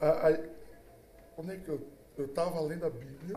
a- 0.00 0.28
a- 0.28 0.38
onde 1.38 1.52
é 1.54 1.56
que 1.56 1.68
eu. 1.68 1.80
Eu 2.16 2.28
tava 2.28 2.60
lendo 2.60 2.86
a 2.86 2.90
Bíblia. 2.90 3.36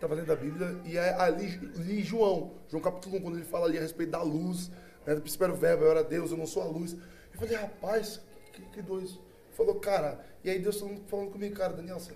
Tava 0.00 0.14
lendo 0.16 0.32
a 0.32 0.36
Bíblia 0.36 0.74
e 0.84 0.98
é 0.98 1.14
ali, 1.20 1.70
ali 1.78 2.00
em 2.00 2.02
João, 2.02 2.50
João 2.68 2.82
capítulo 2.82 3.18
1, 3.18 3.20
quando 3.20 3.36
ele 3.36 3.44
fala 3.44 3.66
ali 3.66 3.78
a 3.78 3.80
respeito 3.80 4.10
da 4.10 4.22
luz, 4.22 4.68
né? 5.06 5.14
Do 5.14 5.20
princípio 5.20 5.44
era 5.44 5.52
o 5.52 5.56
verbo, 5.56 5.84
eu 5.84 5.90
era 5.90 6.04
Deus, 6.04 6.30
eu 6.30 6.36
não 6.36 6.46
sou 6.46 6.62
a 6.62 6.66
luz. 6.66 6.92
Eu 6.92 7.38
falei, 7.38 7.56
rapaz, 7.56 8.20
que, 8.52 8.62
que 8.62 8.82
doido. 8.82 9.08
Ele 9.08 9.18
Falou, 9.52 9.74
cara, 9.76 10.24
e 10.42 10.50
aí 10.50 10.58
Deus 10.58 10.80
falando, 10.80 11.06
falando 11.08 11.30
comigo, 11.30 11.54
cara, 11.54 11.72
Daniel, 11.72 11.98
você, 11.98 12.12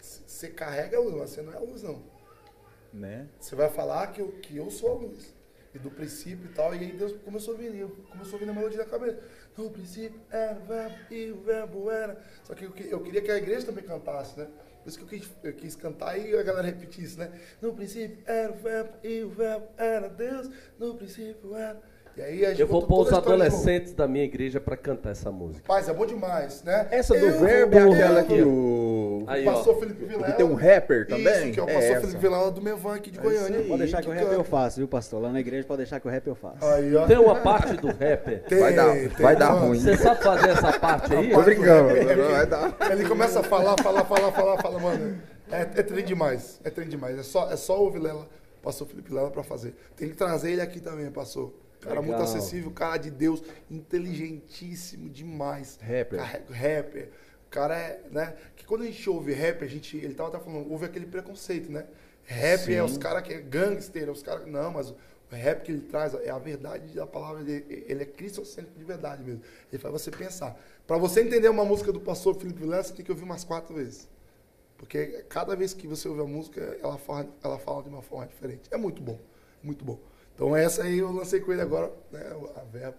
você 0.00 0.48
carrega 0.48 0.96
a 0.96 1.00
luz, 1.00 1.14
mas 1.14 1.30
você 1.30 1.42
não 1.42 1.52
é 1.52 1.56
a 1.56 1.60
luz, 1.60 1.82
não. 1.82 2.02
Né? 2.92 3.28
Você 3.38 3.54
vai 3.54 3.68
falar 3.68 4.08
que 4.08 4.20
eu, 4.20 4.32
que 4.32 4.56
eu 4.56 4.70
sou 4.70 4.90
a 4.90 4.94
luz. 4.94 5.34
E 5.72 5.78
do 5.78 5.90
princípio 5.90 6.46
e 6.46 6.52
tal. 6.52 6.74
E 6.74 6.78
aí 6.78 6.92
Deus 6.92 7.12
começou 7.24 7.54
a 7.54 7.56
vir. 7.56 7.74
eu 7.76 7.90
começou 8.10 8.36
a 8.36 8.38
vir 8.40 8.46
na 8.46 8.52
melodia 8.52 8.78
da 8.78 8.84
cabeça. 8.84 9.22
No 9.56 9.70
princípio 9.70 10.20
era 10.28 10.58
o 10.58 10.64
verbo 10.64 10.96
e 11.10 11.30
o 11.30 11.40
verbo 11.42 11.90
era. 11.90 12.20
Só 12.42 12.54
que 12.54 12.64
eu, 12.64 12.72
eu 12.76 13.00
queria 13.00 13.22
que 13.22 13.30
a 13.30 13.36
igreja 13.36 13.66
também 13.66 13.84
cantasse, 13.84 14.36
né? 14.38 14.48
Por 14.82 14.88
isso 14.88 14.98
que 14.98 15.04
eu 15.04 15.08
quis, 15.08 15.30
eu 15.44 15.52
quis 15.52 15.76
cantar 15.76 16.18
e 16.18 16.36
a 16.36 16.42
galera 16.42 16.66
repetisse, 16.66 17.18
né? 17.18 17.30
No 17.60 17.74
princípio 17.74 18.18
era 18.26 18.50
o 18.50 18.56
verbo 18.56 18.94
e 19.04 19.22
o 19.22 19.30
verbo 19.30 19.68
era 19.76 20.08
Deus. 20.08 20.50
No 20.78 20.96
princípio 20.96 21.54
era. 21.54 21.80
E 22.16 22.22
aí 22.22 22.44
a 22.44 22.50
gente 22.50 22.60
Eu 22.60 22.66
vou 22.66 22.82
pôr 22.82 23.02
os 23.02 23.12
adolescentes 23.12 23.92
da 23.94 24.06
minha 24.08 24.24
igreja 24.24 24.60
para 24.60 24.76
cantar 24.76 25.10
essa 25.10 25.30
música. 25.30 25.64
Paz, 25.66 25.88
é 25.88 25.92
bom 25.94 26.04
demais, 26.04 26.62
né? 26.64 26.88
Essa 26.90 27.14
do 27.18 27.24
Eu 27.26 27.38
verbo 27.40 27.76
é 27.76 27.92
aquela 27.92 28.24
que 28.24 28.42
o. 28.42 29.24
Aí, 29.26 29.44
pastor 29.44 29.78
Felipe 29.78 30.04
Vilela. 30.04 30.26
Que 30.26 30.32
tem 30.32 30.44
um 30.46 30.54
rapper 30.54 31.06
também? 31.06 31.44
Isso, 31.44 31.52
que 31.52 31.60
é 31.60 31.62
o 31.62 31.68
É 31.68 31.74
pastor 31.74 31.90
essa. 31.92 32.00
Felipe 32.00 32.20
Vilela 32.20 32.50
do 32.50 32.60
Mevan 32.60 32.94
aqui 32.96 33.10
de 33.10 33.18
É 33.18 33.22
Goiânia. 33.22 33.62
Pode 33.62 33.78
deixar 33.78 34.02
que 34.02 34.08
o 34.08 34.12
rap 34.12 34.32
eu 34.32 34.44
faço, 34.44 34.78
viu, 34.78 34.88
pastor? 34.88 35.22
Lá 35.22 35.30
na 35.30 35.40
igreja 35.40 35.64
pode 35.66 35.78
deixar 35.78 36.00
que 36.00 36.08
o 36.08 36.10
rap 36.10 36.26
eu 36.26 36.34
faço. 36.34 36.64
Aí, 36.64 36.94
ó. 36.96 37.06
Tem 37.06 37.18
uma 37.18 37.36
parte 37.36 37.76
do 37.76 37.86
rapper. 37.88 38.42
Tem, 38.48 38.58
Vai 38.58 38.74
dar, 38.74 38.92
tem, 38.92 39.08
vai 39.10 39.36
dar 39.36 39.52
mano. 39.54 39.66
ruim. 39.68 39.78
Você 39.80 39.96
sabe 39.96 40.22
fazer 40.22 40.50
essa 40.50 40.72
parte 40.78 41.14
aí? 41.14 41.30
Tô 41.30 41.42
brincando, 41.42 41.90
É, 41.90 42.00
é, 42.02 42.16
vai 42.16 42.46
dar. 42.46 42.76
Ele 42.90 43.08
começa 43.08 43.40
a 43.40 43.42
falar, 43.42 43.76
falar, 43.82 44.04
falar, 44.04 44.32
falar, 44.32 44.58
falar, 44.60 44.78
mano. 44.80 45.18
É, 45.50 45.60
é 45.62 45.82
trem 45.82 46.04
demais. 46.04 46.60
É 46.64 46.70
trem 46.70 46.88
demais. 46.88 47.18
É 47.18 47.22
só, 47.22 47.50
é 47.50 47.56
só 47.56 47.82
o 47.84 47.90
Vilela, 47.90 48.26
pastor 48.62 48.86
Felipe 48.88 49.08
Vilela 49.10 49.30
pra 49.30 49.42
fazer. 49.42 49.74
Tem 49.96 50.08
que 50.08 50.14
trazer 50.16 50.52
ele 50.52 50.60
aqui 50.60 50.80
também, 50.80 51.10
pastor. 51.10 51.52
Cara 51.80 52.02
muito 52.02 52.18
Legal. 52.18 52.22
acessível, 52.24 52.70
cara 52.70 52.98
de 52.98 53.10
Deus, 53.10 53.42
inteligentíssimo 53.70 55.08
demais. 55.08 55.78
Rapper. 55.80 56.18
Carrega- 56.18 56.54
rapper. 56.54 57.08
O 57.46 57.50
cara 57.50 57.76
é, 57.78 58.02
né? 58.10 58.36
Que 58.54 58.64
quando 58.64 58.82
a 58.82 58.86
gente 58.86 59.08
ouve 59.10 59.32
rap, 59.32 59.64
a 59.64 59.66
gente. 59.66 59.96
Ele 59.96 60.14
tava 60.14 60.28
até 60.28 60.38
falando, 60.38 60.70
ouve 60.70 60.84
aquele 60.84 61.06
preconceito, 61.06 61.70
né? 61.70 61.86
Rap 62.24 62.60
é 62.72 62.76
Sim. 62.76 62.80
os 62.80 62.96
caras 62.98 63.22
que 63.22 63.32
é 63.32 63.40
gangster, 63.40 64.06
é 64.08 64.10
os 64.10 64.22
caras. 64.22 64.46
Não, 64.46 64.70
mas 64.70 64.90
o 64.90 64.96
rap 65.30 65.62
que 65.64 65.72
ele 65.72 65.80
traz 65.80 66.14
é 66.14 66.30
a 66.30 66.38
verdade 66.38 66.94
da 66.94 67.06
palavra 67.06 67.42
dele. 67.42 67.84
Ele 67.88 68.02
é 68.02 68.06
cristocêntrico 68.06 68.78
de 68.78 68.84
verdade 68.84 69.24
mesmo. 69.24 69.42
Ele 69.72 69.80
faz 69.82 69.92
você 69.92 70.10
pensar. 70.10 70.56
Pra 70.86 70.96
você 70.96 71.22
entender 71.22 71.48
uma 71.48 71.64
música 71.64 71.92
do 71.92 72.00
pastor 72.00 72.36
Felipe 72.36 72.60
Vilela, 72.60 72.82
você 72.82 72.92
tem 72.92 73.04
que 73.04 73.10
ouvir 73.10 73.24
umas 73.24 73.42
quatro 73.42 73.74
vezes. 73.74 74.08
Porque 74.76 75.24
cada 75.28 75.56
vez 75.56 75.74
que 75.74 75.86
você 75.86 76.08
ouve 76.08 76.20
a 76.22 76.24
música, 76.24 76.78
ela 76.82 76.96
fala, 76.98 77.28
ela 77.42 77.58
fala 77.58 77.82
de 77.82 77.88
uma 77.88 78.02
forma 78.02 78.26
diferente. 78.26 78.62
É 78.70 78.76
muito 78.76 79.02
bom, 79.02 79.18
muito 79.62 79.84
bom. 79.84 79.98
Então 80.40 80.56
essa 80.56 80.84
aí 80.84 80.96
eu 81.00 81.12
lancei 81.12 81.38
com 81.38 81.52
ele 81.52 81.60
agora, 81.60 81.92
né, 82.10 82.22
a 82.56 82.62
verba. 82.62 82.96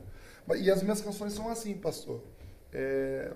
E 0.58 0.70
as 0.70 0.84
minhas 0.84 1.02
canções 1.02 1.34
são 1.34 1.50
assim, 1.50 1.74
pastor. 1.74 2.22
É, 2.72 3.32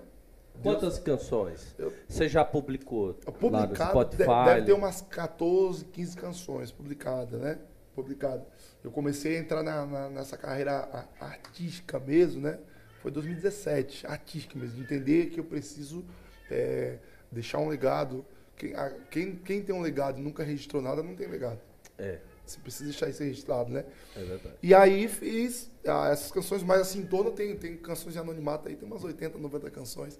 Quantas 0.62 0.98
canções 1.00 1.74
Eu- 1.76 1.92
você 2.08 2.28
já 2.28 2.44
publicou 2.44 3.14
publicado, 3.40 3.90
Spotify? 3.90 4.16
de- 4.24 4.44
deve 4.44 4.62
ter 4.66 4.72
umas 4.74 5.00
14, 5.02 5.84
15 5.86 6.16
canções 6.16 6.70
publicadas, 6.70 7.40
né? 7.40 7.58
Publicada. 7.96 8.46
Eu 8.84 8.92
comecei 8.92 9.36
a 9.36 9.40
entrar 9.40 9.62
na- 9.64 9.84
na- 9.84 10.08
nessa 10.08 10.36
carreira 10.36 11.04
artística 11.20 11.98
mesmo, 11.98 12.40
né? 12.42 12.58
Foi 13.02 13.10
2017, 13.10 14.06
artística 14.06 14.56
mesmo, 14.56 14.76
de 14.76 14.82
entender 14.82 15.26
que 15.30 15.40
eu 15.40 15.44
preciso 15.44 16.04
é, 16.48 16.98
deixar 17.30 17.58
um 17.58 17.66
legado. 17.68 18.24
Quem, 18.56 18.72
a- 18.76 18.94
quem, 19.10 19.34
quem 19.34 19.60
tem 19.62 19.74
um 19.74 19.80
legado 19.82 20.20
e 20.20 20.22
nunca 20.22 20.44
registrou 20.44 20.80
nada, 20.80 21.02
não 21.02 21.16
tem 21.16 21.26
legado. 21.26 21.58
É, 21.98 22.20
Você 22.46 22.60
precisa 22.60 22.84
deixar 22.84 23.08
isso 23.08 23.22
registrado, 23.22 23.70
né? 23.70 23.84
é 24.14 24.24
verdade. 24.24 24.54
E 24.62 24.74
aí 24.74 25.08
fiz 25.08 25.70
ah, 25.86 26.08
essas 26.10 26.30
canções 26.30 26.62
mais 26.62 26.80
assim, 26.80 27.00
em 27.00 27.06
torno 27.06 27.32
tem, 27.32 27.56
tem 27.56 27.76
canções 27.76 28.12
de 28.12 28.18
anonimato 28.18 28.68
aí, 28.68 28.76
tem 28.76 28.86
umas 28.86 29.02
80, 29.02 29.36
90 29.38 29.70
canções 29.70 30.18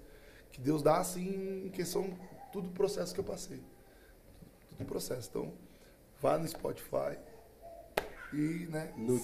que 0.51 0.59
Deus 0.59 0.81
dá 0.81 0.97
assim, 0.97 1.65
em 1.65 1.69
questão 1.69 2.13
tudo 2.51 2.69
processo 2.69 3.13
que 3.13 3.19
eu 3.19 3.23
passei. 3.23 3.61
Tudo 4.69 4.85
processo. 4.85 5.29
Então, 5.29 5.53
vá 6.21 6.37
no 6.37 6.47
Spotify 6.47 7.17
e, 8.33 8.67
né? 8.69 8.91
No 8.97 9.19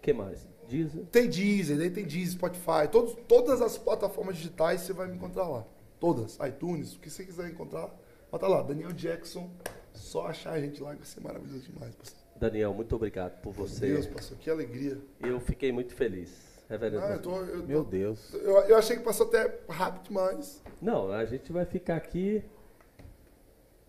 que 0.00 0.12
mais? 0.12 0.46
Deezer? 0.68 1.06
Tem 1.06 1.28
Deezer, 1.28 1.80
aí 1.80 1.90
tem 1.90 2.04
Deezer, 2.04 2.32
Spotify, 2.32 2.88
todos, 2.90 3.16
todas 3.26 3.60
as 3.60 3.78
plataformas 3.78 4.36
digitais 4.36 4.82
você 4.82 4.92
vai 4.92 5.08
me 5.08 5.16
encontrar 5.16 5.48
lá. 5.48 5.66
Todas, 5.98 6.38
iTunes, 6.46 6.94
o 6.94 7.00
que 7.00 7.10
você 7.10 7.24
quiser 7.24 7.48
encontrar, 7.48 7.90
bota 8.30 8.46
lá, 8.46 8.62
Daniel 8.62 8.92
Jackson, 8.92 9.50
só 9.98 10.26
achar 10.28 10.52
a 10.52 10.60
gente 10.60 10.82
lá 10.82 10.94
vai 10.94 11.04
ser 11.04 11.20
maravilhoso 11.20 11.70
demais, 11.70 11.94
pastor. 11.94 12.18
Daniel, 12.36 12.72
muito 12.72 12.94
obrigado 12.94 13.40
por 13.40 13.52
você. 13.52 13.88
Deus, 13.88 14.06
pastor, 14.06 14.38
que 14.38 14.48
alegria. 14.48 14.98
Eu 15.20 15.40
fiquei 15.40 15.72
muito 15.72 15.94
feliz. 15.94 16.46
Reverendo. 16.68 17.02
Ah, 17.02 17.12
eu 17.14 17.22
tô, 17.22 17.36
eu 17.44 17.60
tô- 17.62 17.66
Meu 17.66 17.82
Deus. 17.84 18.32
Eu, 18.34 18.58
eu 18.60 18.76
achei 18.76 18.96
que 18.96 19.02
passou 19.02 19.26
até 19.26 19.58
rápido 19.68 20.08
demais. 20.08 20.62
Não, 20.82 21.10
a 21.10 21.24
gente 21.24 21.50
vai 21.50 21.64
ficar 21.64 21.96
aqui 21.96 22.44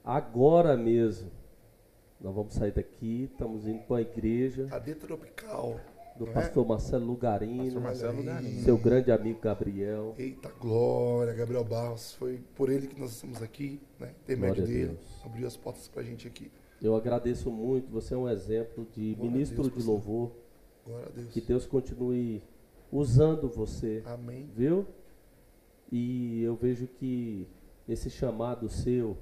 agora 0.04 0.76
mesmo. 0.78 1.30
Nós 2.20 2.34
vamos 2.36 2.54
sair 2.54 2.72
daqui, 2.72 3.30
estamos 3.32 3.66
indo 3.68 3.80
para 3.84 3.98
a 3.98 4.02
igreja 4.02 4.68
AD 4.72 4.96
Tropical. 4.96 5.80
Do 6.20 6.26
não 6.26 6.32
é? 6.34 6.36
pastor 6.36 6.68
Marcelo 6.68 7.06
Lugarino, 7.06 7.64
Pastor 7.64 7.82
Marcelo 7.82 8.18
Lugarino. 8.18 8.62
seu 8.62 8.78
grande 8.78 9.12
amigo 9.12 9.40
Gabriel. 9.40 10.14
Eita 10.18 10.50
glória, 10.60 11.34
Gabriel 11.34 11.64
Barros. 11.64 12.14
Foi 12.14 12.42
por 12.56 12.70
ele 12.70 12.88
que 12.88 13.00
nós 13.00 13.12
estamos 13.12 13.42
aqui, 13.42 13.80
né? 13.98 14.14
Intermédio 14.24 14.64
a 14.64 14.68
dele. 14.68 14.88
Deus. 14.88 15.26
Abriu 15.26 15.48
as 15.48 15.56
portas 15.56 15.88
pra 15.88 16.04
gente 16.04 16.28
aqui. 16.28 16.52
Eu 16.82 16.96
agradeço 16.96 17.50
muito, 17.50 17.90
você 17.90 18.14
é 18.14 18.18
um 18.18 18.28
exemplo 18.30 18.86
de 18.94 19.14
Glória 19.14 19.30
a 19.30 19.34
ministro 19.34 19.64
Deus, 19.64 19.74
de 19.76 19.84
louvor. 19.84 20.32
Glória 20.86 21.08
a 21.08 21.10
Deus. 21.10 21.28
Que 21.30 21.42
Deus 21.42 21.66
continue 21.66 22.42
usando 22.92 23.48
você, 23.50 24.04
Amém. 24.06 24.50
viu? 24.56 24.86
E 25.92 26.44
eu 26.44 26.56
vejo 26.56 26.88
que 26.88 27.48
esse 27.88 28.10
chamado 28.10 28.70
seu, 28.70 29.18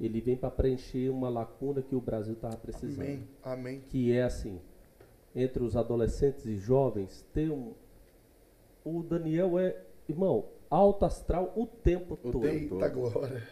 ele 0.00 0.20
vem 0.20 0.36
para 0.36 0.50
preencher 0.50 1.10
uma 1.10 1.28
lacuna 1.28 1.82
que 1.82 1.94
o 1.94 2.00
Brasil 2.00 2.34
estava 2.34 2.56
precisando. 2.56 3.04
Amém. 3.04 3.28
Amém. 3.42 3.80
Que 3.88 4.12
é 4.12 4.22
assim, 4.24 4.58
entre 5.34 5.62
os 5.62 5.76
adolescentes 5.76 6.44
e 6.46 6.56
jovens, 6.56 7.24
tem 7.32 7.50
um... 7.50 7.72
O 8.84 9.02
Daniel 9.02 9.58
é, 9.58 9.76
irmão, 10.08 10.46
alto 10.70 11.04
astral 11.04 11.52
o 11.56 11.66
tempo 11.66 12.14
O 12.14 12.16
todo. 12.16 12.46
Eita 12.46 12.88
glória. 12.88 13.42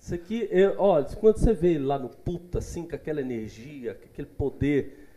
Isso 0.00 0.14
aqui, 0.14 0.46
eu, 0.50 0.76
olha, 0.78 1.04
quando 1.16 1.38
você 1.38 1.52
vê 1.52 1.70
ele 1.74 1.84
lá 1.84 1.98
no 1.98 2.08
puta, 2.08 2.58
assim, 2.58 2.86
com 2.86 2.94
aquela 2.94 3.20
energia, 3.20 3.94
com 3.94 4.04
aquele 4.04 4.28
poder, 4.28 5.08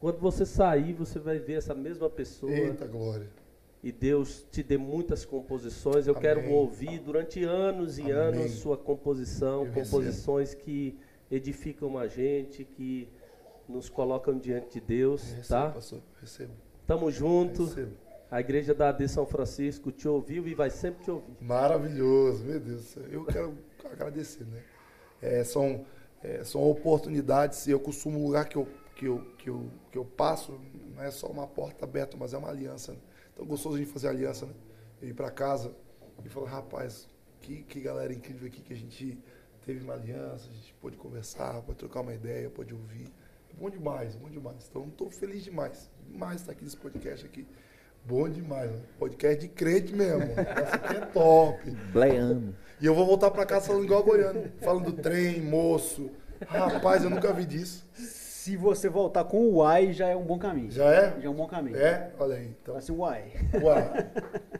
quando 0.00 0.18
você 0.18 0.46
sair, 0.46 0.94
você 0.94 1.18
vai 1.18 1.38
ver 1.38 1.54
essa 1.54 1.74
mesma 1.74 2.08
pessoa 2.08 2.50
Eita 2.50 2.86
glória. 2.86 3.28
e 3.84 3.92
Deus 3.92 4.46
te 4.50 4.62
dê 4.62 4.78
muitas 4.78 5.26
composições. 5.26 6.06
Eu 6.06 6.14
Amém. 6.14 6.22
quero 6.22 6.50
ouvir 6.50 7.00
durante 7.00 7.44
anos 7.44 7.98
e 7.98 8.02
Amém. 8.04 8.14
anos 8.14 8.52
sua 8.52 8.78
composição, 8.78 9.66
Eu 9.66 9.72
composições 9.74 10.54
que 10.54 10.98
edificam 11.30 11.98
a 11.98 12.06
gente, 12.08 12.64
que 12.64 13.08
nos 13.70 13.88
colocam 13.88 14.36
diante 14.36 14.74
de 14.74 14.80
Deus, 14.80 15.22
Recebo, 15.22 15.48
tá? 15.48 15.70
pastor. 15.70 16.00
Recebo. 16.20 16.52
Tamo 16.86 17.10
junto. 17.10 17.64
Recebo. 17.64 17.96
A 18.30 18.40
igreja 18.40 18.72
da 18.72 18.90
AD 18.90 19.08
São 19.08 19.26
Francisco 19.26 19.90
te 19.90 20.06
ouviu 20.06 20.46
e 20.46 20.54
vai 20.54 20.70
sempre 20.70 21.02
te 21.02 21.10
ouvir. 21.10 21.36
Maravilhoso, 21.40 22.44
meu 22.44 22.60
Deus. 22.60 22.96
Eu 23.10 23.24
quero 23.24 23.58
agradecer, 23.90 24.44
né? 24.44 24.62
É, 25.20 25.42
são, 25.42 25.84
é, 26.22 26.44
são 26.44 26.62
oportunidades. 26.62 27.66
Eu 27.66 27.80
costumo, 27.80 28.20
um 28.20 28.26
lugar 28.26 28.48
que 28.48 28.56
eu, 28.56 28.68
que, 28.94 29.06
eu, 29.06 29.18
que, 29.36 29.50
eu, 29.50 29.70
que 29.90 29.98
eu 29.98 30.04
passo, 30.04 30.60
não 30.94 31.02
é 31.02 31.10
só 31.10 31.26
uma 31.26 31.46
porta 31.46 31.84
aberta, 31.84 32.16
mas 32.16 32.32
é 32.32 32.38
uma 32.38 32.50
aliança. 32.50 32.92
Né? 32.92 32.98
Então, 33.32 33.44
gostoso 33.44 33.78
de 33.78 33.84
fazer 33.84 34.08
aliança, 34.08 34.46
né? 34.46 34.52
Eu 35.02 35.08
ir 35.08 35.14
para 35.14 35.30
casa 35.30 35.74
e 36.24 36.28
falar, 36.28 36.50
rapaz, 36.50 37.08
que, 37.40 37.62
que 37.62 37.80
galera 37.80 38.12
incrível 38.12 38.46
aqui 38.46 38.60
que 38.60 38.72
a 38.72 38.76
gente 38.76 39.18
teve 39.64 39.82
uma 39.82 39.94
aliança, 39.94 40.48
a 40.48 40.52
gente 40.52 40.74
pôde 40.74 40.96
conversar, 40.96 41.62
pôde 41.62 41.78
trocar 41.78 42.00
uma 42.00 42.14
ideia, 42.14 42.48
pôde 42.48 42.74
ouvir. 42.74 43.10
Bom 43.58 43.70
demais, 43.70 44.14
bom 44.16 44.28
demais. 44.28 44.66
Então, 44.68 44.86
estou 44.88 45.10
feliz 45.10 45.44
demais. 45.44 45.90
Demais 46.08 46.40
estar 46.40 46.52
aqui 46.52 46.64
nesse 46.64 46.76
podcast 46.76 47.26
aqui. 47.26 47.46
Bom 48.04 48.28
demais, 48.28 48.70
né? 48.70 48.80
Podcast 48.98 49.40
de 49.40 49.48
crente 49.48 49.94
mesmo. 49.94 50.22
Essa 50.22 50.76
aqui 50.76 50.96
é 50.96 51.00
top. 51.06 51.70
Bleano. 51.92 52.56
E 52.80 52.86
eu 52.86 52.94
vou 52.94 53.04
voltar 53.04 53.30
pra 53.30 53.44
casa 53.44 53.66
falando 53.66 53.84
igual 53.84 54.00
a 54.00 54.04
goiano. 54.04 54.50
Falando 54.60 54.92
do 54.92 55.02
trem, 55.02 55.40
moço. 55.42 56.10
Rapaz, 56.48 57.04
eu 57.04 57.10
nunca 57.10 57.32
vi 57.32 57.44
disso. 57.44 57.86
Se 57.92 58.56
você 58.56 58.88
voltar 58.88 59.24
com 59.24 59.36
o 59.44 59.56
uai, 59.56 59.92
já 59.92 60.08
é 60.08 60.16
um 60.16 60.24
bom 60.24 60.38
caminho. 60.38 60.70
Já 60.70 60.86
é? 60.86 61.20
Já 61.20 61.26
é 61.26 61.28
um 61.28 61.34
bom 61.34 61.46
caminho. 61.46 61.76
É? 61.76 62.10
Olha 62.18 62.36
aí. 62.36 62.56
Então, 62.62 62.74
assim, 62.74 62.90
uai. 62.90 63.32
uai. 63.62 64.10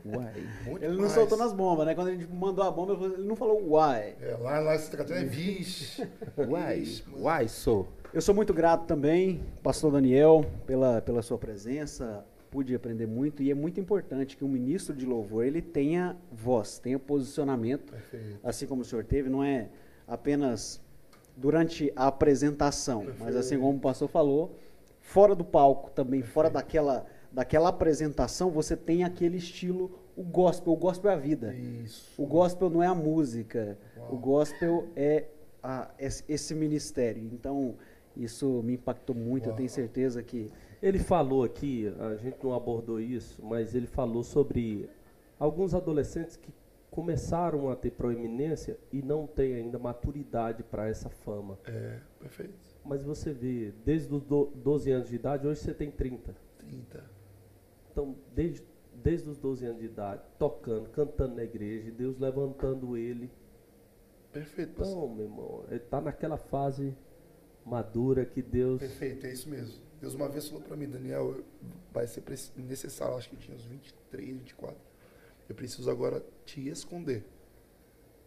Uai. 0.05 0.49
Bom 0.65 0.77
Ele 0.79 1.01
não 1.01 1.09
soltou 1.09 1.35
nas 1.35 1.51
bombas, 1.51 1.87
né? 1.87 1.95
Quando 1.95 2.09
a 2.09 2.11
gente 2.11 2.27
mandou 2.27 2.63
a 2.63 2.69
bomba, 2.69 2.93
ele 2.93 3.23
não 3.23 3.35
falou 3.35 3.59
uai. 3.71 4.15
É, 4.21 4.37
lá, 4.39 4.59
lá 4.59 4.75
em 4.75 4.77
Santa 4.77 4.97
Catarina 4.97 5.25
é 5.25 5.27
vixe. 5.27 6.07
Uai. 6.37 6.85
Mano. 7.07 7.23
Uai, 7.23 7.47
sou. 7.47 7.87
Eu 8.13 8.21
sou 8.21 8.35
muito 8.35 8.53
grato 8.53 8.85
também, 8.85 9.41
pastor 9.63 9.91
Daniel, 9.93 10.45
pela, 10.65 11.01
pela 11.01 11.21
sua 11.21 11.37
presença. 11.37 12.25
Pude 12.49 12.75
aprender 12.75 13.07
muito 13.07 13.41
e 13.41 13.49
é 13.49 13.53
muito 13.55 13.79
importante 13.79 14.35
que 14.35 14.43
um 14.43 14.49
ministro 14.49 14.93
de 14.93 15.05
louvor 15.05 15.45
ele 15.45 15.61
tenha 15.61 16.17
voz, 16.29 16.77
tenha 16.79 16.99
posicionamento, 16.99 17.91
Perfeito. 17.93 18.39
assim 18.43 18.67
como 18.67 18.81
o 18.81 18.85
senhor 18.85 19.05
teve, 19.05 19.29
não 19.29 19.41
é 19.41 19.69
apenas 20.05 20.81
durante 21.37 21.93
a 21.95 22.07
apresentação, 22.07 23.05
mas 23.17 23.37
assim 23.37 23.57
como 23.57 23.77
o 23.77 23.79
pastor 23.79 24.09
falou, 24.09 24.59
fora 24.99 25.33
do 25.33 25.45
palco 25.45 25.91
também, 25.91 26.21
fora 26.21 26.49
daquela, 26.49 27.05
daquela 27.31 27.69
apresentação, 27.69 28.51
você 28.51 28.75
tem 28.75 29.05
aquele 29.05 29.37
estilo, 29.37 29.89
o 30.17 30.21
gospel, 30.23 30.73
o 30.73 30.75
gospel 30.75 31.09
é 31.11 31.13
a 31.13 31.17
vida. 31.17 31.53
Isso. 31.53 32.21
O 32.21 32.25
gospel 32.25 32.69
não 32.69 32.83
é 32.83 32.87
a 32.87 32.93
música, 32.93 33.77
Uau. 33.97 34.13
o 34.15 34.17
gospel 34.17 34.89
é 34.93 35.27
a- 35.63 35.89
esse 36.27 36.53
ministério. 36.53 37.29
Então, 37.31 37.75
isso 38.15 38.61
me 38.63 38.73
impactou 38.73 39.15
muito, 39.15 39.45
eu 39.45 39.49
Uau. 39.49 39.57
tenho 39.57 39.69
certeza 39.69 40.21
que 40.23 40.51
Ele 40.81 40.99
falou 40.99 41.43
aqui, 41.43 41.87
a 41.99 42.15
gente 42.15 42.37
não 42.43 42.53
abordou 42.55 42.99
isso, 42.99 43.43
mas 43.45 43.75
ele 43.75 43.85
falou 43.87 44.23
sobre 44.23 44.89
alguns 45.39 45.73
adolescentes 45.75 46.35
que 46.35 46.51
começaram 46.89 47.69
a 47.69 47.75
ter 47.75 47.91
proeminência 47.91 48.77
e 48.91 49.01
não 49.01 49.25
têm 49.27 49.53
ainda 49.55 49.77
maturidade 49.79 50.63
para 50.63 50.87
essa 50.89 51.07
fama. 51.09 51.57
É, 51.65 51.99
perfeito. 52.19 52.53
Mas 52.83 53.03
você 53.03 53.31
vê, 53.31 53.71
desde 53.85 54.13
os 54.13 54.23
do- 54.23 54.51
12 54.55 54.91
anos 54.91 55.07
de 55.09 55.15
idade, 55.15 55.47
hoje 55.47 55.61
você 55.61 55.73
tem 55.73 55.89
30. 55.91 56.35
30. 56.57 57.03
Então, 57.91 58.15
desde, 58.33 58.63
desde 59.03 59.29
os 59.29 59.37
12 59.37 59.65
anos 59.65 59.79
de 59.79 59.85
idade, 59.85 60.21
tocando, 60.39 60.89
cantando 60.89 61.35
na 61.35 61.43
igreja, 61.43 61.87
e 61.89 61.91
Deus 61.91 62.17
levantando 62.19 62.97
ele. 62.97 63.29
Perfeito. 64.33 64.81
Então, 64.81 65.07
meu 65.09 65.25
irmão, 65.25 65.63
ele 65.67 65.77
está 65.77 66.01
naquela 66.01 66.37
fase 66.37 66.95
madura 67.65 68.25
que 68.25 68.41
Deus. 68.41 68.79
Perfeito, 68.79 69.25
é 69.25 69.31
isso 69.31 69.49
mesmo. 69.49 69.81
Deus 69.99 70.15
uma 70.15 70.27
vez 70.27 70.47
falou 70.47 70.63
pra 70.63 70.75
mim, 70.75 70.89
Daniel, 70.89 71.43
vai 71.91 72.07
ser 72.07 72.23
necessário, 72.57 73.15
acho 73.15 73.29
que 73.29 73.37
tinha 73.37 73.55
uns 73.55 73.65
23, 73.65 74.37
24. 74.37 74.75
Eu 75.47 75.55
preciso 75.55 75.89
agora 75.91 76.25
te 76.45 76.67
esconder. 76.67 77.23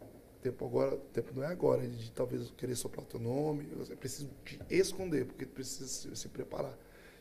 O 0.01 0.43
tempo 0.43 0.65
agora, 0.65 0.95
o 0.95 0.99
tempo 0.99 1.33
não 1.35 1.43
é 1.43 1.47
agora 1.47 1.87
de 1.89 2.13
talvez 2.13 2.51
querer 2.53 2.77
soprar 2.77 3.05
teu 3.07 3.19
nome, 3.19 3.67
eu 3.73 3.97
preciso 3.97 4.31
te 4.45 4.61
esconder, 4.71 5.25
porque 5.25 5.47
tu 5.47 5.53
precisa 5.53 5.89
se, 5.89 6.15
se 6.15 6.29
preparar. 6.29 6.79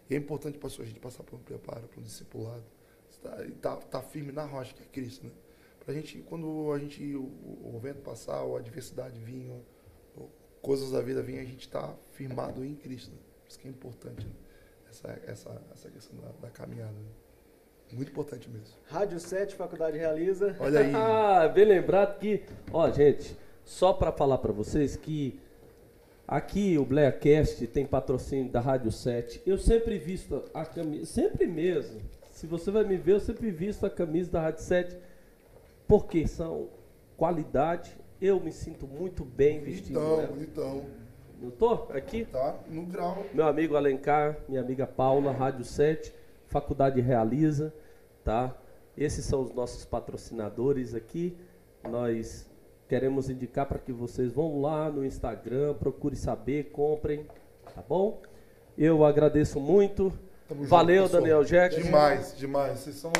E 0.10 0.14
é 0.14 0.18
importante, 0.18 0.58
pastor, 0.58 0.84
a 0.86 0.88
gente 0.88 1.00
passar 1.00 1.24
por 1.24 1.38
um 1.40 1.42
preparo, 1.44 1.88
por 1.88 2.00
um 2.00 2.04
discipulado. 2.04 2.64
Tá, 3.22 3.46
e 3.46 3.52
tá, 3.52 3.78
tá 3.78 4.02
firme 4.02 4.34
na 4.34 4.44
rocha, 4.44 4.74
que 4.74 4.84
é 4.84 4.86
Cristo, 4.86 5.26
né? 5.26 5.32
Pra 5.80 5.94
gente, 5.94 6.22
quando 6.24 6.72
a 6.74 6.80
gente, 6.80 7.16
o, 7.16 7.24
o 7.24 7.80
vento 7.82 8.02
passar, 8.02 8.42
ou 8.44 8.58
a 8.58 8.60
adversidade 8.60 9.20
vir, 9.20 9.50
ou 9.50 9.64
coisas 10.64 10.90
da 10.90 11.02
vida 11.02 11.22
vir, 11.22 11.38
a 11.38 11.44
gente 11.44 11.70
tá 11.70 11.94
firmado 12.14 12.66
em 12.66 12.74
Cristo, 12.74 13.12
né? 13.12 13.18
Por 13.44 13.50
isso 13.50 13.60
que 13.60 13.68
é 13.68 13.70
importante, 13.70 14.26
né? 14.26 14.34
essa, 14.90 15.20
essa, 15.28 15.62
essa 15.74 15.90
questão 15.90 16.18
da, 16.20 16.48
da 16.48 16.50
caminhada. 16.50 16.92
né? 16.92 17.10
Muito 17.92 18.12
importante 18.12 18.50
mesmo. 18.50 18.74
Rádio 18.88 19.20
7, 19.20 19.56
Faculdade 19.56 19.98
Realiza. 19.98 20.56
Olha 20.60 20.80
aí. 20.80 20.94
Ah, 20.96 21.48
bem 21.48 21.66
lembrado 21.66 22.18
que, 22.18 22.44
ó, 22.72 22.90
gente, 22.90 23.38
só 23.66 23.94
para 23.94 24.12
falar 24.12 24.40
para 24.40 24.52
vocês 24.52 24.96
que 24.96 25.40
aqui 26.28 26.78
o 26.78 26.86
Blaircast 26.86 27.68
tem 27.68 27.86
patrocínio 27.86 28.52
da 28.52 28.60
Rádio 28.60 28.92
7. 28.92 29.44
Eu 29.46 29.58
sempre 29.58 30.00
visto 30.00 30.44
a 30.54 30.66
camisa, 30.66 31.06
sempre 31.06 31.46
mesmo. 31.46 32.02
Se 32.32 32.48
você 32.48 32.72
vai 32.72 32.84
me 32.84 32.98
ver, 32.98 33.14
eu 33.14 33.20
sempre 33.20 33.52
visto 33.52 33.86
a 33.86 33.90
camisa 33.90 34.32
da 34.32 34.42
Rádio 34.42 34.64
7 34.64 34.98
porque 35.88 36.26
são 36.26 36.70
qualidade. 37.16 37.96
Eu 38.24 38.40
me 38.40 38.54
sinto 38.54 38.88
muito 38.88 39.26
bem 39.26 39.60
vestido. 39.60 40.00
Bonitão, 40.00 40.18
Né? 40.22 40.28
bonitão. 40.28 40.86
Não 41.42 41.52
tô? 41.52 41.74
Aqui? 41.92 42.24
Tá 42.24 42.56
no 42.70 42.84
grau. 42.86 43.26
Meu 43.34 43.46
amigo 43.46 43.76
Alencar, 43.76 44.38
minha 44.48 44.62
amiga 44.62 44.88
Paula, 44.88 45.34
Rádio 45.34 45.66
7, 45.66 46.14
Faculdade 46.48 47.02
Realiza, 47.02 47.74
tá? 48.24 48.56
Esses 48.98 49.26
são 49.26 49.42
os 49.42 49.54
nossos 49.54 49.84
patrocinadores 49.84 50.96
aqui. 50.96 51.36
Nós 51.84 52.50
queremos 52.88 53.30
indicar 53.30 53.66
para 53.66 53.78
que 53.78 53.92
vocês 53.92 54.32
vão 54.32 54.62
lá 54.62 54.90
no 54.90 55.04
Instagram, 55.04 55.74
procure 55.74 56.16
saber, 56.16 56.72
comprem, 56.72 57.28
tá 57.76 57.82
bom? 57.86 58.22
Eu 58.78 59.04
agradeço 59.04 59.60
muito. 59.60 60.14
Tamo 60.48 60.62
junto, 60.62 60.70
Valeu, 60.70 61.04
pessoal. 61.04 61.22
Daniel 61.22 61.44
Jackson. 61.44 61.82
Demais, 61.82 62.38
demais. 62.38 62.80
Vocês 62.80 62.96
são 62.96 63.12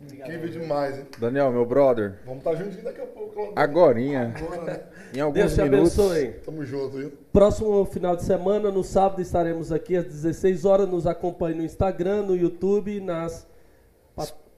incríveis 0.00 0.52
demais, 0.52 0.98
hein? 0.98 1.06
Daniel, 1.18 1.50
meu 1.50 1.64
brother, 1.66 2.14
Vamos 2.24 2.38
estar 2.38 2.54
juntos 2.54 2.82
daqui 2.82 3.00
a 3.00 3.06
pouco. 3.06 3.52
agorinha, 3.56 4.32
Agora, 4.36 4.62
né? 4.62 4.80
em 5.14 5.20
alguns 5.20 5.34
Deus 5.38 5.54
te 5.54 5.62
minutos. 5.62 5.98
abençoe. 5.98 6.28
Tamo 6.44 6.64
junto, 6.64 6.96
viu? 6.98 7.12
Próximo 7.32 7.84
final 7.86 8.14
de 8.16 8.24
semana, 8.24 8.70
no 8.70 8.84
sábado, 8.84 9.20
estaremos 9.22 9.72
aqui 9.72 9.96
às 9.96 10.04
16 10.04 10.64
horas. 10.64 10.88
Nos 10.88 11.06
acompanhe 11.06 11.56
no 11.56 11.64
Instagram, 11.64 12.22
no 12.22 12.36
YouTube 12.36 12.94
e 12.96 13.00
nas. 13.00 13.47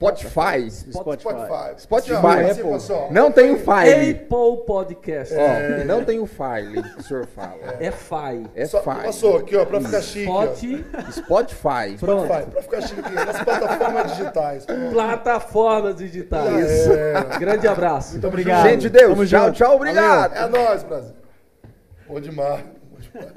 Spotify. 0.01 0.71
Spotify. 0.71 1.19
Spotify. 1.77 1.77
Spotify. 1.77 2.63
Pessoal. 2.63 3.07
Não 3.11 3.31
tem 3.31 3.51
o 3.51 3.57
file. 3.59 4.11
Apple 4.11 4.65
Podcast. 4.65 5.33
Ó, 5.35 5.85
não 5.85 6.03
tem 6.03 6.19
o 6.19 6.25
file 6.25 6.79
o 6.97 7.03
senhor 7.03 7.27
fala. 7.27 7.59
É 7.79 7.91
FI. 7.91 8.49
É 8.55 8.65
Só, 8.65 8.81
file. 8.81 9.03
passou 9.03 9.37
aqui, 9.37 9.55
ó, 9.55 9.63
pra 9.63 9.79
ficar 9.79 10.01
chique. 10.01 10.27
ó. 10.27 10.47
Spotify. 10.47 11.11
Spotify. 11.11 11.97
Pronto. 11.99 12.27
Pra 12.51 12.61
ficar 12.63 12.81
chique 12.81 12.99
aqui, 12.99 13.13
nas 13.13 13.43
plataformas 13.43 14.11
digitais. 14.17 14.65
Plataformas 14.91 15.95
digitais. 15.97 16.87
É. 16.87 17.37
Grande 17.37 17.67
abraço. 17.67 18.13
Muito 18.13 18.27
obrigado. 18.27 18.63
Gente 18.67 18.81
de 18.81 18.89
Deus, 18.89 19.13
Tamo 19.13 19.25
tchau, 19.27 19.45
junto. 19.45 19.57
tchau, 19.57 19.75
obrigado. 19.75 20.33
É 20.33 20.47
nóis, 20.47 20.81
Brasil. 20.83 21.15
Bom 22.07 22.19
demais. 22.19 22.63
Bom 22.63 22.99
demais. 22.99 23.33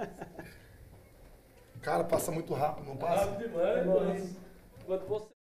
Cara, 1.82 2.04
passa 2.04 2.32
muito 2.32 2.54
rápido, 2.54 2.86
não 2.88 2.96
passa? 2.96 3.26
demais, 3.36 3.84
mas 3.86 4.32
quando 4.86 5.06
você 5.06 5.33